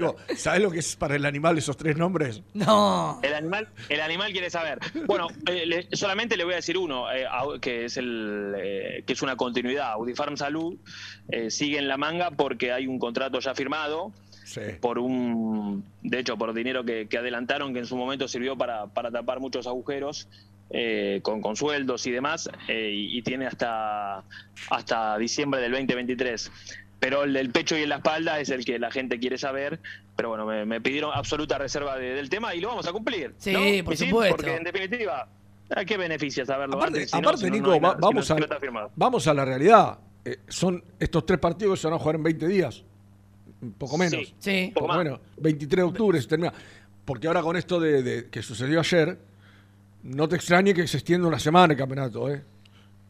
lo? 0.00 0.16
¿Sabes 0.36 0.62
lo 0.62 0.70
que 0.70 0.78
es 0.78 0.96
para 0.96 1.16
el 1.16 1.24
animal 1.24 1.58
esos 1.58 1.76
tres 1.76 1.96
nombres? 1.98 2.42
No. 2.54 3.20
El 3.22 3.34
animal, 3.34 3.68
el 3.88 4.00
animal 4.00 4.32
quiere 4.32 4.50
saber. 4.50 4.78
Bueno, 5.06 5.26
eh, 5.46 5.66
le- 5.66 5.88
solamente 5.96 6.36
le 6.36 6.44
voy 6.44 6.54
a 6.54 6.56
decir 6.56 6.78
uno, 6.78 7.12
eh, 7.12 7.26
que 7.60 7.84
es 7.84 7.96
el 7.96 8.54
eh, 8.56 9.02
que 9.06 9.12
es 9.12 9.22
una 9.22 9.36
continuidad. 9.36 9.92
Audifarm 9.92 10.36
Salud 10.36 10.76
eh, 11.30 11.50
sigue 11.50 11.78
en 11.78 11.88
la 11.88 11.96
manga 11.96 12.30
porque 12.30 12.72
hay 12.72 12.86
un 12.86 12.98
contrato 12.98 13.40
ya 13.40 13.54
firmado 13.54 14.12
por 14.80 14.98
un, 14.98 15.84
de 16.02 16.20
hecho, 16.20 16.38
por 16.38 16.54
dinero 16.54 16.84
que, 16.84 17.06
que 17.08 17.18
adelantaron 17.18 17.72
que 17.74 17.80
en 17.80 17.86
su 17.86 17.96
momento 17.96 18.28
sirvió 18.28 18.56
para, 18.56 18.86
para 18.86 19.10
tapar 19.10 19.40
muchos 19.40 19.66
agujeros. 19.66 20.28
eh, 20.70 21.20
con, 21.22 21.40
con 21.40 21.56
sueldos 21.56 22.06
y 22.06 22.10
demás, 22.10 22.50
eh, 22.68 22.90
y, 22.94 23.16
y 23.18 23.22
tiene 23.22 23.46
hasta, 23.46 24.22
hasta 24.70 25.16
diciembre 25.18 25.60
del 25.62 25.72
2023. 25.72 26.50
Pero 27.00 27.22
el 27.24 27.32
del 27.32 27.50
pecho 27.50 27.76
y 27.78 27.82
en 27.84 27.88
la 27.90 27.96
espalda 27.96 28.38
es 28.40 28.50
el 28.50 28.64
que 28.66 28.78
la 28.78 28.90
gente 28.90 29.18
quiere 29.18 29.38
saber. 29.38 29.80
Pero 30.18 30.30
bueno, 30.30 30.46
me, 30.46 30.64
me 30.66 30.80
pidieron 30.80 31.12
absoluta 31.14 31.58
reserva 31.58 31.96
de- 31.96 32.12
del 32.14 32.28
tema 32.28 32.52
y 32.52 32.60
lo 32.60 32.66
vamos 32.70 32.84
a 32.88 32.92
cumplir. 32.92 33.34
Sí, 33.38 33.52
¿no? 33.52 33.84
por 33.84 33.96
sí, 33.96 34.06
supuesto. 34.08 34.34
Porque 34.36 34.56
en 34.56 34.64
definitiva, 34.64 35.28
¿a 35.70 35.84
qué 35.84 35.96
beneficia 35.96 36.44
saberlo? 36.44 36.74
Aparte, 36.74 36.98
antes? 36.98 37.10
Si 37.12 37.20
no, 37.20 37.28
aparte, 37.28 37.46
no, 37.48 37.54
Nico, 37.56 37.80
nada, 37.80 37.96
vamos, 38.00 38.28
a, 38.32 38.36
vamos 38.96 39.26
a 39.28 39.34
la 39.34 39.44
realidad. 39.44 39.96
Eh, 40.24 40.38
son 40.48 40.82
estos 40.98 41.24
tres 41.24 41.38
partidos 41.38 41.78
que 41.78 41.82
se 41.82 41.86
van 41.86 41.94
a 41.94 41.98
jugar 42.00 42.16
en 42.16 42.24
20 42.24 42.48
días. 42.48 42.82
Poco 43.78 43.96
menos. 43.96 44.10
Sí, 44.26 44.34
sí. 44.40 44.72
Poco 44.74 44.92
menos. 44.92 45.20
23 45.36 45.84
de 45.84 45.88
octubre 45.88 46.20
se 46.20 46.26
termina. 46.26 46.52
Porque 47.04 47.28
ahora 47.28 47.40
con 47.40 47.56
esto 47.56 47.78
de, 47.78 48.02
de- 48.02 48.28
que 48.28 48.42
sucedió 48.42 48.80
ayer, 48.80 49.20
no 50.02 50.28
te 50.28 50.34
extrañe 50.34 50.74
que 50.74 50.88
se 50.88 50.96
extienda 50.96 51.28
una 51.28 51.38
semana 51.38 51.74
el 51.74 51.78
campeonato, 51.78 52.28
¿eh? 52.28 52.42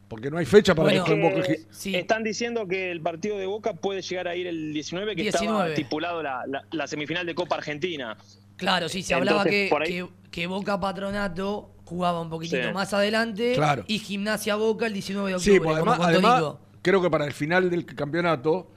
Porque 0.09 0.31
no 0.31 0.37
hay 0.39 0.45
fecha 0.45 0.73
para 0.75 0.89
Bueno, 0.89 1.05
que 1.05 1.13
esto 1.13 1.27
en 1.27 1.33
Boca 1.35 1.51
eh, 1.53 1.99
Están 1.99 2.23
diciendo 2.23 2.67
que 2.67 2.91
el 2.91 2.99
partido 2.99 3.37
de 3.37 3.45
Boca 3.45 3.73
puede 3.73 4.01
llegar 4.01 4.27
a 4.27 4.35
ir 4.35 4.47
el 4.47 4.73
19, 4.73 5.15
que 5.15 5.27
estaba 5.27 5.41
19. 5.43 5.69
estipulado 5.69 6.23
la, 6.23 6.43
la- 6.47 6.65
la 6.71 6.87
semifinal 6.87 7.25
de 7.27 7.35
Copa 7.35 7.55
Argentina. 7.57 8.17
Claro, 8.57 8.89
sí, 8.89 9.03
se 9.03 9.13
hablaba 9.13 9.43
Entonces, 9.43 9.69
que, 9.69 9.85
que, 9.85 10.07
que 10.31 10.47
Boca 10.47 10.79
Patronato 10.79 11.71
jugaba 11.85 12.21
un 12.21 12.29
poquitito 12.29 12.61
Sí. 12.67 12.73
más 12.73 12.91
adelante 12.93 13.53
Claro. 13.55 13.83
y 13.87 13.99
Gimnasia 13.99 14.55
Boca 14.55 14.87
el 14.87 14.93
19 14.93 15.29
de 15.29 15.35
octubre. 15.35 15.53
Sí, 15.53 15.59
pues 15.59 15.75
además, 15.75 15.99
además, 16.01 16.43
creo 16.81 17.01
que 17.01 17.09
para 17.09 17.25
el 17.25 17.33
final 17.33 17.69
del 17.69 17.85
campeonato 17.85 18.71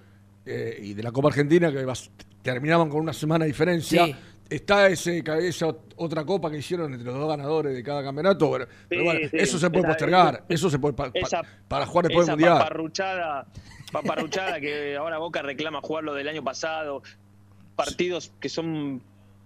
eh, 0.45 0.79
y 0.83 0.93
de 0.95 1.03
la 1.03 1.13
Copa 1.13 1.29
Argentina, 1.29 1.73
que 1.73 1.85
vas- 1.85 2.11
terminaban 2.43 2.91
con 2.91 3.01
una 3.01 3.13
semana 3.15 3.45
de 3.45 3.51
diferencia, 3.53 4.05
Sí. 4.07 4.15
Está 4.51 4.89
ese, 4.89 5.23
esa 5.41 5.75
otra 5.97 6.25
copa 6.25 6.51
que 6.51 6.59
hicieron 6.59 6.93
entre 6.93 7.07
los 7.07 7.19
dos 7.19 7.29
ganadores 7.29 7.75
de 7.75 7.83
cada 7.83 8.03
campeonato. 8.03 8.49
Bueno, 8.49 8.67
pero 8.89 9.05
bueno, 9.05 9.21
sí, 9.31 9.37
eso 9.39 9.59
se 9.59 9.71
puede 9.71 9.87
postergar, 9.87 10.45
eso 10.49 10.69
se 10.71 10.79
puede 10.79 10.95
pa- 10.95 11.11
pa- 11.13 11.19
esa- 11.19 11.43
para 11.69 11.87
jugar 11.87 12.07
después 12.09 12.25
esa 12.27 12.33
del 12.37 12.41
Mundial. 12.45 12.59
paparruchada, 12.59 13.47
paparruchada 13.93 14.61
que 14.61 14.97
ahora 14.97 15.19
Boca 15.19 15.43
reclama 15.43 15.81
jugar 15.81 16.05
lo 16.05 16.15
del 16.15 16.29
año 16.29 16.43
pasado, 16.45 17.03
partidos 17.77 18.33
que 18.41 18.49
son 18.49 19.03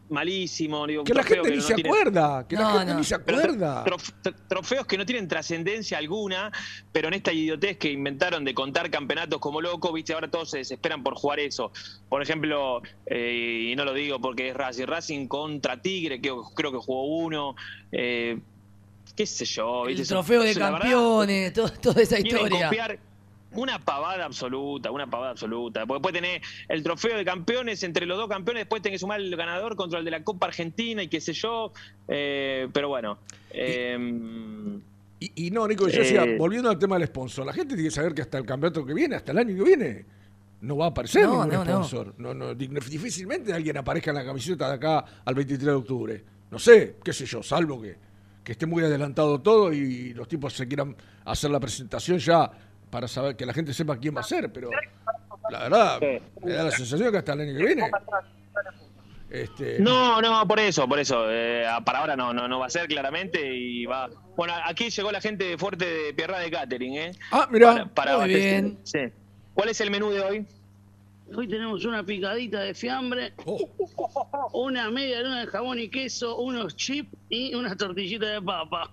malísimos. 0.09 0.87
digo, 0.89 1.05
Que 1.05 1.15
la 1.15 1.23
gente 1.23 1.51
ni 1.51 1.57
no 1.57 1.63
se 1.63 1.75
acuerda, 1.75 2.47
que 2.49 2.57
la 2.57 2.73
gente 2.73 2.93
no. 2.93 2.99
ni 2.99 3.05
se 3.05 3.15
acuerda. 3.15 3.85
trof- 3.85 4.13
tr- 4.23 4.35
trofeos 4.49 4.87
que 4.87 4.97
no 4.99 5.05
tienen 5.07 5.29
trascendencia 5.29 5.99
alguna, 5.99 6.51
pero 6.93 7.09
en 7.09 7.15
esta 7.15 7.33
idiotez 7.33 7.77
que 7.79 7.91
inventaron 7.91 8.45
de 8.45 8.55
contar 8.55 8.91
campeonatos 8.91 9.39
como 9.41 9.61
locos, 9.61 9.93
viste, 9.93 10.13
ahora 10.13 10.29
todos 10.31 10.51
se 10.51 10.59
desesperan 10.59 11.03
por 11.03 11.15
jugar 11.15 11.41
eso. 11.41 11.73
Por 12.09 12.23
ejemplo, 12.23 12.83
eh, 13.07 13.71
y 13.73 13.77
no 13.77 13.85
lo 13.85 13.93
digo 13.95 14.21
porque 14.21 14.49
es 14.51 14.55
Racing, 14.57 14.87
Racing 14.87 15.27
contra 15.29 15.81
Tigre, 15.81 16.21
que 16.21 16.33
creo 16.55 16.73
que 16.73 16.79
jugó 16.79 17.05
uno, 17.07 17.55
eh, 17.93 18.39
qué 19.17 19.27
sé 19.27 19.45
yo, 19.45 19.87
El 19.89 20.07
trofeo 20.07 20.43
de 20.43 20.55
campeones, 20.55 21.53
todo- 21.53 21.71
toda 21.81 22.03
esa 22.03 22.17
quieren 22.17 22.43
historia. 22.45 22.67
copiar 22.69 22.99
una 23.53 23.79
pavada 23.79 24.25
absoluta, 24.25 24.91
una 24.91 25.07
pavada 25.09 25.31
absoluta. 25.31 25.87
Porque 25.87 25.99
después 26.09 26.15
tenés 26.15 26.43
el 26.69 26.83
trofeo 26.83 27.17
de 27.17 27.25
campeones 27.25 27.83
entre 27.83 28.05
los 28.07 28.19
dos 28.19 28.29
campeones, 28.29 28.63
después 28.63 28.83
tenés 28.83 28.97
que 28.97 29.01
sumar 29.01 29.21
el 29.21 29.35
ganador 29.37 29.77
contra 29.77 29.99
el 29.99 30.05
de 30.05 30.11
la 30.11 30.23
Copa 30.25 30.47
Argentina 30.47 31.03
y 31.03 31.09
qué 31.09 31.21
sé 31.21 31.33
yo. 31.33 31.73
eh, 32.09 32.69
pero 32.73 32.89
bueno. 32.89 33.19
eh, 33.51 34.79
Y, 35.19 35.47
y 35.47 35.51
no, 35.51 35.67
Nico, 35.67 35.89
yo 35.89 36.01
decía, 36.01 36.25
Eh, 36.25 36.37
volviendo 36.37 36.69
al 36.69 36.79
tema 36.79 36.99
del 36.99 37.07
sponsor, 37.09 37.47
la 37.47 37.53
gente 37.55 37.75
tiene 37.75 37.89
que 37.89 37.95
saber 37.95 38.13
que 38.15 38.23
hasta 38.23 38.37
el 38.39 38.45
campeonato 38.45 38.85
que 38.85 38.93
viene, 38.93 39.17
hasta 39.17 39.33
el 39.33 39.39
año 39.39 39.57
que 39.57 39.63
viene, 39.65 40.05
no 40.61 40.77
va 40.77 40.87
a 40.87 40.89
aparecer 40.89 41.25
No, 41.25 41.45
ningún 41.45 41.49
no, 41.55 41.65
no. 41.65 41.71
sponsor. 41.85 42.15
No, 42.19 42.35
no, 42.35 42.55
di- 42.55 42.69
difícilmente 42.69 43.53
alguien 43.53 43.79
aparezca 43.79 44.11
en 44.11 44.17
la 44.17 44.25
camiseta 44.27 44.69
de 44.69 44.75
acá 44.75 45.05
al 45.25 45.35
23 45.35 45.67
de 45.67 45.73
octubre. 45.73 46.25
No 46.51 46.59
sé, 46.59 46.97
qué 47.03 47.13
sé 47.15 47.25
yo, 47.25 47.43
salvo 47.43 47.81
que, 47.81 47.97
que 48.45 48.53
esté 48.53 48.67
muy 48.67 48.85
adelantado 48.85 49.41
todo 49.41 49.73
y 49.73 50.13
los 50.13 50.29
tipos 50.29 50.53
se 50.53 50.69
quieran 50.69 50.95
hacer 51.25 51.51
la 51.51 51.61
presentación 51.61 52.19
ya 52.19 52.51
para 52.97 53.09
saber 53.09 53.37
que 53.37 53.45
la 53.45 53.53
gente 53.53 53.75
sepa 53.75 53.99
quién 53.99 54.17
va 54.17 54.21
a 54.21 54.25
ser, 54.25 54.51
pero 54.51 54.71
la 55.51 55.65
verdad, 55.65 56.01
me 56.43 56.51
da 56.55 56.65
la 56.65 56.71
sensación 56.71 57.13
que 57.13 57.19
hasta 57.19 57.35
el 57.35 57.43
año 57.43 57.59
que 57.59 57.63
viene. 57.67 57.91
Este, 59.29 59.79
No, 59.81 60.23
no, 60.23 60.49
por 60.49 60.59
eso, 60.61 60.89
por 60.89 60.99
eso. 60.99 61.27
eh, 61.31 61.67
para 61.85 61.99
ahora 61.99 62.17
no, 62.17 62.33
no, 62.33 62.49
no 62.49 62.59
va 62.59 62.65
a 62.65 62.71
ser 62.71 62.89
claramente 62.89 63.55
y 63.55 63.85
va. 63.85 64.09
Bueno, 64.35 64.55
aquí 64.65 64.89
llegó 64.89 65.13
la 65.13 65.21
gente 65.21 65.59
fuerte 65.59 65.85
de 65.85 66.15
Pierra 66.15 66.39
de 66.39 66.51
Catering, 66.51 66.95
¿eh? 66.97 67.11
Ah, 67.33 67.47
mirá. 67.51 67.75
Para, 67.75 68.15
para 68.15 68.19
Muy 68.21 68.29
bien. 68.31 68.79
Sí. 68.85 69.01
¿Cuál 69.53 69.69
es 69.69 69.79
el 69.83 69.91
menú 69.91 70.09
de 70.09 70.21
hoy? 70.23 70.47
Hoy 71.35 71.49
tenemos 71.49 71.85
una 71.85 72.05
picadita 72.05 72.61
de 72.61 72.73
fiambre, 72.73 73.33
una 74.53 74.91
media 74.91 75.23
luna 75.23 75.41
de 75.41 75.47
jamón 75.49 75.79
y 75.81 75.89
queso, 75.89 76.37
unos 76.37 76.77
chips 76.77 77.11
y 77.29 77.55
una 77.55 77.77
tortillita 77.77 78.27
de 78.27 78.43
papa. 78.43 78.93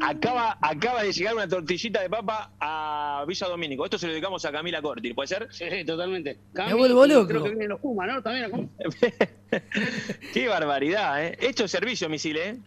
Acaba, 0.00 0.56
acaba 0.60 1.02
de 1.02 1.12
llegar 1.12 1.34
una 1.34 1.48
tortillita 1.48 2.00
de 2.00 2.08
papa 2.08 2.52
a 2.60 3.24
Villa 3.26 3.48
Domínico. 3.48 3.84
Esto 3.84 3.98
se 3.98 4.06
lo 4.06 4.12
dedicamos 4.12 4.44
a 4.44 4.52
Camila 4.52 4.80
Corti, 4.80 5.12
¿puede 5.12 5.26
ser? 5.26 5.48
Sí, 5.50 5.64
sí, 5.68 5.84
totalmente. 5.84 6.38
Me 6.54 6.74
vuelvo 6.74 7.06
loco. 7.06 7.26
Creo 7.26 7.42
que 7.42 7.48
vienen 7.50 7.68
los 7.70 7.80
Puma, 7.80 8.06
¿no? 8.06 8.22
También. 8.22 8.70
Qué 10.32 10.48
barbaridad, 10.48 11.24
¿eh? 11.24 11.38
Esto 11.40 11.64
es 11.64 11.70
servicio, 11.70 12.08
misil, 12.08 12.36
¿eh? 12.36 12.58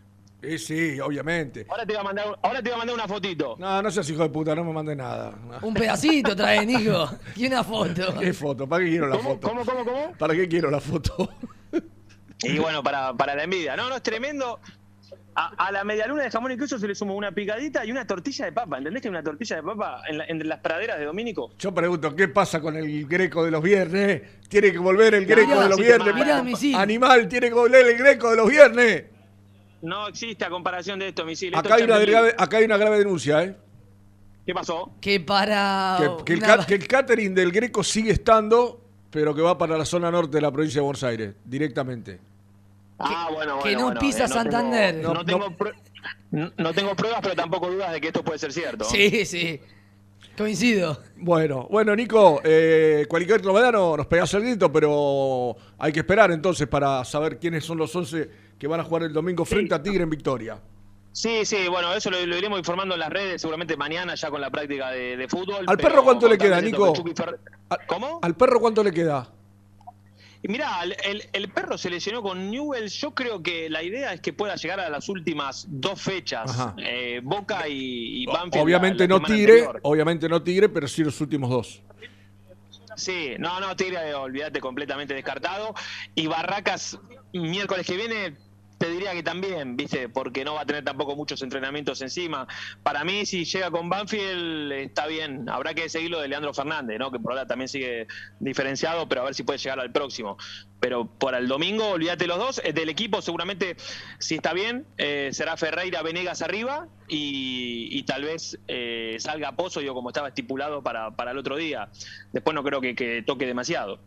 Sí, 0.41 0.57
sí, 0.57 0.99
obviamente. 0.99 1.65
Ahora 1.69 1.85
te 1.85 1.93
voy 1.93 1.99
a 2.01 2.03
mandar, 2.03 2.25
ahora 2.41 2.61
te 2.63 2.69
voy 2.69 2.73
a 2.73 2.77
mandar 2.77 2.95
una 2.95 3.07
fotito. 3.07 3.55
No, 3.59 3.81
no 3.81 3.91
seas 3.91 4.09
hijo 4.09 4.23
de 4.23 4.29
puta, 4.29 4.55
no 4.55 4.63
me 4.63 4.73
mandes 4.73 4.97
nada. 4.97 5.33
Un 5.61 5.73
pedacito 5.73 6.35
trae, 6.35 6.65
Nico. 6.65 7.09
Y 7.35 7.45
una 7.47 7.63
foto. 7.63 8.17
¿Qué 8.19 8.33
foto? 8.33 8.67
¿Para 8.67 8.83
qué 8.83 8.89
quiero 8.89 9.07
la 9.07 9.17
¿Cómo, 9.17 9.29
foto? 9.35 9.47
cómo, 9.49 9.65
cómo, 9.65 9.85
cómo? 9.85 10.13
¿Para 10.17 10.33
qué 10.33 10.47
quiero 10.47 10.71
la 10.71 10.79
foto? 10.81 11.29
Y 12.43 12.57
bueno, 12.57 12.81
para, 12.81 13.13
para 13.13 13.35
la 13.35 13.43
envidia. 13.43 13.75
No, 13.75 13.87
no, 13.87 13.95
es 13.97 14.01
tremendo. 14.01 14.59
A, 15.35 15.67
a 15.67 15.71
la 15.71 15.83
medialuna 15.83 16.23
de 16.23 16.31
jamón 16.31 16.51
y 16.51 16.57
queso 16.57 16.79
se 16.79 16.87
le 16.87 16.95
sumó 16.95 17.15
una 17.15 17.31
picadita 17.31 17.85
y 17.85 17.91
una 17.91 18.07
tortilla 18.07 18.45
de 18.45 18.51
papa. 18.51 18.79
¿Entendés 18.79 19.03
que 19.03 19.09
hay 19.09 19.11
una 19.11 19.21
tortilla 19.23 19.57
de 19.57 19.61
papa 19.63 20.01
en 20.09 20.17
la- 20.17 20.25
entre 20.25 20.47
las 20.47 20.59
praderas 20.59 20.97
de 20.97 21.05
Domínico? 21.05 21.51
Yo 21.59 21.71
pregunto, 21.71 22.15
¿qué 22.15 22.27
pasa 22.29 22.59
con 22.59 22.75
el 22.75 23.05
greco 23.07 23.45
de 23.45 23.51
los 23.51 23.61
viernes? 23.61 24.23
Tiene 24.49 24.71
que 24.71 24.79
volver 24.79 25.13
el 25.13 25.21
No, 25.27 25.35
greco 25.35 25.61
de 25.61 25.69
los 25.69 25.77
sí, 25.77 25.83
viernes. 25.83 26.75
Animal, 26.75 27.27
tiene 27.27 27.49
que 27.49 27.53
volver 27.53 27.85
el 27.87 27.97
greco 27.99 28.31
de 28.31 28.37
los 28.37 28.49
viernes. 28.49 29.03
No 29.82 30.07
existe 30.07 30.45
a 30.45 30.49
comparación 30.49 30.99
de 30.99 31.07
esto, 31.09 31.25
misil. 31.25 31.53
Esto 31.53 31.59
Acá 31.59 31.75
hay, 31.75 31.84
una 31.84 31.97
grave, 31.99 32.36
acá 32.38 32.57
hay 32.57 32.65
una 32.65 32.77
grave 32.77 32.97
denuncia, 32.99 33.43
¿eh? 33.43 33.55
¿Qué 34.45 34.53
pasó? 34.53 34.91
Que 35.01 35.19
para. 35.19 35.97
Que, 35.99 36.23
que 36.25 36.34
el, 36.34 36.39
ca- 36.41 36.65
que 36.65 36.73
el 36.75 36.88
catering 36.88 37.34
del 37.34 37.51
greco 37.51 37.84
sigue 37.84 38.11
estando, 38.11 38.82
pero 39.09 39.34
que 39.36 39.41
va 39.41 39.57
para 39.57 39.77
la 39.77 39.86
zona 39.86 40.09
norte 40.11 40.38
de 40.38 40.41
la 40.41 40.51
provincia 40.51 40.79
de 40.79 40.84
Buenos 40.86 41.03
Aires, 41.03 41.36
directamente. 41.45 42.19
Ah, 42.99 43.29
bueno, 43.34 43.55
bueno. 43.57 43.63
que 43.63 43.75
no 43.75 43.84
bueno, 43.86 43.99
pisa 43.99 44.25
eh, 44.25 44.27
no 44.27 44.34
Santander. 44.36 44.95
tengo- 45.01 45.07
no, 45.07 45.13
No, 45.15 45.25
tengo 45.25 45.45
prue- 45.57 45.73
no- 46.32 46.51
no 46.58 46.74
tengo 46.74 46.95
pruebas, 46.95 47.20
pero 47.24 47.36
tampoco 47.36 47.71
dudas 47.71 47.91
de 47.93 48.01
que 48.01 48.08
esto 48.08 48.24
puede 48.24 48.37
ser 48.39 48.53
cierto. 48.53 48.86
Sí, 48.86 49.25
sí. 49.25 49.59
Coincido. 50.37 50.99
Bueno, 51.17 51.67
bueno, 51.70 51.95
Nico, 51.95 52.41
eh, 52.43 53.05
cualquier 53.09 53.43
novedad 53.43 53.71
no- 53.71 53.97
nos 53.97 54.08
pegás 54.08 54.33
el 54.36 54.43
grito, 54.43 54.71
pero 54.71 55.55
hay 55.78 55.91
que 55.91 55.99
esperar 55.99 56.32
entonces 56.32 56.67
para 56.67 57.03
saber 57.05 57.37
quiénes 57.37 57.66
son 57.66 57.78
los 57.78 57.95
11 57.95 58.29
que 58.62 58.67
van 58.67 58.79
a 58.79 58.83
jugar 58.83 59.01
el 59.01 59.12
domingo 59.12 59.43
frente 59.43 59.74
a 59.74 59.82
Tigre 59.82 60.04
en 60.04 60.09
Victoria. 60.12 60.59
Sí, 61.12 61.46
sí, 61.46 61.67
bueno, 61.67 61.92
eso 61.96 62.12
lo, 62.12 62.24
lo 62.28 62.38
iremos 62.38 62.59
informando 62.59 62.93
en 62.93 63.00
las 63.00 63.09
redes, 63.09 63.42
seguramente 63.42 63.75
mañana 63.75 64.13
ya 64.13 64.29
con 64.29 64.39
la 64.39 64.51
práctica 64.51 64.92
de, 64.92 65.17
de 65.17 65.28
fútbol. 65.28 65.66
¿Al 65.67 65.78
perro 65.78 66.04
cuánto 66.04 66.29
le 66.29 66.38
queda, 66.38 66.62
Nico? 66.62 66.93
Fer- 66.93 67.39
¿Cómo? 67.88 68.20
¿Al 68.21 68.36
perro 68.36 68.59
cuánto 68.59 68.83
le 68.83 68.92
queda? 68.92 69.32
Y 70.43 70.47
mirá, 70.47 70.83
el, 70.83 70.96
el- 71.04 71.24
el 71.33 71.50
perro 71.50 71.75
se 71.75 71.89
lesionó 71.89 72.21
con 72.21 72.51
Newell's. 72.51 72.93
Yo 72.93 73.16
creo 73.16 73.42
que 73.42 73.67
la 73.67 73.82
idea 73.82 74.13
es 74.13 74.21
que 74.21 74.32
pueda 74.32 74.55
llegar 74.55 74.79
a 74.79 74.92
las 74.92 75.09
últimas 75.09 75.66
dos 75.67 76.00
fechas. 76.00 76.67
Eh, 76.78 77.20
Boca 77.24 77.67
y, 77.67 78.21
y 78.21 78.25
Banfield. 78.28 78.63
Obviamente 78.63 79.08
la- 79.08 79.16
la 79.16 79.20
no 79.21 79.25
Tigre, 79.25 79.54
anterior. 79.62 79.79
obviamente 79.82 80.29
no 80.29 80.43
Tigre, 80.43 80.70
pero 80.70 80.88
sí 80.88 81.04
los 81.04 81.20
últimos 81.20 81.50
dos. 81.50 81.82
Sí, 82.96 83.32
no, 83.39 83.59
no, 83.59 83.75
Tigre, 83.75 84.13
olvídate, 84.13 84.59
completamente 84.62 85.16
descartado. 85.16 85.74
Y 86.13 86.28
Barracas, 86.28 87.00
miércoles 87.33 87.88
que 87.88 87.96
viene 87.96 88.38
te 88.82 88.89
diría 88.89 89.13
que 89.13 89.21
también, 89.21 89.78
¿viste? 89.78 90.09
Porque 90.09 90.43
no 90.43 90.55
va 90.55 90.62
a 90.62 90.66
tener 90.66 90.83
tampoco 90.83 91.16
muchos 91.16 91.39
entrenamientos 91.43 92.01
encima. 92.01 92.47
Para 92.82 93.03
mí, 93.03 93.28
si 93.28 93.45
llega 93.45 93.70
con 93.70 93.89
Banfield, 93.89 94.71
está 94.71 95.05
bien. 95.05 95.47
Habrá 95.47 95.75
que 95.75 95.87
seguirlo 95.87 96.20
de 96.20 96.28
Leandro 96.28 96.51
Fernández, 96.51 96.97
¿no? 96.97 97.12
Que 97.12 97.20
por 97.20 97.33
ahora 97.33 97.45
también 97.45 97.67
sigue 97.67 98.08
diferenciado, 98.39 99.08
pero 99.08 99.21
a 99.21 99.25
ver 99.25 99.36
si 99.36 99.43
puede 99.43 99.59
llegar 99.59 99.79
al 99.79 99.91
próximo. 99.91 100.36
Pero 100.79 101.05
para 101.05 101.37
el 101.37 101.47
domingo, 101.47 101.89
olvídate 101.89 102.25
los 102.25 102.39
dos. 102.39 102.62
Eh, 102.63 102.74
Del 102.74 102.89
equipo, 102.89 103.21
seguramente, 103.21 103.78
si 104.17 104.33
está 104.33 104.51
bien, 104.51 104.87
eh, 104.97 105.29
será 105.32 105.58
Ferreira 105.58 106.01
Venegas 106.01 106.41
arriba 106.41 106.87
y, 107.08 108.01
tal 108.08 108.24
vez 108.24 108.58
eh, 108.67 109.16
salga 109.20 109.51
Pozo, 109.51 109.82
yo 109.82 109.93
como 109.93 110.09
estaba 110.09 110.29
estipulado 110.29 110.82
para, 110.82 111.12
para 111.12 111.29
el 111.29 111.37
otro 111.37 111.55
día. 111.55 111.89
Después 112.33 112.55
no 112.55 112.63
creo 112.63 112.82
que, 112.82 112.95
que 112.95 113.21
toque 113.21 113.45
demasiado. 113.45 113.99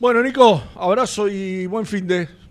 Bueno, 0.00 0.20
Nico, 0.20 0.64
abrazo 0.74 1.28
y 1.28 1.66
buen 1.66 1.86
fin 1.86 2.08
de. 2.08 2.41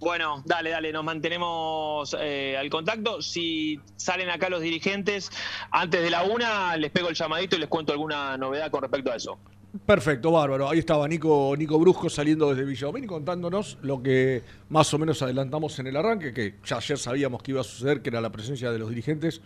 Bueno, 0.00 0.42
dale, 0.46 0.70
dale, 0.70 0.92
nos 0.92 1.02
mantenemos 1.02 2.16
eh, 2.20 2.56
al 2.56 2.70
contacto. 2.70 3.20
Si 3.20 3.80
salen 3.96 4.30
acá 4.30 4.48
los 4.48 4.60
dirigentes 4.60 5.30
antes 5.70 6.02
de 6.02 6.10
la 6.10 6.22
una, 6.22 6.76
les 6.76 6.90
pego 6.90 7.08
el 7.08 7.16
llamadito 7.16 7.56
y 7.56 7.58
les 7.58 7.68
cuento 7.68 7.92
alguna 7.92 8.36
novedad 8.36 8.70
con 8.70 8.82
respecto 8.82 9.10
a 9.10 9.16
eso. 9.16 9.38
Perfecto, 9.84 10.30
bárbaro. 10.30 10.68
Ahí 10.68 10.78
estaba 10.78 11.06
Nico, 11.08 11.54
Nico 11.56 11.78
Brusco 11.78 12.08
saliendo 12.08 12.48
desde 12.48 12.64
Villa 12.64 12.86
Domín 12.86 13.06
contándonos 13.06 13.76
lo 13.82 14.02
que 14.02 14.42
más 14.70 14.92
o 14.94 14.98
menos 14.98 15.20
adelantamos 15.20 15.78
en 15.78 15.88
el 15.88 15.96
arranque, 15.96 16.32
que 16.32 16.54
ya 16.64 16.76
ayer 16.76 16.96
sabíamos 16.96 17.42
que 17.42 17.50
iba 17.50 17.60
a 17.60 17.64
suceder, 17.64 18.00
que 18.00 18.08
era 18.08 18.20
la 18.20 18.30
presencia 18.30 18.70
de 18.70 18.78
los 18.78 18.88
dirigentes. 18.88 19.42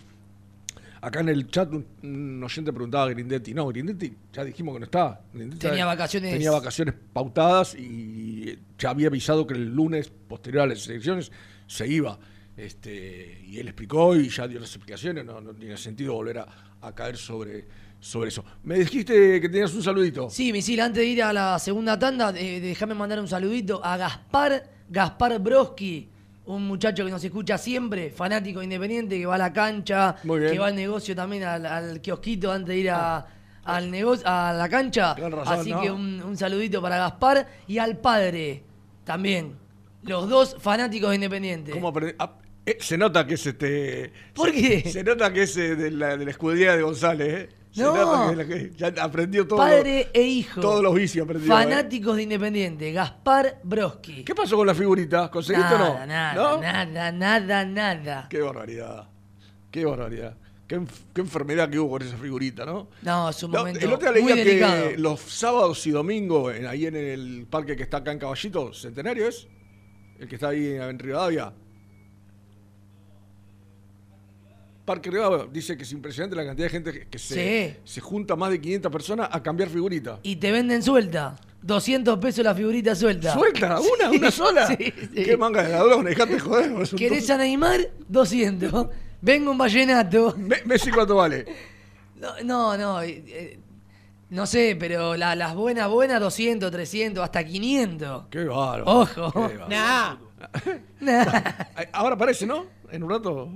Acá 1.02 1.18
en 1.20 1.28
el 1.28 1.48
chat 1.48 1.68
un, 1.72 1.84
un 2.04 2.42
oyente 2.44 2.72
preguntaba 2.72 3.04
a 3.04 3.08
Grindetti. 3.08 3.52
No, 3.52 3.66
Grindetti 3.66 4.16
ya 4.32 4.44
dijimos 4.44 4.78
que 4.78 4.86
no. 4.86 5.18
Grindetti 5.34 5.66
Tenía 5.68 5.84
vacaciones. 5.84 6.32
Tenía 6.32 6.52
vacaciones 6.52 6.94
pautadas 7.12 7.74
y 7.74 8.56
ya 8.78 8.90
había 8.90 9.08
avisado 9.08 9.44
que 9.46 9.54
el 9.54 9.74
lunes, 9.74 10.10
posterior 10.28 10.62
a 10.62 10.66
las 10.68 10.88
elecciones, 10.88 11.32
se 11.66 11.88
iba. 11.88 12.18
Este, 12.56 13.40
y 13.46 13.58
él 13.58 13.66
explicó 13.66 14.14
y 14.14 14.28
ya 14.28 14.46
dio 14.46 14.60
las 14.60 14.70
explicaciones, 14.70 15.24
no, 15.24 15.40
no 15.40 15.54
tiene 15.54 15.76
sentido 15.76 16.14
volver 16.14 16.38
a, 16.38 16.46
a 16.80 16.94
caer 16.94 17.16
sobre, 17.16 17.66
sobre 17.98 18.28
eso. 18.28 18.44
Me 18.62 18.78
dijiste 18.78 19.40
que 19.40 19.48
tenías 19.48 19.74
un 19.74 19.82
saludito. 19.82 20.30
Sí, 20.30 20.52
Misil, 20.52 20.80
antes 20.80 21.02
de 21.02 21.06
ir 21.06 21.22
a 21.22 21.32
la 21.32 21.58
segunda 21.58 21.98
tanda, 21.98 22.32
eh, 22.36 22.60
déjame 22.60 22.94
mandar 22.94 23.18
un 23.18 23.26
saludito 23.26 23.84
a 23.84 23.96
Gaspar, 23.96 24.70
Gaspar 24.88 25.40
Broski, 25.40 26.10
un 26.46 26.66
muchacho 26.66 27.04
que 27.04 27.10
nos 27.10 27.22
escucha 27.22 27.56
siempre, 27.58 28.10
fanático 28.10 28.62
independiente, 28.62 29.18
que 29.18 29.26
va 29.26 29.36
a 29.36 29.38
la 29.38 29.52
cancha, 29.52 30.16
que 30.22 30.58
va 30.58 30.66
al 30.68 30.74
negocio 30.76 31.14
también, 31.14 31.44
al, 31.44 31.64
al 31.66 32.00
kiosquito 32.00 32.50
antes 32.50 32.68
de 32.68 32.78
ir 32.78 32.90
a, 32.90 33.26
al 33.64 33.90
negocio, 33.90 34.26
a 34.26 34.52
la 34.52 34.68
cancha. 34.68 35.14
Razón, 35.14 35.60
Así 35.60 35.70
¿no? 35.70 35.80
que 35.80 35.90
un, 35.90 36.20
un 36.22 36.36
saludito 36.36 36.82
para 36.82 36.96
Gaspar 36.98 37.46
y 37.68 37.78
al 37.78 37.96
padre 37.98 38.64
también. 39.04 39.54
Los 40.02 40.28
dos 40.28 40.56
fanáticos 40.58 41.10
de 41.10 41.14
Independiente. 41.14 41.70
¿Cómo 41.70 41.92
aprende- 41.92 42.16
ah, 42.18 42.32
eh, 42.66 42.76
se 42.80 42.98
nota 42.98 43.24
que 43.26 43.34
es 43.34 43.46
este. 43.46 44.12
¿Por 44.34 44.50
se- 44.50 44.54
qué? 44.82 44.90
Se 44.90 45.04
nota 45.04 45.32
que 45.32 45.42
es 45.44 45.56
eh, 45.56 45.76
de 45.76 45.90
la, 45.92 46.16
de 46.16 46.24
la 46.24 46.30
escudería 46.32 46.74
de 46.76 46.82
González, 46.82 47.28
¿eh? 47.28 47.48
Se 47.72 47.82
No. 47.82 47.94
nota 47.96 48.26
que, 48.26 48.30
es 48.30 48.36
la 48.36 48.54
que 48.54 48.72
ya 48.76 49.02
aprendió 49.02 49.46
todo. 49.48 49.58
Padre 49.58 50.08
e 50.12 50.22
hijo. 50.22 50.60
Todos 50.60 50.82
los 50.82 50.94
vicios 50.94 51.24
aprendió. 51.24 51.46
¿eh? 51.52 51.56
Fanáticos 51.64 52.16
de 52.16 52.22
Independiente. 52.24 52.92
Gaspar 52.92 53.60
Broski. 53.62 54.24
¿Qué 54.24 54.34
pasó 54.34 54.56
con 54.58 54.66
la 54.66 54.74
figurita? 54.74 55.30
¿Conseguiste 55.30 55.70
nada, 55.74 55.90
o 55.90 55.98
no? 56.00 56.06
Nada, 56.06 56.34
¿No? 56.34 56.60
nada, 56.60 57.12
nada, 57.12 57.64
nada. 57.64 58.26
Qué 58.28 58.40
barbaridad. 58.42 59.08
Qué 59.70 59.84
barbaridad. 59.86 60.36
Qué, 60.66 60.80
qué 61.14 61.20
enfermedad 61.22 61.68
que 61.70 61.78
hubo 61.78 61.90
con 61.92 62.02
esa 62.02 62.16
figurita, 62.18 62.64
¿no? 62.66 62.88
No, 63.02 63.30
es 63.30 63.42
un 63.42 63.50
No, 63.52 63.58
momento 63.60 63.80
el 63.86 63.92
otro 63.92 64.12
día 64.12 64.22
leía 64.22 64.44
delicado. 64.44 64.88
que 64.90 64.98
los 64.98 65.20
sábados 65.20 65.86
y 65.86 65.90
domingos, 65.90 66.54
en- 66.54 66.66
ahí 66.66 66.86
en 66.86 66.96
el 66.96 67.46
parque 67.50 67.74
que 67.76 67.82
está 67.82 67.98
acá 67.98 68.12
en 68.12 68.18
Caballito, 68.18 68.72
¿Centenario 68.74 69.26
es? 69.28 69.48
El 70.18 70.28
que 70.28 70.34
está 70.36 70.48
ahí 70.48 70.66
en 70.74 70.98
Rivadavia. 70.98 71.52
Parque 74.84 75.10
Rivadavia 75.10 75.46
dice 75.52 75.76
que 75.76 75.84
es 75.84 75.92
impresionante 75.92 76.34
la 76.34 76.44
cantidad 76.44 76.66
de 76.66 76.70
gente 76.70 76.92
que, 76.92 77.06
que 77.08 77.18
se, 77.18 77.34
Sí. 77.74 77.80
se 77.84 78.00
junta 78.00 78.34
más 78.36 78.50
de 78.50 78.60
500 78.60 78.90
personas 78.90 79.28
a 79.30 79.42
cambiar 79.42 79.68
figurita. 79.68 80.18
Y 80.22 80.36
te 80.36 80.50
venden 80.50 80.82
suelta. 80.82 81.36
200 81.62 82.18
pesos 82.18 82.44
la 82.44 82.54
figurita 82.54 82.94
suelta. 82.96 83.32
¿Suelta? 83.34 83.78
¿Una? 83.94 84.10
Sí, 84.10 84.16
¿Una 84.18 84.30
sola? 84.32 84.66
sí, 84.66 84.76
sí. 85.14 85.24
¿Qué 85.24 85.36
manga 85.36 85.62
de 85.62 85.68
ladrones? 85.70 86.16
Dejate 86.16 86.34
de 86.34 86.40
joder. 86.40 86.88
¿Querés 86.96 87.30
a 87.30 87.36
Neymar? 87.36 87.80
200. 88.08 88.86
Vengo 89.20 89.52
un 89.52 89.58
vallenato. 89.58 90.34
Me- 90.36 90.62
¿Messi 90.64 90.90
cuánto 90.90 91.14
vale? 91.16 91.44
No, 92.16 92.32
no, 92.44 92.76
no, 92.76 93.02
eh, 93.02 93.22
eh, 93.28 93.58
no 94.30 94.46
sé, 94.46 94.76
pero 94.78 95.14
la- 95.16 95.36
las 95.36 95.54
buenas, 95.54 95.88
buenas, 95.88 96.18
200, 96.20 96.72
300, 96.72 97.22
hasta 97.22 97.44
500. 97.44 98.24
Qué 98.30 98.44
bárbaro. 98.46 98.84
Ojo. 98.86 99.32
Qué 99.32 99.38
bárbaro. 99.56 99.68
Nah. 99.68 100.16
Ahora 101.92 102.14
aparece, 102.16 102.46
¿no? 102.46 102.66
En 102.90 103.04
un 103.04 103.10
rato. 103.10 103.48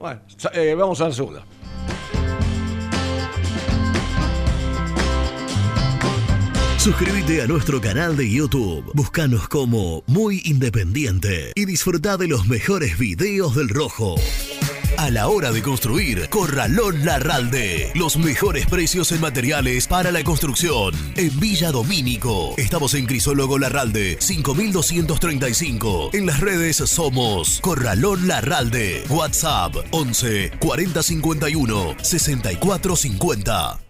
Bueno, 0.00 0.22
eh, 0.54 0.74
vamos 0.74 0.98
a 1.02 1.08
la 1.08 1.14
segunda. 1.14 1.44
Suscríbete 6.78 7.42
a 7.42 7.46
nuestro 7.46 7.82
canal 7.82 8.16
de 8.16 8.30
YouTube. 8.30 8.90
Búscanos 8.94 9.46
como 9.48 10.02
Muy 10.06 10.40
Independiente 10.46 11.52
y 11.54 11.66
disfruta 11.66 12.16
de 12.16 12.28
los 12.28 12.48
mejores 12.48 12.98
videos 12.98 13.54
del 13.54 13.68
Rojo. 13.68 14.14
A 15.00 15.08
la 15.08 15.28
hora 15.28 15.50
de 15.50 15.62
construir, 15.62 16.28
Corralón 16.28 17.06
Larralde. 17.06 17.90
Los 17.94 18.18
mejores 18.18 18.66
precios 18.66 19.10
en 19.12 19.22
materiales 19.22 19.86
para 19.86 20.12
la 20.12 20.22
construcción. 20.22 20.92
En 21.16 21.40
Villa 21.40 21.72
Domínico. 21.72 22.52
Estamos 22.58 22.92
en 22.92 23.06
Crisólogo 23.06 23.58
Larralde, 23.58 24.18
5235. 24.20 26.10
En 26.12 26.26
las 26.26 26.40
redes 26.40 26.76
somos 26.76 27.60
Corralón 27.62 28.28
Larralde. 28.28 29.02
WhatsApp 29.08 29.74
11 29.90 30.50
4051 30.60 31.96
6450. 32.02 33.89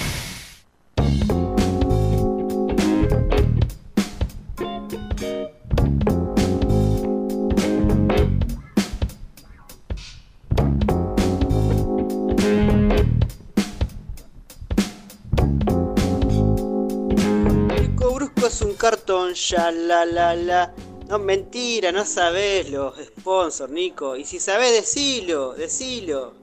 Cartón, 18.91 19.33
ya 19.35 19.71
la 19.71 20.05
la 20.05 20.35
la. 20.35 20.73
No, 21.07 21.17
mentira, 21.17 21.93
no 21.93 22.03
sabés 22.03 22.69
los 22.69 22.93
sponsors, 22.97 23.71
Nico. 23.71 24.17
Y 24.17 24.25
si 24.25 24.37
sabés, 24.37 24.73
decilo, 24.73 25.53
decilo. 25.53 26.33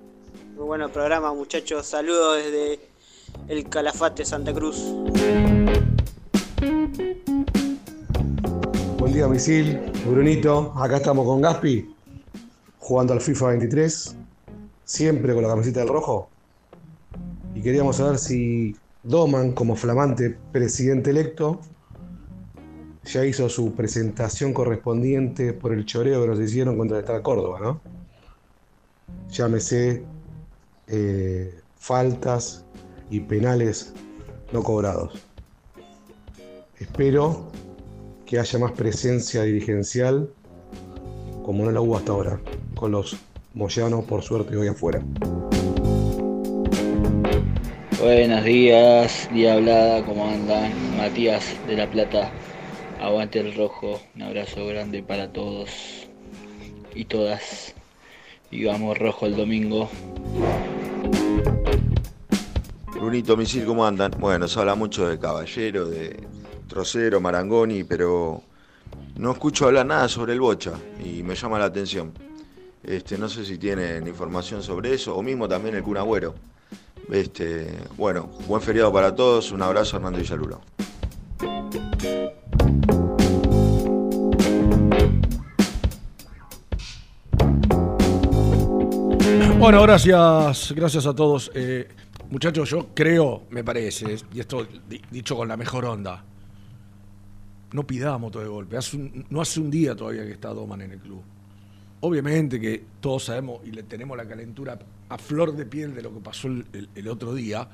Muy 0.57 0.65
bueno 0.65 0.91
programa, 0.91 1.35
muchachos. 1.35 1.87
Saludos 1.87 2.39
desde 2.39 2.81
el 3.49 3.69
Calafate 3.69 4.25
Santa 4.25 4.55
Cruz. 4.55 4.83
Buen 8.97 9.13
día, 9.13 9.29
Misil, 9.29 9.79
Brunito. 10.07 10.73
Acá 10.75 10.97
estamos 10.97 11.27
con 11.27 11.43
Gaspi, 11.43 11.95
jugando 12.79 13.13
al 13.13 13.21
FIFA 13.21 13.49
23, 13.49 14.17
siempre 14.85 15.35
con 15.35 15.43
la 15.43 15.51
camiseta 15.51 15.81
del 15.81 15.91
rojo. 15.91 16.31
Y 17.55 17.61
queríamos 17.61 17.97
saber 17.97 18.19
si 18.19 18.75
Doman, 19.03 19.53
como 19.53 19.77
flamante 19.77 20.39
presidente 20.51 21.11
electo, 21.11 21.61
ya 23.13 23.25
hizo 23.25 23.49
su 23.49 23.73
presentación 23.73 24.53
correspondiente 24.53 25.55
por 25.55 25.73
el 25.73 25.87
choreo 25.87 26.23
que 26.23 26.29
nos 26.29 26.41
hicieron 26.41 26.77
contra 26.77 26.99
el 26.99 27.05
Estado 27.05 27.19
de 27.19 27.23
Córdoba, 27.23 27.59
¿no? 27.61 27.81
Llámese 29.31 30.03
eh, 30.89 31.55
faltas 31.77 32.65
y 33.11 33.21
penales 33.21 33.95
no 34.53 34.63
cobrados. 34.63 35.25
Espero 36.79 37.51
que 38.27 38.39
haya 38.39 38.59
más 38.59 38.73
presencia 38.73 39.43
dirigencial 39.43 40.31
como 41.43 41.65
no 41.65 41.71
la 41.71 41.81
hubo 41.81 41.97
hasta 41.97 42.13
ahora, 42.13 42.39
con 42.75 42.93
los 42.93 43.17
moyanos 43.55 44.05
por 44.05 44.23
suerte 44.23 44.55
hoy 44.55 44.69
afuera. 44.69 45.03
Buenos 48.01 48.45
días, 48.45 49.29
día 49.33 49.55
hablada, 49.55 50.05
¿cómo 50.05 50.29
andan? 50.29 50.73
Matías 50.99 51.45
de 51.67 51.77
La 51.77 51.91
Plata, 51.91 52.31
aguante 53.01 53.41
el 53.41 53.55
rojo, 53.55 54.01
un 54.15 54.23
abrazo 54.23 54.67
grande 54.67 55.03
para 55.03 55.33
todos 55.33 55.71
y 56.95 57.05
todas. 57.05 57.75
Y 58.51 58.65
vamos 58.65 58.99
rojo 58.99 59.27
el 59.27 59.37
domingo. 59.37 59.91
Brunito 62.95 63.37
Misil, 63.37 63.65
¿cómo 63.65 63.87
andan? 63.87 64.13
Bueno, 64.19 64.49
se 64.49 64.59
habla 64.59 64.75
mucho 64.75 65.09
de 65.09 65.19
Caballero, 65.19 65.87
de 65.89 66.17
Trocero, 66.67 67.21
Marangoni, 67.21 67.85
pero 67.85 68.43
no 69.17 69.33
escucho 69.33 69.67
hablar 69.67 69.87
nada 69.87 70.09
sobre 70.09 70.33
el 70.33 70.41
Bocha 70.41 70.73
y 71.05 71.23
me 71.23 71.35
llama 71.35 71.59
la 71.59 71.67
atención. 71.67 72.13
Este, 72.83 73.19
no 73.19 73.29
sé 73.29 73.45
si 73.45 73.59
tienen 73.59 74.07
información 74.07 74.63
sobre 74.63 74.95
eso, 74.95 75.15
o 75.15 75.23
mismo 75.23 75.49
también 75.49 75.75
el 75.75 75.83
Kun 75.83 75.99
Agüero. 75.99 76.35
Este, 77.11 77.71
bueno, 77.97 78.31
buen 78.47 78.63
feriado 78.63 78.93
para 78.93 79.15
todos, 79.15 79.53
un 79.53 79.63
abrazo 79.63 79.97
Hernando 79.97 80.19
Villaluro. 80.19 80.61
Bueno, 89.59 89.83
gracias, 89.83 90.73
gracias 90.75 91.07
a 91.07 91.15
todos. 91.15 91.51
Eh, 91.55 91.89
muchachos, 92.31 92.71
yo 92.71 92.89
creo, 92.95 93.43
me 93.51 93.65
parece, 93.65 94.17
y 94.33 94.41
esto 94.41 94.67
di- 94.89 95.03
dicho 95.11 95.37
con 95.37 95.49
la 95.49 95.57
mejor 95.57 95.85
onda, 95.85 96.25
no 97.73 97.87
pidamos 97.87 98.31
todo 98.33 98.43
de 98.43 98.49
golpe. 98.49 98.79
No 99.31 99.41
hace 99.41 99.61
un 99.61 99.71
día 99.71 99.95
todavía 99.95 100.25
que 100.25 100.33
está 100.33 100.49
Doman 100.51 100.81
en 100.83 100.93
el 100.93 100.99
club. 100.99 101.23
Obviamente 102.01 102.61
que 102.61 102.85
todos 103.01 103.25
sabemos 103.25 103.61
y 103.67 103.73
le 103.73 103.83
tenemos 103.83 104.17
la 104.17 104.27
calentura 104.27 104.79
a 105.09 105.19
flor 105.19 105.55
de 105.55 105.67
piel 105.67 105.95
de 105.95 106.03
lo 106.03 106.15
que 106.15 106.21
pasó 106.21 106.49
el 106.49 107.09
otro 107.09 107.35
día, 107.35 107.69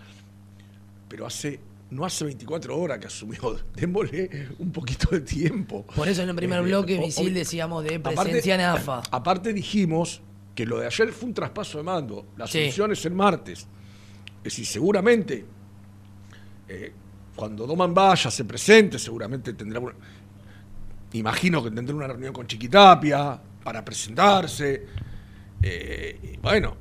pero 1.08 1.26
hace 1.26 1.60
no 1.90 2.04
hace 2.04 2.24
24 2.24 2.76
horas 2.78 2.98
que 2.98 3.06
asumió. 3.06 3.56
Démosle 3.74 4.48
un 4.58 4.72
poquito 4.72 5.08
de 5.10 5.20
tiempo. 5.20 5.86
Por 5.94 6.08
eso 6.08 6.22
en 6.22 6.30
el 6.30 6.34
primer 6.36 6.60
Eh, 6.60 6.62
bloque, 6.62 6.98
Misil, 6.98 7.32
decíamos 7.34 7.84
de 7.84 7.96
Aparte- 7.96 8.20
presencia 8.22 8.54
en 8.54 8.60
AFA. 8.62 9.02
Aparte 9.10 9.52
dijimos 9.52 10.20
que 10.54 10.66
lo 10.66 10.78
de 10.78 10.86
ayer 10.86 11.12
fue 11.12 11.28
un 11.28 11.34
traspaso 11.34 11.78
de 11.78 11.84
mando. 11.84 12.26
La 12.36 12.46
Sí. 12.46 12.60
asunción 12.60 12.92
es 12.92 13.04
el 13.04 13.14
martes. 13.14 13.60
Es 14.38 14.44
decir, 14.44 14.66
seguramente 14.66 15.44
eh, 16.68 16.92
cuando 17.36 17.66
Doman 17.66 17.92
vaya, 17.92 18.30
se 18.30 18.44
presente, 18.44 18.98
seguramente 18.98 19.52
tendrá 19.54 19.80
una- 19.80 19.94
Imagino 21.12 21.62
que 21.62 21.70
tendrá 21.70 21.94
una 21.94 22.06
reunión 22.08 22.32
con 22.32 22.46
Chiquitapia 22.46 23.40
para 23.62 23.84
presentarse. 23.84 24.84
Eh, 25.62 26.38
bueno, 26.42 26.76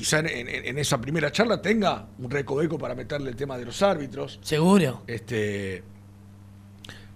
quizá 0.00 0.20
en, 0.20 0.28
en- 0.28 0.48
en 0.48 0.78
esa 0.78 0.98
primera 0.98 1.30
charla 1.30 1.60
tenga 1.60 2.06
un 2.18 2.30
recoveco 2.30 2.78
para 2.78 2.94
meterle 2.94 3.28
el 3.28 3.36
tema 3.36 3.58
de 3.58 3.66
los 3.66 3.82
árbitros. 3.82 4.38
Seguro. 4.42 5.02
Este, 5.06 5.82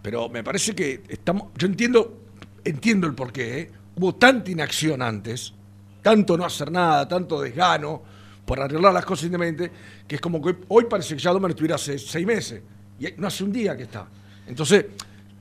pero 0.02 0.28
me 0.28 0.44
parece 0.44 0.74
que 0.74 1.02
estamos. 1.08 1.44
Yo 1.56 1.66
entiendo, 1.66 2.20
entiendo 2.62 3.06
el 3.06 3.14
porqué. 3.14 3.58
¿eh? 3.60 3.70
Hubo 3.96 4.14
tanta 4.16 4.50
inacción 4.50 5.00
antes, 5.00 5.54
tanto 6.02 6.36
no 6.36 6.44
hacer 6.44 6.70
nada, 6.70 7.08
tanto 7.08 7.40
desgano 7.40 8.02
por 8.44 8.60
arreglar 8.60 8.92
las 8.92 9.06
cosas 9.06 9.24
independientes, 9.24 9.70
que 10.06 10.16
es 10.16 10.20
como 10.20 10.42
que 10.42 10.54
hoy 10.68 10.84
parece 10.84 11.16
que 11.16 11.22
ya 11.22 11.30
Domer 11.32 11.52
estuviera 11.52 11.76
hace 11.76 11.98
seis 11.98 12.26
meses. 12.26 12.60
Y 13.00 13.06
no 13.16 13.28
hace 13.28 13.44
un 13.44 13.52
día 13.52 13.74
que 13.78 13.84
está. 13.84 14.06
Entonces, 14.46 14.84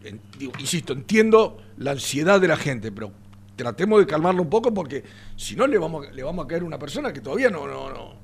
en- 0.01 0.21
digo, 0.39 0.53
insisto, 0.59 0.93
entiendo 0.93 1.61
la 1.75 1.91
ansiedad 1.91 2.39
de 2.39 2.47
la 2.47 2.55
gente, 2.55 2.89
pero 2.93 3.11
tratemos 3.55 3.99
de 3.99 4.07
calmarlo 4.07 4.41
un 4.41 4.49
poco 4.49 4.73
porque 4.73 5.03
si 5.35 5.55
no 5.55 5.67
le 5.67 5.77
vamos, 5.77 6.07
a- 6.07 6.11
le 6.11 6.23
vamos 6.23 6.45
a 6.45 6.47
caer 6.47 6.61
a 6.63 6.65
una 6.65 6.79
persona 6.79 7.11
que 7.13 7.21
todavía 7.21 7.49
no, 7.49 7.67
no, 7.67 7.89
no 7.89 8.23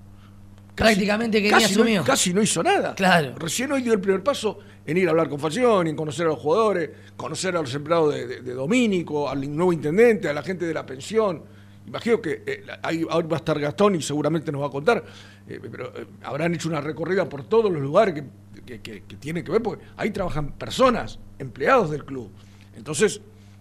Prácticamente 0.76 1.41
que 1.41 1.49
casi 1.49 1.73
no- 1.76 2.03
casi 2.06 2.34
no 2.34 2.41
hizo 2.41 2.64
nada. 2.64 2.95
Claro. 2.95 3.35
Recién 3.38 3.69
hoy 3.72 3.81
dio 3.81 3.91
el 3.93 3.99
primer 3.99 4.23
paso 4.23 4.60
en 4.85 4.95
ir 4.97 5.07
a 5.07 5.11
hablar 5.11 5.27
con 5.27 5.38
Falcioni, 5.39 5.89
en 5.89 5.95
conocer 5.95 6.26
a 6.26 6.30
los 6.30 6.39
jugadores, 6.39 6.89
conocer 7.18 7.56
a 7.57 7.61
los 7.61 7.73
empleados 7.76 8.14
de, 8.14 8.26
de- 8.27 8.41
de 8.41 8.53
Domínico, 8.53 9.30
al 9.30 9.53
nuevo 9.53 9.73
intendente, 9.73 10.30
a 10.30 10.34
la 10.34 10.41
gente 10.41 10.65
de 10.65 10.73
la 10.73 10.85
pensión. 10.85 11.43
Imagino 11.85 12.22
que 12.22 12.43
eh, 12.45 12.64
ahí 12.81 13.06
ahora 13.10 13.27
va 13.27 13.35
a 13.35 13.39
estar 13.39 13.60
Gastón 13.60 13.95
y 13.95 14.01
seguramente 14.01 14.51
nos 14.53 14.61
va 14.61 14.68
a 14.68 14.69
contar, 14.69 15.03
eh, 15.49 15.60
pero 15.69 15.88
eh, 15.97 16.06
habrán 16.23 16.53
hecho 16.56 16.69
una 16.69 16.80
recorrida 16.80 17.27
por 17.27 17.43
todos 17.43 17.69
los 17.72 17.81
lugares 17.81 18.14
que, 18.14 18.23
que- 18.65 18.80
que- 18.80 19.03
que 19.03 19.15
tienen 19.18 19.43
que 19.43 19.51
ver, 19.51 19.61
porque 19.61 19.84
ahí 19.97 20.11
trabajan 20.11 20.53
personas, 20.53 21.19
empleados 21.39 21.89
del 21.91 22.06
club. 22.06 22.30
Entonces, 22.77 23.19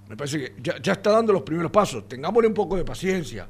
me 0.09 0.16
parece 0.16 0.39
que 0.39 0.55
ya, 0.62 0.80
ya 0.82 0.93
está 0.93 1.10
dando 1.12 1.32
los 1.32 1.43
primeros 1.43 1.70
pasos. 1.70 2.09
Tengámosle 2.09 2.48
un 2.48 2.55
poco 2.55 2.76
de 2.76 2.85
paciencia. 2.85 3.47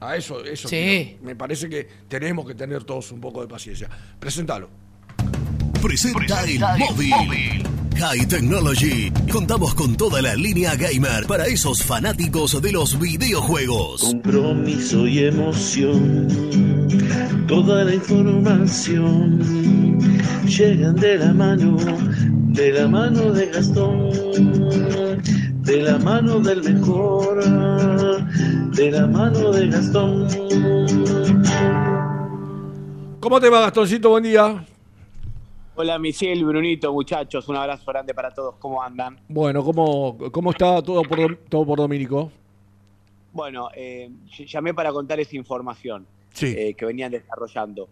A 0.00 0.16
eso, 0.16 0.44
eso 0.44 0.68
Sí. 0.68 1.16
me 1.22 1.34
parece 1.34 1.68
que 1.70 1.88
tenemos 2.08 2.46
que 2.46 2.54
tener 2.54 2.84
todos 2.84 3.10
un 3.12 3.20
poco 3.20 3.40
de 3.40 3.48
paciencia. 3.48 3.88
Presentalo. 4.18 4.68
Presenta 5.80 6.44
el 6.44 6.60
móvil. 6.60 7.62
High 7.98 8.26
Technology. 8.28 9.10
Contamos 9.32 9.74
con 9.74 9.96
toda 9.96 10.20
la 10.20 10.34
línea 10.34 10.74
gamer 10.74 11.26
para 11.26 11.46
esos 11.46 11.82
fanáticos 11.82 12.60
de 12.60 12.72
los 12.72 12.98
videojuegos. 13.00 14.02
Compromiso 14.02 15.06
y 15.06 15.20
emoción, 15.24 16.28
toda 17.48 17.84
la 17.84 17.94
información 17.94 19.38
llegan 20.46 20.96
de 20.96 21.16
la 21.18 21.32
mano, 21.32 21.76
de 22.48 22.72
la 22.72 22.86
mano 22.88 23.32
de 23.32 23.46
Gastón, 23.46 24.10
de 25.66 25.82
la 25.82 25.98
mano 25.98 26.38
del 26.40 26.62
mejor, 26.62 27.44
de 28.74 28.90
la 28.90 29.06
mano 29.06 29.50
de 29.52 29.68
Gastón. 29.68 30.28
¿Cómo 33.20 33.40
te 33.40 33.48
va, 33.50 33.60
Gastoncito? 33.62 34.10
Buen 34.10 34.22
día. 34.24 34.64
Hola 35.74 35.98
Michelle, 35.98 36.42
Brunito, 36.42 36.90
muchachos, 36.92 37.48
un 37.48 37.56
abrazo 37.56 37.84
grande 37.92 38.14
para 38.14 38.30
todos, 38.30 38.54
¿cómo 38.58 38.82
andan? 38.82 39.18
Bueno, 39.28 39.62
¿cómo, 39.62 40.16
cómo 40.32 40.50
está 40.52 40.80
todo 40.82 41.02
por, 41.02 41.36
todo 41.50 41.66
por 41.66 41.78
Domínico? 41.78 42.30
Bueno, 43.32 43.68
eh, 43.74 44.08
ll- 44.38 44.46
llamé 44.46 44.72
para 44.72 44.90
contar 44.92 45.20
esa 45.20 45.36
información 45.36 46.06
Sí. 46.32 46.54
eh, 46.56 46.74
que 46.74 46.86
venían 46.86 47.10
desarrollando. 47.12 47.88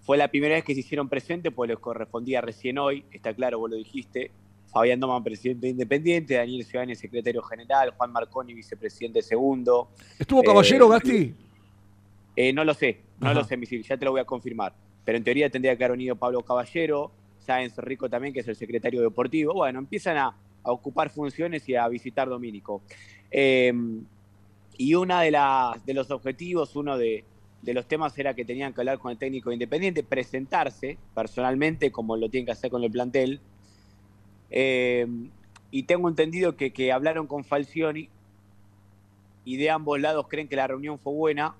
Fue 0.00 0.16
la 0.16 0.28
primera 0.28 0.54
vez 0.54 0.64
que 0.64 0.72
se 0.72 0.80
hicieron 0.80 1.10
presentes, 1.10 1.52
pues 1.54 1.68
les 1.68 1.78
correspondía 1.78 2.40
recién 2.40 2.78
hoy, 2.78 3.04
está 3.12 3.34
claro, 3.34 3.58
vos 3.58 3.68
lo 3.70 3.76
dijiste. 3.76 4.30
Fabián 4.70 5.00
Doman, 5.00 5.22
presidente 5.24 5.68
independiente, 5.68 6.34
Daniel 6.34 6.64
Ciudadani, 6.64 6.94
secretario 6.94 7.42
general, 7.42 7.90
Juan 7.96 8.12
Marconi, 8.12 8.54
vicepresidente 8.54 9.20
segundo. 9.22 9.90
¿Estuvo 10.18 10.42
Caballero, 10.42 10.86
Eh, 10.86 10.90
Gasti? 10.90 11.34
Eh, 12.36 12.52
no 12.52 12.64
lo 12.64 12.72
sé, 12.74 13.00
no 13.18 13.28
Ajá. 13.30 13.40
lo 13.40 13.44
sé, 13.44 13.56
Misil, 13.56 13.82
ya 13.82 13.96
te 13.96 14.04
lo 14.04 14.12
voy 14.12 14.20
a 14.20 14.24
confirmar. 14.24 14.72
Pero 15.04 15.18
en 15.18 15.24
teoría 15.24 15.50
tendría 15.50 15.76
que 15.76 15.84
haber 15.84 15.96
venido 15.98 16.14
Pablo 16.16 16.42
Caballero, 16.42 17.10
Sáenz 17.40 17.76
Rico 17.78 18.08
también, 18.08 18.32
que 18.32 18.40
es 18.40 18.48
el 18.48 18.54
secretario 18.54 19.02
deportivo. 19.02 19.54
Bueno, 19.54 19.78
empiezan 19.80 20.16
a, 20.16 20.26
a 20.62 20.70
ocupar 20.72 21.10
funciones 21.10 21.68
y 21.68 21.74
a 21.74 21.88
visitar 21.88 22.28
Domínico. 22.28 22.82
Eh, 23.30 23.72
y 24.76 24.94
uno 24.94 25.18
de, 25.18 25.30
las- 25.32 25.84
de 25.84 25.94
los 25.94 26.10
objetivos, 26.12 26.76
uno 26.76 26.96
de, 26.96 27.24
de 27.62 27.74
los 27.74 27.86
temas 27.86 28.16
era 28.18 28.34
que 28.34 28.44
tenían 28.44 28.72
que 28.72 28.80
hablar 28.82 28.98
con 28.98 29.10
el 29.10 29.18
técnico 29.18 29.50
independiente, 29.52 30.02
presentarse 30.04 30.96
personalmente, 31.14 31.90
como 31.90 32.16
lo 32.16 32.28
tienen 32.30 32.46
que 32.46 32.52
hacer 32.52 32.70
con 32.70 32.84
el 32.84 32.90
plantel. 32.90 33.40
Eh, 34.50 35.06
y 35.70 35.84
tengo 35.84 36.08
entendido 36.08 36.56
que, 36.56 36.72
que 36.72 36.92
hablaron 36.92 37.26
con 37.26 37.44
Falcioni 37.44 38.08
y 39.44 39.56
de 39.56 39.70
ambos 39.70 40.00
lados 40.00 40.26
creen 40.28 40.48
que 40.48 40.56
la 40.56 40.66
reunión 40.66 40.98
fue 40.98 41.12
buena. 41.12 41.54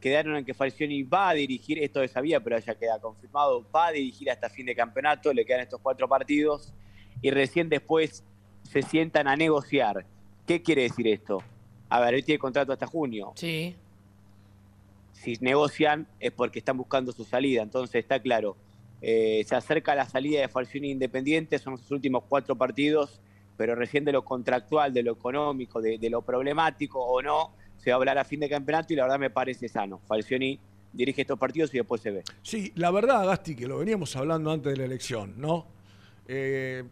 Quedaron 0.00 0.36
en 0.36 0.44
que 0.44 0.52
Falcioni 0.52 1.02
va 1.02 1.30
a 1.30 1.34
dirigir, 1.34 1.78
esto 1.78 2.00
se 2.00 2.08
sabía, 2.08 2.40
pero 2.40 2.58
ya 2.58 2.74
queda 2.74 2.98
confirmado, 2.98 3.64
va 3.74 3.86
a 3.86 3.92
dirigir 3.92 4.30
hasta 4.30 4.50
fin 4.50 4.66
de 4.66 4.74
campeonato, 4.74 5.32
le 5.32 5.46
quedan 5.46 5.60
estos 5.60 5.80
cuatro 5.80 6.06
partidos 6.06 6.74
y 7.22 7.30
recién 7.30 7.70
después 7.70 8.22
se 8.62 8.82
sientan 8.82 9.28
a 9.28 9.36
negociar. 9.36 10.04
¿Qué 10.46 10.62
quiere 10.62 10.82
decir 10.82 11.08
esto? 11.08 11.42
A 11.88 12.00
ver, 12.00 12.14
él 12.14 12.24
tiene 12.24 12.38
contrato 12.38 12.72
hasta 12.72 12.86
junio. 12.86 13.32
Sí. 13.36 13.76
Si 15.12 15.38
negocian 15.40 16.06
es 16.20 16.32
porque 16.32 16.58
están 16.58 16.76
buscando 16.76 17.12
su 17.12 17.24
salida, 17.24 17.62
entonces 17.62 17.96
está 17.96 18.20
claro. 18.20 18.56
Eh, 19.06 19.44
se 19.46 19.54
acerca 19.54 19.94
la 19.94 20.08
salida 20.08 20.40
de 20.40 20.48
Falcioni 20.48 20.90
Independiente, 20.90 21.58
son 21.58 21.76
sus 21.76 21.90
últimos 21.90 22.24
cuatro 22.26 22.56
partidos, 22.56 23.20
pero 23.54 23.74
recién 23.74 24.02
de 24.02 24.12
lo 24.12 24.24
contractual, 24.24 24.94
de 24.94 25.02
lo 25.02 25.12
económico, 25.12 25.82
de, 25.82 25.98
lo 26.08 26.22
problemático 26.22 27.04
o 27.04 27.20
no, 27.20 27.50
se 27.76 27.90
va 27.90 27.96
a 27.96 27.98
hablar 27.98 28.16
a 28.16 28.24
fin 28.24 28.40
de 28.40 28.48
campeonato 28.48 28.94
y 28.94 28.96
la 28.96 29.02
verdad 29.02 29.18
me 29.18 29.28
parece 29.28 29.68
sano. 29.68 30.00
Falcioni 30.08 30.58
dirige 30.90 31.20
estos 31.20 31.38
partidos 31.38 31.74
y 31.74 31.76
después 31.76 32.00
se 32.00 32.12
ve. 32.12 32.22
Sí, 32.40 32.72
la 32.76 32.90
verdad, 32.90 33.26
Gasti, 33.26 33.54
que 33.54 33.68
lo 33.68 33.76
veníamos 33.76 34.16
hablando 34.16 34.50
antes 34.50 34.72
de 34.72 34.78
la 34.78 34.86
elección, 34.86 35.34
¿no? 35.36 35.66
Eh, 36.26 36.82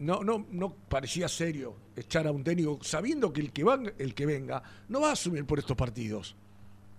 no, 0.00 0.24
no, 0.24 0.44
no 0.50 0.74
parecía 0.88 1.28
serio 1.28 1.76
echar 1.94 2.26
a 2.26 2.32
un 2.32 2.42
técnico 2.42 2.80
sabiendo 2.82 3.32
que 3.32 3.42
el 3.42 3.52
que, 3.52 3.64
el 3.96 4.12
que 4.12 4.26
venga 4.26 4.60
no 4.88 5.02
va 5.02 5.10
a 5.10 5.12
asumir 5.12 5.44
por 5.44 5.60
estos 5.60 5.76
partidos. 5.76 6.34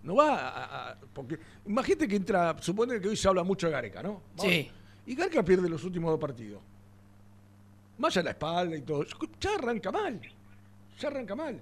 No 0.04 0.16
va 0.16 0.36
a, 0.50 0.90
a- 0.92 0.98
porque 1.14 1.38
imagínate 1.66 2.08
que 2.08 2.16
entra, 2.16 2.56
supone 2.60 3.00
que 3.00 3.08
hoy 3.10 3.16
se 3.18 3.28
habla 3.28 3.44
mucho 3.44 3.68
de 3.68 3.74
Gareca, 3.74 4.02
¿no? 4.02 4.22
Sí. 4.38 4.70
Y 5.06 5.16
Gareca 5.16 5.44
pierde 5.44 5.70
los 5.70 5.84
últimos 5.84 6.12
dos 6.12 6.20
partidos. 6.20 6.62
Más 7.98 8.12
allá 8.16 8.22
de 8.22 8.26
la 8.26 8.32
espalda 8.32 8.76
y 8.76 8.82
todo. 8.82 9.06
Ya 9.40 9.56
arranca 9.56 9.92
mal. 9.92 10.20
Ya 11.00 11.08
arranca 11.08 11.36
mal. 11.36 11.62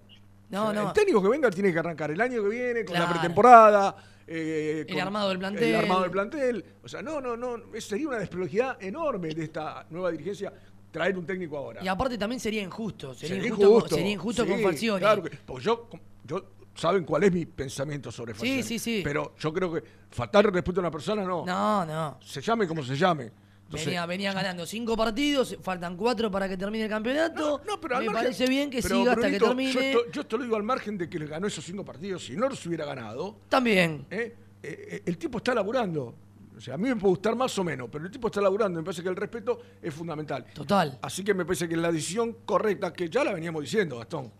No, 0.49 0.67
O 0.69 0.71
sea, 0.73 0.81
no. 0.81 0.87
El 0.87 0.93
técnico 0.93 1.21
que 1.21 1.27
venga 1.29 1.49
tiene 1.51 1.71
que 1.73 1.79
arrancar 1.79 2.11
el 2.11 2.21
año 2.21 2.41
que 2.43 2.49
viene, 2.49 2.85
con 2.85 2.97
la 2.97 3.09
pretemporada. 3.09 3.95
eh, 4.25 4.85
El 4.87 4.99
armado 4.99 5.29
del 5.29 5.39
plantel. 5.39 5.63
El 5.63 5.75
armado 5.75 6.01
del 6.03 6.11
plantel. 6.11 6.65
O 6.83 6.87
sea, 6.87 7.01
no, 7.01 7.19
no, 7.19 7.35
no. 7.35 7.57
Sería 7.79 8.07
una 8.07 8.17
desprolijidad 8.19 8.81
enorme 8.81 9.29
de 9.29 9.43
esta 9.43 9.85
nueva 9.89 10.11
dirigencia 10.11 10.53
traer 10.91 11.17
un 11.17 11.25
técnico 11.25 11.57
ahora. 11.57 11.83
Y 11.83 11.87
aparte 11.87 12.17
también 12.17 12.39
sería 12.39 12.63
injusto. 12.63 13.13
Sería, 13.13 13.35
Sería 13.35 13.49
injusto, 13.49 13.95
sería 13.95 14.11
injusto 14.11 14.43
Sí, 14.43 14.49
con 14.49 14.61
Falcioni. 14.61 14.99
Claro, 15.01 15.23
que- 15.23 15.37
porque 15.45 15.63
yo, 15.65 15.89
yo, 16.25 16.45
saben 16.79 17.03
cuál 17.03 17.23
es 17.23 17.31
mi 17.31 17.45
pensamiento 17.45 18.11
sobre 18.11 18.33
Sí, 18.33 18.39
Falcioni. 18.39 18.63
sí, 18.63 18.79
sí. 18.79 19.01
Pero 19.03 19.35
yo 19.37 19.53
creo 19.53 19.73
que 19.73 19.83
faltar 20.09 20.51
respeto 20.51 20.79
a 20.79 20.83
una 20.83 20.91
persona 20.91 21.23
no. 21.23 21.45
No, 21.45 21.85
no. 21.85 22.17
Se 22.23 22.41
llame 22.41 22.67
como 22.67 22.83
se 22.83 22.95
llame. 22.95 23.31
Entonces, 23.65 23.85
venía, 23.85 24.05
venía 24.07 24.33
ganando 24.33 24.65
cinco 24.65 24.97
partidos, 24.97 25.55
faltan 25.61 25.95
cuatro 25.95 26.31
para 26.31 26.49
que 26.49 26.57
termine 26.57 26.85
el 26.85 26.89
campeonato. 26.89 27.61
pero 27.79 27.97
al 27.97 28.01
Me 28.03 28.09
margen- 28.09 28.13
parece 28.23 28.47
bien 28.47 28.69
que 28.71 28.81
pero, 28.81 28.97
siga 28.97 29.11
hasta 29.13 29.29
que 29.29 29.37
termine. 29.39 29.71
Yo 29.73 29.79
esto, 29.79 29.99
yo 30.11 30.21
esto 30.21 30.37
lo 30.37 30.43
digo 30.43 30.55
al 30.55 30.63
margen 30.63 30.97
de 30.97 31.07
que 31.07 31.19
le 31.19 31.27
ganó 31.27 31.45
esos 31.45 31.63
cinco 31.63 31.85
partidos. 31.85 32.25
Si 32.25 32.35
no 32.35 32.49
los 32.49 32.65
hubiera 32.65 32.85
ganado, 32.85 33.37
También. 33.47 34.07
¿eh? 34.09 34.35
Eh, 34.63 34.87
eh, 34.91 35.03
el 35.05 35.17
tipo 35.19 35.37
está 35.37 35.53
laburando. 35.53 36.15
O 36.57 36.59
sea, 36.59 36.73
a 36.73 36.77
mí 36.77 36.89
me 36.89 36.95
puede 36.95 37.11
gustar 37.11 37.35
más 37.35 37.57
o 37.59 37.63
menos, 37.63 37.87
pero 37.91 38.05
el 38.05 38.11
tipo 38.11 38.27
está 38.27 38.41
laburando. 38.41 38.79
Me 38.79 38.83
parece 38.83 39.03
que 39.03 39.07
el 39.09 39.15
respeto 39.15 39.61
es 39.81 39.93
fundamental. 39.93 40.45
Total. 40.51 40.97
Así 41.03 41.23
que 41.23 41.33
me 41.35 41.45
parece 41.45 41.69
que 41.69 41.77
la 41.77 41.91
decisión 41.91 42.37
correcta, 42.45 42.91
que 42.91 43.07
ya 43.07 43.23
la 43.23 43.33
veníamos 43.33 43.61
diciendo, 43.61 43.99
Gastón. 43.99 44.31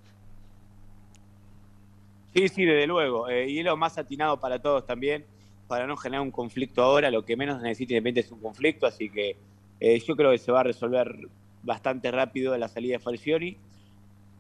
Sí, 2.34 2.48
sí, 2.48 2.66
desde 2.66 2.88
luego. 2.88 3.28
Eh, 3.30 3.50
y 3.50 3.60
es 3.60 3.66
lo 3.66 3.76
más 3.78 3.98
atinado 3.98 4.40
para 4.40 4.62
todos 4.62 4.86
también, 4.86 5.26
para 5.68 5.88
no 5.88 5.98
generar 5.98 6.22
un 6.22 6.32
conflicto 6.32 6.82
ahora. 6.84 7.10
Lo 7.12 7.26
que 7.26 7.36
menos 7.36 7.62
necesita 7.62 7.94
Independiente 7.94 8.22
es 8.28 8.32
un 8.32 8.40
conflicto, 8.40 8.86
así 8.86 9.10
que 9.10 9.36
eh, 9.80 10.00
yo 10.06 10.16
creo 10.16 10.32
que 10.32 10.38
se 10.38 10.52
va 10.52 10.60
a 10.62 10.64
resolver 10.64 11.16
bastante 11.64 12.12
rápido 12.12 12.58
la 12.58 12.68
salida 12.68 12.94
de 12.94 13.00
Falcioni 13.00 13.58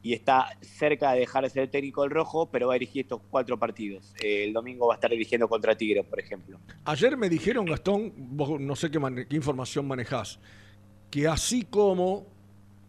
y 0.01 0.13
está 0.13 0.47
cerca 0.61 1.11
de 1.11 1.19
dejar 1.21 1.43
de 1.43 1.49
ser 1.49 1.63
el 1.63 1.69
técnico 1.69 2.03
del 2.03 2.11
rojo, 2.11 2.45
pero 2.49 2.67
va 2.67 2.73
a 2.73 2.79
dirigir 2.79 3.01
estos 3.01 3.19
cuatro 3.29 3.57
partidos. 3.59 4.13
Eh, 4.23 4.45
el 4.45 4.53
domingo 4.53 4.87
va 4.87 4.93
a 4.93 4.95
estar 4.95 5.09
dirigiendo 5.11 5.49
contra 5.49 5.75
Tigre, 5.75 6.03
por 6.03 6.19
ejemplo. 6.19 6.57
Ayer 6.85 7.17
me 7.17 7.27
dijeron, 7.27 7.65
Gastón, 7.65 8.13
vos 8.15 8.59
no 8.61 8.75
sé 8.77 8.89
qué, 8.89 8.97
mane- 8.99 9.27
qué 9.27 9.35
información 9.35 9.85
manejás, 9.87 10.39
que 11.11 11.27
así 11.27 11.63
como 11.63 12.25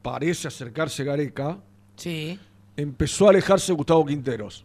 parece 0.03 0.47
acercarse 0.49 1.03
Gareca, 1.03 1.59
sí. 1.97 2.39
empezó 2.77 3.27
a 3.27 3.31
alejarse 3.31 3.73
Gustavo 3.73 4.07
Quinteros. 4.07 4.65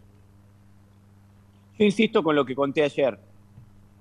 Yo 1.77 1.85
insisto 1.85 2.23
con 2.23 2.35
lo 2.35 2.45
que 2.45 2.55
conté 2.55 2.83
ayer. 2.83 3.19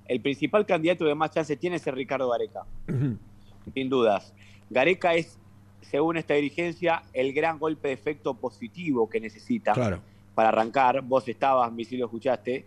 El 0.07 0.21
principal 0.21 0.67
candidato 0.67 1.05
que 1.05 1.15
más 1.15 1.31
chance 1.31 1.57
tiene 1.57 1.77
es 1.77 1.87
el 1.87 1.95
Ricardo 1.95 2.29
Gareca. 2.31 2.63
sin 3.73 3.89
dudas. 3.89 4.35
Gareca 4.71 5.15
es, 5.15 5.39
según 5.81 6.17
esta 6.17 6.35
dirigencia, 6.35 7.03
el 7.13 7.33
gran 7.33 7.59
golpe 7.59 7.89
de 7.89 7.95
efecto 7.95 8.35
positivo 8.35 9.09
que 9.09 9.21
necesita 9.21 9.73
Claro. 9.73 10.01
para 10.35 10.49
arrancar. 10.51 11.01
Vos 11.03 11.27
estabas, 11.29 11.73
mi 11.73 11.85
sí 11.85 11.97
lo 11.97 12.05
escuchaste, 12.07 12.67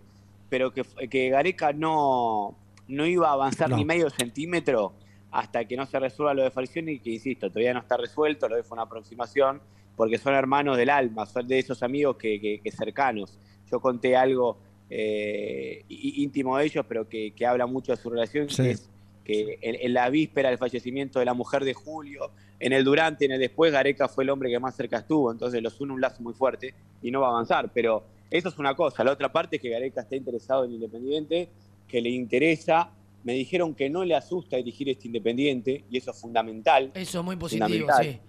pero 0.50 0.72
que, 0.74 0.84
que 1.10 1.30
Gareca 1.30 1.74
no, 1.74 2.56
no 2.88 3.06
iba 3.06 3.30
a 3.30 3.34
avanzar 3.34 3.70
No. 3.70 3.78
ni 3.78 3.86
medio 3.86 4.10
centímetro 4.10 4.94
hasta 5.30 5.66
que 5.66 5.76
no 5.78 5.86
se 5.86 6.00
resuelva 6.00 6.34
lo 6.34 6.44
de 6.44 6.52
Falcioni, 6.52 7.00
que 7.00 7.12
insisto, 7.12 7.50
todavía 7.50 7.74
no 7.74 7.82
está 7.82 7.98
resuelto, 7.98 8.48
lo 8.48 8.56
de 8.56 8.64
fue 8.64 8.76
una 8.76 8.84
aproximación, 8.84 9.62
porque 9.96 10.18
son 10.18 10.34
hermanos 10.34 10.78
del 10.78 10.90
alma, 10.90 11.26
son 11.26 11.48
de 11.48 11.60
esos 11.60 11.84
amigos 11.84 12.16
que, 12.18 12.40
que- 12.40 12.60
que 12.64 12.72
cercanos. 12.72 13.38
Yo 13.70 13.80
conté 13.82 14.16
algo 14.16 14.58
eh, 14.90 15.84
íntimo 15.90 16.58
de 16.58 16.66
ellos, 16.66 16.86
pero 16.88 17.08
que, 17.10 17.32
que 17.32 17.46
habla 17.46 17.66
mucho 17.66 17.92
de 17.92 17.98
su 18.02 18.10
relación, 18.10 18.50
Sí. 18.50 18.64
que 18.64 18.72
es 18.72 18.90
que 19.26 19.60
en, 19.62 19.76
en 19.82 19.94
la 19.94 20.10
víspera 20.10 20.48
del 20.50 20.58
fallecimiento 20.58 21.20
de 21.20 21.26
la 21.26 21.34
mujer 21.34 21.66
de 21.66 21.74
Julio, 21.74 22.32
en 22.62 22.72
el 22.72 22.86
durante, 22.86 23.26
en 23.26 23.32
el 23.34 23.40
después, 23.42 23.72
Gareca 23.74 24.08
fue 24.08 24.24
el 24.24 24.30
hombre 24.30 24.50
que 24.50 24.58
más 24.60 24.76
cerca 24.76 25.00
estuvo, 25.00 25.32
entonces 25.32 25.62
los 25.62 25.80
une 25.82 25.94
un 25.94 26.00
lazo 26.02 26.22
muy 26.24 26.34
fuerte 26.34 26.74
y 27.04 27.12
no 27.12 27.20
va 27.22 27.28
a 27.28 27.32
avanzar, 27.32 27.70
pero 27.74 28.04
eso 28.32 28.48
es 28.50 28.58
una 28.58 28.74
cosa. 28.76 29.04
La 29.04 29.12
otra 29.12 29.32
parte 29.32 29.58
es 29.58 29.62
que 29.62 29.70
Gareca 29.70 30.02
está 30.02 30.16
interesado 30.16 30.64
en 30.64 30.72
Independiente 30.74 31.50
que 31.90 32.02
le 32.02 32.10
interesa. 32.10 32.90
Me 33.26 33.34
dijeron 33.34 33.76
que 33.76 33.90
no 33.90 34.06
le 34.06 34.16
asusta 34.16 34.56
dirigir 34.56 34.88
este 34.90 35.08
Independiente, 35.08 35.84
y 35.92 35.98
eso 35.98 36.12
es 36.12 36.22
fundamental. 36.22 36.92
Eso 36.96 37.20
es 37.20 37.26
muy 37.26 37.36
positivo, 37.36 37.68
Fundamental. 37.68 38.06
sí. 38.06 38.20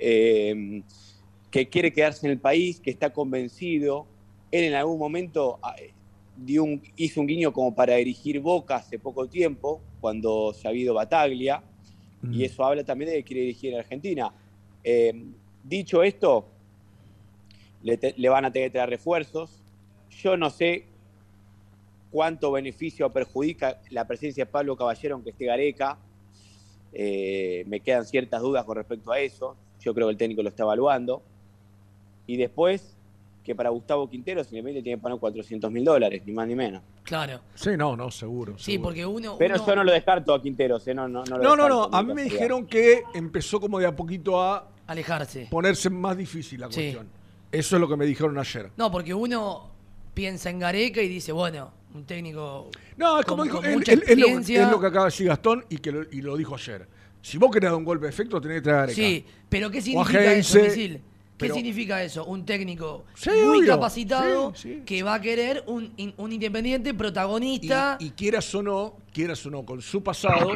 Eh, 0.00 0.82
que 1.50 1.68
quiere 1.68 1.92
quedarse 1.92 2.26
en 2.26 2.32
el 2.32 2.38
país, 2.38 2.80
que 2.80 2.90
está 2.90 3.10
convencido. 3.12 4.06
Él 4.50 4.64
en 4.64 4.74
algún 4.74 4.98
momento 4.98 5.58
ah, 5.62 5.74
dio 6.36 6.64
un- 6.64 6.82
hizo 6.96 7.20
un 7.20 7.26
guiño 7.26 7.52
como 7.52 7.74
para 7.74 7.94
dirigir 7.96 8.40
Boca 8.40 8.76
hace 8.76 8.98
poco 8.98 9.26
tiempo, 9.28 9.80
cuando 10.00 10.52
se 10.52 10.66
ha 10.66 10.70
habido 10.70 10.94
Bataglia, 10.94 11.62
y 12.32 12.44
eso 12.44 12.64
habla 12.64 12.82
también 12.82 13.10
de 13.10 13.16
que 13.18 13.24
quiere 13.24 13.40
dirigir 13.42 13.72
en 13.72 13.78
Argentina. 13.80 14.32
Eh, 14.82 15.12
dicho 15.62 16.02
esto, 16.02 16.48
le, 17.82 17.96
te- 17.98 18.14
le 18.16 18.28
van 18.28 18.44
a 18.44 18.52
tener 18.52 18.68
que 18.70 18.72
traer 18.74 18.90
refuerzos. 18.90 19.62
Yo 20.10 20.36
no 20.36 20.50
sé 20.50 20.86
cuánto 22.10 22.50
beneficio 22.52 23.10
perjudica 23.12 23.80
la 23.90 24.06
presencia 24.06 24.44
de 24.44 24.50
Pablo 24.50 24.76
Caballero 24.76 25.14
aunque 25.16 25.30
esté 25.30 25.44
Gareca. 25.46 25.98
Eh, 26.92 27.64
me 27.66 27.80
quedan 27.80 28.04
ciertas 28.06 28.40
dudas 28.40 28.64
con 28.64 28.76
respecto 28.76 29.12
a 29.12 29.20
eso. 29.20 29.56
Yo 29.80 29.92
creo 29.94 30.06
que 30.06 30.12
el 30.12 30.16
técnico 30.16 30.42
lo 30.42 30.48
está 30.48 30.62
evaluando. 30.64 31.22
Y 32.26 32.36
después, 32.38 32.95
que 33.46 33.54
para 33.54 33.70
Gustavo 33.70 34.10
Quintero, 34.10 34.40
Independiente 34.42 34.82
tiene 34.82 34.98
que 34.98 35.02
poner 35.02 35.18
400 35.18 35.70
mil 35.70 35.84
dólares, 35.84 36.20
ni 36.26 36.32
más 36.32 36.48
ni 36.48 36.56
menos. 36.56 36.82
Claro. 37.04 37.40
Sí, 37.54 37.70
no, 37.76 37.96
no, 37.96 38.10
seguro. 38.10 38.58
Sí, 38.58 38.72
seguro. 38.72 38.88
porque 38.88 39.06
uno. 39.06 39.36
Pero 39.38 39.54
uno- 39.54 39.66
yo 39.66 39.76
no 39.76 39.84
lo 39.84 39.92
descarto 39.92 40.34
a 40.34 40.42
Quinteros, 40.42 40.86
¿eh? 40.88 40.94
no, 40.94 41.06
no, 41.08 41.22
no, 41.24 41.38
lo 41.38 41.42
No, 41.42 41.56
no, 41.56 41.68
no. 41.68 41.88
A 41.92 42.02
mí 42.02 42.12
me 42.12 42.24
dijeron 42.24 42.66
que 42.66 43.02
empezó 43.14 43.60
como 43.60 43.78
de 43.78 43.86
a 43.86 43.94
poquito 43.94 44.42
a 44.42 44.68
Alejarse. 44.88 45.46
ponerse 45.50 45.88
más 45.90 46.16
difícil 46.16 46.60
la 46.60 46.66
Sí. 46.70 46.74
cuestión. 46.80 47.08
Eso 47.52 47.76
es 47.76 47.80
lo 47.80 47.88
que 47.88 47.96
me 47.96 48.04
dijeron 48.04 48.36
ayer. 48.36 48.70
No, 48.76 48.90
porque 48.90 49.14
uno 49.14 49.70
piensa 50.12 50.50
en 50.50 50.58
Gareca 50.58 51.00
y 51.00 51.08
dice, 51.08 51.30
bueno, 51.30 51.70
un 51.94 52.04
técnico. 52.04 52.70
No, 52.96 53.20
es 53.20 53.24
con- 53.26 53.36
como 53.38 53.44
dijo, 53.44 53.56
con 53.58 53.66
es, 53.66 54.18
lo, 54.18 54.26
es 54.38 54.70
lo 54.70 54.80
que 54.80 54.86
acaba 54.88 55.04
de 55.04 55.10
decir 55.12 55.28
Gastón 55.28 55.64
y 55.68 55.78
que 55.78 55.92
lo, 55.92 56.02
y 56.10 56.20
lo 56.20 56.36
dijo 56.36 56.56
ayer. 56.56 56.88
Si 57.22 57.38
vos 57.38 57.50
querés 57.50 57.70
dar 57.70 57.78
un 57.78 57.84
golpe 57.84 58.06
de 58.06 58.10
efecto, 58.10 58.40
tenés 58.40 58.56
que 58.58 58.62
traer 58.62 58.76
a 58.76 58.80
Gareca. 58.82 58.96
Sí, 58.96 59.24
pero 59.48 59.70
¿qué 59.70 59.78
O 59.78 59.80
a 59.80 59.82
significa 59.82 60.32
eso, 60.32 60.58
Heinze, 60.58 60.62
Misil? 60.76 61.02
¿Qué 61.38 61.44
pero- 61.46 61.54
significa 61.54 62.02
eso? 62.02 62.24
Un 62.24 62.44
técnico 62.46 63.04
Sí, 63.14 63.28
muy 63.30 63.58
obvio. 63.58 63.74
capacitado 63.74 64.54
Sí, 64.54 64.74
sí. 64.76 64.82
que 64.86 65.02
va 65.02 65.14
a 65.14 65.20
querer 65.20 65.64
un, 65.66 65.92
un 66.16 66.32
independiente 66.32 66.94
protagonista. 66.94 67.96
Y, 68.00 68.06
y 68.06 68.10
quieras 68.12 68.54
o 68.54 68.62
no, 68.62 68.96
quieras 69.12 69.44
o 69.44 69.50
no, 69.50 69.64
con 69.64 69.82
su 69.82 70.02
pasado, 70.02 70.52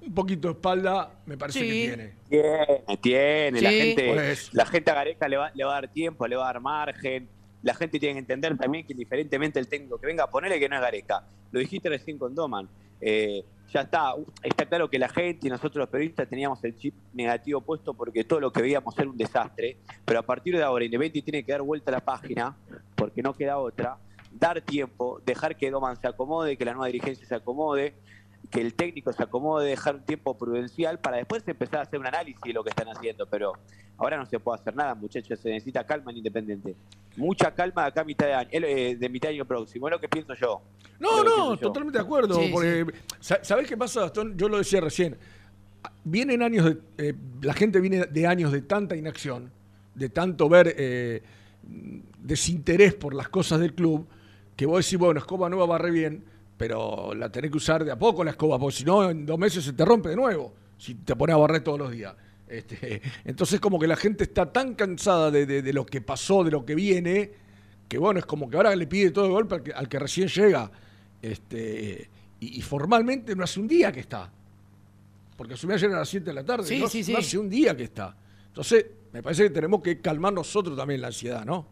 un 0.00 0.14
poquito 0.14 0.48
de 0.48 0.54
espalda 0.54 1.10
me 1.26 1.36
parece 1.36 1.60
Sí. 1.60 1.66
que 1.66 1.72
tiene. 1.72 2.12
Tiene, 2.28 2.98
tiene. 3.00 3.60
La 3.60 3.70
gente, 3.70 4.12
Pues. 4.14 4.54
la 4.54 4.66
gente 4.66 4.90
a 4.90 4.94
Gareca 4.94 5.28
le 5.28 5.36
va, 5.36 5.50
le 5.54 5.64
va 5.64 5.70
a 5.72 5.74
dar 5.80 5.88
tiempo, 5.88 6.26
le 6.26 6.36
va 6.36 6.44
a 6.48 6.52
dar 6.52 6.60
margen. 6.60 7.28
La 7.62 7.74
gente 7.74 7.98
tiene 8.00 8.14
que 8.14 8.18
entender 8.20 8.56
también 8.56 8.84
que 8.86 8.92
indiferentemente 8.92 9.58
el 9.60 9.68
técnico 9.68 9.98
que 9.98 10.06
venga, 10.06 10.26
ponele 10.28 10.58
que 10.58 10.68
no 10.68 10.76
es 10.76 10.82
Gareca. 10.82 11.24
Lo 11.52 11.60
dijiste 11.60 11.88
recién 11.88 12.18
con 12.18 12.34
Doman. 12.34 12.68
Eh, 13.00 13.44
ya 13.72 13.80
está, 13.82 14.14
está 14.42 14.66
claro 14.66 14.90
que 14.90 14.98
la 14.98 15.08
gente 15.08 15.46
y 15.46 15.50
nosotros 15.50 15.76
los 15.76 15.88
periodistas 15.88 16.28
teníamos 16.28 16.62
el 16.64 16.76
chip 16.76 16.94
negativo 17.14 17.60
puesto 17.62 17.94
porque 17.94 18.22
todo 18.24 18.38
lo 18.40 18.52
que 18.52 18.60
veíamos 18.60 18.96
era 18.98 19.08
un 19.08 19.16
desastre. 19.16 19.78
Pero 20.04 20.20
a 20.20 20.22
partir 20.22 20.56
de 20.56 20.62
ahora, 20.62 20.84
Independiente 20.84 21.30
tiene 21.30 21.44
que 21.44 21.52
dar 21.52 21.62
vuelta 21.62 21.90
a 21.90 21.94
la 21.94 22.00
página, 22.00 22.54
porque 22.94 23.22
no 23.22 23.32
queda 23.32 23.58
otra, 23.58 23.96
dar 24.30 24.60
tiempo, 24.60 25.20
dejar 25.24 25.56
que 25.56 25.70
Doman 25.70 25.96
se 25.96 26.06
acomode, 26.06 26.56
que 26.56 26.64
la 26.64 26.72
nueva 26.72 26.86
dirigencia 26.86 27.26
se 27.26 27.34
acomode, 27.34 27.94
que 28.50 28.60
el 28.60 28.74
técnico 28.74 29.12
se 29.12 29.22
acomode, 29.22 29.68
dejar 29.68 29.94
un 29.96 30.02
tiempo 30.02 30.36
prudencial 30.36 30.98
para 30.98 31.16
después 31.18 31.42
empezar 31.46 31.80
a 31.80 31.82
hacer 31.82 31.98
un 31.98 32.06
análisis 32.06 32.40
de 32.42 32.52
lo 32.52 32.62
que 32.62 32.70
están 32.70 32.88
haciendo. 32.88 33.26
Pero 33.26 33.52
ahora 33.98 34.16
no 34.18 34.26
se 34.26 34.38
puede 34.40 34.60
hacer 34.60 34.74
nada, 34.76 34.94
muchachos, 34.94 35.38
se 35.40 35.48
necesita 35.50 35.84
calma 35.86 36.10
en 36.10 36.18
Independiente. 36.18 36.74
Mucha 37.16 37.54
calma 37.54 37.82
de 37.82 37.88
acá 37.88 38.00
a 38.02 38.04
mitad 38.04 38.26
de 38.26 38.34
año, 38.34 38.48
eh, 38.52 38.96
de 38.96 39.08
mitad 39.08 39.28
de 39.28 39.36
año 39.36 39.44
próximo, 39.44 39.88
es 39.88 39.92
lo 39.92 40.00
que 40.00 40.08
pienso 40.08 40.34
yo. 40.34 40.60
No, 40.98 41.22
no, 41.24 41.54
yo. 41.54 41.60
totalmente 41.60 41.98
de 41.98 42.04
acuerdo. 42.04 42.34
Sí, 42.34 42.50
porque, 42.52 42.86
sa- 43.20 43.42
¿Sabés 43.42 43.66
qué 43.68 43.76
pasa, 43.76 44.02
Gastón? 44.02 44.36
Yo 44.36 44.48
lo 44.48 44.58
decía 44.58 44.80
recién. 44.80 45.16
Vienen 46.04 46.42
años 46.42 46.64
de. 46.66 46.78
eh, 46.98 47.14
la 47.42 47.54
gente 47.54 47.80
viene 47.80 48.04
de 48.06 48.26
años 48.26 48.52
de 48.52 48.62
tanta 48.62 48.96
inacción, 48.96 49.50
de 49.94 50.08
tanto 50.08 50.48
ver 50.48 50.74
eh, 50.78 51.22
desinterés 52.18 52.94
por 52.94 53.14
las 53.14 53.28
cosas 53.28 53.60
del 53.60 53.74
club, 53.74 54.06
que 54.56 54.66
vos 54.66 54.84
decís, 54.84 54.98
bueno, 54.98 55.18
escoba 55.20 55.48
nueva 55.48 55.66
va 55.66 55.78
re 55.78 55.90
bien, 55.90 56.24
pero 56.62 57.12
la 57.16 57.28
tenés 57.28 57.50
que 57.50 57.56
usar 57.56 57.84
de 57.84 57.90
a 57.90 57.98
poco 57.98 58.22
la 58.22 58.30
escoba, 58.30 58.56
porque 58.56 58.76
si 58.76 58.84
no, 58.84 59.10
en 59.10 59.26
dos 59.26 59.36
meses 59.36 59.64
se 59.64 59.72
te 59.72 59.84
rompe 59.84 60.10
de 60.10 60.14
nuevo, 60.14 60.54
si 60.78 60.94
te 60.94 61.16
pones 61.16 61.34
a 61.34 61.36
barrer 61.36 61.64
todos 61.64 61.76
los 61.76 61.90
días. 61.90 62.14
Este, 62.46 63.02
entonces, 63.24 63.58
como 63.58 63.80
que 63.80 63.88
la 63.88 63.96
gente 63.96 64.22
está 64.22 64.52
tan 64.52 64.76
cansada 64.76 65.32
de, 65.32 65.44
de- 65.44 65.60
de 65.60 65.72
lo 65.72 65.84
que 65.84 66.00
pasó, 66.02 66.44
de 66.44 66.52
lo 66.52 66.64
que 66.64 66.76
viene, 66.76 67.32
que 67.88 67.98
bueno, 67.98 68.20
es 68.20 68.26
como 68.26 68.48
que 68.48 68.56
ahora 68.58 68.76
le 68.76 68.86
pide 68.86 69.10
todo 69.10 69.24
de 69.24 69.32
golpe 69.32 69.56
al 69.56 69.62
que, 69.64 69.72
al 69.72 69.88
que 69.88 69.98
recién 69.98 70.28
llega. 70.28 70.70
Este, 71.20 72.08
y, 72.38 72.58
y 72.60 72.62
formalmente 72.62 73.34
no 73.34 73.42
hace 73.42 73.58
un 73.58 73.66
día 73.66 73.90
que 73.90 73.98
está. 73.98 74.30
Porque 75.36 75.54
asumió 75.54 75.74
ayer 75.74 75.90
a 75.90 75.98
las 75.98 76.08
7 76.10 76.26
de 76.26 76.32
la 76.32 76.44
tarde. 76.44 76.64
Sí, 76.68 76.78
no, 76.78 76.86
sí, 76.86 77.00
no 77.00 77.04
sí. 77.06 77.16
hace 77.16 77.38
un 77.38 77.50
día 77.50 77.76
que 77.76 77.82
está. 77.82 78.14
Entonces, 78.46 78.86
me 79.12 79.20
parece 79.20 79.42
que 79.42 79.50
tenemos 79.50 79.82
que 79.82 80.00
calmar 80.00 80.32
nosotros 80.32 80.76
también 80.76 81.00
la 81.00 81.08
ansiedad, 81.08 81.44
¿no? 81.44 81.66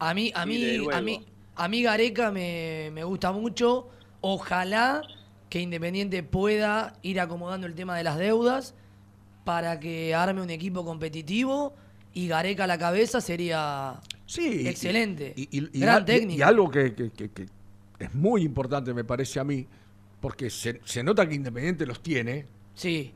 A 0.00 0.12
mí, 0.14 0.32
a 0.34 0.44
mí, 0.46 0.78
a 0.92 1.00
mí, 1.00 1.24
a 1.54 1.68
mí 1.68 1.82
Gareca 1.84 2.32
me, 2.32 2.90
me 2.92 3.04
gusta 3.04 3.30
mucho. 3.30 3.88
Ojalá 4.20 5.02
que 5.48 5.60
Independiente 5.60 6.22
pueda 6.22 6.94
ir 7.02 7.20
acomodando 7.20 7.66
el 7.66 7.74
tema 7.74 7.96
de 7.96 8.04
las 8.04 8.18
deudas 8.18 8.74
para 9.44 9.80
que 9.80 10.14
arme 10.14 10.42
un 10.42 10.50
equipo 10.50 10.84
competitivo 10.84 11.74
y 12.12 12.28
Gareca 12.28 12.64
a 12.64 12.66
la 12.66 12.78
cabeza 12.78 13.20
sería 13.20 14.00
Sí. 14.26 14.68
excelente. 14.68 15.32
Y, 15.36 15.42
y- 15.58 15.70
y 15.72 15.80
Gran 15.80 15.96
al- 15.96 16.02
y- 16.02 16.06
técnico. 16.06 16.38
y 16.38 16.42
algo 16.42 16.70
que, 16.70 16.94
que- 16.94 17.10
que- 17.10 17.30
que 17.30 17.46
es 17.98 18.14
muy 18.14 18.42
importante, 18.42 18.94
me 18.94 19.04
parece 19.04 19.40
a 19.40 19.44
mí, 19.44 19.66
porque 20.20 20.50
se, 20.50 20.80
se 20.84 21.02
nota 21.02 21.26
que 21.28 21.34
Independiente 21.34 21.86
los 21.86 22.02
tiene, 22.02 22.46
Sí, 22.74 23.12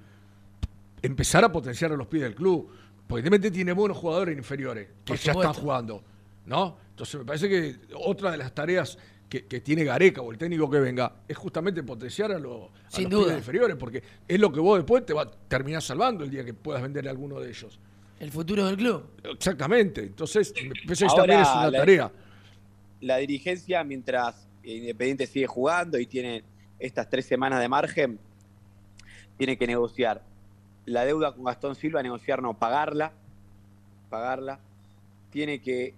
empezar 1.02 1.44
a 1.44 1.52
potenciar 1.52 1.92
a 1.92 1.96
los 1.96 2.06
pies 2.06 2.22
del 2.22 2.34
club. 2.34 2.68
Porque 3.06 3.20
Independiente 3.20 3.54
tiene 3.56 3.72
buenos 3.72 3.96
jugadores 3.98 4.36
inferiores 4.36 4.88
que 5.04 5.12
Por 5.12 5.16
ya 5.18 5.32
supuesto. 5.32 5.50
están 5.50 5.62
jugando, 5.62 6.02
¿no? 6.46 6.76
Entonces 6.90 7.20
me 7.20 7.24
parece 7.26 7.48
que 7.48 7.76
otra 7.94 8.30
de 8.30 8.38
las 8.38 8.52
tareas 8.54 8.98
que, 9.28 9.46
que 9.46 9.60
tiene 9.60 9.84
Gareca 9.84 10.20
o 10.22 10.30
el 10.30 10.38
técnico 10.38 10.70
que 10.70 10.78
venga 10.80 11.12
es 11.26 11.36
justamente 11.36 11.82
potenciar 11.82 12.30
a, 12.32 12.38
los- 12.38 12.70
a 12.86 12.90
Sin 12.90 13.04
los 13.04 13.12
duda. 13.12 13.24
pibes 13.26 13.38
inferiores, 13.38 13.76
porque 13.76 14.02
es 14.28 14.38
lo 14.40 14.52
que 14.52 14.60
vos 14.60 14.78
después 14.78 15.04
te 15.04 15.12
va 15.12 15.22
a 15.22 15.30
terminar 15.30 15.82
salvando 15.82 16.24
el 16.24 16.30
día 16.30 16.44
que 16.44 16.54
puedas 16.54 16.82
vender 16.82 17.06
a 17.08 17.10
alguno 17.10 17.40
de 17.40 17.48
ellos. 17.48 17.78
el 18.20 18.30
futuro 18.30 18.64
del 18.66 18.76
club. 18.76 19.04
Exactamente. 19.24 20.02
Entonces, 20.02 20.52
que 20.52 20.70
Ahora, 21.04 21.14
también 21.16 21.40
es 21.40 21.48
una 21.48 21.70
la- 21.70 21.78
tarea. 21.78 22.12
La 23.00 23.16
dirigencia, 23.18 23.82
mientras 23.84 24.46
Independiente 24.62 25.26
sigue 25.26 25.46
jugando 25.46 25.98
y 25.98 26.06
tiene 26.06 26.42
estas 26.78 27.10
tres 27.10 27.26
semanas 27.26 27.60
de 27.60 27.68
margen, 27.68 28.18
tiene 29.36 29.58
que 29.58 29.66
negociar 29.66 30.22
la 30.86 31.04
deuda 31.04 31.34
con 31.34 31.44
Gastón 31.44 31.74
Silva, 31.74 32.02
negociar 32.02 32.40
no, 32.40 32.54
pagarla, 32.54 33.12
pagarla. 34.10 34.58
Tiene 35.30 35.60
que 35.60 35.94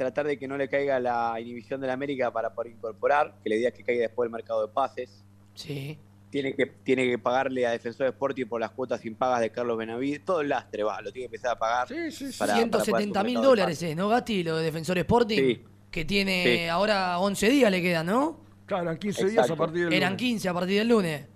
tratar 0.00 0.26
de 0.26 0.38
que 0.38 0.48
no 0.48 0.56
le 0.56 0.68
caiga 0.68 0.98
la 0.98 1.38
inhibición 1.40 1.80
de 1.80 1.86
la 1.86 1.92
América 1.92 2.32
para 2.32 2.54
poder 2.54 2.72
incorporar, 2.72 3.34
que 3.42 3.50
la 3.50 3.56
idea 3.56 3.68
es 3.68 3.74
que 3.74 3.84
caiga 3.84 4.02
después 4.02 4.26
del 4.26 4.32
mercado 4.32 4.66
de 4.66 4.72
pases. 4.72 5.22
Sí. 5.54 5.98
Tiene 6.30 6.54
que, 6.54 6.64
tiene 6.66 7.06
que 7.10 7.18
pagarle 7.18 7.66
a 7.66 7.72
Defensor 7.72 8.06
Sporting 8.06 8.46
por 8.46 8.60
las 8.60 8.70
cuotas 8.70 9.04
impagas 9.04 9.40
de 9.40 9.50
Carlos 9.50 9.76
Benavides. 9.76 10.24
Todo 10.24 10.40
el 10.40 10.48
lastre 10.48 10.82
va, 10.84 11.00
lo 11.02 11.12
tiene 11.12 11.28
que 11.28 11.36
empezar 11.36 11.50
a 11.52 11.58
pagar. 11.58 11.88
para- 11.88 11.98
para 12.38 12.52
poder 12.54 12.54
170 12.54 13.24
mil 13.24 13.34
dólares 13.42 13.82
es, 13.82 13.96
¿no, 13.96 14.08
Gasti? 14.08 14.42
Lo 14.44 14.56
de 14.56 14.64
Defensor 14.64 14.96
Sporting. 14.98 15.36
Sí. 15.38 15.64
Que 15.90 16.04
tiene 16.04 16.44
Sí. 16.62 16.68
ahora 16.68 17.18
11 17.18 17.50
días 17.50 17.70
le 17.70 17.82
quedan, 17.82 18.06
¿no? 18.06 18.38
Claro, 18.64 18.84
eran 18.84 18.98
15 18.98 19.28
días 19.28 19.50
a 19.50 19.56
partir 19.56 19.84
del 19.84 19.92
Eran 19.92 20.12
lunes. 20.12 20.18
15 20.22 20.48
a 20.48 20.54
partir 20.54 20.78
del 20.78 20.88
lunes. 20.88 21.26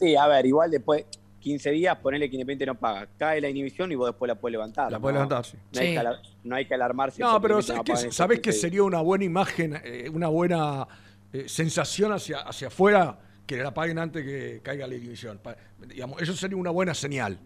Sí, 0.00 0.16
a 0.16 0.26
ver, 0.26 0.46
igual 0.46 0.70
después 0.70 1.04
15 1.48 1.70
días, 1.70 1.96
ponele 1.98 2.28
que 2.28 2.36
Independiente 2.36 2.66
no 2.66 2.74
paga. 2.74 3.08
Cae 3.18 3.40
la 3.40 3.48
inhibición 3.48 3.90
y 3.90 3.94
vos 3.94 4.08
después 4.08 4.28
la 4.28 4.34
puedes 4.34 4.52
levantar. 4.52 4.92
La 4.92 5.00
puedes 5.00 5.14
levantar, 5.14 5.44
sí. 5.44 5.56
No, 5.72 5.80
hay 5.80 5.92
que, 5.92 5.98
alar- 5.98 6.22
no 6.44 6.56
hay 6.56 6.64
que 6.66 6.74
alarmarse. 6.74 7.22
No, 7.22 7.40
pero 7.40 7.54
Independiente 7.60 7.66
¿sabes 7.66 7.78
no 7.78 7.84
qué, 7.84 7.92
paga 7.92 8.00
en 8.02 8.06
esos 8.08 8.16
¿sabés 8.16 8.38
qué 8.38 8.42
15 8.50 8.60
sería 8.60 8.82
una 8.82 9.00
buena 9.00 9.24
imagen, 9.24 9.80
eh, 9.82 10.10
una 10.12 10.28
buena 10.28 10.86
eh, 11.32 11.48
sensación 11.48 12.12
hacia, 12.12 12.40
hacia 12.40 12.68
afuera 12.68 13.18
que 13.46 13.56
la 13.58 13.72
paguen 13.72 13.98
antes 13.98 14.24
que 14.24 14.60
caiga 14.62 14.86
la 14.86 14.94
división? 14.94 15.38
Pa- 15.42 15.56
digamos, 15.86 16.20
eso 16.20 16.34
sería 16.34 16.56
una 16.56 16.70
buena 16.70 16.92
señal, 16.94 17.38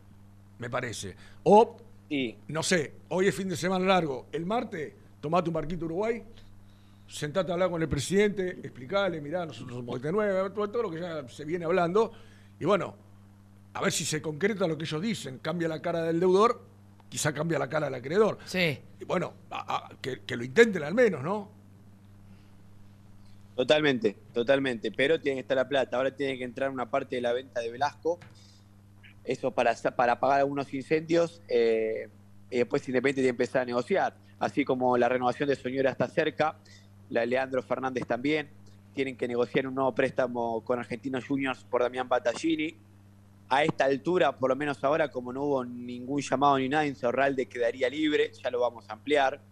me 0.58 0.68
parece. 0.68 1.14
O, 1.44 1.76
no 2.48 2.62
sé, 2.62 2.94
hoy 3.08 3.28
es 3.28 3.34
fin 3.34 3.48
de 3.48 3.56
semana 3.56 3.86
largo, 3.86 4.26
el 4.32 4.44
martes 4.44 4.92
tomate 5.20 5.48
un 5.48 5.54
barquito 5.54 5.84
a 5.84 5.86
Uruguay, 5.86 6.22
sentate 7.06 7.50
a 7.50 7.54
hablar 7.54 7.70
con 7.70 7.80
el 7.80 7.88
presidente, 7.88 8.50
explicarle, 8.62 9.20
mirá, 9.20 9.46
nosotros 9.46 9.76
somos 9.76 10.02
de 10.02 10.12
nueve, 10.12 10.50
todo, 10.50 10.68
todo 10.68 10.82
lo 10.84 10.90
que 10.90 11.00
ya 11.00 11.26
se 11.28 11.44
viene 11.44 11.64
hablando, 11.64 12.12
y 12.60 12.64
bueno, 12.64 12.94
a 13.74 13.80
ver 13.80 13.92
si 13.92 14.04
se 14.04 14.20
concreta 14.20 14.66
lo 14.66 14.76
que 14.76 14.84
ellos 14.84 15.00
dicen, 15.02 15.38
cambia 15.38 15.68
la 15.68 15.80
cara 15.80 16.02
del 16.02 16.20
deudor, 16.20 16.62
quizá 17.08 17.32
cambia 17.32 17.58
la 17.58 17.68
cara 17.68 17.86
del 17.86 17.94
acreedor. 17.94 18.38
Sí. 18.44 18.78
Y 19.00 19.04
bueno, 19.04 19.32
a- 19.50 19.76
a- 19.76 19.88
que, 20.00 20.20
que 20.22 20.36
lo 20.36 20.44
intenten 20.44 20.82
al 20.82 20.94
menos, 20.94 21.22
¿no? 21.22 21.50
Totalmente, 23.54 24.16
totalmente. 24.32 24.90
Pero 24.92 25.20
tiene 25.20 25.36
que 25.36 25.40
estar 25.42 25.56
la 25.56 25.68
plata. 25.68 25.96
Ahora 25.96 26.10
tiene 26.14 26.38
que 26.38 26.44
entrar 26.44 26.70
una 26.70 26.90
parte 26.90 27.16
de 27.16 27.22
la 27.22 27.32
venta 27.32 27.60
de 27.60 27.70
Velasco. 27.70 28.18
Eso 29.24 29.50
para, 29.50 29.74
para 29.94 30.18
pagar 30.18 30.38
algunos 30.40 30.72
incendios. 30.72 31.42
eh, 31.48 32.08
y 32.50 32.58
después 32.58 32.86
Independiente 32.88 33.22
tiene 33.22 33.36
que 33.36 33.42
empezar 33.42 33.62
a 33.62 33.64
negociar. 33.66 34.14
Así 34.38 34.64
como 34.64 34.96
la 34.96 35.08
renovación 35.08 35.48
de 35.48 35.56
Soñora 35.56 35.90
está 35.90 36.08
cerca. 36.08 36.56
La 37.10 37.20
de 37.20 37.26
Leandro 37.26 37.62
Fernández 37.62 38.06
también. 38.06 38.48
tienen 38.94 39.16
que 39.16 39.26
negociar 39.28 39.66
un 39.66 39.74
nuevo 39.74 39.94
préstamo 39.94 40.62
con 40.64 40.78
Argentinos 40.78 41.26
Juniors 41.26 41.64
por 41.64 41.82
Damián 41.82 42.08
Battaglini. 42.08 42.74
A 43.54 43.64
esta 43.64 43.84
altura, 43.84 44.32
por 44.34 44.48
lo 44.48 44.56
menos 44.56 44.82
ahora, 44.82 45.10
como 45.10 45.30
no 45.30 45.42
hubo 45.42 45.62
ningún 45.62 46.22
llamado 46.22 46.58
ni 46.58 46.70
nada, 46.70 46.86
Insaurralde 46.86 47.44
quedaría 47.44 47.86
libre, 47.90 48.32
ya 48.42 48.50
lo 48.50 48.60
vamos 48.60 48.86
a 48.88 48.94
ampliar. 48.94 49.42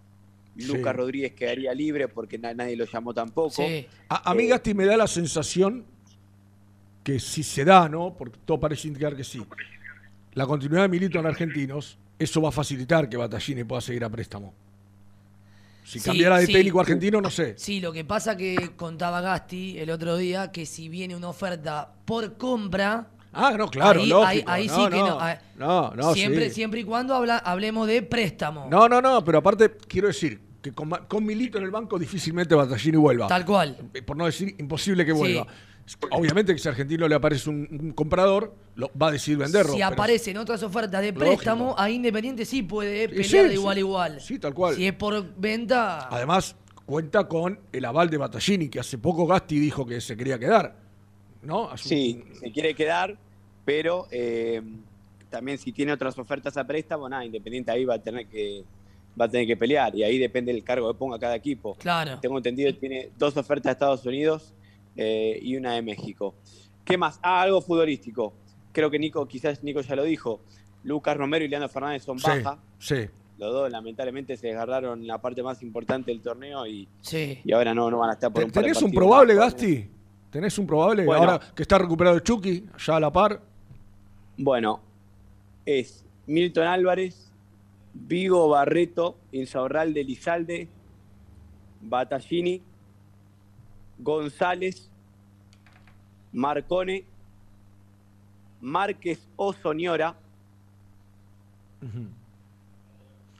Sí. 0.56 0.64
Lucas 0.68 0.96
Rodríguez 0.96 1.32
quedaría 1.34 1.74
libre 1.74 2.08
porque 2.08 2.38
na- 2.38 2.54
nadie 2.54 2.76
lo 2.76 2.86
llamó 2.86 3.12
tampoco. 3.12 3.62
A, 4.08 4.30
a 4.30 4.34
mí, 4.34 4.44
Eh, 4.44 4.48
Gasti, 4.48 4.72
me 4.72 4.86
da 4.86 4.96
la 4.96 5.06
sensación 5.06 5.84
que 7.04 7.20
si 7.20 7.42
se 7.42 7.62
da, 7.62 7.90
¿no? 7.90 8.14
Porque 8.16 8.38
todo 8.46 8.58
parece 8.58 8.88
indicar 8.88 9.14
que 9.14 9.22
sí. 9.22 9.42
La 10.32 10.46
continuidad 10.46 10.82
de 10.84 10.88
Milito 10.88 11.18
en 11.18 11.26
Argentinos, 11.26 11.98
eso 12.18 12.40
va 12.40 12.48
a 12.48 12.52
facilitar 12.52 13.06
que 13.06 13.18
Battaglini 13.18 13.64
pueda 13.64 13.82
seguir 13.82 14.02
a 14.02 14.08
préstamo. 14.08 14.54
Si 15.84 15.98
Sí, 15.98 16.06
cambiara 16.06 16.38
de 16.38 16.46
sí. 16.46 16.52
técnico 16.54 16.80
argentino, 16.80 17.20
no 17.20 17.28
sé. 17.30 17.54
Sí, 17.58 17.80
lo 17.80 17.92
que 17.92 18.06
pasa 18.06 18.34
que 18.34 18.70
contaba 18.76 19.20
Gasti 19.20 19.78
el 19.78 19.90
otro 19.90 20.16
día 20.16 20.50
que 20.52 20.64
si 20.64 20.88
viene 20.88 21.14
una 21.14 21.28
oferta 21.28 21.92
por 22.06 22.38
compra. 22.38 23.08
Ah, 23.32 23.54
no, 23.56 23.68
claro, 23.68 24.00
ahí, 24.00 24.08
lógico. 24.08 24.26
ahí- 24.28 24.44
ahí 24.46 24.66
No, 24.66 24.76
sí 24.76 24.90
que 24.90 24.96
no. 24.98 25.06
no. 25.08 25.18
ah, 25.20 25.38
No, 25.56 25.90
no, 25.94 26.14
siempre, 26.14 26.48
sí. 26.48 26.54
siempre 26.56 26.80
y 26.80 26.84
cuando 26.84 27.14
habla- 27.14 27.38
hablemos 27.38 27.86
de 27.86 28.02
préstamo. 28.02 28.66
No, 28.70 28.88
no, 28.88 29.00
no, 29.00 29.22
pero 29.24 29.38
aparte 29.38 29.70
quiero 29.88 30.08
decir 30.08 30.40
que 30.60 30.72
con, 30.72 31.24
Milito 31.24 31.58
en 31.58 31.64
el 31.64 31.70
banco 31.70 31.98
difícilmente 31.98 32.54
Battaglini 32.54 32.96
vuelva. 32.96 33.28
Tal 33.28 33.44
cual. 33.46 33.76
Eh, 33.94 34.02
Por 34.02 34.16
no 34.16 34.26
decir 34.26 34.54
imposible 34.58 35.04
que 35.06 35.12
Sí. 35.12 35.18
vuelva. 35.18 35.46
Obviamente 36.12 36.52
que 36.52 36.58
si 36.60 36.68
a 36.68 36.70
Argentino 36.70 37.08
le 37.08 37.14
aparece 37.16 37.50
un, 37.50 37.66
un 37.80 37.92
comprador, 37.92 38.54
lo, 38.76 38.90
va 39.00 39.08
a 39.08 39.10
decidir 39.10 39.38
venderlo. 39.38 39.72
si 39.72 39.82
aparecen 39.82 40.36
otras 40.36 40.62
ofertas 40.62 41.00
de 41.00 41.10
Lógico. 41.12 41.26
préstamo, 41.26 41.74
ahí 41.78 41.94
Independiente 41.94 42.44
sí 42.44 42.62
puede 42.62 43.08
pelear 43.08 43.24
sí, 43.26 43.38
de 43.38 43.54
igual 43.54 43.76
a 43.76 43.80
igual. 43.80 44.20
Sí, 44.20 44.38
tal 44.38 44.54
cual. 44.54 44.76
Si 44.76 44.86
es 44.86 44.92
por 44.92 45.34
venta. 45.36 46.06
Además, 46.08 46.54
cuenta 46.86 47.26
con 47.26 47.58
el 47.72 47.84
aval 47.84 48.08
de 48.10 48.18
Battaglini, 48.18 48.68
que 48.68 48.78
hace 48.78 48.98
poco 48.98 49.26
Gasti 49.26 49.58
dijo 49.58 49.84
que 49.86 50.00
se 50.00 50.16
quería 50.16 50.38
quedar. 50.38 50.76
¿No? 51.42 51.76
Sí, 51.76 52.22
se 52.38 52.52
quiere 52.52 52.74
quedar, 52.74 53.16
pero 53.64 54.06
eh, 54.10 54.62
también 55.30 55.58
si 55.58 55.72
tiene 55.72 55.92
otras 55.92 56.18
ofertas 56.18 56.56
a 56.56 56.66
préstamo, 56.66 57.08
nada, 57.08 57.24
Independiente 57.24 57.70
ahí 57.70 57.84
va 57.84 57.94
a 57.94 57.98
tener 57.98 58.26
que 58.26 58.64
va 59.20 59.24
a 59.24 59.28
tener 59.28 59.46
que 59.46 59.56
pelear 59.56 59.94
y 59.96 60.02
ahí 60.04 60.18
depende 60.18 60.52
del 60.52 60.62
cargo 60.62 60.92
que 60.92 60.98
ponga 60.98 61.18
cada 61.18 61.34
equipo. 61.34 61.74
Claro. 61.76 62.18
Tengo 62.20 62.36
entendido 62.38 62.72
que 62.72 62.78
tiene 62.78 63.10
dos 63.18 63.36
ofertas 63.36 63.64
de 63.64 63.72
Estados 63.72 64.06
Unidos 64.06 64.54
eh, 64.96 65.38
y 65.42 65.56
una 65.56 65.74
de 65.74 65.82
México. 65.82 66.34
¿Qué 66.84 66.96
más? 66.96 67.18
Ah, 67.22 67.42
algo 67.42 67.60
futbolístico. 67.60 68.32
Creo 68.72 68.90
que 68.90 68.98
Nico, 68.98 69.26
quizás 69.26 69.62
Nico 69.62 69.80
ya 69.80 69.96
lo 69.96 70.04
dijo. 70.04 70.40
Lucas 70.84 71.16
Romero 71.16 71.44
y 71.44 71.48
Leandro 71.48 71.68
Fernández 71.68 72.04
son 72.04 72.18
Sí, 72.18 72.26
baja. 72.28 72.58
sí. 72.78 73.06
Los 73.36 73.52
dos 73.52 73.70
lamentablemente 73.70 74.36
se 74.36 74.48
desgarraron 74.48 75.06
la 75.06 75.18
parte 75.20 75.42
más 75.42 75.62
importante 75.62 76.10
del 76.10 76.20
torneo 76.20 76.66
y, 76.66 76.86
Sí. 77.00 77.40
y 77.44 77.52
ahora 77.52 77.74
no, 77.74 77.90
no 77.90 77.98
van 77.98 78.10
a 78.10 78.12
estar 78.12 78.30
por 78.32 78.44
un 78.44 78.50
par 78.50 78.62
de 78.62 78.68
¿Tenés 78.70 78.82
un 78.82 78.92
probable. 78.92 79.34
Gasti? 79.34 79.88
¿Tenés 80.30 80.58
un 80.58 80.66
probable? 80.66 81.04
Bueno. 81.04 81.22
Ahora 81.22 81.40
que 81.54 81.62
está 81.62 81.78
recuperado 81.78 82.16
el 82.16 82.22
Chucky, 82.22 82.66
ya 82.78 82.96
a 82.96 83.00
la 83.00 83.12
par. 83.12 83.40
Bueno, 84.36 84.80
es 85.66 86.04
Milton 86.26 86.66
Álvarez, 86.66 87.32
Vigo 87.92 88.48
Barreto, 88.48 89.16
Insaurralde 89.32 90.04
Lizalde, 90.04 90.68
Battaglini, 91.80 92.62
González, 93.98 94.88
Marcone, 96.32 97.04
Márquez 98.60 99.26
o 99.36 99.52
Soñora, 99.52 100.14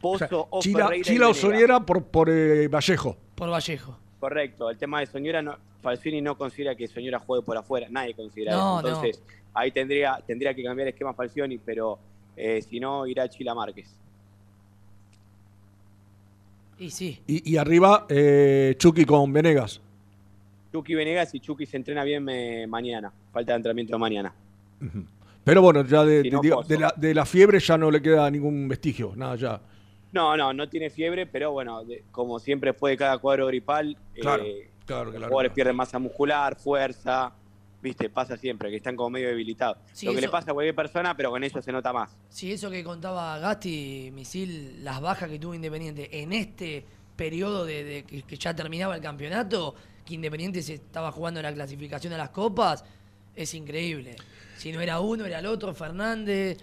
Pozo 0.01 0.49
o 0.51 0.61
Chila, 0.61 1.81
por, 1.87 2.05
por 2.05 2.31
eh, 2.31 2.69
Vallejo. 2.69 3.17
Por 3.35 3.51
Vallejo. 3.51 3.99
Correcto, 4.21 4.69
el 4.71 4.77
tema 4.77 5.01
de 5.01 5.07
Soñora, 5.07 5.41
no, 5.43 5.57
Falcioni 5.83 6.21
no 6.21 6.37
considera 6.37 6.75
que 6.75 6.87
Soñora 6.87 7.19
juegue 7.19 7.43
por 7.45 7.57
afuera, 7.57 7.87
nadie 7.91 8.13
considera 8.15 8.53
No, 8.53 8.79
eso. 8.81 8.89
Entonces, 8.89 9.23
ahí 9.55 9.71
tendría, 9.73 10.21
tendría 10.27 10.53
que 10.55 10.63
cambiar 10.63 10.89
el 10.89 10.93
esquema 10.95 11.15
Falcioni, 11.15 11.57
pero 11.59 11.99
eh, 12.37 12.61
si 12.63 12.79
no, 12.79 13.07
irá 13.07 13.29
Chila 13.29 13.55
Márquez. 13.55 13.89
Y 16.79 16.91
sí. 16.91 17.21
Y, 17.27 17.53
y 17.53 17.57
arriba, 17.57 18.07
eh, 18.09 18.75
Chucky 18.79 19.05
con 19.05 19.33
Venegas. 19.33 19.81
Chucky 20.73 20.95
Venegas 20.95 21.35
y 21.35 21.41
Chucky 21.41 21.67
se 21.67 21.77
entrena 21.77 22.05
bien 22.05 22.27
eh, 22.31 22.67
mañana, 22.67 23.13
falta 23.33 23.53
de 23.53 23.57
entrenamiento 23.57 23.99
mañana. 23.99 24.33
Pero 25.45 25.63
bueno, 25.63 25.85
ya 25.85 26.05
de, 26.05 26.23
Si 26.23 26.31
no, 26.31 26.39
de- 26.41 26.43
digo, 26.47 26.57
Pozo. 26.59 26.69
de 26.69 26.79
la, 26.79 26.95
de 26.97 27.15
la 27.15 27.27
fiebre 27.27 27.59
ya 27.59 27.77
no 27.77 27.91
le 27.91 28.01
queda 28.01 28.31
ningún 28.31 28.69
vestigio, 28.69 29.13
nada 29.17 29.37
ya. 29.37 29.61
No, 30.13 30.37
no, 30.37 30.53
no 30.53 30.69
tiene 30.69 30.91
fiebre, 30.91 31.27
pero 31.27 31.53
bueno, 31.53 31.85
de- 31.85 32.05
como 32.11 32.39
siempre 32.39 32.73
después 32.73 32.93
de 32.93 32.97
cada 32.97 33.19
cuadro 33.19 33.47
gripal, 33.47 33.97
Claro, 34.15 34.43
eh, 34.45 34.69
claro, 34.87 35.05
los 35.05 35.15
claro. 35.15 35.29
jugadores 35.29 35.53
pierden 35.53 35.77
masa 35.77 35.99
muscular, 35.99 36.57
fuerza, 36.57 37.33
viste, 37.81 38.11
pasa 38.11 38.37
siempre, 38.37 38.71
que 38.71 38.77
están 38.77 38.97
como 38.97 39.11
medio 39.11 39.29
debilitados. 39.29 39.79
Sí, 39.93 40.07
Lo 40.07 40.15
que 40.15 40.21
le 40.21 40.29
pasa 40.29 40.51
a 40.51 40.55
cualquier 40.55 40.75
persona, 40.75 41.17
pero 41.17 41.31
con 41.31 41.43
ellos 41.45 41.65
se 41.65 41.73
nota 41.73 41.93
más. 41.93 42.11
Sí, 42.29 42.53
eso 42.53 42.71
que 42.71 42.83
contaba 42.83 43.39
Gasti, 43.39 44.11
Misil, 44.13 44.85
las 44.85 45.01
bajas 45.01 45.29
que 45.31 45.39
tuvo 45.39 45.55
Independiente 45.55 46.21
en 46.21 46.33
este 46.33 46.85
periodo 47.17 47.65
de, 47.65 47.85
de 47.85 48.03
que, 48.05 48.23
que 48.23 48.37
ya 48.37 48.55
terminaba 48.55 48.97
el 48.97 49.03
campeonato, 49.03 49.75
que 50.05 50.15
Independiente 50.15 50.61
se 50.63 50.75
estaba 50.75 51.13
jugando 51.13 51.41
la 51.41 51.53
clasificación 51.55 52.13
a 52.15 52.19
las 52.19 52.31
copas, 52.31 52.85
es 53.37 53.55
increíble. 53.55 54.17
Si 54.57 54.73
no 54.73 54.81
era 54.81 54.99
uno, 55.01 55.25
era 55.25 55.39
el 55.39 55.47
otro, 55.47 55.73
Fernández. 55.73 56.59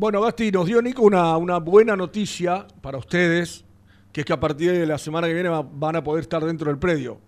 Bueno, 0.00 0.22
Gasti, 0.22 0.50
nos 0.50 0.64
dio 0.64 0.80
Nico 0.80 1.02
una, 1.02 1.36
una 1.36 1.58
buena 1.58 1.94
noticia 1.94 2.66
para 2.80 2.96
ustedes, 2.96 3.66
que 4.10 4.22
es 4.22 4.24
que 4.24 4.32
a 4.32 4.40
partir 4.40 4.72
de 4.72 4.86
la 4.86 4.96
semana 4.96 5.26
que 5.26 5.34
viene 5.34 5.50
va- 5.50 5.60
van 5.60 5.94
a 5.94 6.02
poder 6.02 6.22
estar 6.22 6.42
dentro 6.42 6.68
del 6.70 6.78
predio. 6.78 7.18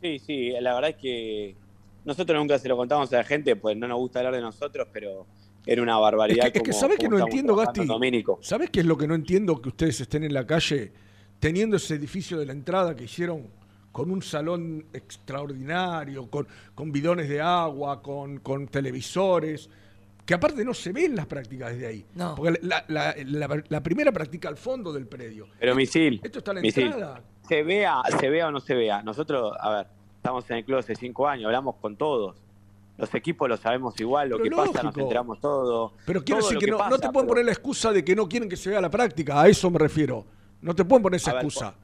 Sí, 0.00 0.20
sí, 0.20 0.52
la 0.60 0.74
verdad 0.74 0.90
es 0.90 0.96
que 0.98 1.56
nosotros 2.04 2.38
nunca 2.38 2.60
se 2.60 2.68
lo 2.68 2.76
contamos 2.76 3.12
a 3.12 3.16
la 3.16 3.24
gente, 3.24 3.56
pues 3.56 3.76
no 3.76 3.88
nos 3.88 3.98
gusta 3.98 4.20
hablar 4.20 4.34
de 4.36 4.40
nosotros, 4.40 4.86
pero 4.92 5.26
era 5.66 5.82
una 5.82 5.96
Es 5.96 6.00
barbaridad. 6.00 6.42
que, 6.42 6.46
es 6.46 6.52
que 6.52 6.70
como- 6.70 6.72
¿sabés 6.80 6.98
que 6.98 7.06
como 7.06 7.18
no 7.18 7.24
estamos 7.24 7.32
entiendo, 7.34 7.56
Gasti? 7.56 7.84
Domínico. 7.84 8.38
¿Sabés 8.40 8.70
qué 8.70 8.80
es 8.80 8.86
lo 8.86 8.96
que 8.96 9.08
no 9.08 9.16
entiendo 9.16 9.60
que 9.60 9.70
ustedes 9.70 10.00
estén 10.00 10.22
en 10.22 10.32
la 10.32 10.46
calle 10.46 10.92
teniendo 11.40 11.74
ese 11.76 11.96
edificio 11.96 12.38
de 12.38 12.46
la 12.46 12.52
entrada 12.52 12.94
que 12.94 13.02
hicieron 13.02 13.48
con 13.90 14.12
un 14.12 14.22
salón 14.22 14.86
extraordinario, 14.92 16.30
con, 16.30 16.46
con 16.76 16.92
bidones 16.92 17.28
de 17.28 17.40
agua, 17.40 18.00
con, 18.00 18.38
con 18.38 18.68
televisores, 18.68 19.68
que 20.26 20.34
aparte 20.34 20.64
no 20.64 20.74
se 20.74 20.92
ven 20.92 21.14
las 21.16 21.26
prácticas 21.26 21.72
desde 21.72 21.86
ahí? 21.86 22.06
No. 22.14 22.34
Porque 22.34 22.58
la, 22.62 22.84
la- 22.88 23.14
la- 23.24 23.62
la 23.68 23.82
primera 23.82 24.10
práctica 24.12 24.48
al 24.48 24.56
fondo 24.56 24.92
del 24.92 25.06
predio. 25.06 25.46
Pero 25.58 25.74
Misil, 25.74 26.20
Esto 26.22 26.38
está 26.38 26.50
en 26.50 26.56
la 26.56 26.60
Misil, 26.62 26.86
entrada. 26.88 27.22
se 27.48 27.62
vea, 27.62 28.02
se 28.18 28.28
vea 28.28 28.48
o 28.48 28.50
no 28.50 28.60
se 28.60 28.74
vea. 28.74 29.02
Nosotros, 29.02 29.52
a 29.60 29.70
ver, 29.70 29.86
estamos 30.16 30.50
en 30.50 30.56
el 30.58 30.64
club 30.64 30.78
hace 30.78 30.94
cinco 30.96 31.28
años, 31.28 31.46
hablamos 31.46 31.76
con 31.76 31.96
todos. 31.96 32.36
Los 32.98 33.14
equipos 33.14 33.48
lo 33.48 33.56
sabemos 33.58 33.94
igual, 34.00 34.30
lo 34.30 34.38
Pero 34.38 34.50
que 34.50 34.56
pasa 34.72 34.82
nos 34.82 34.96
enteramos 34.96 35.38
todo. 35.38 35.92
Pero 36.06 36.24
quiero 36.24 36.40
todo 36.40 36.48
decir 36.50 36.64
que, 36.64 36.70
no, 36.72 36.78
pasa, 36.78 36.90
no 36.90 36.96
te 36.98 37.02
pueden 37.08 37.14
pero- 37.26 37.28
poner 37.28 37.44
la 37.44 37.52
excusa 37.52 37.92
de 37.92 38.02
que 38.04 38.16
no 38.16 38.28
quieren 38.28 38.48
que 38.48 38.56
se 38.56 38.70
vea 38.70 38.80
la 38.80 38.90
práctica, 38.90 39.40
a 39.40 39.46
eso 39.48 39.70
me 39.70 39.78
refiero. 39.78 40.24
No 40.62 40.74
te 40.74 40.84
pueden 40.84 41.02
poner 41.02 41.18
esa 41.18 41.30
A 41.32 41.34
ver, 41.34 41.44
excusa. 41.44 41.74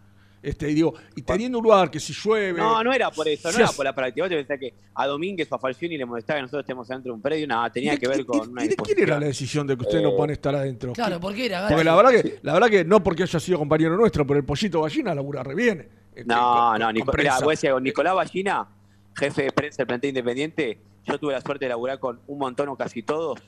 Este, 0.42 0.68
y 0.70 0.74
digo, 0.74 0.92
y 1.14 1.22
teniendo 1.22 1.58
un 1.58 1.64
lugar 1.64 1.88
que 1.88 2.00
si 2.00 2.12
llueve. 2.12 2.58
No, 2.58 2.82
no 2.82 2.92
era 2.92 3.10
por 3.12 3.28
eso, 3.28 3.46
no 3.48 3.52
si 3.52 3.58
era 3.58 3.66
hace- 3.66 3.76
por 3.76 3.84
la 3.84 3.94
práctica. 3.94 4.24
Vos 4.24 4.30
te 4.30 4.36
pensás 4.36 4.58
que 4.58 4.74
a 4.94 5.06
Domínguez 5.06 5.46
o 5.52 5.54
a 5.54 5.58
Falcioni 5.60 5.96
le 5.96 6.04
molestaba 6.04 6.38
que 6.38 6.42
nosotros 6.42 6.62
estemos 6.64 6.88
dentro 6.88 7.12
de 7.12 7.14
un 7.14 7.22
predio, 7.22 7.46
nada, 7.46 7.70
tenía 7.70 7.92
¿Y 7.92 7.96
de- 7.96 8.00
que 8.00 8.08
ver 8.08 8.26
con 8.26 8.36
y- 8.38 8.50
una 8.50 8.64
¿Y 8.64 8.68
de 8.68 8.76
quién 8.76 8.98
era 8.98 9.20
la 9.20 9.26
decisión 9.26 9.66
de 9.68 9.76
que 9.76 9.82
ustedes 9.82 10.02
no 10.02 10.10
Eh, 10.10 10.14
puedan 10.16 10.30
estar 10.30 10.54
adentro? 10.54 10.92
Claro, 10.94 11.16
¿Qué- 11.16 11.20
¿por 11.20 11.34
qué 11.34 11.46
era 11.46 11.68
Porque 11.68 11.84
la 11.84 11.94
verdad 11.94 12.10
que, 12.10 12.38
la 12.42 12.52
verdad 12.54 12.68
que 12.68 12.84
no 12.84 13.02
porque 13.02 13.22
haya 13.22 13.38
sido 13.38 13.58
compañero 13.58 13.96
nuestro, 13.96 14.26
pero 14.26 14.38
el 14.40 14.44
pollito 14.44 14.82
gallina 14.82 15.14
labura 15.14 15.42
re 15.44 15.54
bien. 15.54 15.88
eh, 16.14 16.24
No, 16.26 16.34
con- 16.72 16.78
no, 16.80 16.86
con 16.86 16.94
Nico, 16.94 17.12
prensa. 17.12 17.34
mirá, 17.36 17.44
vos 17.44 17.52
decías, 17.52 17.72
con 17.72 17.82
Nicolás 17.84 18.14
Ballina, 18.14 18.68
jefe 19.14 19.42
de 19.44 19.52
prensa 19.52 19.76
del 19.78 19.86
plantel 19.86 20.08
independiente, 20.08 20.78
yo 21.06 21.18
tuve 21.18 21.32
la 21.34 21.40
suerte 21.40 21.64
de 21.64 21.68
laburar 21.70 21.98
con 22.00 22.20
un 22.26 22.38
montón 22.38 22.68
o 22.68 22.76
casi 22.76 23.02
todos. 23.02 23.40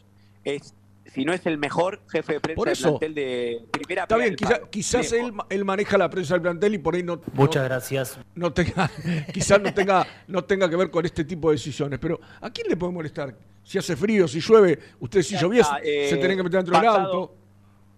Es, 0.45 0.73
si 1.07 1.25
no 1.25 1.33
es 1.33 1.45
el 1.47 1.59
mejor 1.59 2.01
jefe 2.09 2.35
de 2.35 2.41
prensa 2.41 2.55
Por 2.57 2.69
del 2.69 2.77
plantel 2.79 3.15
de 3.15 3.65
primera 3.71 4.03
Está 4.05 4.17
bien, 4.17 4.35
quizá- 4.37 4.61
quizás 4.71 5.13
él, 5.13 5.33
ma- 5.33 5.47
él 5.51 5.65
maneja 5.65 5.99
la 5.99 6.09
prensa 6.11 6.35
del 6.35 6.43
plantel 6.43 6.75
y 6.75 6.79
por 6.79 6.95
ahí 6.95 7.03
no. 7.03 7.21
Muchas 7.35 7.63
no- 7.63 7.69
gracias. 7.69 8.19
No 8.35 8.53
tenga, 8.53 8.91
quizás 9.33 9.61
no 9.61 9.73
tenga, 9.75 10.07
no 10.29 10.45
tenga 10.45 10.69
que 10.69 10.77
ver 10.77 10.91
con 10.91 11.05
este 11.05 11.25
tipo 11.25 11.51
de 11.51 11.57
decisiones. 11.57 11.99
Pero 11.99 12.21
¿a 12.41 12.51
quién 12.51 12.69
le 12.69 12.77
puede 12.77 12.93
molestar? 12.93 13.37
Si 13.63 13.79
hace 13.79 13.97
frío, 13.97 14.27
si 14.29 14.41
llueve, 14.41 14.79
ustedes 15.01 15.27
si 15.27 15.37
está, 15.37 15.79
eh, 15.83 16.09
se 16.11 16.17
tienen 16.17 16.37
que 16.37 16.43
meter 16.43 16.63
dentro 16.65 16.79
del 16.79 16.89
auto. 16.89 17.35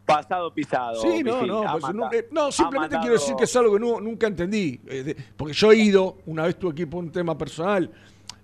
Pasado 0.05 0.55
pisado. 0.55 1.03
Sí, 1.03 1.25
no, 1.25 1.45
no, 1.45 1.65
pues, 1.81 1.93
no, 1.95 2.13
eh, 2.13 2.29
no, 2.31 2.53
simplemente 2.53 2.97
quiero 3.01 3.15
decir 3.15 3.35
que 3.35 3.43
es 3.43 3.57
algo 3.57 3.73
que 3.75 3.81
nu- 3.81 4.01
nunca 4.01 4.29
entendí. 4.29 4.81
eh, 4.87 5.03
de- 5.03 5.17
porque 5.37 5.53
yo 5.53 5.73
he 5.73 5.77
ido, 5.79 6.19
una 6.27 6.45
vez 6.45 6.57
tuve 6.57 6.81
ir 6.83 6.89
por 6.89 7.03
un 7.03 7.11
tema 7.11 7.37
personal, 7.37 7.91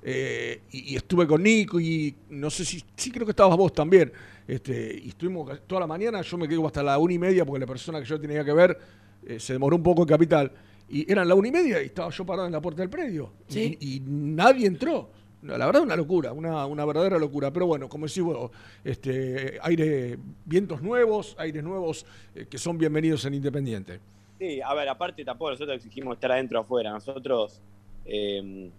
eh, 0.03 0.63
y, 0.71 0.93
y 0.93 0.97
estuve 0.97 1.27
con 1.27 1.43
Nico, 1.43 1.81
y 1.81 2.15
no 2.31 2.51
sé 2.51 2.65
si, 2.65 2.83
sí 2.97 3.11
creo 3.11 3.25
que 3.25 3.31
estabas 3.33 3.57
vos 3.57 3.73
también. 3.73 4.13
Este, 4.47 5.01
y 5.03 5.11
estuvimos 5.11 5.61
toda 5.67 5.83
la 5.83 5.87
mañana, 5.87 6.21
yo 6.23 6.37
me 6.37 6.49
quedé 6.49 6.65
hasta 6.67 6.83
la 6.83 6.99
una 6.99 7.13
y 7.13 7.19
media, 7.19 7.45
porque 7.45 7.61
la 7.61 7.67
persona 7.67 8.01
que 8.01 8.07
yo 8.07 8.21
tenía 8.21 8.45
que 8.45 8.53
ver 8.53 8.79
eh, 9.27 9.39
se 9.39 9.53
demoró 9.53 9.77
un 9.77 9.83
poco 9.83 10.03
en 10.03 10.09
Capital. 10.09 10.53
Y 10.89 11.11
eran 11.11 11.27
la 11.27 11.35
una 11.35 11.49
y 11.49 11.53
media 11.53 11.83
y 11.83 11.87
estaba 11.87 12.11
yo 12.11 12.27
parado 12.27 12.47
en 12.47 12.53
la 12.53 12.61
puerta 12.61 12.83
del 12.83 12.91
predio. 12.91 13.33
Sí. 13.49 13.79
Y, 13.81 13.97
y 13.97 14.01
nadie 14.05 14.67
entró. 14.67 15.11
No, 15.41 15.57
La 15.57 15.67
verdad, 15.67 15.83
una 15.83 15.97
locura, 15.97 16.33
una, 16.33 16.67
una 16.67 16.85
verdadera 16.85 17.19
locura. 17.19 17.51
Pero 17.53 17.67
bueno, 17.67 17.89
como 17.89 18.07
decís 18.07 18.23
vos, 18.23 18.51
este, 18.85 19.59
aire, 19.63 20.19
vientos 20.45 20.83
nuevos, 20.83 21.35
aires 21.39 21.63
nuevos 21.65 22.05
eh, 22.35 22.47
que 22.49 22.59
son 22.59 22.77
bienvenidos 22.77 23.25
en 23.25 23.35
Independiente. 23.35 24.01
Sí, 24.39 24.61
a 24.61 24.75
ver, 24.75 24.89
aparte 24.89 25.25
tampoco 25.25 25.53
nosotros 25.53 25.77
exigimos 25.77 26.15
estar 26.15 26.33
adentro 26.33 26.59
o 26.59 26.63
afuera. 26.63 26.91
Nosotros, 26.91 27.61
eh, 28.05 28.71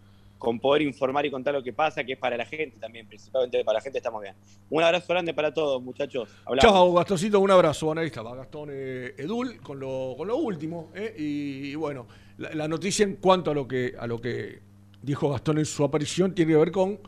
con 0.44 0.60
poder 0.60 0.82
informar 0.82 1.26
y 1.26 1.32
contar 1.32 1.54
lo 1.54 1.64
que 1.64 1.72
pasa, 1.72 2.04
que 2.04 2.14
es 2.14 2.20
para 2.20 2.36
la 2.36 2.46
gente 2.46 2.78
también, 2.78 3.08
principalmente 3.08 3.64
para 3.64 3.78
la 3.78 3.82
gente, 3.82 4.00
estamos 4.00 4.22
bien. 4.22 4.36
Un 4.70 4.84
abrazo 4.84 5.08
grande 5.08 5.34
para 5.34 5.54
todos, 5.54 5.82
muchachos. 5.82 6.28
Hablamos. 6.46 6.70
Chao, 6.70 6.94
Gastoncito, 6.94 7.40
un 7.40 7.50
abrazo. 7.50 7.86
Bueno, 7.86 8.02
ahí 8.02 8.08
estaba 8.08 8.36
Gastón 8.36 8.70
eh, 8.74 9.16
Edul 9.18 9.62
con 9.62 9.80
lo, 9.80 10.16
con 10.18 10.28
lo 10.28 10.36
último. 10.36 10.92
eh, 10.96 11.16
y, 11.18 11.76
bueno, 11.76 12.08
la, 12.40 12.54
la 12.54 12.68
noticia 12.68 13.04
en 13.06 13.16
cuanto 13.16 13.52
a 13.52 13.54
lo, 13.54 13.66
que, 13.66 13.96
a 13.98 14.06
lo 14.06 14.20
que 14.20 14.60
dijo 15.02 15.30
Gastón 15.30 15.60
en 15.60 15.66
su 15.66 15.82
aparición 15.82 16.36
tiene 16.36 16.52
que 16.52 16.58
ver 16.58 16.72
con 16.74 17.00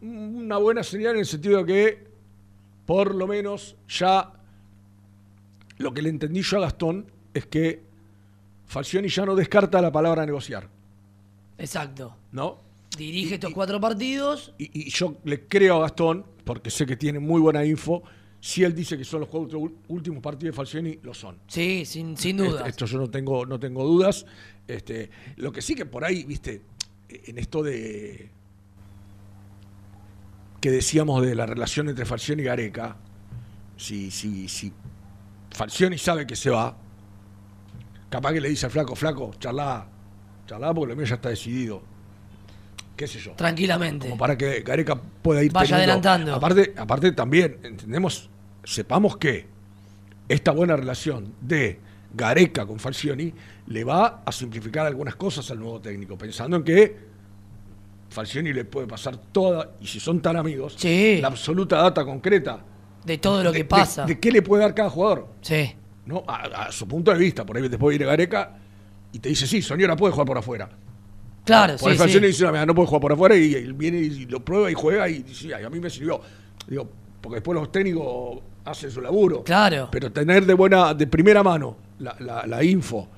una 0.00 0.58
buena 0.58 0.84
señal 0.84 1.14
en 1.14 1.20
el 1.20 1.26
sentido 1.26 1.64
de 1.64 1.66
que, 1.66 2.06
por 2.86 3.16
lo 3.16 3.26
menos, 3.26 3.74
ya 3.88 4.32
lo 5.78 5.92
que 5.92 6.02
le 6.02 6.10
entendí 6.10 6.42
yo 6.42 6.58
a 6.58 6.60
Gastón 6.60 7.10
es 7.34 7.46
que 7.46 7.82
Falcioni 8.66 9.08
ya 9.08 9.26
no 9.26 9.34
descarta 9.34 9.82
la 9.82 9.90
palabra 9.90 10.24
negociar, 10.24 10.68
Exacto. 11.58 12.16
¿no? 12.32 12.58
Dirige 12.96 13.34
estos 13.34 13.52
cuatro 13.52 13.80
partidos. 13.80 14.52
Y, 14.58 14.88
y 14.88 14.90
yo 14.90 15.16
le 15.24 15.46
creo 15.46 15.76
a 15.76 15.80
Gastón, 15.80 16.24
porque 16.44 16.70
sé 16.70 16.86
que 16.86 16.96
tiene 16.96 17.18
muy 17.18 17.40
buena 17.40 17.64
info, 17.64 18.02
si 18.40 18.62
él 18.62 18.74
dice 18.74 18.96
que 18.96 19.04
son 19.04 19.20
los 19.20 19.28
cuatro 19.28 19.60
últimos 19.88 20.22
partidos 20.22 20.54
de 20.54 20.56
Falcioni, 20.56 20.98
lo 21.02 21.12
son. 21.14 21.38
Sí, 21.48 21.84
sin, 21.84 22.16
sin 22.16 22.36
duda. 22.36 22.58
Esto, 22.58 22.84
esto 22.84 22.86
yo 22.86 22.98
no 22.98 23.10
tengo, 23.10 23.44
no 23.44 23.58
tengo 23.58 23.84
dudas. 23.84 24.24
Este, 24.68 25.10
lo 25.36 25.50
que 25.50 25.62
sí 25.62 25.74
que 25.74 25.86
por 25.86 26.04
ahí, 26.04 26.24
viste, 26.24 26.62
en 27.08 27.38
esto 27.38 27.62
de 27.62 28.30
que 30.60 30.70
decíamos 30.70 31.22
de 31.22 31.34
la 31.34 31.46
relación 31.46 31.88
entre 31.88 32.04
Falcioni 32.04 32.42
y 32.42 32.44
Gareca, 32.44 32.96
si, 33.76 34.10
si, 34.10 34.48
si 34.48 34.72
Falcioni 35.50 35.98
sabe 35.98 36.26
que 36.26 36.36
se 36.36 36.50
va, 36.50 36.76
capaz 38.08 38.32
que 38.32 38.40
le 38.40 38.48
dice 38.48 38.66
al 38.66 38.72
flaco, 38.72 38.96
flaco, 38.96 39.32
charlá, 39.38 39.88
charlá 40.46 40.72
porque 40.72 40.90
lo 40.90 40.96
mío 40.96 41.06
ya 41.06 41.16
está 41.16 41.28
decidido. 41.28 41.82
Qué 42.96 43.06
sé 43.06 43.18
yo. 43.18 43.32
Tranquilamente. 43.32 44.06
Como 44.08 44.18
para 44.18 44.38
que 44.38 44.60
Gareca 44.60 44.94
pueda 44.96 45.42
ir 45.42 45.52
Vaya 45.52 45.76
teniendo- 45.76 46.08
adelantando. 46.08 46.34
Aparte, 46.34 46.74
aparte 46.76 47.12
también, 47.12 47.58
entendemos, 47.62 48.30
sepamos 48.64 49.16
que 49.18 49.46
esta 50.28 50.50
buena 50.52 50.76
relación 50.76 51.34
de 51.40 51.78
Gareca 52.14 52.64
con 52.64 52.78
Falcioni 52.78 53.34
le 53.66 53.84
va 53.84 54.22
a 54.24 54.32
simplificar 54.32 54.86
algunas 54.86 55.16
cosas 55.16 55.50
al 55.50 55.58
nuevo 55.58 55.80
técnico, 55.80 56.16
pensando 56.16 56.56
en 56.56 56.64
que 56.64 56.96
Falcioni 58.08 58.52
le 58.52 58.64
puede 58.64 58.86
pasar 58.86 59.16
toda, 59.18 59.72
y 59.80 59.86
si 59.86 60.00
son 60.00 60.20
tan 60.22 60.36
amigos, 60.36 60.76
la 60.82 61.28
absoluta 61.28 61.76
data 61.82 62.04
concreta 62.04 62.60
De 63.04 63.18
todo 63.18 63.42
lo 63.42 63.50
de- 63.52 63.58
que 63.58 63.62
de- 63.64 63.68
pasa. 63.68 64.06
De, 64.06 64.18
qué 64.18 64.30
le 64.32 64.40
puede 64.42 64.62
dar 64.62 64.74
cada 64.74 64.88
jugador. 64.88 65.28
Sí. 65.42 65.74
¿no? 66.06 66.22
A, 66.26 66.66
a 66.68 66.72
su 66.72 66.86
punto 66.86 67.10
de 67.12 67.18
vista. 67.18 67.44
Por 67.44 67.56
ahí 67.56 67.68
después 67.68 67.90
viene 67.98 68.06
Gareca 68.10 68.56
y 69.16 69.18
te 69.18 69.30
dice, 69.30 69.46
sí, 69.46 69.62
Soñora 69.62 69.96
puede 69.96 70.12
jugar 70.12 70.26
por 70.26 70.36
afuera. 70.38 70.68
Claro, 71.44 71.76
Por 71.78 71.90
sí, 71.96 72.08
sí. 72.12 72.20
dice, 72.20 72.44
no, 72.44 72.66
no 72.66 72.74
puede 72.74 72.86
jugar 72.88 73.00
por 73.00 73.12
afuera 73.12 73.34
y, 73.36 73.54
él 73.54 73.72
viene 73.72 73.98
y 73.98 74.26
lo 74.26 74.44
prueba 74.44 74.70
y 74.70 74.74
juega 74.74 75.08
y 75.08 75.22
dice, 75.22 75.54
"Ay, 75.54 75.64
a 75.64 75.70
mí 75.70 75.80
me 75.80 75.88
sirvió. 75.88 76.20
Digo, 76.66 76.86
porque 77.20 77.36
después 77.36 77.58
los 77.58 77.70
técnicos 77.72 78.40
hacen 78.64 78.90
su 78.90 79.00
laburo. 79.00 79.42
Claro. 79.44 79.88
Pero 79.90 80.12
tener 80.12 80.44
de 80.44 80.54
buena, 80.54 80.92
de 80.92 81.06
primera 81.06 81.42
mano 81.42 81.76
la, 82.00 82.14
la- 82.18 82.46
la 82.46 82.62
info 82.64 83.08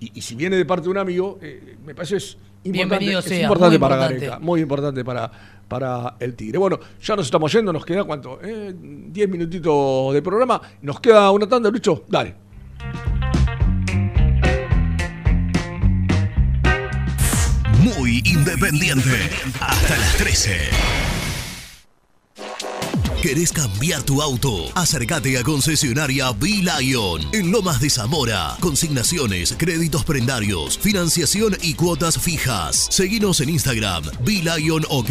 y, 0.00 0.10
y 0.18 0.20
si 0.20 0.34
viene 0.34 0.56
de 0.56 0.64
parte 0.66 0.84
de 0.84 0.90
un 0.90 0.98
amigo, 0.98 1.38
eh, 1.40 1.76
me 1.86 1.94
parece 1.94 2.16
es 2.16 2.36
importante, 2.64 2.70
Bienvenido 2.72 3.20
es 3.20 3.24
sea, 3.24 3.42
importante 3.42 3.78
muy 3.78 3.78
para 3.78 3.94
importante. 3.94 4.26
Gareca, 4.26 4.44
muy 4.44 4.60
importante 4.60 5.04
para, 5.04 5.30
para 5.68 6.16
el 6.20 6.34
Tigre. 6.34 6.58
Bueno, 6.58 6.78
ya 7.00 7.16
nos 7.16 7.24
estamos 7.26 7.50
yendo, 7.52 7.72
nos 7.72 7.86
queda 7.86 8.04
cuánto, 8.04 8.40
Eh, 8.42 8.74
diez 8.76 9.28
minutitos 9.28 10.12
de 10.12 10.20
programa, 10.20 10.60
nos 10.82 11.00
queda 11.00 11.30
una 11.30 11.48
tanda, 11.48 11.70
Lucho, 11.70 12.04
dale. 12.08 12.34
Muy 17.78 18.22
independiente. 18.24 19.30
Hasta 19.60 19.96
las 19.96 20.16
13. 20.16 20.58
¿Querés 23.22 23.52
cambiar 23.52 24.02
tu 24.02 24.22
auto? 24.22 24.66
Acércate 24.74 25.38
a 25.38 25.42
concesionaria 25.42 26.30
B-Lion 26.32 27.20
en 27.32 27.50
Lomas 27.50 27.80
de 27.80 27.90
Zamora. 27.90 28.56
Consignaciones, 28.60 29.54
créditos 29.58 30.04
prendarios, 30.04 30.78
financiación 30.78 31.56
y 31.62 31.74
cuotas 31.74 32.18
fijas. 32.18 32.86
Seguinos 32.90 33.40
en 33.40 33.50
Instagram, 33.50 34.04
B-Lion 34.24 34.84
OK. 34.88 35.10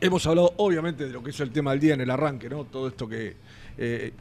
hemos 0.00 0.26
hablado 0.26 0.54
obviamente 0.56 1.04
de 1.06 1.12
lo 1.12 1.22
que 1.22 1.30
es 1.30 1.40
el 1.40 1.50
tema 1.50 1.72
del 1.72 1.80
día 1.80 1.94
en 1.94 2.00
el 2.00 2.10
arranque, 2.10 2.48
¿no? 2.48 2.64
Todo 2.64 2.88
esto 2.88 3.06
que. 3.06 3.36
eh, 3.76 4.12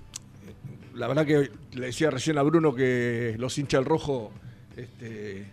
la 0.95 1.07
verdad 1.07 1.25
que 1.25 1.51
le 1.73 1.85
decía 1.85 2.09
recién 2.09 2.37
a 2.39 2.41
Bruno 2.41 2.73
que 2.73 3.35
los 3.37 3.55
hinchas 3.59 3.79
del 3.81 3.85
rojo 3.85 4.31
este, 4.75 5.45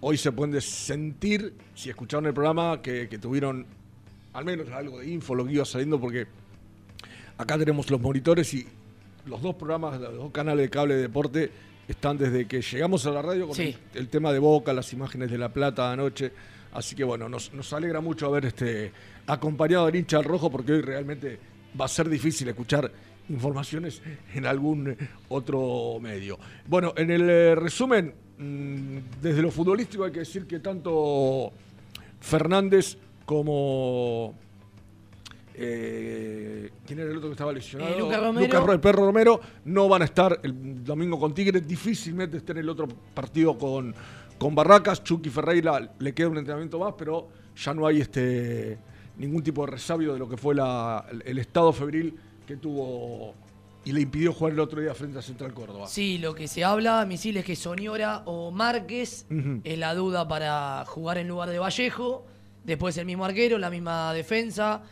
hoy 0.00 0.18
se 0.18 0.30
pueden 0.30 0.60
sentir, 0.60 1.54
si 1.74 1.88
escucharon 1.88 2.26
el 2.26 2.34
programa, 2.34 2.80
que 2.82 3.06
tuvieron 3.20 3.66
al 4.34 4.44
menos 4.44 4.68
algo 4.70 4.98
de 5.00 5.08
info, 5.08 5.34
lo 5.34 5.46
que 5.46 5.54
iba 5.54 5.64
saliendo, 5.64 5.98
porque 5.98 6.26
acá 7.38 7.56
tenemos 7.56 7.90
los 7.90 7.98
monitores 7.98 8.52
y 8.52 8.68
los 9.28 9.40
dos 9.42 9.54
programas, 9.54 10.00
los 10.00 10.14
dos 10.16 10.32
canales 10.32 10.64
de 10.66 10.70
cable 10.70 10.94
de 10.96 11.02
deporte 11.02 11.50
están 11.86 12.18
desde 12.18 12.46
que 12.46 12.60
llegamos 12.60 13.06
a 13.06 13.10
la 13.10 13.22
radio 13.22 13.46
con 13.46 13.54
Sí. 13.56 13.74
el, 13.94 14.00
el 14.00 14.08
tema 14.08 14.32
de 14.32 14.38
Boca, 14.38 14.72
las 14.72 14.92
imágenes 14.92 15.30
de 15.30 15.38
La 15.38 15.48
Plata 15.52 15.92
anoche. 15.92 16.32
Así 16.72 16.94
que 16.94 17.02
bueno, 17.04 17.28
nos, 17.28 17.52
nos 17.54 17.72
alegra 17.72 18.00
mucho 18.00 18.26
haber 18.26 18.44
este, 18.46 18.92
acompañado 19.26 19.86
al 19.86 19.96
hincha 19.96 20.18
al 20.18 20.24
rojo 20.24 20.50
porque 20.50 20.72
hoy 20.72 20.80
realmente 20.82 21.38
va 21.80 21.86
a 21.86 21.88
ser 21.88 22.08
difícil 22.08 22.48
escuchar 22.48 22.90
informaciones 23.30 24.02
en 24.34 24.46
algún 24.46 24.96
otro 25.28 25.98
medio. 26.00 26.38
Bueno, 26.66 26.92
en 26.96 27.10
el 27.10 27.28
eh, 27.28 27.54
resumen, 27.54 28.14
mm, 28.38 28.98
desde 29.22 29.40
lo 29.42 29.50
futbolístico 29.50 30.04
hay 30.04 30.12
que 30.12 30.20
decir 30.20 30.46
que 30.46 30.60
tanto 30.60 31.52
Fernández 32.20 32.96
como... 33.24 34.34
eh, 35.60 36.70
¿Quién 36.86 37.00
era 37.00 37.10
el 37.10 37.16
otro 37.16 37.28
que 37.30 37.32
estaba 37.34 37.52
lesionado? 37.52 37.90
Eh, 38.12 38.16
Romero. 38.16 38.72
El 38.72 38.80
Perro 38.80 39.06
Romero 39.06 39.40
no 39.64 39.88
van 39.88 40.02
a 40.02 40.04
estar 40.04 40.38
el 40.42 40.84
domingo 40.84 41.18
con 41.18 41.34
Tigre. 41.34 41.60
Difícilmente 41.60 42.36
estén 42.38 42.56
en 42.58 42.62
el 42.64 42.68
otro 42.68 42.86
partido 43.14 43.58
con, 43.58 43.94
con 44.38 44.54
Barracas. 44.54 45.02
Chucky 45.02 45.30
Ferreira 45.30 45.92
le 45.98 46.14
queda 46.14 46.28
un 46.28 46.38
entrenamiento 46.38 46.78
más, 46.78 46.94
pero 46.96 47.28
ya 47.56 47.74
no 47.74 47.86
hay 47.86 48.00
este 48.00 48.78
ningún 49.16 49.42
tipo 49.42 49.64
de 49.66 49.72
resabio 49.72 50.12
de 50.12 50.18
lo 50.20 50.28
que 50.28 50.36
fue 50.36 50.54
la- 50.54 51.04
el 51.24 51.38
estado 51.38 51.72
febril 51.72 52.14
que 52.46 52.56
tuvo 52.56 53.34
y 53.84 53.90
le 53.92 54.02
impidió 54.02 54.32
jugar 54.32 54.52
el 54.52 54.60
otro 54.60 54.80
día 54.80 54.94
frente 54.94 55.18
a 55.18 55.22
Central 55.22 55.52
Córdoba. 55.54 55.86
Sí, 55.88 56.18
lo 56.18 56.34
que 56.34 56.46
se 56.46 56.62
habla, 56.62 57.04
Misil, 57.04 57.36
es 57.38 57.44
que 57.44 57.56
Soñora 57.56 58.22
o 58.26 58.50
Márquez 58.52 59.26
Ujú. 59.30 59.60
es 59.64 59.78
la 59.78 59.94
duda 59.94 60.28
para 60.28 60.84
jugar 60.86 61.18
en 61.18 61.26
lugar 61.28 61.48
de 61.50 61.58
Vallejo. 61.58 62.24
Después 62.64 62.96
el 62.98 63.06
mismo 63.06 63.24
arquero, 63.24 63.58
la 63.58 63.70
misma 63.70 64.12
defensa. 64.12 64.82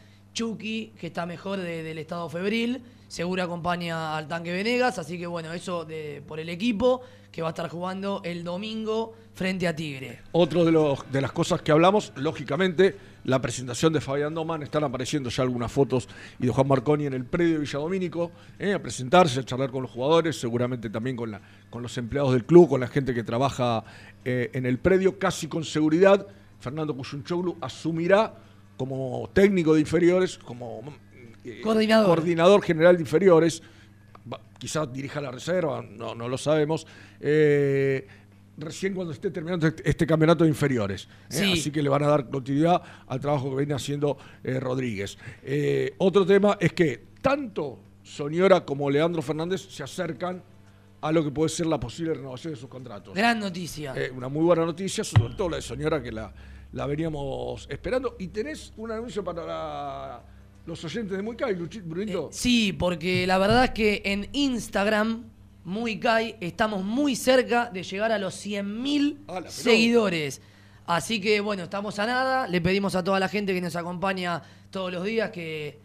Chucky, 0.46 0.92
que 1.00 1.06
está 1.06 1.24
mejor 1.24 1.58
de- 1.58 1.82
del 1.82 1.96
estado 1.96 2.28
febril. 2.28 2.82
Seguro 3.08 3.42
acompaña 3.42 4.16
al 4.18 4.28
tanque 4.28 4.52
Venegas. 4.52 4.98
Así 4.98 5.18
que 5.18 5.26
bueno, 5.26 5.50
eso 5.54 5.86
por 6.28 6.38
el 6.38 6.50
equipo 6.50 7.00
que 7.32 7.40
va 7.40 7.48
a 7.48 7.50
estar 7.52 7.68
jugando 7.70 8.20
el 8.22 8.44
domingo 8.44 9.14
frente 9.34 9.66
a 9.66 9.74
Tigre. 9.74 10.20
Otro 10.32 10.64
de, 10.64 10.72
los, 10.72 11.10
de 11.10 11.20
las 11.22 11.32
cosas 11.32 11.62
que 11.62 11.72
hablamos, 11.72 12.12
lógicamente, 12.16 12.96
la 13.24 13.40
presentación 13.40 13.92
de 13.94 14.00
Fabián 14.02 14.34
Doman. 14.34 14.62
Están 14.62 14.84
apareciendo 14.84 15.30
ya 15.30 15.42
algunas 15.42 15.72
fotos 15.72 16.06
y 16.38 16.46
de 16.46 16.52
Juan 16.52 16.68
Marconi 16.68 17.06
en 17.06 17.14
el 17.14 17.24
predio 17.24 17.54
de 17.54 17.60
Villadomínico, 17.60 18.30
eh, 18.58 18.74
a 18.74 18.82
presentarse, 18.82 19.40
a 19.40 19.44
charlar 19.44 19.70
con 19.70 19.82
los 19.82 19.90
jugadores, 19.90 20.38
seguramente 20.38 20.90
también 20.90 21.16
con, 21.16 21.30
la, 21.30 21.40
con 21.70 21.82
los 21.82 21.96
empleados 21.96 22.32
del 22.32 22.44
club, 22.44 22.68
con 22.68 22.80
la 22.80 22.88
gente 22.88 23.14
que 23.14 23.24
trabaja 23.24 23.84
eh, 24.24 24.50
en 24.52 24.66
el 24.66 24.78
predio, 24.78 25.18
casi 25.18 25.46
con 25.48 25.64
seguridad. 25.64 26.26
Fernando 26.60 26.94
Cuyunchoglu 26.96 27.56
asumirá 27.60 28.34
como 28.76 29.30
técnico 29.32 29.74
de 29.74 29.80
inferiores, 29.80 30.38
como 30.38 30.82
eh, 31.44 31.60
Coordinador. 31.62 32.06
coordinador 32.06 32.62
general 32.62 32.96
de 32.96 33.02
inferiores. 33.02 33.62
Quizás 34.58 34.92
dirija 34.92 35.20
la 35.20 35.30
reserva, 35.30 35.82
no, 35.82 36.14
no 36.14 36.28
lo 36.28 36.38
sabemos. 36.38 36.86
Eh, 37.20 38.06
recién 38.58 38.94
cuando 38.94 39.12
esté 39.12 39.30
terminando 39.30 39.66
este, 39.66 39.88
este 39.88 40.06
campeonato 40.06 40.44
de 40.44 40.50
inferiores. 40.50 41.04
¿eh? 41.04 41.08
Sí. 41.28 41.52
Así 41.52 41.70
que 41.70 41.82
le 41.82 41.88
van 41.88 42.02
a 42.02 42.08
dar 42.08 42.28
continuidad 42.28 42.82
al 43.06 43.20
trabajo 43.20 43.50
que 43.50 43.56
viene 43.56 43.74
haciendo 43.74 44.16
eh, 44.42 44.58
Rodríguez. 44.60 45.18
Eh, 45.42 45.94
otro 45.98 46.24
tema 46.24 46.56
es 46.60 46.72
que 46.72 47.04
tanto 47.20 47.78
Soñora 48.02 48.64
como 48.64 48.88
Leandro 48.90 49.22
Fernández 49.22 49.66
se 49.68 49.82
acercan 49.82 50.42
a 51.00 51.12
lo 51.12 51.22
que 51.22 51.30
puede 51.30 51.48
ser 51.48 51.66
la 51.66 51.78
posible 51.78 52.14
renovación 52.14 52.54
de 52.54 52.60
sus 52.60 52.68
contratos. 52.68 53.14
Gran 53.14 53.38
noticia. 53.38 53.94
Una 54.14 54.28
muy 54.28 54.44
buena 54.44 54.64
noticia, 54.64 55.04
sobre 55.04 55.34
todo 55.34 55.50
la 55.50 55.56
de 55.56 55.62
Soñora 55.62 56.02
que 56.02 56.10
la, 56.10 56.32
la 56.76 56.86
veníamos 56.86 57.66
esperando. 57.70 58.16
Y 58.18 58.28
tenés 58.28 58.72
un 58.76 58.92
anuncio 58.92 59.24
para 59.24 59.44
la- 59.44 60.22
los 60.66 60.84
oyentes 60.84 61.16
de 61.16 61.22
Muy 61.22 61.34
Luchi- 61.36 61.82
Brunito. 61.82 62.28
Sí, 62.32 62.72
porque 62.72 63.26
la 63.26 63.38
verdad 63.38 63.64
es 63.64 63.70
que 63.70 64.02
en 64.04 64.28
Instagram, 64.32 65.24
muy 65.64 65.98
Kai, 65.98 66.36
estamos 66.40 66.84
muy 66.84 67.16
cerca 67.16 67.70
de 67.70 67.82
llegar 67.82 68.12
a 68.12 68.18
los 68.18 68.34
100.000 68.34 69.18
seguidores. 69.48 70.40
Así 70.86 71.20
que 71.20 71.40
bueno, 71.40 71.64
estamos 71.64 71.98
a 71.98 72.06
nada. 72.06 72.46
Le 72.46 72.60
pedimos 72.60 72.94
a 72.94 73.02
toda 73.02 73.18
la 73.18 73.28
gente 73.28 73.54
que 73.54 73.60
nos 73.60 73.74
acompaña 73.74 74.42
todos 74.70 74.92
los 74.92 75.02
días 75.04 75.30
que 75.30 75.78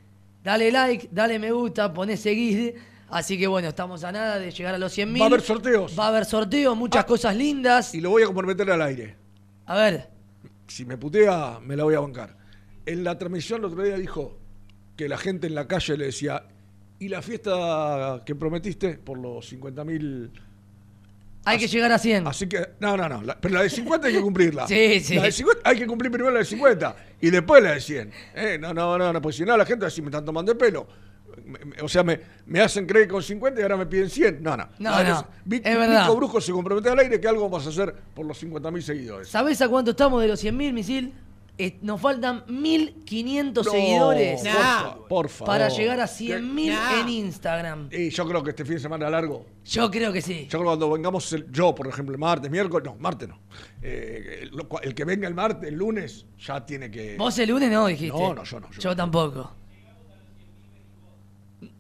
dale 0.44 0.72
like, 0.72 1.08
dale 1.12 1.40
me 1.40 1.52
gusta, 1.52 1.92
poné 1.94 2.18
seguir. 2.18 2.76
Así 3.10 3.38
que 3.38 3.48
bueno, 3.48 3.70
estamos 3.70 4.04
a 4.04 4.12
nada 4.12 4.38
de 4.40 4.52
llegar 4.52 4.76
a 4.76 4.78
los 4.78 4.92
100.000. 4.98 5.22
Va 5.22 5.26
a 5.26 5.28
haber 5.28 5.42
sorteos. 5.42 5.98
Va 5.98 6.06
a 6.06 6.08
haber 6.10 6.26
sorteos, 6.26 6.76
muchas 6.78 7.06
cosas 7.06 7.36
lindas. 7.36 7.96
Y 7.96 8.02
lo 8.02 8.10
voy 8.10 8.24
a 8.24 8.26
comprometer 8.28 8.70
al 8.70 8.82
aire. 8.82 9.16
A 9.66 9.76
ver. 9.76 10.11
Si 10.72 10.86
me 10.86 10.98
putea, 10.98 11.60
me 11.62 11.76
la 11.76 11.84
voy 11.84 11.96
a 11.96 12.00
bancar. 12.00 12.38
En 12.86 13.04
la 13.04 13.18
transmisión 13.18 13.60
el 13.60 13.66
otro 13.66 13.84
día 13.84 13.98
dijo 13.98 14.38
que 14.96 15.10
la 15.10 15.18
gente 15.18 15.48
en 15.48 15.54
la 15.56 15.68
calle 15.68 15.98
le 15.98 16.06
decía, 16.06 16.44
¿y 16.98 17.10
la 17.10 17.22
fiesta 17.22 18.22
que 18.26 18.36
prometiste 18.36 18.94
por 18.98 19.18
los 19.18 19.46
50 19.50 19.84
mil? 19.84 20.32
Hay 21.44 21.58
que 21.60 21.68
llegar 21.68 21.92
a 21.92 22.00
100. 22.00 22.26
Así 22.26 22.48
que, 22.48 22.70
no, 22.80 22.96
no, 22.96 23.10
no. 23.10 23.22
la- 23.22 23.38
pero 23.38 23.56
la 23.56 23.64
de 23.64 23.70
50 23.70 24.08
hay 24.08 24.14
que 24.14 24.22
cumplirla. 24.22 24.66
Sí, 24.70 25.02
sí. 25.02 25.16
La 25.16 25.24
de 25.24 25.32
50 25.34 25.62
hay 25.70 25.78
que 25.78 25.88
cumplir 25.88 26.10
primero 26.10 26.32
la 26.32 26.40
de 26.40 26.46
50 26.46 26.96
y 27.20 27.30
después 27.30 27.62
la 27.62 27.74
de 27.74 27.82
100. 27.82 28.12
Eh, 28.36 28.58
no, 28.62 28.74
no, 28.74 28.98
no, 28.98 29.12
no, 29.12 29.22
porque 29.22 29.38
si 29.40 29.44
no 29.44 29.58
la 29.58 29.66
gente 29.66 29.86
así 29.86 30.02
me 30.02 30.08
están 30.08 30.24
tomando 30.24 30.54
el 30.54 30.58
pelo. 30.58 30.88
O 31.82 31.88
sea, 31.90 32.04
me, 32.04 32.20
me 32.46 32.60
hacen 32.62 32.86
creer 32.86 33.08
con 33.08 33.22
50 33.24 33.60
y 33.60 33.64
ahora 33.64 33.78
me 33.78 33.86
piden 33.86 34.10
100. 34.10 34.42
No, 34.44 34.56
no. 34.58 34.68
No, 34.80 34.90
Ahora 34.94 35.10
no, 35.10 35.28
Vi- 35.46 35.58
es 35.64 35.78
verdad. 35.78 36.02
Nico 36.04 36.16
Brusco 36.16 36.42
se 36.42 36.52
compromete 36.52 36.90
al 36.90 37.00
aire 37.00 37.20
que 37.20 37.28
algo 37.28 37.44
vamos 37.44 37.66
a 37.66 37.70
hacer 37.70 37.94
por 38.14 38.26
los 38.26 38.38
50 38.38 38.72
mil 38.72 38.84
seguidores. 38.84 39.28
¿Sabés 39.30 39.62
a 39.62 39.68
cuánto 39.70 39.92
estamos 39.92 40.22
de 40.22 40.28
los 40.28 40.44
100.000, 40.44 40.74
misil? 40.74 41.14
Eh, 41.58 41.78
nos 41.84 42.02
faltan 42.02 42.44
1.500 42.48 43.54
No, 43.54 43.64
seguidores 43.72 44.42
porfa, 44.42 44.96
por 45.08 45.30
favor. 45.30 45.48
para 45.54 45.70
llegar 45.70 46.00
a 46.00 46.08
100.000 46.08 46.74
Nah. 46.74 47.02
en 47.02 47.10
Instagram. 47.10 47.90
Y 47.92 48.10
yo 48.10 48.26
creo 48.28 48.42
que 48.42 48.50
este 48.52 48.66
fin 48.66 48.76
de 48.76 48.80
semana 48.80 49.10
largo. 49.10 49.46
Yo 49.66 49.92
creo 49.92 50.12
que 50.12 50.22
sí. 50.22 50.44
Yo 50.50 50.58
creo 50.58 50.62
que 50.62 50.66
cuando 50.68 50.90
vengamos, 50.92 51.32
el- 51.34 51.52
yo 51.52 51.76
por 51.76 51.88
ejemplo, 51.88 52.14
el 52.16 52.20
martes, 52.20 52.50
miércoles, 52.50 52.86
no, 52.86 52.96
martes 53.00 53.30
no. 53.30 53.38
Eh, 53.82 54.40
el, 54.44 54.52
el 54.82 54.96
que 54.96 55.06
venga 55.06 55.28
el 55.28 55.36
martes, 55.36 55.70
el 55.70 55.76
lunes, 55.76 56.26
ya 56.40 56.66
tiene 56.66 56.90
que. 56.90 57.16
Vos 57.18 57.38
el 57.38 57.50
lunes 57.50 57.70
no 57.70 57.86
dijiste. 57.88 58.18
No, 58.18 58.34
no, 58.34 58.44
yo 58.44 58.60
no. 58.60 58.72
Yo, 58.72 58.96
tampoco. 58.96 59.52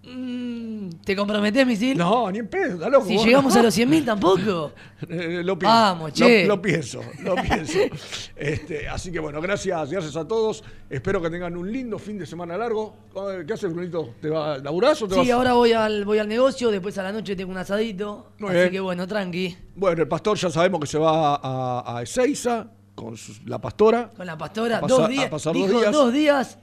Mm, 0.03 0.89
¿Te 1.05 1.15
comprometés, 1.15 1.65
misil? 1.65 1.95
No, 1.97 2.31
ni 2.31 2.39
en 2.39 2.47
pedo, 2.47 2.73
está 2.73 2.89
loco. 2.89 3.05
Si 3.05 3.15
vos, 3.17 3.25
llegamos 3.25 3.53
no. 3.53 3.59
a 3.59 3.63
los 3.63 3.77
100.000 3.77 4.05
tampoco. 4.05 4.71
Eh, 5.07 5.41
lo 5.43 5.59
pienso. 5.59 5.75
Vamos, 5.77 6.13
che. 6.13 6.45
Lo, 6.47 6.59
pienso, 6.61 7.01
lo 7.23 7.35
pienso. 7.35 7.77
Este, 8.35 8.89
así 8.89 9.11
que 9.11 9.19
bueno, 9.19 9.39
gracias, 9.41 9.91
gracias 9.91 10.15
a 10.15 10.27
todos. 10.27 10.63
Espero 10.89 11.21
que 11.21 11.29
tengan 11.29 11.55
un 11.55 11.71
lindo 11.71 11.99
fin 11.99 12.17
de 12.17 12.25
semana 12.25 12.57
largo. 12.57 12.95
Eh, 13.15 13.43
¿Qué 13.45 13.53
haces, 13.53 13.71
Brunito? 13.71 14.15
¿Te 14.19 14.29
va, 14.29 14.57
¿Laburás 14.57 14.99
o 15.03 15.07
te 15.07 15.15
vas? 15.15 15.23
Sí, 15.25 15.29
ahora 15.29 15.53
voy 15.53 15.73
al, 15.73 16.03
voy 16.03 16.17
al 16.17 16.27
negocio, 16.27 16.71
después 16.71 16.97
a 16.97 17.03
la 17.03 17.11
noche 17.11 17.35
tengo 17.35 17.51
un 17.51 17.57
asadito. 17.57 18.31
Muy 18.39 18.49
así 18.49 18.57
bien. 18.57 18.71
que 18.71 18.79
bueno, 18.79 19.05
tranqui. 19.07 19.55
Bueno, 19.75 20.01
el 20.01 20.07
pastor 20.07 20.35
ya 20.37 20.49
sabemos 20.49 20.79
que 20.79 20.87
se 20.87 20.97
va 20.97 21.35
a, 21.35 21.97
a 21.97 22.01
Ezeiza 22.01 22.65
con 22.95 23.15
la 23.45 23.59
pastora. 23.61 24.09
Con 24.17 24.25
la 24.25 24.37
pastora, 24.37 24.77
A 24.79 24.81
pasar- 24.81 24.97
dos 24.97 25.05
a 25.05 25.07
días. 25.07 25.29
pasar 25.29 25.53
dijo, 25.53 25.67
dos 25.67 25.81
días. 25.81 25.91
dos 25.93 26.13
días. 26.13 26.57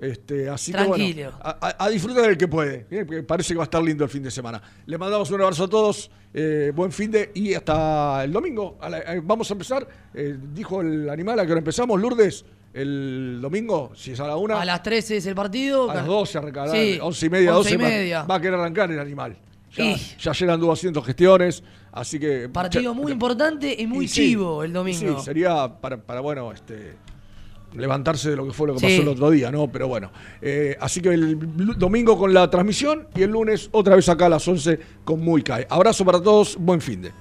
Este, 0.00 0.48
así 0.48 0.72
Tranquilo. 0.72 1.30
que 1.30 1.36
bueno, 1.36 1.74
a, 1.78 1.88
disfrutar 1.90 2.22
del 2.24 2.38
que 2.38 2.48
puede. 2.48 2.86
¿eh? 2.90 3.22
Parece 3.26 3.52
que 3.52 3.58
va 3.58 3.64
a 3.64 3.70
estar 3.70 3.82
lindo 3.82 4.02
el 4.04 4.10
fin 4.10 4.22
de 4.22 4.30
semana. 4.30 4.60
Le 4.86 4.96
mandamos 4.96 5.30
un 5.30 5.40
abrazo 5.42 5.64
a 5.64 5.68
todos, 5.68 6.10
eh, 6.32 6.72
buen 6.74 6.90
fin 6.90 7.10
de 7.10 7.30
y 7.34 7.52
hasta 7.54 8.24
el 8.24 8.32
domingo. 8.32 8.78
A 8.80 8.88
la- 8.88 8.98
eh, 9.00 9.20
vamos 9.22 9.50
a 9.50 9.54
empezar. 9.54 9.86
eh, 10.14 10.36
dijo 10.54 10.80
el 10.80 11.08
animal 11.10 11.38
a 11.38 11.44
que 11.44 11.52
hora 11.52 11.58
empezamos, 11.58 12.00
Lourdes, 12.00 12.44
el 12.72 13.40
domingo, 13.42 13.92
si 13.94 14.12
es 14.12 14.20
a 14.20 14.26
la 14.26 14.36
una. 14.36 14.60
A 14.60 14.64
las 14.64 14.82
13 14.82 15.18
es 15.18 15.26
el 15.26 15.34
partido. 15.34 15.90
A 15.90 15.94
las 15.96 16.06
12 16.06 16.38
arrancará, 16.38 16.72
Sí, 16.72 16.98
11 17.00 17.26
y 17.26 17.30
media, 17.30 17.56
11 17.56 17.70
12 17.70 17.74
y 17.74 17.76
va- 17.76 17.88
media. 17.88 18.22
Va, 18.22 18.34
a 18.36 18.40
querer 18.40 18.54
arrancar 18.58 18.90
el 18.90 18.98
animal. 19.00 19.36
Ya, 19.76 19.84
Y- 19.84 19.96
ya 20.18 20.30
ayer 20.30 20.50
anduvo 20.50 20.72
haciendo 20.72 21.00
gestiones, 21.02 21.62
así 21.92 22.18
que... 22.18 22.48
Partido 22.48 22.92
muy 22.94 23.12
importante 23.12 23.74
y 23.78 23.86
muy 23.86 24.06
Y 24.06 24.08
sí, 24.08 24.14
chivo 24.30 24.64
el 24.64 24.72
domingo. 24.72 25.18
Sí, 25.18 25.24
sería 25.24 25.68
para, 25.80 25.96
para, 25.98 26.20
bueno, 26.20 26.50
este 26.52 26.94
levantarse 27.74 28.30
de 28.30 28.36
lo 28.36 28.46
que 28.46 28.52
fue 28.52 28.66
lo 28.68 28.74
que 28.74 28.80
Sí. 28.80 28.86
pasó 28.86 29.02
el 29.02 29.08
otro 29.08 29.30
día, 29.30 29.50
¿no? 29.50 29.70
Pero 29.70 29.88
bueno, 29.88 30.10
eh, 30.42 30.76
así 30.80 31.00
que 31.00 31.10
el 31.10 31.38
domingo 31.78 32.18
con 32.18 32.32
la 32.34 32.50
transmisión 32.50 33.06
y 33.14 33.22
el 33.22 33.30
lunes 33.30 33.68
otra 33.72 33.96
vez 33.96 34.08
acá 34.08 34.26
a 34.26 34.30
las 34.30 34.46
11 34.48 34.78
con 35.04 35.20
Muy 35.20 35.42
Cae. 35.42 35.66
Abrazo 35.70 36.04
para 36.04 36.20
todos, 36.20 36.56
buen 36.58 36.80
fin 36.80 37.02
de. 37.02 37.12